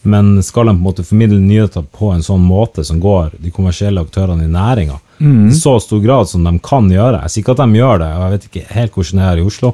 Men 0.07 0.37
skal 0.45 0.69
de 0.69 0.71
på 0.71 0.77
en 0.77 0.85
måte 0.85 1.03
formidle 1.03 1.39
nyheter 1.43 1.83
på 1.91 2.13
en 2.13 2.23
sånn 2.23 2.45
måte 2.47 2.85
som 2.87 3.01
går 3.03 3.33
de 3.43 3.51
kommersielle 3.51 3.99
aktørene 3.99 4.45
i 4.47 4.53
næringa, 4.53 5.01
i 5.23 5.55
så 5.57 5.77
stor 5.81 6.01
grad 6.03 6.29
som 6.29 6.43
de 6.45 6.51
kan 6.63 6.89
gjøre 6.91 7.23
Jeg 7.23 7.33
sier 7.33 7.43
ikke 7.43 7.55
at 7.55 7.63
de 7.63 7.79
gjør 7.79 8.03
det, 8.03 8.11
og 8.13 8.23
jeg 8.23 8.35
vet 8.35 8.49
ikke 8.49 8.65
helt 8.75 8.97
hvordan 8.97 9.21
det 9.21 9.29
er 9.29 9.41
i 9.41 9.47
Oslo, 9.47 9.73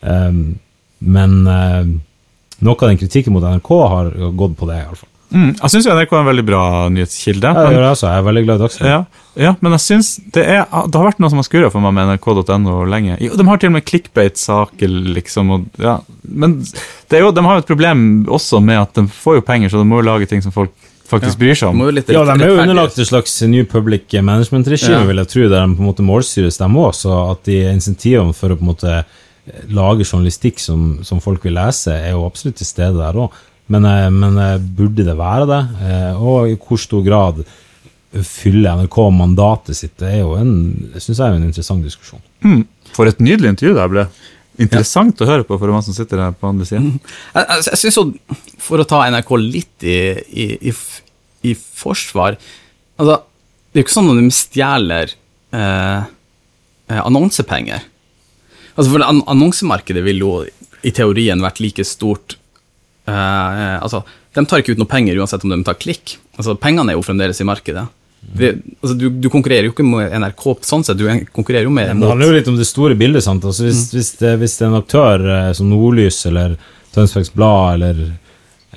um, 0.00 0.40
men 1.00 1.36
uh, 1.46 1.92
noe 2.60 2.76
av 2.76 2.90
den 2.90 3.00
kritikken 3.00 3.36
mot 3.36 3.46
NRK 3.46 3.70
har 3.94 4.10
gått 4.36 4.58
på 4.58 4.68
det, 4.68 4.82
iallfall. 4.82 5.10
Mm, 5.30 5.50
jeg 5.54 5.70
syns 5.70 5.86
NRK 5.86 6.10
er 6.10 6.20
en 6.24 6.26
veldig 6.26 6.42
bra 6.42 6.62
nyhetskilde. 6.90 7.50
Ja, 7.54 7.62
det 7.62 7.74
gjør 7.76 7.84
jeg 7.84 7.94
også. 7.94 8.06
Jeg 8.08 8.18
er 8.18 8.24
veldig 8.26 8.42
glad 8.44 8.56
i 8.56 8.62
Dagsrevyen. 8.64 8.90
Ja, 8.90 9.26
ja, 9.44 9.52
men 9.62 9.74
jeg 9.76 9.82
synes 9.84 10.08
det, 10.34 10.42
er, 10.42 10.64
det 10.66 10.98
har 10.98 11.06
vært 11.06 11.20
noe 11.22 11.30
som 11.30 11.38
har 11.38 11.46
skurra 11.46 11.70
for 11.70 11.84
meg 11.84 11.94
med 11.94 12.10
nrk.no 12.16 12.80
lenge. 12.90 13.18
Jo, 13.22 13.36
de 13.38 13.46
har 13.46 13.60
til 13.62 13.70
og 13.70 13.76
med 13.76 13.86
clickbait-saker, 13.86 14.96
liksom. 15.14 15.52
Og, 15.54 15.68
ja. 15.78 16.00
Men 16.26 16.58
det 17.12 17.22
jo, 17.22 17.30
de 17.36 17.44
har 17.46 17.58
jo 17.58 17.62
et 17.62 17.70
problem 17.70 18.02
også 18.26 18.58
med 18.64 18.82
at 18.82 18.98
de 18.98 19.06
får 19.20 19.38
jo 19.38 19.46
penger, 19.46 19.70
så 19.70 19.78
de 19.78 19.86
må 19.86 20.02
jo 20.02 20.08
lage 20.10 20.26
ting 20.30 20.42
som 20.42 20.54
folk 20.54 20.74
faktisk 21.10 21.38
bryr 21.40 21.58
seg 21.58 21.68
om. 21.72 21.80
jo 21.84 21.90
litt 21.96 22.08
Ja, 22.14 22.22
de 22.24 22.36
er 22.44 22.52
jo 22.54 22.60
underlagt 22.62 22.98
et 22.98 23.08
slags 23.08 23.34
new 23.50 23.64
public 23.68 24.08
management-regime, 24.14 25.00
Ja. 25.02 25.04
vil 25.10 25.16
jeg 25.22 25.28
tro, 25.28 25.48
der 25.48 25.66
de 25.66 25.74
på 25.76 25.82
en 25.84 25.90
måte 25.90 26.06
målstyres 26.06 26.58
dem 26.58 26.76
òg, 26.80 26.92
så 26.94 27.30
at 27.32 27.44
de 27.44 27.58
insentivene 27.72 28.34
for 28.34 28.50
å 28.54 28.56
på 28.58 28.64
en 28.64 28.70
måte 28.72 28.92
eh, 29.00 29.64
lage 29.74 30.04
journalistikk 30.06 30.58
som, 30.62 31.00
som 31.04 31.20
folk 31.20 31.42
vil 31.44 31.54
lese, 31.58 31.92
er 31.92 32.12
jo 32.14 32.26
absolutt 32.26 32.56
til 32.62 32.66
stede 32.68 32.96
der 33.00 33.18
òg. 33.18 33.30
Men, 33.70 33.84
eh, 33.86 34.10
men 34.10 34.38
eh, 34.38 34.58
burde 34.58 35.04
det 35.06 35.16
være 35.18 35.46
det? 35.46 35.60
Eh, 35.86 36.22
Og 36.22 36.48
i 36.50 36.56
hvor 36.56 36.78
stor 36.78 37.02
grad 37.06 37.44
fyller 38.26 38.74
NRK 38.82 38.96
mandatet 39.14 39.76
sitt? 39.78 39.96
Det 40.00 40.08
er 40.16 40.20
jo 40.24 40.34
en, 40.34 40.52
synes 40.98 41.18
jeg 41.18 41.26
er 41.28 41.36
en 41.38 41.46
interessant 41.46 41.84
diskusjon. 41.86 42.20
Mm. 42.42 42.64
For 42.96 43.06
et 43.06 43.20
nydelig 43.22 43.52
intervju 43.54 43.74
det 43.76 43.84
her 43.84 43.92
ble. 43.92 44.06
Interessant 44.60 45.20
å 45.22 45.28
høre 45.28 45.46
på 45.48 45.56
for 45.60 45.72
meg 45.72 45.84
som 45.86 45.96
sitter 45.96 46.20
her 46.20 46.34
på 46.36 46.50
andre 46.50 46.66
siden. 46.68 46.98
Jeg, 47.34 47.44
jeg, 47.44 47.66
jeg 47.70 47.80
synes 47.82 47.98
jo, 47.98 48.04
for 48.60 48.82
å 48.82 48.88
ta 48.88 49.02
NRK 49.08 49.30
litt 49.40 49.86
i, 49.86 50.00
i, 50.28 50.46
i, 50.70 50.74
i 51.48 51.54
forsvar 51.56 52.36
altså, 53.00 53.20
Det 53.70 53.78
er 53.78 53.82
jo 53.82 53.86
ikke 53.86 53.96
sånn 53.96 54.10
at 54.12 54.20
de 54.20 54.34
stjeler 54.34 55.14
eh, 55.56 56.10
eh, 56.90 57.00
annonsepenger. 57.00 57.86
Altså, 58.74 58.88
for 58.92 59.04
Annonsemarkedet 59.04 60.02
vil 60.06 60.22
jo 60.22 60.34
i 60.86 60.92
teorien 60.96 61.42
vært 61.44 61.60
like 61.62 61.84
stort 61.84 62.36
eh, 63.08 63.14
eh, 63.14 63.78
Altså, 63.80 64.02
de 64.36 64.44
tar 64.46 64.62
ikke 64.62 64.76
ut 64.76 64.82
noe 64.82 64.90
penger 64.90 65.18
uansett 65.20 65.44
om 65.46 65.52
de 65.52 65.62
tar 65.66 65.78
klikk. 65.80 66.18
Altså, 66.36 66.54
Pengene 66.60 66.92
er 66.92 66.98
jo 66.98 67.06
fremdeles 67.06 67.40
i 67.42 67.48
markedet. 67.48 67.86
Det, 68.20 68.50
altså, 68.82 68.94
du, 68.94 69.06
du 69.10 69.28
konkurrerer 69.32 69.66
jo 69.66 69.72
ikke 69.72 69.86
med 69.86 70.12
NRK 70.20 70.44
sånn 70.66 70.84
sett, 70.86 71.00
du 71.00 71.08
konkurrerer 71.34 71.66
jo 71.66 71.72
med 71.74 71.88
Det 71.98 72.10
handler 72.10 72.30
jo 72.30 72.36
litt 72.36 72.50
om 72.52 72.58
det 72.58 72.66
store 72.68 72.94
bildet. 72.98 73.24
sant? 73.24 73.44
Altså 73.48 73.64
hvis, 73.66 73.86
hvis, 73.94 74.12
det, 74.20 74.34
hvis 74.42 74.58
det 74.58 74.66
er 74.66 74.70
en 74.70 74.80
aktør 74.82 75.24
eh, 75.24 75.48
som 75.56 75.70
Nordlys 75.72 76.20
eller 76.30 76.54
Tønsbergs 76.94 77.32
Blad 77.34 77.80
eller, 77.80 78.04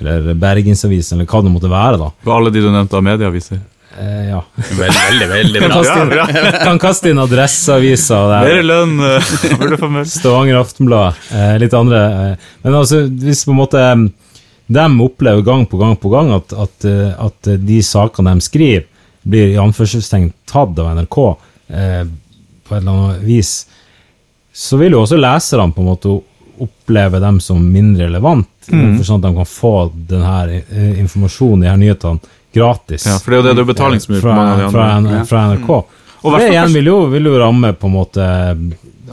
eller 0.00 0.32
Bergensavisen 0.40 1.18
eller 1.18 1.30
hva 1.30 1.44
det 1.44 1.52
måtte 1.54 1.70
være, 1.70 2.00
da. 2.00 2.10
På 2.24 2.34
alle 2.38 2.50
de 2.54 2.64
du 2.64 2.70
nevnte 2.72 2.98
av 2.98 3.04
medieaviser. 3.06 3.60
Eh, 4.00 4.30
ja. 4.32 4.40
Veldig, 4.56 4.96
veldig, 4.98 5.28
veldig 5.30 5.60
Kan 5.62 5.74
kaste 5.76 6.00
inn, 6.00 6.48
kan 6.66 6.80
kaste 6.82 7.10
inn 7.12 7.20
Adresseavisa 7.22 8.22
Mer 8.42 8.64
lønn 8.66 8.96
eh, 9.06 9.28
burde 9.60 9.78
få 9.78 9.90
meldt. 9.92 10.10
Stavanger 10.10 10.58
Aftenblad. 10.58 11.20
Eh, 11.30 11.52
litt 11.62 11.76
andre. 11.78 12.00
Eh. 12.32 12.48
Men 12.64 12.78
altså, 12.80 13.04
hvis 13.06 13.44
på 13.46 13.54
en 13.54 13.60
måte 13.60 13.84
eh, 13.84 14.08
de 14.74 14.88
opplever 15.04 15.44
gang 15.46 15.62
på 15.68 15.78
gang 15.78 15.94
på 16.00 16.10
gang 16.10 16.32
at, 16.32 16.56
at, 16.56 16.86
at 17.20 17.48
de 17.68 17.78
sakene 17.84 18.32
de 18.32 18.46
skriver, 18.48 18.86
blir 19.24 19.52
i 19.54 19.58
anførselstegn 19.60 20.30
tatt 20.50 20.78
av 20.78 20.92
NRK 20.98 21.18
eh, 21.68 22.04
på 22.64 22.74
et 22.74 22.80
eller 22.80 22.92
annet 22.92 23.24
vis, 23.26 23.54
så 24.54 24.78
vil 24.80 24.94
jo 24.94 25.02
også 25.02 25.18
leserne 25.18 25.72
på 25.74 25.82
en 25.82 25.90
måte 25.90 26.14
oppleve 26.64 27.18
dem 27.20 27.40
som 27.42 27.58
mindre 27.72 28.06
relevant, 28.06 28.48
for 28.68 29.02
sånn 29.04 29.18
at 29.18 29.26
de 29.26 29.32
kan 29.40 29.48
få 29.48 29.72
denne 30.08 30.60
eh, 30.62 31.00
informasjonen, 31.02 31.64
de 31.64 31.70
her 31.72 31.80
nyhetene, 31.80 32.32
gratis. 32.54 33.08
Ja, 33.10 33.18
for 33.18 33.34
det 33.34 33.40
er 33.40 33.42
jo 33.42 33.48
det 33.48 33.54
du 33.58 33.62
er 33.64 33.70
betalingsmur 33.72 34.20
på 34.20 34.28
fra, 34.28 34.34
mange 34.38 34.52
av 34.68 34.76
de 34.76 34.84
andre. 34.84 35.22
Fra, 35.24 35.26
fra 35.32 35.46
NRK. 35.50 35.70
Mm. 35.74 36.02
Og 36.24 36.36
det 36.38 36.44
igjen 36.52 36.76
vil 36.78 36.86
jo, 36.92 36.98
vil 37.12 37.26
jo 37.28 37.32
ramme 37.42 37.72
på 37.76 37.88
en 37.90 37.96
måte 37.96 38.28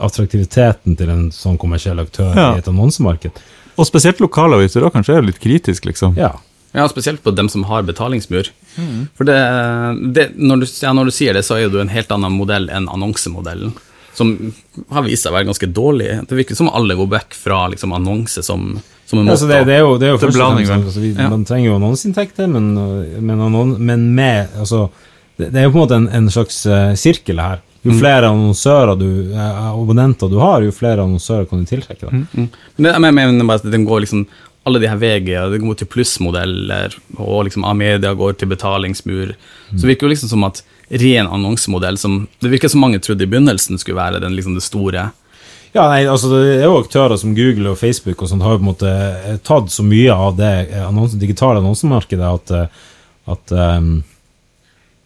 attraktiviteten 0.01 0.95
til 0.99 1.09
en 1.11 1.25
sånn 1.35 1.57
kommersiell 1.59 1.99
aktør 2.03 2.29
Ja. 2.37 2.51
i 2.55 2.61
et 2.61 2.69
annonsemarked. 2.69 3.41
Og 3.75 3.87
spesielt 3.87 4.21
lokalaviser 4.21 4.85
òg, 4.85 4.93
kanskje 4.93 5.17
er 5.17 5.25
litt 5.25 5.41
kritisk, 5.41 5.89
liksom. 5.89 6.13
Ja. 6.19 6.35
Ja, 6.71 6.87
spesielt 6.89 7.23
på 7.23 7.33
dem 7.35 7.49
som 7.51 7.65
har 7.67 7.83
betalingsmur. 7.83 8.51
For 9.17 9.27
det, 9.27 9.37
det, 10.15 10.27
når, 10.39 10.63
du, 10.63 10.67
ja, 10.81 10.93
når 10.95 11.09
du 11.09 11.15
sier 11.15 11.35
det, 11.35 11.43
så 11.43 11.57
er 11.57 11.65
jo 11.65 11.73
det 11.73 11.81
en 11.83 11.91
helt 11.91 12.11
annen 12.15 12.35
modell 12.35 12.69
enn 12.71 12.87
annonsemodellen. 12.91 13.73
Som 14.15 14.33
har 14.91 15.05
vist 15.05 15.25
seg 15.25 15.31
å 15.31 15.37
være 15.37 15.49
ganske 15.49 15.69
dårlig. 15.71 16.09
Det 16.27 16.37
virker 16.37 16.57
som 16.59 16.71
alle 16.71 16.95
går 16.99 17.09
vekk 17.11 17.35
fra 17.35 17.61
liksom, 17.71 17.95
annonse 17.95 18.43
som, 18.43 18.73
som 19.07 19.19
en 19.19 19.25
måte 19.25 19.37
Altså 19.37 19.49
det, 19.51 19.61
det 19.69 19.77
er 19.77 19.83
jo, 19.85 19.95
det 19.99 20.07
er 20.07 20.13
jo 20.13 20.19
er 20.19 20.23
først 20.25 20.43
og 20.43 20.57
fremst, 20.57 20.75
altså, 20.77 21.03
vi, 21.03 21.13
Ja. 21.15 21.29
Man 21.31 21.47
trenger 21.47 21.69
jo 21.69 21.79
annonseinntekter, 21.79 22.51
men, 22.51 22.71
men, 23.19 23.43
annons, 23.47 23.79
men 23.79 24.07
med 24.15 24.55
altså, 24.59 24.85
det, 25.39 25.51
det 25.51 25.61
er 25.61 25.67
jo 25.67 25.73
på 25.75 25.79
en 25.79 25.85
måte 25.85 25.99
en, 25.99 26.07
en 26.19 26.31
slags 26.31 26.63
uh, 26.67 26.93
sirkel 26.99 27.43
her. 27.43 27.63
Jo 27.81 27.95
flere 27.97 28.29
annonsører 28.29 28.93
du, 28.99 29.07
eh, 29.33 29.61
abonnenter 29.71 30.29
du 30.29 30.35
har, 30.37 30.61
jo 30.61 30.73
flere 30.75 31.01
annonsører 31.01 31.47
kan 31.49 31.63
du 31.63 31.69
tiltrekke 31.69 32.05
deg. 32.05 32.27
Mm. 32.29 32.49
Men 32.77 32.85
det, 32.85 32.91
jeg 32.93 33.15
mener 33.17 33.47
bare 33.49 33.63
at 33.63 33.71
den 33.73 33.87
går 33.89 34.03
liksom 34.03 34.27
alle 34.63 34.79
de 34.79 34.89
her 34.89 34.99
VG 35.01 35.31
det 35.51 35.61
går 35.63 35.79
til 35.79 35.89
plussmodeller, 35.89 36.93
og 37.17 37.47
liksom 37.47 37.65
Amedia 37.65 38.13
går 38.17 38.37
til 38.37 38.51
betalingsmur. 38.51 39.33
Så 39.71 39.79
det 39.81 39.93
virker 39.93 40.05
jo 40.05 40.11
liksom 40.13 40.29
som 40.29 40.45
at 40.45 40.61
ren 40.91 41.29
annonsemodell 41.31 41.97
som 41.97 42.27
Det 42.39 42.51
virker 42.51 42.69
som 42.69 42.83
mange 42.83 42.99
trodde 42.99 43.23
i 43.23 43.29
begynnelsen 43.31 43.79
skulle 43.79 43.97
være 43.97 44.19
den 44.19 44.35
liksom 44.35 44.57
det 44.57 44.65
store. 44.65 45.09
Ja, 45.71 45.85
nei, 45.87 46.03
altså 46.05 46.29
Det 46.33 46.59
er 46.59 46.65
jo 46.67 46.81
aktører 46.81 47.17
som 47.17 47.35
Google 47.35 47.71
og 47.71 47.79
Facebook 47.79 48.21
og 48.21 48.29
sånt 48.29 48.43
har 48.43 48.57
jo 48.57 48.59
på 48.59 48.65
en 48.65 48.71
måte 48.73 48.91
eh, 48.91 49.37
tatt 49.39 49.71
så 49.71 49.85
mye 49.87 50.11
av 50.11 50.35
det 50.35 50.51
eh, 50.67 50.83
annons, 50.83 51.15
digitale 51.15 51.61
annonsemarkedet 51.63 52.27
at, 52.27 52.51
eh, 52.51 52.89
at 53.31 53.53
eh, 53.55 53.79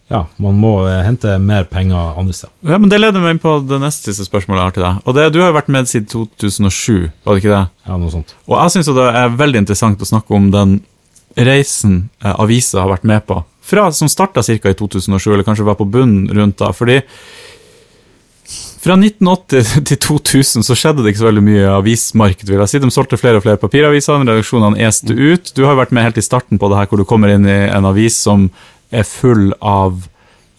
ja, 0.07 0.21
man 0.37 0.57
må 0.61 0.73
eh, 0.85 0.99
hente 1.01 1.37
mer 1.41 1.63
penger 1.69 2.19
andre 2.19 2.33
steder. 2.37 2.53
Ja, 2.69 2.77
men 2.77 2.91
Det 2.93 2.99
leder 2.99 3.23
meg 3.23 3.35
inn 3.35 3.41
på 3.41 3.55
det 3.65 3.79
neste 3.81 4.11
siste 4.13 4.27
spørsmålet 4.27 4.59
jeg 4.61 4.69
har 4.69 4.75
til 4.75 4.85
deg. 4.85 4.99
Og 5.05 5.15
det, 5.17 5.23
Du 5.33 5.39
har 5.41 5.49
jo 5.49 5.57
vært 5.57 5.71
med 5.73 5.89
siden 5.89 6.09
2007, 6.11 7.09
var 7.25 7.33
det 7.33 7.41
ikke 7.41 7.55
det? 7.55 7.63
Ja, 7.87 7.97
noe 7.97 8.13
sånt. 8.13 8.35
Og 8.45 8.59
jeg 8.59 8.75
syns 8.75 8.91
det 8.93 9.07
er 9.09 9.39
veldig 9.39 9.63
interessant 9.63 10.05
å 10.05 10.09
snakke 10.11 10.37
om 10.37 10.51
den 10.53 10.77
reisen 11.35 12.09
eh, 12.23 12.35
avisa 12.37 12.83
har 12.83 12.93
vært 12.93 13.07
med 13.09 13.25
på. 13.25 13.41
Fra 13.65 13.87
som 13.97 14.11
starta 14.11 14.43
ca. 14.45 14.69
i 14.69 14.77
2007, 14.77 15.33
eller 15.33 15.47
kanskje 15.47 15.65
var 15.65 15.79
på 15.79 15.89
bunnen 15.89 16.29
rundt 16.29 16.61
da. 16.61 16.69
Fordi 16.75 17.01
Fra 18.85 18.93
1980 18.93 19.81
til 19.89 19.97
2000 19.97 20.61
så 20.67 20.75
skjedde 20.77 21.01
det 21.01 21.15
ikke 21.15 21.23
så 21.23 21.31
veldig 21.31 21.41
mye 21.41 21.71
avismarked. 21.79 22.45
vil 22.45 22.61
jeg 22.61 22.69
si. 22.75 22.79
De 22.83 22.91
solgte 22.93 23.17
flere 23.17 23.41
og 23.41 23.45
flere 23.47 23.57
papiraviser, 23.57 24.21
redaksjonene 24.21 24.85
este 24.85 25.17
ut. 25.17 25.49
Du 25.57 25.63
har 25.65 25.73
jo 25.73 25.81
vært 25.81 25.95
med 25.97 26.05
helt 26.05 26.21
i 26.21 26.25
starten 26.25 26.61
på 26.61 26.69
det 26.69 26.77
her, 26.77 26.91
hvor 26.91 27.01
du 27.01 27.09
kommer 27.09 27.33
inn 27.33 27.49
i 27.49 27.57
en 27.65 27.89
avis 27.89 28.21
som 28.21 28.51
er 28.91 29.03
full 29.07 29.53
av 29.61 30.07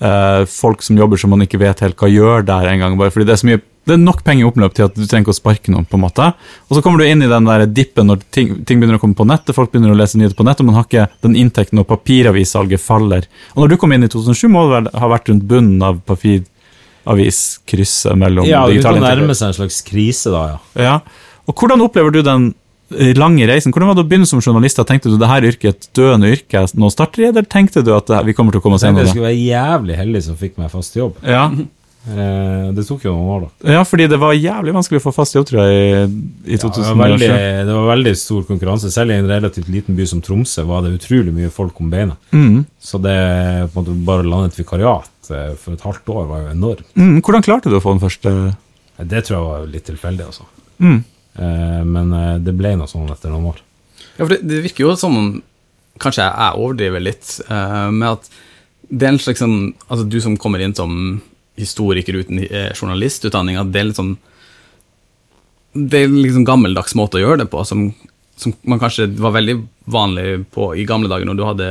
eh, 0.01 0.45
folk 0.51 0.83
som 0.83 0.99
jobber 0.99 1.16
som 1.20 1.31
man 1.35 1.43
ikke 1.47 1.61
vet 1.62 1.81
helt 1.85 1.99
hva 2.01 2.09
gjør 2.11 2.43
der 2.47 2.66
engang. 2.72 2.93
Fordi 3.01 3.27
det 3.29 3.35
er 3.37 3.43
så 3.43 3.51
mye 3.51 3.61
det 3.87 3.95
er 3.95 4.01
nok 4.03 4.24
penger 4.27 4.43
i 4.43 4.47
oppløp 4.49 4.72
til 4.74 4.83
at 4.89 4.97
du 4.97 5.05
trenger 5.05 5.22
ikke 5.22 5.31
å 5.31 5.37
sparke 5.37 5.70
noen. 5.70 5.85
på 5.87 5.95
en 5.95 6.03
måte. 6.03 6.24
Og 6.66 6.72
så 6.74 6.81
kommer 6.83 6.99
du 6.99 7.07
inn 7.07 7.22
i 7.22 7.31
den 7.31 7.47
der 7.47 7.70
dippen 7.70 8.07
når 8.11 8.18
ting, 8.35 8.49
ting, 8.66 8.81
begynner 8.81 8.99
å 8.99 9.03
komme 9.03 9.14
på 9.14 9.29
nettet, 9.31 9.55
folk 9.55 9.70
begynner 9.70 9.95
å 9.95 9.99
lese 9.99 10.18
nyheter 10.18 10.35
på 10.35 10.43
nettet, 10.47 10.62
og 10.64 10.68
man 10.72 10.79
har 10.81 10.87
ikke 10.89 11.07
den 11.22 11.39
inntekten 11.39 11.79
når 11.79 11.87
papiravissalget 11.93 12.81
faller. 12.83 13.22
Og 13.55 13.62
når 13.62 13.68
du 13.70 13.77
kom 13.79 13.95
inn 13.95 14.03
i 14.03 14.11
2007, 14.11 14.51
må 14.51 14.66
det 14.66 14.74
vel 14.74 14.91
ha 14.91 15.07
vært 15.14 15.31
rundt 15.31 15.47
bunnen 15.47 15.79
av 15.87 16.03
papiraviskrysset 16.11 18.18
mellom 18.18 18.43
Ja, 18.51 18.66
det 18.66 18.83
kan 18.83 18.99
nærme 18.99 19.39
seg 19.39 19.47
en 19.53 19.59
slags 19.61 19.79
krise 19.87 20.35
da, 20.35 20.43
ja. 20.51 20.59
Ja. 20.89 20.97
Og 21.47 21.55
hvordan 21.55 21.79
opplever 21.87 22.11
du 22.11 22.27
den 22.27 22.59
lange 23.18 23.47
reisen? 23.51 23.72
Hvordan 23.74 23.89
var 23.91 23.97
det 23.99 24.05
å 24.05 24.09
begynne 24.09 24.28
som 24.30 24.41
journalist? 24.41 24.78
Tenkte 24.87 25.11
du 25.11 25.16
det 25.18 25.30
her 25.30 25.43
yrket 25.49 25.64
er 25.70 25.74
et 25.74 25.89
døende 25.99 26.30
yrke 26.30 26.62
nå 26.78 26.91
starter 26.95 27.24
i, 27.24 27.30
eller 27.32 27.43
tenkte 27.51 27.82
du 27.82 27.91
at 27.97 28.11
vi 28.26 28.34
kommer 28.37 28.55
til 28.55 28.62
å 28.62 28.66
komme 28.66 28.78
oss 28.78 28.84
gjennom 28.87 29.01
tenkte 29.03 29.09
jeg 29.09 29.14
det? 29.14 29.16
skulle 29.16 29.30
være 29.32 29.43
jævlig 29.43 29.97
heldig 30.03 30.22
som 30.28 30.37
fikk 30.39 30.61
meg 30.62 30.70
fast 30.70 30.97
jobb. 30.99 31.18
Ja. 31.26 31.49
Eh, 32.07 32.66
det 32.70 32.84
tok 32.87 33.03
jo 33.03 33.11
noen 33.16 33.30
år, 33.34 33.41
da. 33.49 33.72
ja, 33.74 33.80
fordi 33.82 34.05
det 34.07 34.18
var 34.22 34.30
jævlig 34.39 34.70
vanskelig 34.76 35.01
å 35.01 35.05
få 35.09 35.12
fast 35.16 35.34
jobb, 35.34 35.47
tror 35.49 35.64
jeg, 35.64 35.72
i, 35.74 35.89
i 36.53 36.55
Ja, 36.55 36.61
det, 36.61 36.61
2007. 36.62 36.84
var 36.87 37.01
veldig, 37.03 37.30
det 37.66 37.74
var 37.74 37.89
veldig 37.89 38.12
stor 38.20 38.45
konkurranse. 38.47 38.91
Selv 38.95 39.11
i 39.11 39.16
en 39.18 39.26
relativt 39.26 39.66
liten 39.74 39.99
by 39.99 40.07
som 40.07 40.20
Tromsø 40.22 40.62
var 40.68 40.84
det 40.87 40.93
utrolig 41.01 41.34
mye 41.34 41.51
folk 41.51 41.80
om 41.82 41.91
beina. 41.91 42.14
Mm. 42.30 42.61
Så 42.78 43.01
det 43.03 43.16
på 43.72 43.82
en 43.82 43.89
måte 43.89 43.97
bare 44.07 44.22
å 44.22 44.30
lande 44.30 44.53
et 44.53 44.61
vikariat 44.61 45.32
eh, 45.34 45.51
for 45.59 45.74
et 45.74 45.82
halvt 45.82 46.14
år 46.14 46.30
var 46.30 46.45
jo 46.45 46.53
enormt. 46.55 46.87
Mm. 46.95 47.16
Hvordan 47.26 47.47
klarte 47.49 47.74
du 47.74 47.80
å 47.80 47.82
få 47.82 47.97
den 47.97 48.05
første 48.07 48.37
Det 49.03 49.24
tror 49.26 49.34
jeg 49.41 49.47
var 49.49 49.66
litt 49.74 49.89
tilfeldig, 49.91 50.30
altså. 50.30 50.47
mm. 50.87 51.03
Eh, 51.39 51.84
men 51.84 52.12
eh, 52.12 52.34
det 52.41 52.55
ble 52.57 52.74
noe 52.78 52.89
sånn 52.91 53.11
etter 53.12 53.32
noen 53.32 53.51
år. 53.53 53.61
Ja, 54.16 54.24
for 54.24 54.32
det, 54.32 54.41
det 54.49 54.62
virker 54.70 54.87
jo 54.87 54.97
som 54.99 55.18
om 55.18 55.37
Kanskje 55.97 56.26
jeg, 56.26 56.61
overdriver 56.61 57.01
litt 57.01 57.30
eh, 57.49 57.87
med 57.89 58.18
at 58.18 58.26
det 58.93 59.07
er 59.07 59.14
en 59.14 59.20
slags 59.20 59.41
sånn 59.41 59.70
Altså, 59.89 60.05
du 60.05 60.18
som 60.20 60.34
kommer 60.41 60.61
inn 60.61 60.74
som 60.76 61.22
historiker 61.57 62.18
uten 62.20 62.43
journalistutdanning, 62.76 63.57
at 63.57 63.70
det 63.72 63.80
er 63.80 63.87
litt 63.89 63.97
sånn 63.97 64.11
Det 65.72 66.03
er 66.03 66.12
liksom 66.12 66.45
gammeldags 66.45 66.93
måte 67.01 67.16
å 67.16 67.22
gjøre 67.22 67.41
det 67.45 67.49
på, 67.53 67.62
som, 67.64 67.87
som 68.37 68.53
man 68.68 68.82
kanskje 68.82 69.09
var 69.16 69.32
veldig 69.39 69.57
vanlig 69.89 70.26
på 70.53 70.74
i 70.76 70.84
gamle 70.89 71.09
dager, 71.09 71.28
når 71.28 71.39
du 71.41 71.47
hadde 71.49 71.70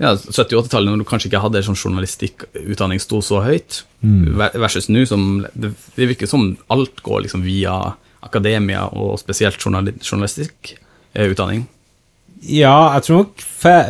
ja, 0.00 0.14
70-80-tallet, 0.16 0.88
når 0.88 1.04
du 1.04 1.08
kanskje 1.08 1.28
ikke 1.28 1.42
hadde 1.44 1.62
sånn 1.66 1.78
journalistikkutdanning 1.78 3.02
sto 3.02 3.20
så 3.22 3.44
høyt, 3.44 3.82
mm. 4.00 4.32
versus 4.56 4.88
nå 4.88 5.04
som 5.06 5.44
det, 5.52 5.74
det 5.94 6.08
virker 6.10 6.30
som 6.30 6.48
alt 6.72 7.04
går 7.04 7.26
liksom 7.26 7.44
via 7.46 7.76
akademia, 8.24 8.86
og 8.92 9.18
spesielt 9.20 9.60
journali 9.60 9.94
journalistikkutdanning. 10.00 11.66
Ja, 12.44 12.94
jeg 12.96 13.06
tror 13.06 13.22
nok 13.22 13.42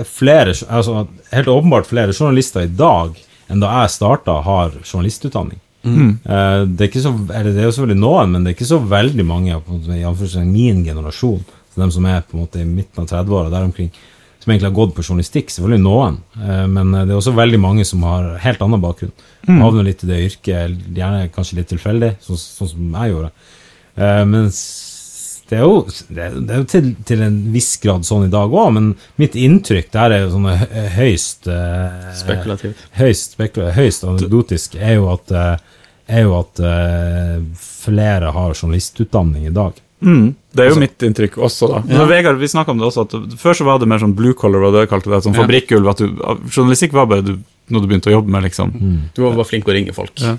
flere 0.07 0.53
altså, 0.70 1.07
Helt 1.32 1.49
åpenbart 1.51 1.89
flere 1.91 2.12
journalister 2.14 2.68
i 2.68 2.70
dag 2.70 3.16
enn 3.51 3.61
da 3.61 3.70
jeg 3.82 3.93
starta, 3.93 4.39
har 4.41 4.72
journalistutdanning. 4.87 5.59
Mm. 5.85 6.14
det, 6.24 6.80
er 6.80 6.89
ikke 6.89 7.03
så, 7.05 7.11
eller 7.12 7.51
det 7.53 7.61
er 7.61 7.66
jo 7.68 7.74
selvfølgelig 7.76 8.01
noen, 8.01 8.30
men 8.32 8.45
det 8.45 8.51
er 8.51 8.55
ikke 8.57 8.70
så 8.70 8.78
veldig 8.89 9.26
mange 9.28 9.53
i 9.53 10.45
min 10.49 10.80
generasjon, 10.87 11.43
så 11.45 11.82
dem 11.82 11.93
som 11.93 12.07
er 12.09 12.22
på 12.24 12.39
en 12.39 12.47
måte 12.47 12.62
i 12.62 12.64
midten 12.64 13.03
av 13.03 13.11
30-åra 13.11 13.53
der 13.53 13.66
omkring, 13.66 13.91
som 14.41 14.53
egentlig 14.53 14.70
har 14.70 14.78
gått 14.78 14.95
på 14.97 15.05
journalistikk. 15.05 15.53
Selvfølgelig 15.53 15.85
noen, 15.85 16.16
eh, 16.41 16.64
men 16.72 16.95
det 16.95 17.11
er 17.11 17.18
også 17.18 17.37
veldig 17.37 17.61
mange 17.61 17.85
som 17.89 18.03
har 18.09 18.32
helt 18.47 18.64
annen 18.64 18.80
bakgrunn. 18.80 19.12
Havner 19.45 19.91
litt 19.91 20.07
i 20.07 20.09
det 20.09 20.22
yrket, 20.30 20.80
gjerne 20.97 21.28
kanskje 21.35 21.61
litt 21.61 21.70
tilfeldig, 21.74 22.14
sånn, 22.24 22.41
sånn 22.41 22.72
som 22.72 22.99
jeg 23.03 23.12
gjorde. 23.12 23.30
Eh, 23.97 24.24
mens 24.26 24.61
det 25.49 25.59
er 25.59 25.64
jo, 25.66 25.82
det 26.09 26.22
er, 26.24 26.36
det 26.40 26.55
er 26.55 26.61
jo 26.62 26.66
til, 26.72 26.86
til 27.05 27.22
en 27.26 27.36
viss 27.53 27.74
grad 27.82 28.07
sånn 28.09 28.26
i 28.26 28.32
dag 28.32 28.53
òg, 28.57 28.70
men 28.74 28.90
mitt 29.20 29.36
inntrykk 29.36 29.90
der 29.92 30.14
er 30.16 30.22
jo 30.24 30.32
sånn 30.32 30.49
høyst 30.97 31.49
eh, 31.53 32.11
Spekulativt. 32.16 32.80
Høyst, 32.97 33.36
spekula 33.36 33.74
høyst 33.76 34.07
anekdotisk 34.09 34.78
er 34.80 34.97
jo 34.97 35.11
at, 35.12 35.34
eh, 35.36 35.80
er 36.16 36.24
jo 36.24 36.38
at 36.40 36.62
eh, 36.64 37.36
flere 37.61 38.32
har 38.34 38.55
journalistutdanning 38.57 39.51
i 39.51 39.55
dag. 39.55 39.76
Mm. 40.05 40.32
Det 40.55 40.64
er 40.64 40.70
jo 40.72 40.80
mitt 40.80 41.05
inntrykk 41.07 41.36
også, 41.45 41.68
da. 41.70 41.80
Men 41.88 42.09
Vegard, 42.11 42.40
vi 42.40 42.49
om 42.61 42.80
det 42.80 42.86
også, 42.88 43.05
at 43.07 43.38
Før 43.40 43.57
så 43.57 43.64
var 43.68 43.80
det 43.80 43.88
mer 43.88 44.01
sånn 44.03 44.14
blue 44.16 44.36
collar, 44.36 44.61
hva 44.64 44.72
du 44.74 44.86
kalte 44.90 45.11
det, 45.12 45.22
sånn 45.24 45.36
fabrikkulv 45.36 45.84
fabrikkgulv. 45.84 45.90
at 45.90 46.49
du- 46.49 46.51
Journalistikk 46.57 46.92
var 46.97 47.07
bare 47.11 47.24
du, 47.24 47.34
noe 47.72 47.84
du 47.84 47.88
begynte 47.88 48.11
å 48.12 48.16
jobbe 48.18 48.32
med, 48.32 48.45
liksom. 48.49 48.72
Du 49.14 49.22
var 49.24 49.36
bare 49.36 49.49
flink 49.49 49.68
å 49.68 49.76
ringe 49.76 49.92
folk. 49.97 50.12
Ja. 50.20 50.36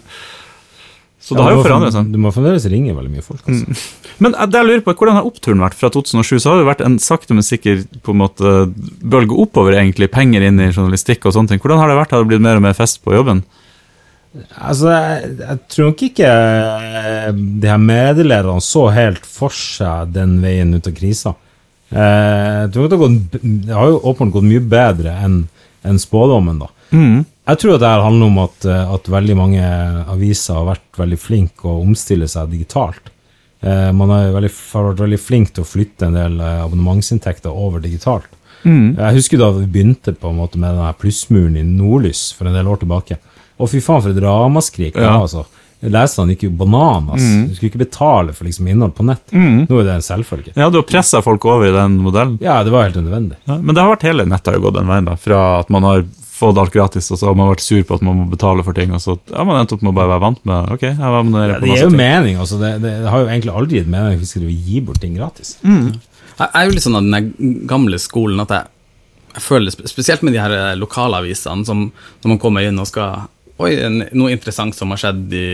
Så 1.25 1.33
det 1.33 1.41
har 1.41 1.55
jo 1.55 1.63
forandret 1.65 1.93
seg. 1.95 2.09
Du 2.13 2.19
må 2.21 2.29
fremdeles 2.35 2.65
ringe 2.69 2.93
veldig 2.93 3.11
mye 3.15 3.23
folk. 3.25 3.41
Altså. 3.49 3.65
Men 4.21 4.35
jeg- 4.37 4.49
det 4.51 4.59
jeg 4.61 4.67
lurer 4.69 4.83
på, 4.85 4.93
hvordan 4.93 5.15
har 5.17 5.25
oppturen 5.25 5.63
vært 5.63 5.73
fra 5.79 5.89
2007? 5.89 6.37
Så 6.39 6.51
har 6.51 6.59
det 6.61 6.67
vært 6.69 6.85
en 6.85 6.97
sakte, 7.01 7.33
men 7.33 7.41
sikker 7.41 7.81
på 8.05 8.13
en 8.13 8.19
måte 8.21 8.51
bølge 9.01 9.33
oppover, 9.41 9.73
egentlig. 9.73 10.11
Penger 10.13 10.45
inn 10.45 10.59
i 10.61 10.69
journalistikk 10.69 11.25
og 11.25 11.33
sånne 11.33 11.49
ting. 11.49 11.59
Hvordan 11.63 11.81
har 11.81 11.89
det 11.89 11.97
vært? 11.97 12.11
Har 12.13 12.21
det 12.23 12.29
blitt 12.29 12.45
mer 12.45 12.55
og 12.61 12.61
mer 12.67 12.73
fest 12.77 13.01
på 13.03 13.15
jobben? 13.17 13.41
Altså, 14.61 14.91
jeg, 14.91 15.33
jeg 15.39 15.59
tror 15.71 15.85
nok 15.89 16.01
ikke 16.11 16.29
eh, 16.29 17.31
de 17.33 17.67
her 17.71 17.77
medielederne 17.81 18.61
så 18.61 18.85
helt 18.93 19.25
for 19.25 19.49
seg 19.55 20.11
den 20.13 20.37
veien 20.43 20.75
ut 20.75 20.87
av 20.91 20.93
krisa. 20.97 21.33
Eh, 21.89 22.65
Jeg 22.65 22.71
tror 22.75 22.89
det 22.89 22.97
har, 22.99 23.05
gått, 23.07 23.41
det 23.65 23.73
har 23.73 23.87
jo 23.93 23.99
åpenbart 24.11 24.33
gått 24.37 24.49
mye 24.49 24.65
bedre 24.69 25.13
enn 25.25 25.37
en 25.85 25.97
spådommen, 26.01 26.59
da. 26.59 26.69
Jeg 27.45 27.59
tror 27.61 27.77
det 27.77 27.89
her 27.89 28.01
handler 28.01 28.25
om 28.31 28.39
at, 28.41 28.65
eh, 28.65 28.93
at 28.95 29.09
veldig 29.11 29.35
mange 29.37 29.65
aviser 30.09 30.55
har 30.57 30.65
vært 30.71 30.97
veldig 30.97 31.19
flinke 31.21 31.67
å 31.69 31.81
omstille 31.83 32.27
seg 32.27 32.49
digitalt. 32.55 33.11
Eh, 33.61 33.91
Man 33.93 34.09
har, 34.09 34.31
veldig, 34.33 34.51
har 34.73 34.87
vært 34.91 35.03
veldig 35.05 35.19
flink 35.21 35.53
til 35.53 35.63
å 35.63 35.67
flytte 35.69 36.07
en 36.07 36.13
del 36.17 36.39
eh, 36.41 36.63
abonnementsinntekter 36.65 37.53
over 37.53 37.79
digitalt. 37.83 38.25
Jeg 38.65 39.13
husker 39.13 39.37
da 39.37 39.51
vi 39.53 39.67
begynte 39.69 40.15
på 40.17 40.31
en 40.31 40.39
måte 40.39 40.57
med 40.57 40.73
den 40.73 40.93
plussmuren 40.97 41.53
i 41.59 41.61
Nordlys 41.61 42.31
for 42.33 42.47
en 42.49 42.55
del 42.57 42.65
år 42.65 42.79
tilbake. 42.81 43.19
Å 43.61 43.67
fy 43.69 43.77
faen, 43.79 44.01
for 44.01 44.09
et 44.09 44.17
ramaskrik 44.23 44.95
Ja. 44.97 45.11
var, 45.19 45.27
altså. 45.27 45.45
Leserne 45.85 46.33
gikk 46.33 46.47
jo 46.47 46.49
bananas. 46.49 47.21
Du 47.21 47.53
skulle 47.53 47.69
ikke 47.69 47.83
betale 47.85 48.33
for 48.33 48.45
liksom 48.47 48.65
innhold 48.71 48.95
på 48.97 49.05
nett. 49.05 49.21
Nå 49.31 49.69
er 49.79 49.83
det 49.85 49.93
en 49.99 50.01
selvfølge. 50.01 50.55
Ja, 50.57 50.71
du 50.73 50.79
har 50.79 50.87
pressa 50.89 51.21
folk 51.21 51.45
over 51.45 51.67
i 51.67 51.75
den 51.75 51.99
modellen. 52.01 52.39
Ja, 52.41 52.63
det 52.63 52.71
var 52.73 52.87
helt 52.89 52.97
unødvendig. 52.97 53.37
Ja, 53.45 53.59
men 53.61 53.75
det 53.75 53.83
har 53.83 53.93
vært 53.95 54.07
hele 54.09 54.25
nettet 54.25 54.55
har 54.55 54.63
gått 54.65 54.79
den 54.79 54.87
veien, 54.89 55.05
da. 55.05 55.15
Fra 55.15 55.59
at 55.59 55.69
man 55.69 55.83
har 55.83 56.01
fått 56.35 56.57
alt 56.59 56.73
gratis, 56.73 57.07
og 57.13 57.19
så 57.21 57.29
har 57.29 57.35
man 57.39 57.47
vært 57.53 57.63
sur 57.63 57.81
på 57.87 57.95
at 57.95 58.01
man 58.03 58.17
må 58.19 58.25
betale 58.31 58.63
for 58.67 58.75
ting, 58.75 58.91
og 58.95 58.99
så 59.03 59.15
har 59.31 59.45
man 59.47 59.61
endt 59.61 59.71
opp 59.75 59.81
med 59.85 59.93
å 59.93 59.95
bare 59.95 60.11
være 60.13 60.23
vant 60.25 60.41
med 60.49 60.71
Ok, 60.75 60.81
jeg 60.89 60.99
abonnerer 60.99 61.53
Ja, 61.55 61.59
på 61.61 61.65
det 61.69 61.71
gir 61.77 61.83
jo 61.85 61.89
ting. 61.93 61.97
mening. 62.01 62.39
Altså, 62.43 62.59
det, 62.59 62.71
det, 62.83 62.91
det 63.05 63.11
har 63.13 63.23
jo 63.23 63.29
egentlig 63.31 63.53
aldri 63.55 63.79
gitt 63.79 63.91
mening 63.93 64.19
vi 64.19 64.27
skal 64.29 64.49
gi 64.51 64.81
bort 64.83 64.99
ting 65.03 65.15
gratis. 65.15 65.55
Jeg 65.63 65.95
jeg 66.35 66.49
er 66.59 66.65
jo 66.67 66.73
litt 66.75 66.83
sånn 66.83 66.97
av 66.99 67.05
den 67.07 67.61
gamle 67.71 67.99
skolen 68.03 68.41
at 68.43 68.49
jeg, 68.51 68.67
jeg 69.37 69.43
føler 69.45 69.71
spe- 69.71 69.87
Spesielt 69.87 70.23
med 70.27 70.35
de 70.35 70.41
her 70.43 70.51
eh, 70.51 70.75
lokalavisene, 70.75 71.63
som 71.67 71.85
når 72.23 72.33
man 72.33 72.41
kommer 72.43 72.67
inn 72.67 72.79
og 72.83 72.87
skal 72.91 73.29
Oi, 73.63 73.71
noe 74.11 74.33
interessant 74.35 74.75
som 74.75 74.91
har 74.91 74.99
skjedd 74.99 75.31
i 75.31 75.45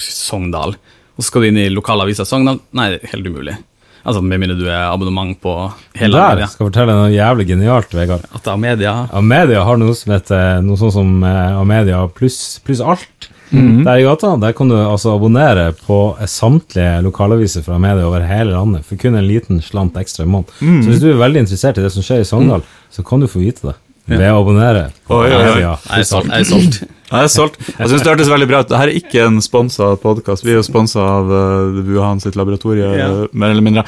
Sogndal. 0.00 0.72
Og 1.14 1.20
så 1.22 1.28
skal 1.28 1.44
du 1.44 1.48
inn 1.50 1.58
i 1.60 1.68
lokalavisa 1.68 2.24
Sogndal. 2.24 2.62
Nei, 2.72 2.86
det 2.94 3.02
er 3.04 3.12
helt 3.12 3.28
umulig. 3.28 3.58
Altså, 4.04 4.20
Med 4.22 4.40
mindre 4.42 4.56
du 4.58 4.66
er 4.68 4.90
abonnement 4.92 5.34
på 5.40 5.54
hele 5.96 6.12
Der 6.18 6.34
media. 6.34 6.46
skal 6.46 6.64
jeg 6.66 6.72
fortelle 6.72 6.96
noe 6.98 7.12
jævlig 7.14 7.46
genialt, 7.48 7.94
Vegard. 7.96 8.24
At 8.36 8.48
Amedia 8.52 9.08
Amedia 9.16 9.62
har 9.64 9.78
noe 9.80 9.94
som 9.96 10.12
heter 10.12 10.60
noe 10.62 10.76
sånn 10.76 10.92
som 10.92 11.14
eh, 11.24 11.60
Amedia 11.60 12.02
pluss 12.12 12.60
plus 12.64 12.80
alt. 12.84 13.30
Der 13.54 14.00
i 14.00 14.02
gata 14.02 14.32
der 14.40 14.52
kan 14.56 14.68
du 14.68 14.74
altså 14.74 15.12
abonnere 15.14 15.68
på 15.86 16.16
eh, 16.18 16.26
samtlige 16.26 17.00
lokalaviser 17.06 17.62
fra 17.62 17.76
Amedia 17.78 18.04
over 18.08 18.24
hele 18.26 18.50
landet 18.56 18.84
for 18.84 18.96
kun 18.98 19.14
en 19.16 19.28
liten 19.28 19.60
slant 19.62 19.94
ekstra 20.00 20.24
i 20.26 20.30
måneden. 20.32 20.82
Så 20.82 20.90
hvis 20.90 21.00
du 21.04 21.10
er 21.12 21.20
veldig 21.20 21.44
interessert 21.44 21.78
i 21.78 21.84
det 21.84 21.92
som 21.94 22.02
skjer 22.02 22.24
i 22.24 22.28
Sogndal, 22.28 22.64
så 22.90 23.04
kan 23.06 23.20
du 23.22 23.28
få 23.30 23.38
vite 23.44 23.68
det 23.70 23.76
ved 24.06 24.26
å 24.30 24.40
abonnere. 24.42 24.88
Oi, 25.08 25.28
oi, 25.32 25.44
oi. 25.54 25.60
Jeg 25.64 26.02
er 26.02 26.06
solgt. 26.08 26.28
Jeg 26.30 26.44
er 26.44 26.48
solgt. 26.50 26.78
Jeg 27.14 27.22
er 27.28 27.30
solgt. 27.32 27.58
Jeg 27.78 27.88
syns 27.92 28.02
det 28.04 28.10
hørtes 28.10 28.30
veldig 28.32 28.48
bra 28.50 28.60
ut. 28.64 28.68
Dette 28.68 28.80
er 28.84 28.92
ikke 28.98 29.22
en 29.28 29.38
sponsa 29.44 29.92
podkast. 30.02 30.44
Vi 30.44 30.52
er 30.52 30.58
jo 30.58 30.64
sponsa 30.66 31.00
av 31.20 31.30
uh, 31.32 31.78
Wuhan 31.86 32.20
sitt 32.20 32.36
laboratorie, 32.36 32.88
Ja. 32.98 33.06
eh, 33.24 33.32
mer 33.32 33.54
eller 33.54 33.64
mindre. 33.64 33.84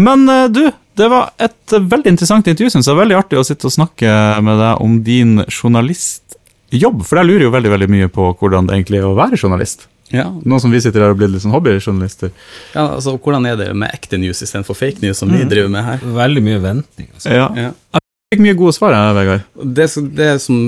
Men 0.00 0.24
eh, 0.32 0.46
du, 0.50 0.62
det 0.98 1.08
var 1.12 1.30
et 1.42 1.74
eh, 1.76 1.84
veldig 1.94 2.14
interessant 2.14 2.48
intervju, 2.48 2.72
syns 2.74 2.88
jeg. 2.90 2.98
Veldig 2.98 3.18
artig 3.18 3.38
å 3.38 3.46
sitte 3.46 3.68
og 3.70 3.74
snakke 3.76 4.16
med 4.42 4.58
deg 4.62 4.82
om 4.82 4.98
din 5.06 5.38
journalistjobb. 5.46 7.02
For 7.06 7.20
jeg 7.20 7.30
lurer 7.30 7.46
jo 7.46 7.54
veldig 7.54 7.72
veldig 7.76 7.90
mye 7.92 8.10
på 8.12 8.32
hvordan 8.40 8.66
det 8.70 8.78
egentlig 8.80 9.02
er 9.02 9.08
å 9.10 9.16
være 9.18 9.38
journalist. 9.38 9.86
Ja. 10.12 10.26
Nå 10.28 10.58
som 10.60 10.72
vi 10.74 10.80
sitter 10.84 11.06
her 11.06 11.14
og 11.14 11.20
blir 11.22 11.30
litt 11.32 11.40
sånn 11.44 11.54
hobbyjournalister. 11.54 12.32
ja, 12.74 12.82
altså 12.98 13.14
Hvordan 13.16 13.46
er 13.48 13.56
det 13.56 13.70
med 13.72 13.94
ekte 13.96 14.18
news 14.20 14.42
istedenfor 14.44 14.76
fake 14.76 15.00
news, 15.00 15.22
som 15.22 15.30
vi 15.32 15.40
driver 15.48 15.70
med 15.72 15.86
her? 15.86 16.02
Veldig 16.18 16.42
mye 16.44 16.58
venting. 16.60 17.08
Altså. 17.14 17.30
Ja. 17.32 17.46
Ja. 17.56 18.01
Fikk 18.32 18.40
mye 18.40 18.56
gode 18.56 18.72
svar, 18.72 18.94
jeg, 18.96 19.16
Vegard. 19.18 19.42
Det, 19.76 19.86
det 20.16 20.28
som 20.40 20.60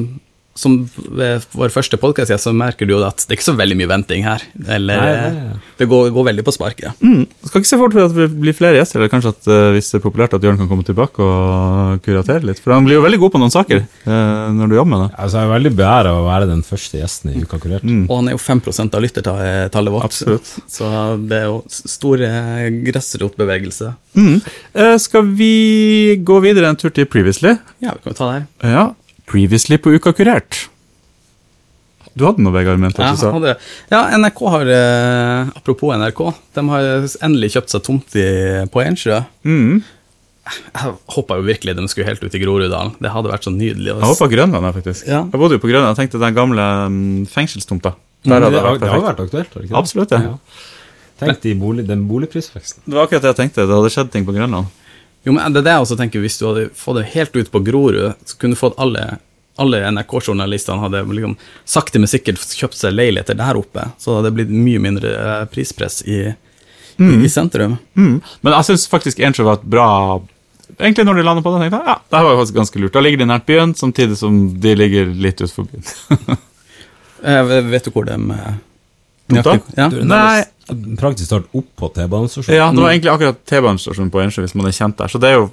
som 0.55 0.76
ved 0.96 1.44
vår 1.55 1.72
første 1.74 1.98
podkast, 1.98 2.30
så 2.38 2.52
merker 2.55 2.86
du 2.86 2.94
jo 2.94 3.00
at 3.07 3.24
det 3.24 3.34
er 3.34 3.38
ikke 3.40 3.46
så 3.48 3.57
veldig 3.59 3.76
mye 3.80 3.88
venting 3.90 4.22
her. 4.26 4.42
Eller 4.68 5.00
Nei, 5.00 5.14
det- 5.34 5.61
det 5.78 5.88
går, 5.90 6.11
går 6.14 6.24
veldig 6.30 6.44
på 6.46 6.55
sparket. 6.55 6.92
Mm. 7.02 7.24
Skal 7.48 7.61
ikke 7.61 7.70
se 7.72 7.78
fort 7.80 7.92
for 7.96 8.05
at 8.07 8.14
det 8.14 8.28
blir 8.40 8.55
flere 8.55 8.78
gjester, 8.78 9.00
eller 9.00 9.11
kanskje 9.11 9.32
at 9.34 9.48
eh, 9.50 9.72
hvis 9.74 9.90
det 9.90 9.98
er 9.98 10.05
populært 10.05 10.36
at 10.38 10.42
Jørn 10.46 10.57
kan 10.61 10.68
komme 10.70 10.86
tilbake 10.86 11.18
og 11.18 12.00
kuratere 12.07 12.46
litt. 12.46 12.61
For 12.62 12.72
han 12.76 12.86
blir 12.86 13.00
jo 13.00 13.02
veldig 13.05 13.18
god 13.24 13.32
på 13.34 13.40
noen 13.42 13.50
saker 13.55 13.82
eh, 13.82 14.46
når 14.55 14.70
du 14.70 14.76
jobber 14.78 14.92
med 14.94 15.02
det. 15.05 15.11
Altså, 15.18 15.40
jeg 15.42 15.48
er 15.50 15.55
veldig 15.57 15.74
beæra 15.82 16.14
av 16.14 16.22
å 16.22 16.28
være 16.30 16.50
den 16.52 16.62
første 16.62 17.00
gjesten 17.02 17.34
i 17.34 17.42
Uka 17.42 17.59
kurert. 17.59 17.82
Mm. 17.82 18.05
Og 18.09 18.16
han 18.20 18.28
er 18.30 18.36
jo 18.38 18.42
5% 18.46 18.94
av 18.94 19.02
lyttertallet 19.05 19.94
vårt. 19.98 20.05
Absolutt. 20.11 20.55
Så 20.70 20.90
det 21.28 21.42
er 21.42 21.48
jo 21.50 21.61
store 21.68 21.92
stor 22.05 22.20
eh, 22.26 22.66
gressrotbevegelse. 22.84 23.94
Mm. 24.18 24.34
Eh, 24.74 24.96
skal 25.02 25.26
vi 25.38 26.16
gå 26.22 26.36
videre 26.44 26.68
en 26.70 26.76
tur 26.78 26.92
til 26.94 27.07
Previously? 27.11 27.55
Ja, 27.82 27.94
vi 27.96 28.05
kan 28.05 28.12
jo 28.12 28.18
ta 28.18 28.28
det 28.30 28.36
her. 28.36 28.74
Ja. 28.74 28.84
Previously 29.31 29.79
på 29.81 29.95
Uka 29.97 30.12
kurert. 30.16 30.66
Du 32.14 32.22
hadde 32.29 32.45
noe, 32.45 32.55
Vegard, 32.55 32.79
mente 32.79 33.03
jeg. 33.03 33.11
at 33.11 33.18
du 33.18 33.25
sa? 33.25 33.33
hadde, 33.35 33.57
ja, 33.91 34.03
NRK 34.20 34.41
har 34.53 34.68
eh, 34.70 35.49
Apropos 35.59 35.91
NRK, 35.99 36.20
de 36.55 36.62
har 36.70 36.85
endelig 37.27 37.51
kjøpt 37.57 37.75
seg 37.75 37.83
tomt 37.89 38.14
i, 38.20 38.27
på 38.70 38.83
Ensjø. 38.85 39.18
Mm. 39.43 39.81
Jeg 40.45 40.93
håpa 41.16 41.39
jo 41.41 41.47
virkelig 41.47 41.75
de 41.79 41.87
skulle 41.89 42.07
helt 42.07 42.22
ut 42.22 42.37
i 42.37 42.41
Groruddalen. 42.43 42.93
Det 43.03 43.11
hadde 43.11 43.33
vært 43.33 43.49
så 43.49 43.51
nydelig. 43.55 43.95
også. 43.97 44.05
Jeg 44.05 44.11
håpa 44.12 44.29
Grønland, 44.35 44.68
faktisk. 44.77 45.09
Ja. 45.09 45.25
Jeg 45.25 45.41
bodde 45.41 45.57
jo 45.59 45.62
på 45.64 45.70
Grønland. 45.72 45.97
Jeg 45.97 46.05
tenkte 46.05 46.20
den 46.22 46.37
gamle 46.37 46.68
mm, 46.93 47.27
fengselstomta. 47.33 47.95
Der 48.25 48.29
Det, 48.29 48.37
hadde 48.37 48.53
det 48.53 48.62
vært 48.64 48.81
det 48.85 48.93
har 48.93 49.03
vært 49.09 49.25
aktuelt, 49.25 49.51
har 49.51 49.61
det 49.61 49.66
ikke 49.66 49.75
det? 49.75 49.81
Absolutt, 49.81 50.14
ja. 50.14 50.37
Tenk 51.25 51.41
de 51.43 51.55
bolig, 51.59 51.85
den 51.89 52.05
boligprisveksten. 52.11 52.85
Det 52.87 52.95
var 52.95 53.09
akkurat 53.09 53.25
det 53.25 53.33
jeg 53.33 53.41
tenkte. 53.41 53.66
Det 53.66 53.75
hadde 53.79 53.93
skjedd 53.97 54.12
ting 54.14 54.29
på 54.29 54.35
Grønland. 54.37 54.70
Jo, 55.25 55.33
men 55.33 55.55
det 55.55 55.62
er 55.62 55.68
det 55.68 55.75
jeg 55.75 55.85
også 55.87 55.97
tenker, 55.99 56.25
Hvis 56.25 56.39
du 56.39 56.47
hadde 56.49 56.66
fått 56.77 57.01
det 57.01 57.11
helt 57.14 57.37
ut 57.37 57.51
på 57.53 57.62
Grorud, 57.64 58.12
så 58.25 58.37
kunne 58.39 58.57
du 58.57 58.61
fått 58.61 58.77
alle, 58.81 59.18
alle 59.61 59.81
NRK-journalistene 59.91 60.85
hadde 60.85 61.05
liksom 61.09 61.37
sakte, 61.64 62.03
men 62.03 62.11
sikkert 62.12 62.45
kjøpt 62.45 62.77
seg 62.79 62.97
leiligheter 62.97 63.39
der 63.39 63.61
oppe. 63.61 63.89
Så 63.99 64.18
hadde 64.18 64.29
det 64.29 64.37
blitt 64.39 64.53
mye 64.53 64.83
mindre 64.85 65.14
eh, 65.16 65.47
prispress 65.53 66.03
i, 66.05 66.20
i, 66.29 67.11
i 67.25 67.33
sentrum. 67.33 67.79
Mm. 67.97 68.18
Men 68.45 68.57
jeg 68.59 68.70
syns 68.70 68.87
faktisk 68.93 69.25
Ensjø 69.25 69.49
var 69.49 69.61
et 69.61 69.68
bra 69.77 69.89
Egentlig 70.79 71.05
når 71.05 71.18
de 71.18 71.22
landet 71.27 71.45
på 71.45 71.51
det, 71.53 71.59
tenkte 71.61 71.79
jeg 71.79 71.93
ja, 71.93 71.95
det 72.09 72.16
her 72.16 72.25
var 72.25 72.39
faktisk 72.39 72.57
ganske 72.57 72.81
lurt. 72.81 72.95
Da 72.95 73.01
ligger 73.05 73.20
de 73.20 73.27
nært 73.29 73.45
byen, 73.47 73.75
samtidig 73.77 74.16
som 74.18 74.39
de 74.64 74.72
ligger 74.75 75.11
litt 75.12 75.43
utenfor 75.43 75.66
byen. 75.68 76.39
Jeg 77.20 77.66
vet 77.75 77.85
du 77.85 77.91
hvor 77.93 78.09
de 78.09 78.16
eh, 79.33 79.61
Ja. 79.77 79.89
Nei. 79.89 80.45
Praktisk 80.97 81.29
talt 81.31 81.51
opp 81.53 81.66
på 81.77 81.89
T-banestasjonen. 81.93 82.57
Ja, 82.57 82.70
det 82.72 82.81
var 82.81 82.91
egentlig 82.91 83.12
akkurat 83.12 83.45
T-banestasjonen 83.45 84.11
på 84.11 84.22
Ensjø, 84.25 84.45
hvis 84.47 84.55
man 84.57 84.66
er 84.66 84.72
kjent 84.77 84.97
der. 84.97 85.12
Så 85.12 85.20
det 85.20 85.29
er 85.33 85.39
jo 85.43 85.51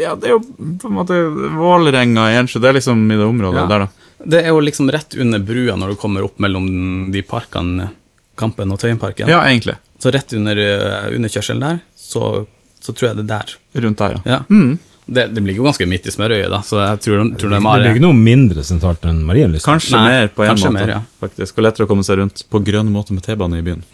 ja, 0.00 0.14
det 0.16 0.30
er 0.30 0.32
jo 0.38 0.40
på 0.80 0.88
en 0.88 0.96
måte 0.96 1.16
Vålerenga 1.58 2.30
i 2.32 2.38
Ensjø. 2.40 2.60
Det 2.60 2.70
er 2.70 2.78
liksom 2.78 3.04
i 3.10 3.16
det 3.16 3.24
området 3.26 3.60
Ja. 3.60 3.66
der, 3.68 3.84
da. 3.84 3.88
Det 4.24 4.40
er 4.44 4.48
jo 4.48 4.60
liksom 4.64 4.88
rett 4.92 5.14
under 5.20 5.38
brua 5.44 5.76
når 5.76 5.92
du 5.92 5.96
kommer 6.00 6.24
opp 6.24 6.38
mellom 6.40 7.10
de 7.12 7.22
parkene, 7.22 7.90
Kampen 8.36 8.72
og 8.72 8.80
Tøyenparken. 8.80 9.28
Ja, 9.28 9.42
egentlig. 9.44 9.76
Så 10.00 10.10
rett 10.10 10.32
under 10.32 10.56
uh, 10.56 11.10
underkjørselen 11.14 11.60
der, 11.60 11.80
så, 11.96 12.46
så 12.80 12.92
tror 12.92 13.10
jeg 13.10 13.16
det 13.20 13.24
er 13.26 13.32
der. 13.34 13.52
Rundt 13.84 13.98
der, 14.00 14.16
ja. 14.16 14.20
Ja. 14.24 14.40
Mm. 14.48 14.78
Det, 15.06 15.26
det 15.36 15.42
ligger 15.44 15.60
jo 15.60 15.66
ganske 15.68 15.86
midt 15.88 16.06
i 16.08 16.12
smørøyet, 16.14 16.48
da, 16.48 16.62
så 16.64 16.78
jeg 16.80 17.00
tror, 17.04 17.24
tror 17.36 17.50
de 17.52 17.58
Det 17.60 17.72
blir 17.82 17.90
ikke 17.90 18.04
noe 18.06 18.16
mindre 18.16 18.62
sentralt 18.64 19.04
enn 19.04 19.18
Marienlyst. 19.28 19.66
Kanskje 19.68 19.98
Nei, 19.98 20.04
mer 20.08 20.30
på 20.32 20.46
en 20.46 20.54
kanskje 20.54 20.70
måte, 20.72 20.80
mer, 20.80 20.92
ja. 20.94 21.00
faktisk. 21.20 21.58
Og 21.58 21.66
lettere 21.66 21.84
å 21.84 21.90
komme 21.90 22.06
seg 22.06 22.22
rundt 22.22 22.44
på 22.48 22.60
grønn 22.64 22.92
måte 22.94 23.16
med 23.16 23.26
T-bane 23.26 23.60
i 23.60 23.66
byen. 23.66 23.84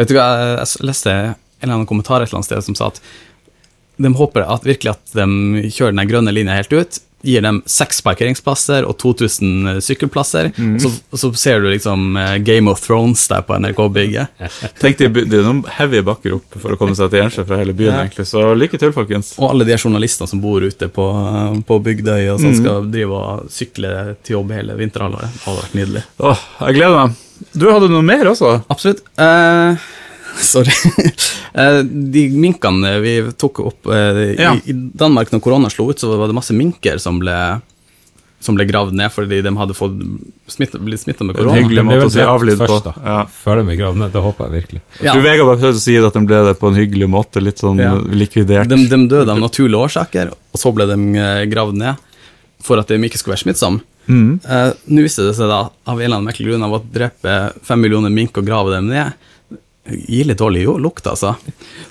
Vet 0.00 0.08
du 0.08 0.16
hva, 0.16 0.28
jeg 0.62 0.88
leste 0.88 1.12
en 1.12 1.34
eller 1.60 1.74
annen 1.74 1.88
kommentar 1.88 2.22
et 2.24 2.30
eller 2.30 2.40
annet 2.40 2.48
sted 2.48 2.64
som 2.64 2.78
sa 2.78 2.88
at 2.94 3.02
de 3.96 4.12
håper 4.12 4.44
at 4.44 4.64
virkelig 4.64 4.92
at 4.92 5.12
de 5.16 5.68
kjører 5.72 5.94
den 5.96 6.08
grønne 6.08 6.32
linja 6.32 6.56
helt 6.58 6.72
ut, 6.72 6.98
gir 7.24 7.40
dem 7.42 7.62
seks 7.66 8.02
parkeringsplasser 8.06 8.84
og 8.86 8.98
2000 9.02 9.80
sykkelplasser, 9.82 10.50
og 10.60 10.76
så, 10.84 10.90
så 11.18 11.30
ser 11.34 11.60
du 11.64 11.70
liksom 11.72 12.16
eh, 12.20 12.36
Game 12.46 12.70
of 12.70 12.82
Thrones 12.84 13.24
der 13.32 13.42
på 13.42 13.56
NRK-bygget. 13.58 14.44
Tenk 14.82 15.00
det 15.00 15.08
er 15.24 15.42
noen 15.46 15.64
heavy 15.78 16.02
bakker 16.06 16.36
opp 16.36 16.58
for 16.62 16.76
å 16.76 16.78
komme 16.78 16.94
seg 16.98 17.10
til 17.10 17.24
Ensjø 17.24 17.46
fra 17.48 17.58
hele 17.62 17.74
byen, 17.74 17.94
Ja. 17.96 18.04
egentlig. 18.04 18.28
Så 18.30 18.44
lykke 18.54 18.78
til, 18.78 18.92
folkens. 18.94 19.32
Og 19.40 19.50
alle 19.50 19.66
de 19.66 19.74
journalistene 19.80 20.28
som 20.30 20.40
bor 20.44 20.62
ute 20.62 20.88
på, 20.92 21.06
på 21.66 21.80
Bygdøy 21.88 22.28
og 22.34 22.40
som 22.44 22.54
skal 22.54 22.86
drive 22.92 23.18
og 23.18 23.50
sykle 23.50 23.92
til 24.22 24.36
jobb 24.38 24.52
hele 24.54 24.76
vinterhalvåret. 24.78 25.32
Det 25.40 25.44
hadde 25.48 25.62
vært 25.64 25.78
nydelig. 25.80 26.04
Åh, 26.30 26.46
jeg 26.68 26.78
gleder 26.78 27.00
meg. 27.00 27.22
Du 27.56 27.66
hadde 27.72 27.90
noe 27.92 28.04
mer 28.06 28.30
også? 28.30 28.54
Absolutt. 28.72 29.02
Eh, 29.20 29.88
sorry. 30.54 30.72
Eh, 31.54 31.82
de 31.84 32.28
minkene 32.36 32.98
vi 33.00 33.14
tok 33.38 33.60
opp 33.64 33.86
eh, 33.92 34.34
Ja. 34.38 34.54
i, 34.64 34.72
Danmark 34.72 35.30
når 35.32 35.40
korona 35.44 35.70
slo 35.72 35.90
ut, 35.90 35.98
så 36.02 36.16
var 36.18 36.28
det 36.28 36.36
masse 36.36 36.52
minker 36.56 36.98
som 37.00 37.18
ble, 37.22 37.36
som 38.44 38.54
ble 38.58 38.66
gravd 38.68 38.92
ned 38.98 39.10
fordi 39.14 39.38
de 39.42 39.52
hadde 39.56 39.74
fått 39.74 39.96
smitt, 40.52 40.76
blitt 40.84 41.00
smitta 41.02 41.24
med 41.24 41.36
korona. 41.38 41.56
hyggelig 41.56 41.84
måte 41.88 42.06
å 42.06 42.12
si 42.12 42.20
avlyd 42.20 42.58
på. 42.60 42.66
først, 42.68 42.84
da. 42.90 42.94
Ja. 43.04 43.18
Før 43.42 43.62
de 43.62 43.66
ble 43.70 43.78
gravd 43.80 44.02
ned. 44.02 44.12
Det 44.12 44.22
håper 44.26 44.44
jeg 44.50 44.54
virkelig. 44.60 44.80
Ja, 45.02 45.14
Du 45.16 45.20
Vegard 45.24 45.48
bare 45.48 45.62
prøvde 45.64 45.80
å 45.80 45.84
si 45.86 45.96
at 45.98 46.12
de 46.20 46.24
ble 46.28 46.42
det 46.50 46.54
på 46.60 46.68
en 46.70 46.78
hyggelig 46.82 47.08
måte, 47.10 47.40
litt 47.42 47.58
sånn 47.64 47.80
Ja. 47.80 47.94
likvidert. 47.96 48.68
de, 48.68 48.76
de 48.86 49.00
døde 49.08 49.32
av 49.32 49.40
naturlige 49.40 49.88
årsaker, 49.88 50.30
og 50.52 50.60
så 50.60 50.72
ble 50.76 50.86
de 50.92 50.98
eh, 51.18 51.44
gravd 51.50 51.80
ned 51.80 51.96
for 52.66 52.78
at 52.80 52.88
de 52.88 52.96
ikke 53.00 53.18
skulle 53.20 53.36
være 53.36 53.46
smittsomme. 53.48 53.80
Mm. 54.06 54.38
Uh, 54.46 54.70
Nå 54.94 55.02
viste 55.02 55.24
det 55.26 55.32
seg 55.34 55.48
da, 55.50 55.64
av 55.86 55.96
en 55.98 56.04
eller 56.04 56.16
annen 56.20 56.28
merkelig 56.28 56.52
grunn, 56.52 56.62
av 56.62 56.76
å 56.76 56.82
drepe 56.94 57.32
fem 57.66 57.80
millioner 57.82 58.12
mink 58.14 58.36
og 58.38 58.46
grave 58.46 58.70
dem 58.76 58.86
ned, 58.86 59.12
gir 59.90 60.26
litt 60.28 60.38
dårlig 60.40 60.64
lukt, 60.82 61.06
altså. 61.06 61.34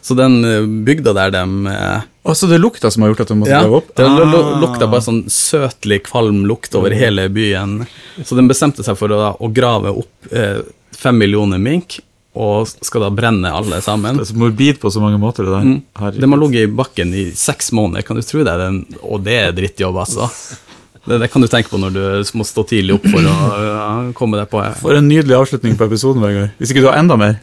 Så 0.02 0.16
den 0.18 0.40
eh, 0.46 0.66
bygda 0.88 1.14
der 1.16 1.32
de 1.36 1.44
eh, 1.72 2.02
så 2.34 2.48
det 2.50 2.58
er 2.58 2.64
lukta 2.64 2.90
som 2.92 3.04
har 3.06 3.12
gjort 3.12 3.20
at 3.22 3.30
de 3.30 3.36
måtte 3.38 3.52
Ja, 3.54 3.62
opp? 3.68 3.92
opp? 3.92 3.96
det 3.96 4.06
Ah. 4.06 4.60
lukta 4.64 4.88
bare 4.90 5.06
sånn 5.06 5.24
søtlig, 5.30 6.04
kvalm 6.08 6.44
lukt 6.50 6.74
over 6.76 6.90
hele 6.98 7.28
byen. 7.30 7.86
Så 8.26 8.36
den 8.36 8.48
bestemte 8.50 8.84
seg 8.84 8.98
for 8.98 9.14
å, 9.14 9.36
å 9.38 9.52
grave 9.54 9.94
opp 9.94 10.32
eh, 10.34 10.64
fem 10.98 11.18
millioner 11.22 11.62
mink, 11.62 12.00
og 12.36 12.68
skal 12.68 13.06
da 13.06 13.10
brenne 13.16 13.48
alle 13.54 13.78
sammen. 13.86 14.18
Det 14.18 14.26
er 14.26 14.32
så 14.34 14.40
morbid 14.42 14.80
på 14.82 14.90
så 14.92 15.00
mange 15.04 15.20
måter, 15.22 15.46
det 15.46 15.54
der. 15.54 15.70
Mm. 15.70 15.78
De 16.20 16.30
har 16.34 16.42
ligget 16.42 16.66
i 16.68 16.74
bakken 16.82 17.14
i 17.16 17.26
seks 17.38 17.72
måneder, 17.72 18.04
kan 18.04 18.18
du 18.18 18.26
tro 18.26 18.42
det? 18.44 18.58
Den, 18.60 18.82
og 19.06 19.22
det 19.24 19.38
er 19.46 19.54
drittjobb, 19.56 19.96
altså. 20.04 20.28
Det, 21.06 21.20
det 21.22 21.30
kan 21.32 21.44
du 21.46 21.48
tenke 21.48 21.70
på 21.70 21.78
når 21.78 21.94
du 21.94 22.02
må 22.36 22.44
stå 22.44 22.66
tidlig 22.66 22.96
opp 22.98 23.06
for 23.06 23.22
å 23.22 23.36
ja, 23.70 23.88
komme 24.18 24.40
deg 24.42 24.50
på 24.50 24.64
For 24.82 24.98
en 24.98 25.06
nydelig 25.08 25.38
avslutning 25.38 25.78
på 25.78 25.86
episoden, 25.86 26.24
Vegard. 26.26 26.56
Hvis 26.58 26.74
ikke 26.74 26.82
du 26.82 26.90
har 26.90 26.98
enda 26.98 27.16
mer? 27.22 27.38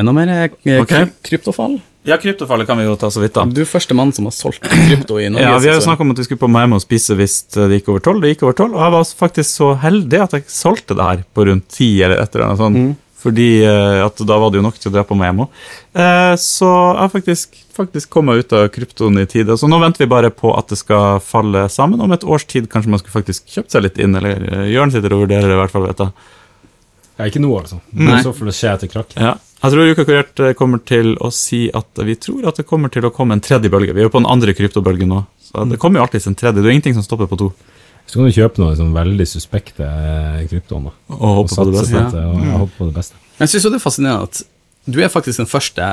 Enda 0.00 0.14
mer 0.16 0.32
okay. 0.50 1.10
Kryptofall. 1.26 1.78
Ja, 2.04 2.18
kryptofallet 2.20 2.68
kan 2.68 2.76
vi 2.76 2.84
jo 2.84 2.96
ta 3.00 3.08
så 3.08 3.22
vidt, 3.22 3.32
da. 3.32 3.46
Du 3.48 3.62
er 3.62 3.68
første 3.68 3.96
mann 3.96 4.10
som 4.12 4.26
har 4.28 4.34
solgt 4.36 4.66
krypto 4.68 5.16
i 5.22 5.30
Norge. 5.32 5.46
Ja, 5.46 5.56
Vi 5.62 5.70
har 5.70 5.78
jo 5.78 5.84
snakka 5.86 6.04
om 6.04 6.12
at 6.12 6.18
vi 6.20 6.26
skulle 6.26 6.42
på 6.42 6.50
og 6.52 6.82
spise 6.84 7.16
hvis 7.16 7.36
det 7.54 7.78
gikk 7.78 7.88
over 7.94 8.04
tolv. 8.04 8.20
Det 8.20 8.34
gikk 8.34 8.44
over 8.44 8.58
tolv, 8.58 8.76
og 8.76 8.84
jeg 8.84 8.92
var 8.92 9.14
faktisk 9.24 9.48
så 9.48 9.70
heldig 9.80 10.20
at 10.20 10.36
jeg 10.36 10.44
solgte 10.52 10.98
det 10.98 11.06
her 11.08 11.24
på 11.32 11.46
rundt 11.48 11.68
ti 11.72 11.88
eller 12.02 12.20
et 12.20 12.34
eller 12.34 12.46
annet 12.46 12.60
sånt. 12.60 12.76
Mm. 12.76 12.92
Fordi 13.24 13.48
eh, 13.64 14.04
at 14.04 14.20
da 14.28 14.36
var 14.36 14.52
det 14.52 14.60
jo 14.60 14.66
nok 14.66 14.76
til 14.76 14.90
å 14.90 14.94
dra 14.98 15.04
på 15.08 15.16
Miami. 15.16 15.46
Eh, 15.96 16.34
så 16.36 16.68
jeg 16.68 17.00
har 17.00 17.12
faktisk, 17.14 17.56
faktisk 17.72 18.12
kommet 18.12 18.44
ut 18.44 18.52
av 18.52 18.68
kryptoen 18.74 19.22
i 19.22 19.24
tide. 19.24 19.56
Så 19.56 19.70
nå 19.70 19.78
venter 19.80 20.04
vi 20.04 20.10
bare 20.12 20.28
på 20.28 20.52
at 20.52 20.68
det 20.68 20.76
skal 20.82 21.22
falle 21.24 21.64
sammen. 21.72 22.04
Om 22.04 22.12
et 22.12 22.26
års 22.28 22.44
tid 22.44 22.68
kanskje 22.68 22.92
man 22.92 23.00
skulle 23.00 23.16
faktisk 23.16 23.48
kjøpt 23.48 23.72
seg 23.72 23.86
litt 23.86 23.96
inn, 24.02 24.12
eller 24.20 24.44
eh, 24.44 24.66
Jørn 24.74 24.92
sitter 24.92 25.16
og 25.16 25.24
vurderer 25.24 25.48
det 25.48 25.56
i 25.56 25.62
hvert 25.62 25.72
fall, 25.72 25.88
vet 25.88 26.04
jeg. 26.04 26.12
Ja, 27.14 27.30
ikke 27.30 27.40
nå, 27.40 27.54
altså. 27.56 27.80
Nei. 27.96 28.18
I 28.18 28.26
så 28.26 28.34
det 28.36 28.56
skjer 28.58 28.76
etter 28.76 28.92
krakk. 28.92 29.16
Ja. 29.16 29.38
Jeg 29.64 29.72
tror 29.72 29.90
Uka 29.94 30.04
Kurert 30.04 30.40
eh, 30.44 30.52
kommer 30.58 30.80
til 30.84 31.14
å 31.24 31.30
si 31.32 31.62
at 31.72 32.00
vi 32.04 32.18
tror 32.20 32.50
at 32.50 32.58
det 32.60 32.66
kommer 32.68 32.92
til 32.92 33.06
å 33.08 33.10
komme 33.14 33.38
en 33.38 33.40
tredje 33.44 33.70
bølge. 33.72 33.94
Vi 33.96 34.02
er 34.02 34.10
jo 34.10 34.12
på 34.12 34.20
den 34.20 34.28
andre 34.28 34.52
kryptobølgen 34.52 35.08
nå. 35.08 35.22
Så 35.40 35.64
det 35.70 35.78
kommer 35.80 36.00
jo 36.00 36.04
alltid 36.04 36.26
en 36.28 36.36
tredje. 36.36 36.60
Det 36.60 36.68
er 36.68 36.74
ingenting 36.76 36.98
som 36.98 37.06
stopper 37.06 37.30
på 37.30 37.38
to. 37.40 37.48
Så 38.04 38.18
kan 38.18 38.28
du 38.28 38.36
kjøpe 38.36 38.60
noen 38.60 38.76
sånn 38.76 38.92
veldig 38.92 39.26
suspekte 39.30 39.86
eh, 39.88 40.42
kryptoen, 40.50 40.90
da. 40.90 40.92
Og 41.16 41.38
håpe 41.40 41.56
på 41.56 41.64
det 41.70 41.78
beste. 41.78 42.02
og 42.20 42.42
jeg 42.44 42.58
håper 42.60 42.76
på 42.76 42.90
det 42.90 42.96
beste. 42.98 43.22
Jeg 43.40 43.52
syns 43.54 43.64
det 43.70 43.78
er 43.78 43.86
fascinerende 43.86 44.28
at 44.28 44.42
du 44.84 45.00
er 45.00 45.08
faktisk 45.08 45.40
den 45.40 45.48
første 45.48 45.88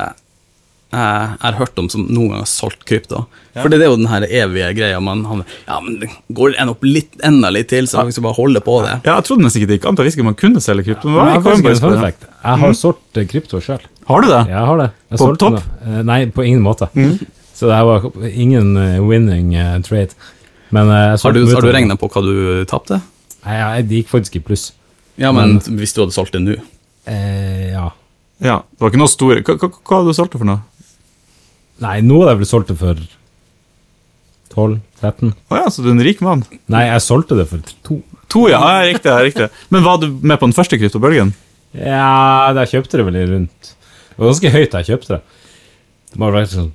jeg 0.92 1.38
har 1.42 1.56
hørt 1.60 1.80
om 1.80 1.88
som 1.89 2.02
noen 2.08 2.30
gang 2.34 2.42
har 2.44 2.50
solgt 2.52 2.82
krypto. 2.89 3.22
For 3.56 3.72
det 3.72 3.80
er 3.82 3.88
jo 3.89 3.96
den 4.00 4.10
her 4.12 4.26
evige 4.28 4.70
greia. 4.76 5.00
Man, 5.04 5.22
han, 5.28 5.44
ja, 5.68 5.78
men 5.84 6.00
det 6.02 6.10
går 6.36 6.56
en 6.60 6.72
opp 6.74 6.84
litt, 6.84 7.14
enda 7.24 7.50
litt 7.52 7.70
til, 7.72 7.88
så 7.88 8.04
man 8.04 8.12
skal 8.12 8.26
bare 8.28 8.38
holde 8.39 8.62
på 8.66 8.76
det. 8.84 8.98
Ja, 9.08 9.16
jeg 9.20 9.28
trodde 9.30 9.46
nesten 9.46 9.62
ikke 9.64 9.70
det 9.72 9.78
gikk 9.80 9.88
an. 9.92 10.00
Jeg 10.02 10.10
visste 10.10 10.20
ikke 10.22 10.28
man 10.30 10.39
kunne 10.42 10.64
selge 10.64 10.84
krypto. 10.89 11.14
Ja, 11.16 11.28
Jeg 11.32 11.44
har 11.46 11.96
det? 11.96 12.02
fact. 12.04 12.28
Jeg 12.44 12.62
har 12.66 12.74
solgt 12.82 13.18
eh, 13.22 13.28
krypto 13.32 13.62
sjøl. 13.64 13.86
Har 14.12 14.22
du 14.26 14.28
det? 14.34 14.42
Jeg 14.52 14.66
har 14.72 14.82
det. 14.84 14.89
Jeg 15.14 15.22
På 15.24 15.30
topp? 15.39 15.58
det. 15.60 15.64
Eh, 15.88 16.02
Nei, 16.12 16.20
på 16.36 16.44
ingen 16.48 16.62
måte. 16.66 16.89
Så 17.56 17.70
det 17.70 17.76
her 17.78 17.88
var 17.88 18.10
ingen 18.28 18.76
eh, 18.82 19.00
winning 19.06 19.52
trade. 19.88 20.16
Men 20.72 20.88
Har 20.88 21.32
du, 21.36 21.42
har 21.52 21.62
du 21.62 21.72
regna 21.72 21.96
på 22.00 22.08
hva 22.12 22.22
du 22.24 22.66
tapte? 22.68 23.00
Nei, 23.46 23.56
jeg- 23.60 23.88
det 23.89 23.96
gikk 24.04 24.12
faktisk 24.12 24.36
i 24.36 24.44
pluss. 24.44 24.70
Ja, 25.20 25.32
men 25.36 25.60
hvis 25.60 25.94
du 25.96 26.02
hadde 26.04 26.16
solgt 26.16 26.32
det 26.36 26.42
nå? 26.44 26.56
Eh, 27.06 27.72
ja. 27.74 27.89
Ja. 28.42 28.56
Det 28.72 28.80
var 28.82 28.89
ikke 28.89 29.02
noe 29.02 29.12
store 29.12 29.42
Hva, 29.46 29.54
hva, 29.60 29.68
hva 29.70 29.98
hadde 30.00 30.10
du 30.14 30.18
solgt 30.18 30.32
det 30.34 30.39
for 30.42 30.48
noe? 30.50 30.62
Nei, 31.82 31.98
nå 32.06 32.22
hadde 32.22 32.36
jeg 32.36 32.42
vel 32.44 32.50
solgt 32.50 32.72
det 32.72 32.78
for 32.80 33.02
12-13. 34.52 35.32
Å 35.50 35.62
ja, 35.62 35.70
så 35.72 35.84
du 35.84 35.90
er 35.90 35.96
en 35.96 36.06
rik 36.06 36.22
mann. 36.26 36.44
Nei, 36.72 36.86
jeg 36.90 37.06
solgte 37.06 37.38
det 37.40 37.48
for 37.50 37.74
to. 37.88 38.02
To, 38.32 38.46
ja. 38.52 38.60
ja 38.62 38.88
riktig. 38.88 39.12
ja, 39.12 39.20
riktig. 39.26 39.48
Men 39.74 39.86
var 39.88 40.00
du 40.02 40.08
med 40.12 40.40
på 40.40 40.48
den 40.48 40.56
første 40.56 40.80
kryptobølgen? 40.80 41.34
Ja, 41.76 42.52
jeg 42.62 42.74
kjøpte 42.76 43.00
det 43.00 43.06
vel 43.08 43.16
i 43.16 43.28
rundt 43.30 43.70
Det 43.72 44.18
var 44.20 44.28
ganske 44.34 44.52
høyt 44.52 44.74
jeg 44.76 44.88
kjøpte 44.90 45.14
det. 45.16 45.22
Det 46.12 46.20
må 46.20 46.28
ha 46.28 46.36
vært 46.36 46.52
sånn 46.52 46.74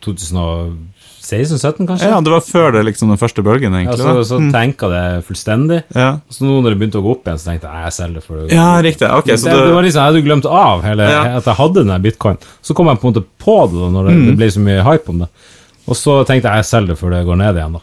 16-17, 1.27 1.87
kanskje? 1.89 2.09
Ja, 2.13 2.21
det 2.23 2.31
var 2.31 2.41
før 2.47 2.73
det 2.77 2.85
liksom 2.87 3.09
den 3.11 3.19
første 3.19 3.43
bølgen, 3.43 3.75
Ja, 3.83 3.97
så, 3.99 4.13
så, 4.25 4.39
mm. 4.39 4.53
tenka 4.55 4.89
det 4.93 5.03
fullstendig. 5.27 5.81
Ja, 5.95 6.21
Så 6.31 6.45
nå 6.47 6.61
når 6.63 6.71
det 6.75 6.79
begynte 6.79 7.01
å 7.01 7.03
gå 7.03 7.11
opp 7.17 7.27
igjen, 7.27 7.41
så 7.43 7.51
tenkte 7.51 7.67
jeg 7.73 7.83
jeg 7.89 7.97
selger 7.99 8.15
det 8.21 8.25
for 8.25 8.37
det. 8.41 8.53
ja 8.55 8.69
riktig. 8.87 9.09
Ok, 9.11 9.27
det, 9.27 9.39
så 9.43 9.51
det 9.51 9.75
var 9.75 9.83
liksom, 9.83 10.03
Jeg 10.05 10.13
hadde 10.15 10.25
glemt 10.29 10.47
av 10.47 10.85
hele, 10.87 11.03
Ja. 11.11 11.23
at 11.41 11.45
jeg 11.51 11.59
hadde 11.59 11.75
den 11.83 11.91
der 11.95 11.99
bitcoin. 12.07 12.39
Så 12.63 12.75
kom 12.79 12.87
jeg 12.87 13.01
på 13.03 13.09
en 13.09 13.15
måte 13.15 13.25
på 13.43 13.57
det 13.73 13.81
da 13.83 13.89
når 13.99 14.09
det, 14.11 14.15
Mm. 14.17 14.27
det 14.31 14.37
ble 14.37 14.51
så 14.55 14.61
mye 14.63 14.83
hype 14.87 15.09
om 15.11 15.19
det. 15.25 15.29
Og 15.89 15.95
så 15.97 16.25
tenkte 16.27 16.49
jeg 16.51 16.63
jeg 16.63 16.71
selger 16.71 16.89
det 16.95 16.99
før 16.99 17.11
det 17.17 17.25
går 17.27 17.37
ned 17.43 17.55
igjen. 17.57 17.73
da 17.73 17.81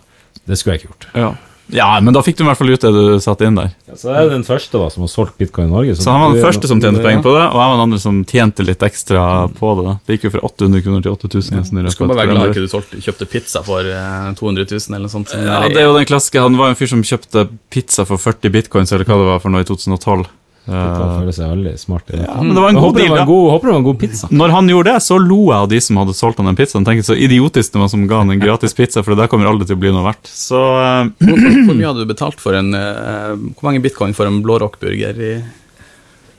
Det 0.47 0.57
skulle 0.57 0.73
jeg 0.77 0.81
ikke 0.83 0.91
gjort. 0.93 1.07
ja. 1.15 1.33
Ja, 1.71 1.87
men 2.03 2.13
da 2.13 2.21
fikk 2.25 2.37
du 2.37 2.43
i 2.43 2.47
hvert 2.49 2.59
fall 2.59 2.69
ut 2.73 2.83
det 2.83 2.91
du 2.93 3.19
satte 3.23 3.47
inn 3.47 3.55
der. 3.55 3.69
Så 3.95 4.11
jeg 4.11 4.25
er 4.25 4.31
den 4.33 4.43
første 4.47 4.81
da 4.81 4.89
som 4.91 5.05
har 5.05 5.11
solgt 5.11 5.37
bitcoin 5.39 5.69
i 5.69 5.71
Norge. 5.71 5.95
Så 5.95 6.11
han 6.11 6.21
var 6.21 6.33
den 6.35 6.43
første 6.43 6.69
som 6.69 6.81
tjente 6.83 7.03
penger 7.05 7.23
på 7.23 7.33
det, 7.37 7.45
og 7.47 7.55
jeg 7.55 7.69
var 7.71 7.75
den 7.77 7.83
andre 7.85 7.99
som 8.03 8.19
tjente 8.29 8.65
litt 8.67 8.83
ekstra 8.83 9.23
på 9.55 9.71
det. 9.79 9.85
da. 9.87 9.95
Det 10.05 10.17
gikk 10.17 10.27
jo 10.27 10.33
fra 10.35 10.43
800 10.49 10.83
kroner 10.85 11.05
til 11.05 11.15
8000. 11.15 11.57
nesten 11.61 11.79
i 11.79 11.85
Du 11.87 11.91
skal 11.95 12.11
bare 12.11 12.21
være 12.23 12.35
glad 12.35 12.51
ikke 12.51 12.65
du 12.65 12.71
solgte, 12.73 13.01
kjøpte 13.05 13.29
pizza 13.31 13.63
for 13.65 13.87
eh, 13.87 14.29
200 14.39 14.67
000 14.69 14.97
eller 14.97 15.07
noe 15.07 15.15
sånt. 15.15 15.33
Ja, 15.39 15.63
det 15.71 15.79
er 15.81 15.87
jo 15.87 15.97
den 15.97 16.09
klassiske. 16.09 16.43
Han 16.43 16.59
var 16.59 16.73
en 16.73 16.79
fyr 16.79 16.91
som 16.91 17.03
kjøpte 17.05 17.47
pizza 17.73 18.05
for 18.09 18.19
40 18.21 18.53
bitcoins, 18.53 18.91
eller 18.91 19.07
hva 19.07 19.19
det 19.21 19.29
var 19.31 19.43
for 19.43 19.53
noe 19.53 19.63
i 19.63 19.69
2012. 19.71 20.27
Det 20.63 20.73
Eh, 20.73 21.19
føles 21.19 21.39
veldig 21.43 21.71
smart 21.75 22.11
ja, 22.15 22.37
men 22.39 22.53
det 22.55 22.61
var 22.63 22.71
en 22.71 22.77
god 22.79 22.95
deal, 22.95 23.09
var 23.11 23.17
da. 23.17 23.23
en 23.25 23.27
god, 23.27 23.47
håper 23.51 23.67
det 23.67 23.73
var 23.73 23.79
en 23.81 23.87
god 23.87 23.97
pizza. 23.99 24.27
Når 24.31 24.53
han 24.53 24.69
gjorde 24.71 24.93
det, 24.93 25.01
så 25.03 25.17
lo 25.19 25.39
jeg 25.49 25.57
av 25.57 25.65
de 25.73 25.79
som 25.83 25.97
hadde 25.99 26.13
solgt 26.15 26.39
han 26.39 26.47
den 26.47 26.59
pizzaen. 26.59 26.85
Tenkte 26.87 27.07
så 27.09 27.17
idiotisk 27.19 27.73
det 27.73 27.81
var 27.81 27.89
som 27.91 28.05
ga 28.07 28.21
han 28.21 28.31
en 28.31 28.39
gratis 28.39 28.77
pizza, 28.77 29.03
for 29.03 29.11
det 29.11 29.25
der 29.25 29.31
kommer 29.33 29.49
aldri 29.49 29.67
til 29.67 29.75
å 29.75 29.81
bli 29.81 29.91
noe 29.91 30.05
verdt. 30.05 30.29
Så 30.31 30.61
uh... 30.61 31.09
Hvor, 31.19 31.35
hvor, 31.35 31.75
mye 31.75 31.89
hadde 31.89 32.05
du 32.05 32.13
betalt 32.13 32.39
for 32.39 32.55
en 32.55 32.71
uh, 32.71 33.35
Hvor 33.57 33.67
mange 33.67 33.83
bitcoin 33.83 34.15
for 34.15 34.29
en 34.29 34.39
blårockburger 34.45 35.19
i 35.19 35.33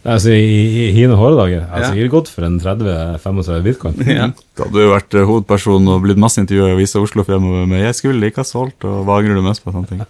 Altså, 0.05 0.35
I, 0.37 0.57
i 0.85 0.89
hine 0.93 1.17
håredager 1.17 1.63
Jeg 1.63 1.69
har 1.73 1.87
sikkert 1.89 2.13
gått 2.13 2.33
for 2.33 2.45
en 2.45 2.59
30-35 2.61 3.63
bitcoin. 3.65 4.03
ja. 4.19 4.27
da 4.53 4.67
hadde 4.67 4.77
du 4.77 4.91
vært 4.93 5.17
eh, 5.17 5.25
hovedperson 5.25 5.93
og 5.95 6.03
blitt 6.05 6.21
masse 6.21 6.41
intervjuer 6.43 6.75
i 6.75 6.77
Avisa 6.77 7.01
Oslo 7.01 7.25
fremover 7.25 7.65
med 7.71 7.81
'jeg 7.87 7.97
skulle 8.01 8.29
ikke 8.29 8.43
ha 8.43 8.49
solgt', 8.49 8.85
og 8.85 9.07
hva 9.09 9.21
angrer 9.21 9.41
du 9.41 9.45
mest 9.45 9.65
på? 9.65 9.73
sånne 9.73 9.89
ting. 9.89 10.05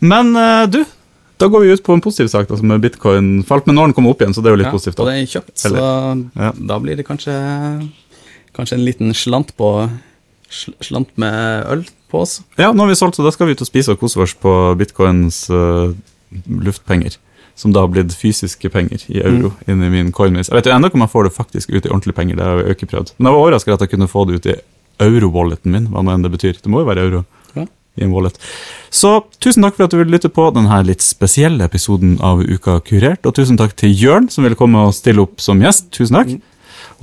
Men 0.00 0.32
uh, 0.32 0.64
du, 0.72 0.80
da 1.38 1.46
går 1.50 1.64
vi 1.64 1.72
ut 1.72 1.82
på 1.86 1.94
en 1.94 2.02
positiv 2.02 2.28
sak, 2.32 2.48
da, 2.50 2.56
som 2.58 2.70
er 2.74 2.82
bitcoin 2.82 3.44
falt. 3.46 3.66
Men 3.68 3.78
når 3.78 3.88
den 3.90 3.94
kommer 3.98 4.10
opp 4.14 4.22
igjen, 4.22 4.34
så 4.34 4.42
det 4.42 4.50
er 4.50 4.56
jo 4.56 4.60
litt 4.62 4.70
Ja, 4.70 4.74
positivt. 4.74 5.00
Og 5.00 5.06
det 5.06 5.14
er 5.16 5.30
kjøpt, 5.32 5.54
så 5.62 5.72
Ja. 6.36 6.52
da 6.52 6.78
blir 6.82 6.96
det 6.96 7.06
kanskje 7.06 7.34
Kanskje 8.58 8.74
en 8.74 8.84
liten 8.84 9.14
slant 9.14 9.52
på 9.56 9.88
Slant 10.80 11.10
med 11.20 11.66
øl 11.68 11.84
på 12.10 12.22
oss. 12.24 12.40
Ja, 12.56 12.72
nå 12.72 12.80
har 12.80 12.88
vi 12.88 12.96
solgt, 12.96 13.16
så 13.18 13.22
da 13.22 13.30
skal 13.30 13.46
vi 13.46 13.52
ut 13.52 13.60
og 13.60 13.68
spise 13.68 13.92
og 13.92 14.00
kose 14.00 14.16
oss 14.24 14.32
på 14.34 14.52
bitcoins 14.80 15.50
uh, 15.52 15.92
luftpenger. 16.48 17.18
Som 17.58 17.74
da 17.74 17.82
har 17.84 17.90
blitt 17.92 18.14
fysiske 18.16 18.70
penger 18.72 19.04
i 19.12 19.20
euro 19.20 19.52
inni 19.68 19.90
min 19.90 20.12
Coinbase. 20.14 20.48
Jeg 20.48 20.56
vet 20.56 20.70
jo 20.70 20.72
ennå 20.72 20.88
ikke 20.88 20.94
om 21.00 21.04
jeg 21.04 21.12
får 21.12 21.24
det 21.28 21.34
faktisk 21.36 21.70
ut 21.74 21.84
i 21.84 21.90
ordentlige 21.90 22.16
penger, 22.16 22.36
det 22.38 22.44
har 22.46 22.62
jeg 22.62 22.66
jo 22.66 22.76
ikke 22.78 22.90
prøvd. 22.94 23.12
Men 23.18 23.28
jeg 23.28 23.34
var 23.36 23.42
overrasket 23.42 23.74
at 23.74 23.80
jeg 23.84 23.90
kunne 23.90 24.08
få 24.08 24.24
det 24.28 24.38
ut 24.38 24.46
i 24.46 24.54
euro-walleten 25.04 25.74
min, 25.74 25.88
hva 25.92 26.04
nå 26.06 26.14
enn 26.14 26.22
det 26.24 26.32
betyr. 26.32 26.56
Det 26.62 26.70
må 26.72 26.80
jo 26.80 26.88
være 26.88 27.04
euro 27.04 27.24
Ja. 27.98 28.04
i 28.04 28.06
en 28.06 28.14
wallet. 28.14 28.38
Så 28.94 29.18
tusen 29.42 29.66
takk 29.66 29.76
for 29.76 29.88
at 29.88 29.92
du 29.92 29.98
ville 30.00 30.14
lytte 30.14 30.30
på 30.32 30.46
denne 30.56 30.78
litt 30.86 31.04
spesielle 31.04 31.66
episoden 31.68 32.16
av 32.24 32.40
Uka 32.40 32.78
Kurert, 32.86 33.26
og 33.28 33.36
tusen 33.36 33.58
takk 33.60 33.76
til 33.78 33.92
Jørn, 33.92 34.30
som 34.32 34.46
ville 34.46 34.58
komme 34.58 34.86
og 34.88 34.96
stille 34.96 35.26
opp 35.26 35.42
som 35.44 35.60
gjest. 35.62 35.90
Tusen 35.98 36.20
takk. 36.20 36.38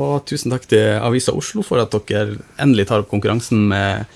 Og 0.02 0.18
tusen 0.28 0.52
takk 0.52 0.66
til 0.68 0.98
Avisa 1.00 1.36
Oslo 1.36 1.64
for 1.64 1.80
at 1.84 1.94
dere 2.10 2.40
endelig 2.62 2.90
tar 2.90 3.06
opp 3.06 3.12
konkurransen 3.12 3.62
med 3.70 4.12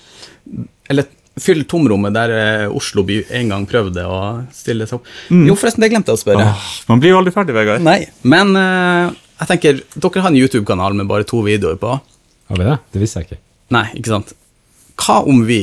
Eller 0.90 1.06
fyll 1.40 1.62
tomrommet 1.64 2.12
der 2.12 2.32
eh, 2.34 2.74
Oslo 2.74 3.04
by 3.06 3.20
en 3.38 3.52
gang 3.52 3.66
prøvde 3.68 4.02
å 4.04 4.18
stille 4.52 4.86
seg 4.88 4.98
opp. 4.98 5.10
Jo, 5.30 5.54
forresten, 5.56 5.84
det 5.84 5.92
glemte 5.92 6.12
jeg 6.12 6.18
å 6.18 6.20
spørre. 6.20 6.46
Åh, 6.50 6.64
man 6.90 7.00
blir 7.00 7.14
jo 7.14 7.20
aldri 7.20 7.32
ferdig, 7.32 7.54
Vegard. 7.56 7.84
Nei, 7.86 8.02
men 8.28 8.50
uh, 8.58 9.14
jeg 9.38 9.52
tenker 9.52 9.78
Dere 9.94 10.24
har 10.24 10.32
en 10.32 10.40
YouTube-kanal 10.40 10.98
med 10.98 11.08
bare 11.08 11.24
to 11.28 11.40
videoer 11.46 11.78
på. 11.80 11.94
Har 12.50 12.60
vi 12.60 12.66
det? 12.66 12.76
Det 12.92 13.02
visste 13.02 13.22
jeg 13.22 13.30
ikke. 13.30 13.40
Nei, 13.76 13.86
ikke 13.96 14.12
sant. 14.12 14.34
Hva 15.00 15.20
om 15.30 15.44
vi 15.48 15.62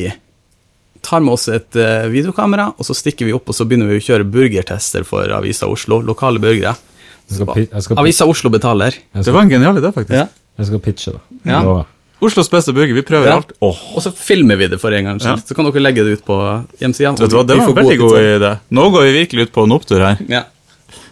tar 1.01 1.19
med 1.23 1.33
oss 1.33 1.47
et 1.49 1.75
eh, 1.75 2.07
videokamera, 2.11 2.69
og 2.77 2.85
så 2.85 2.95
stikker 2.95 3.25
vi 3.25 3.33
opp 3.33 3.49
og 3.49 3.55
så 3.55 3.65
begynner 3.67 3.87
vi 3.91 3.99
å 3.99 4.05
kjøre 4.07 4.25
burgertester 4.31 5.03
for 5.07 5.29
Avisa 5.37 5.67
Oslo? 5.69 6.01
Lokale 6.01 6.39
burgere. 6.39 6.75
Avisa 7.97 8.25
Oslo 8.25 8.49
betaler. 8.53 8.95
Det 9.13 9.31
var 9.33 9.41
en 9.41 9.49
genial 9.51 9.77
idé, 9.77 9.91
faktisk. 9.93 10.15
Ja. 10.15 10.27
jeg 10.57 10.65
skal 10.69 10.79
pitche, 10.83 11.13
da. 11.17 11.19
Ja. 11.51 11.83
Oslos 12.23 12.49
beste 12.49 12.73
burger, 12.73 12.95
vi 12.97 13.03
prøver 13.05 13.27
Ja. 13.29 13.35
alt. 13.37 13.51
Oh. 13.61 13.77
Og 13.95 14.01
så 14.01 14.11
filmer 14.15 14.57
vi 14.57 14.67
det 14.67 14.79
for 14.81 14.91
en 14.91 15.05
gangs 15.05 15.21
skyld. 15.23 15.37
Ja. 15.37 15.45
Så 15.45 15.53
kan 15.55 15.65
dere 15.69 15.83
legge 15.83 16.03
det 16.03 16.17
ut 16.17 16.25
på 16.25 16.37
hjemmesida. 16.79 17.13
det 17.15 17.31
var 17.33 17.67
en 17.69 17.75
veldig 17.75 17.97
god 17.99 18.17
idé. 18.17 18.59
Nå 18.71 18.89
går 18.91 19.01
vi 19.03 19.11
virkelig 19.19 19.41
ut 19.47 19.51
på 19.53 19.63
en 19.63 19.71
opptur 19.71 19.99
her. 20.01 20.17
Ja. 20.27 20.43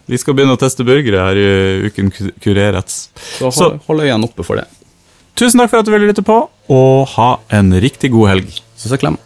Vi 0.08 0.18
skal 0.18 0.34
begynne 0.34 0.54
å 0.56 0.60
teste 0.60 0.84
burgere 0.86 1.20
her 1.22 1.36
i 1.36 1.90
uken 1.90 2.12
ku- 2.12 2.32
Kurerets. 2.42 3.10
Så 3.40 3.52
Så- 3.52 3.64
hold, 3.70 3.80
hold 3.88 4.00
øynene 4.02 4.24
oppe 4.24 4.44
for 4.44 4.56
det. 4.56 4.66
Tusen 5.36 5.60
takk 5.60 5.70
for 5.70 5.80
at 5.80 5.86
du 5.86 5.92
ville 5.92 6.08
lytte 6.08 6.24
på, 6.24 6.48
og 6.70 7.08
ha 7.10 7.40
en 7.52 7.72
riktig 7.74 8.10
god 8.12 8.30
helg. 8.30 8.62
Så 8.78 8.88
så 8.90 8.98
klem. 8.98 9.18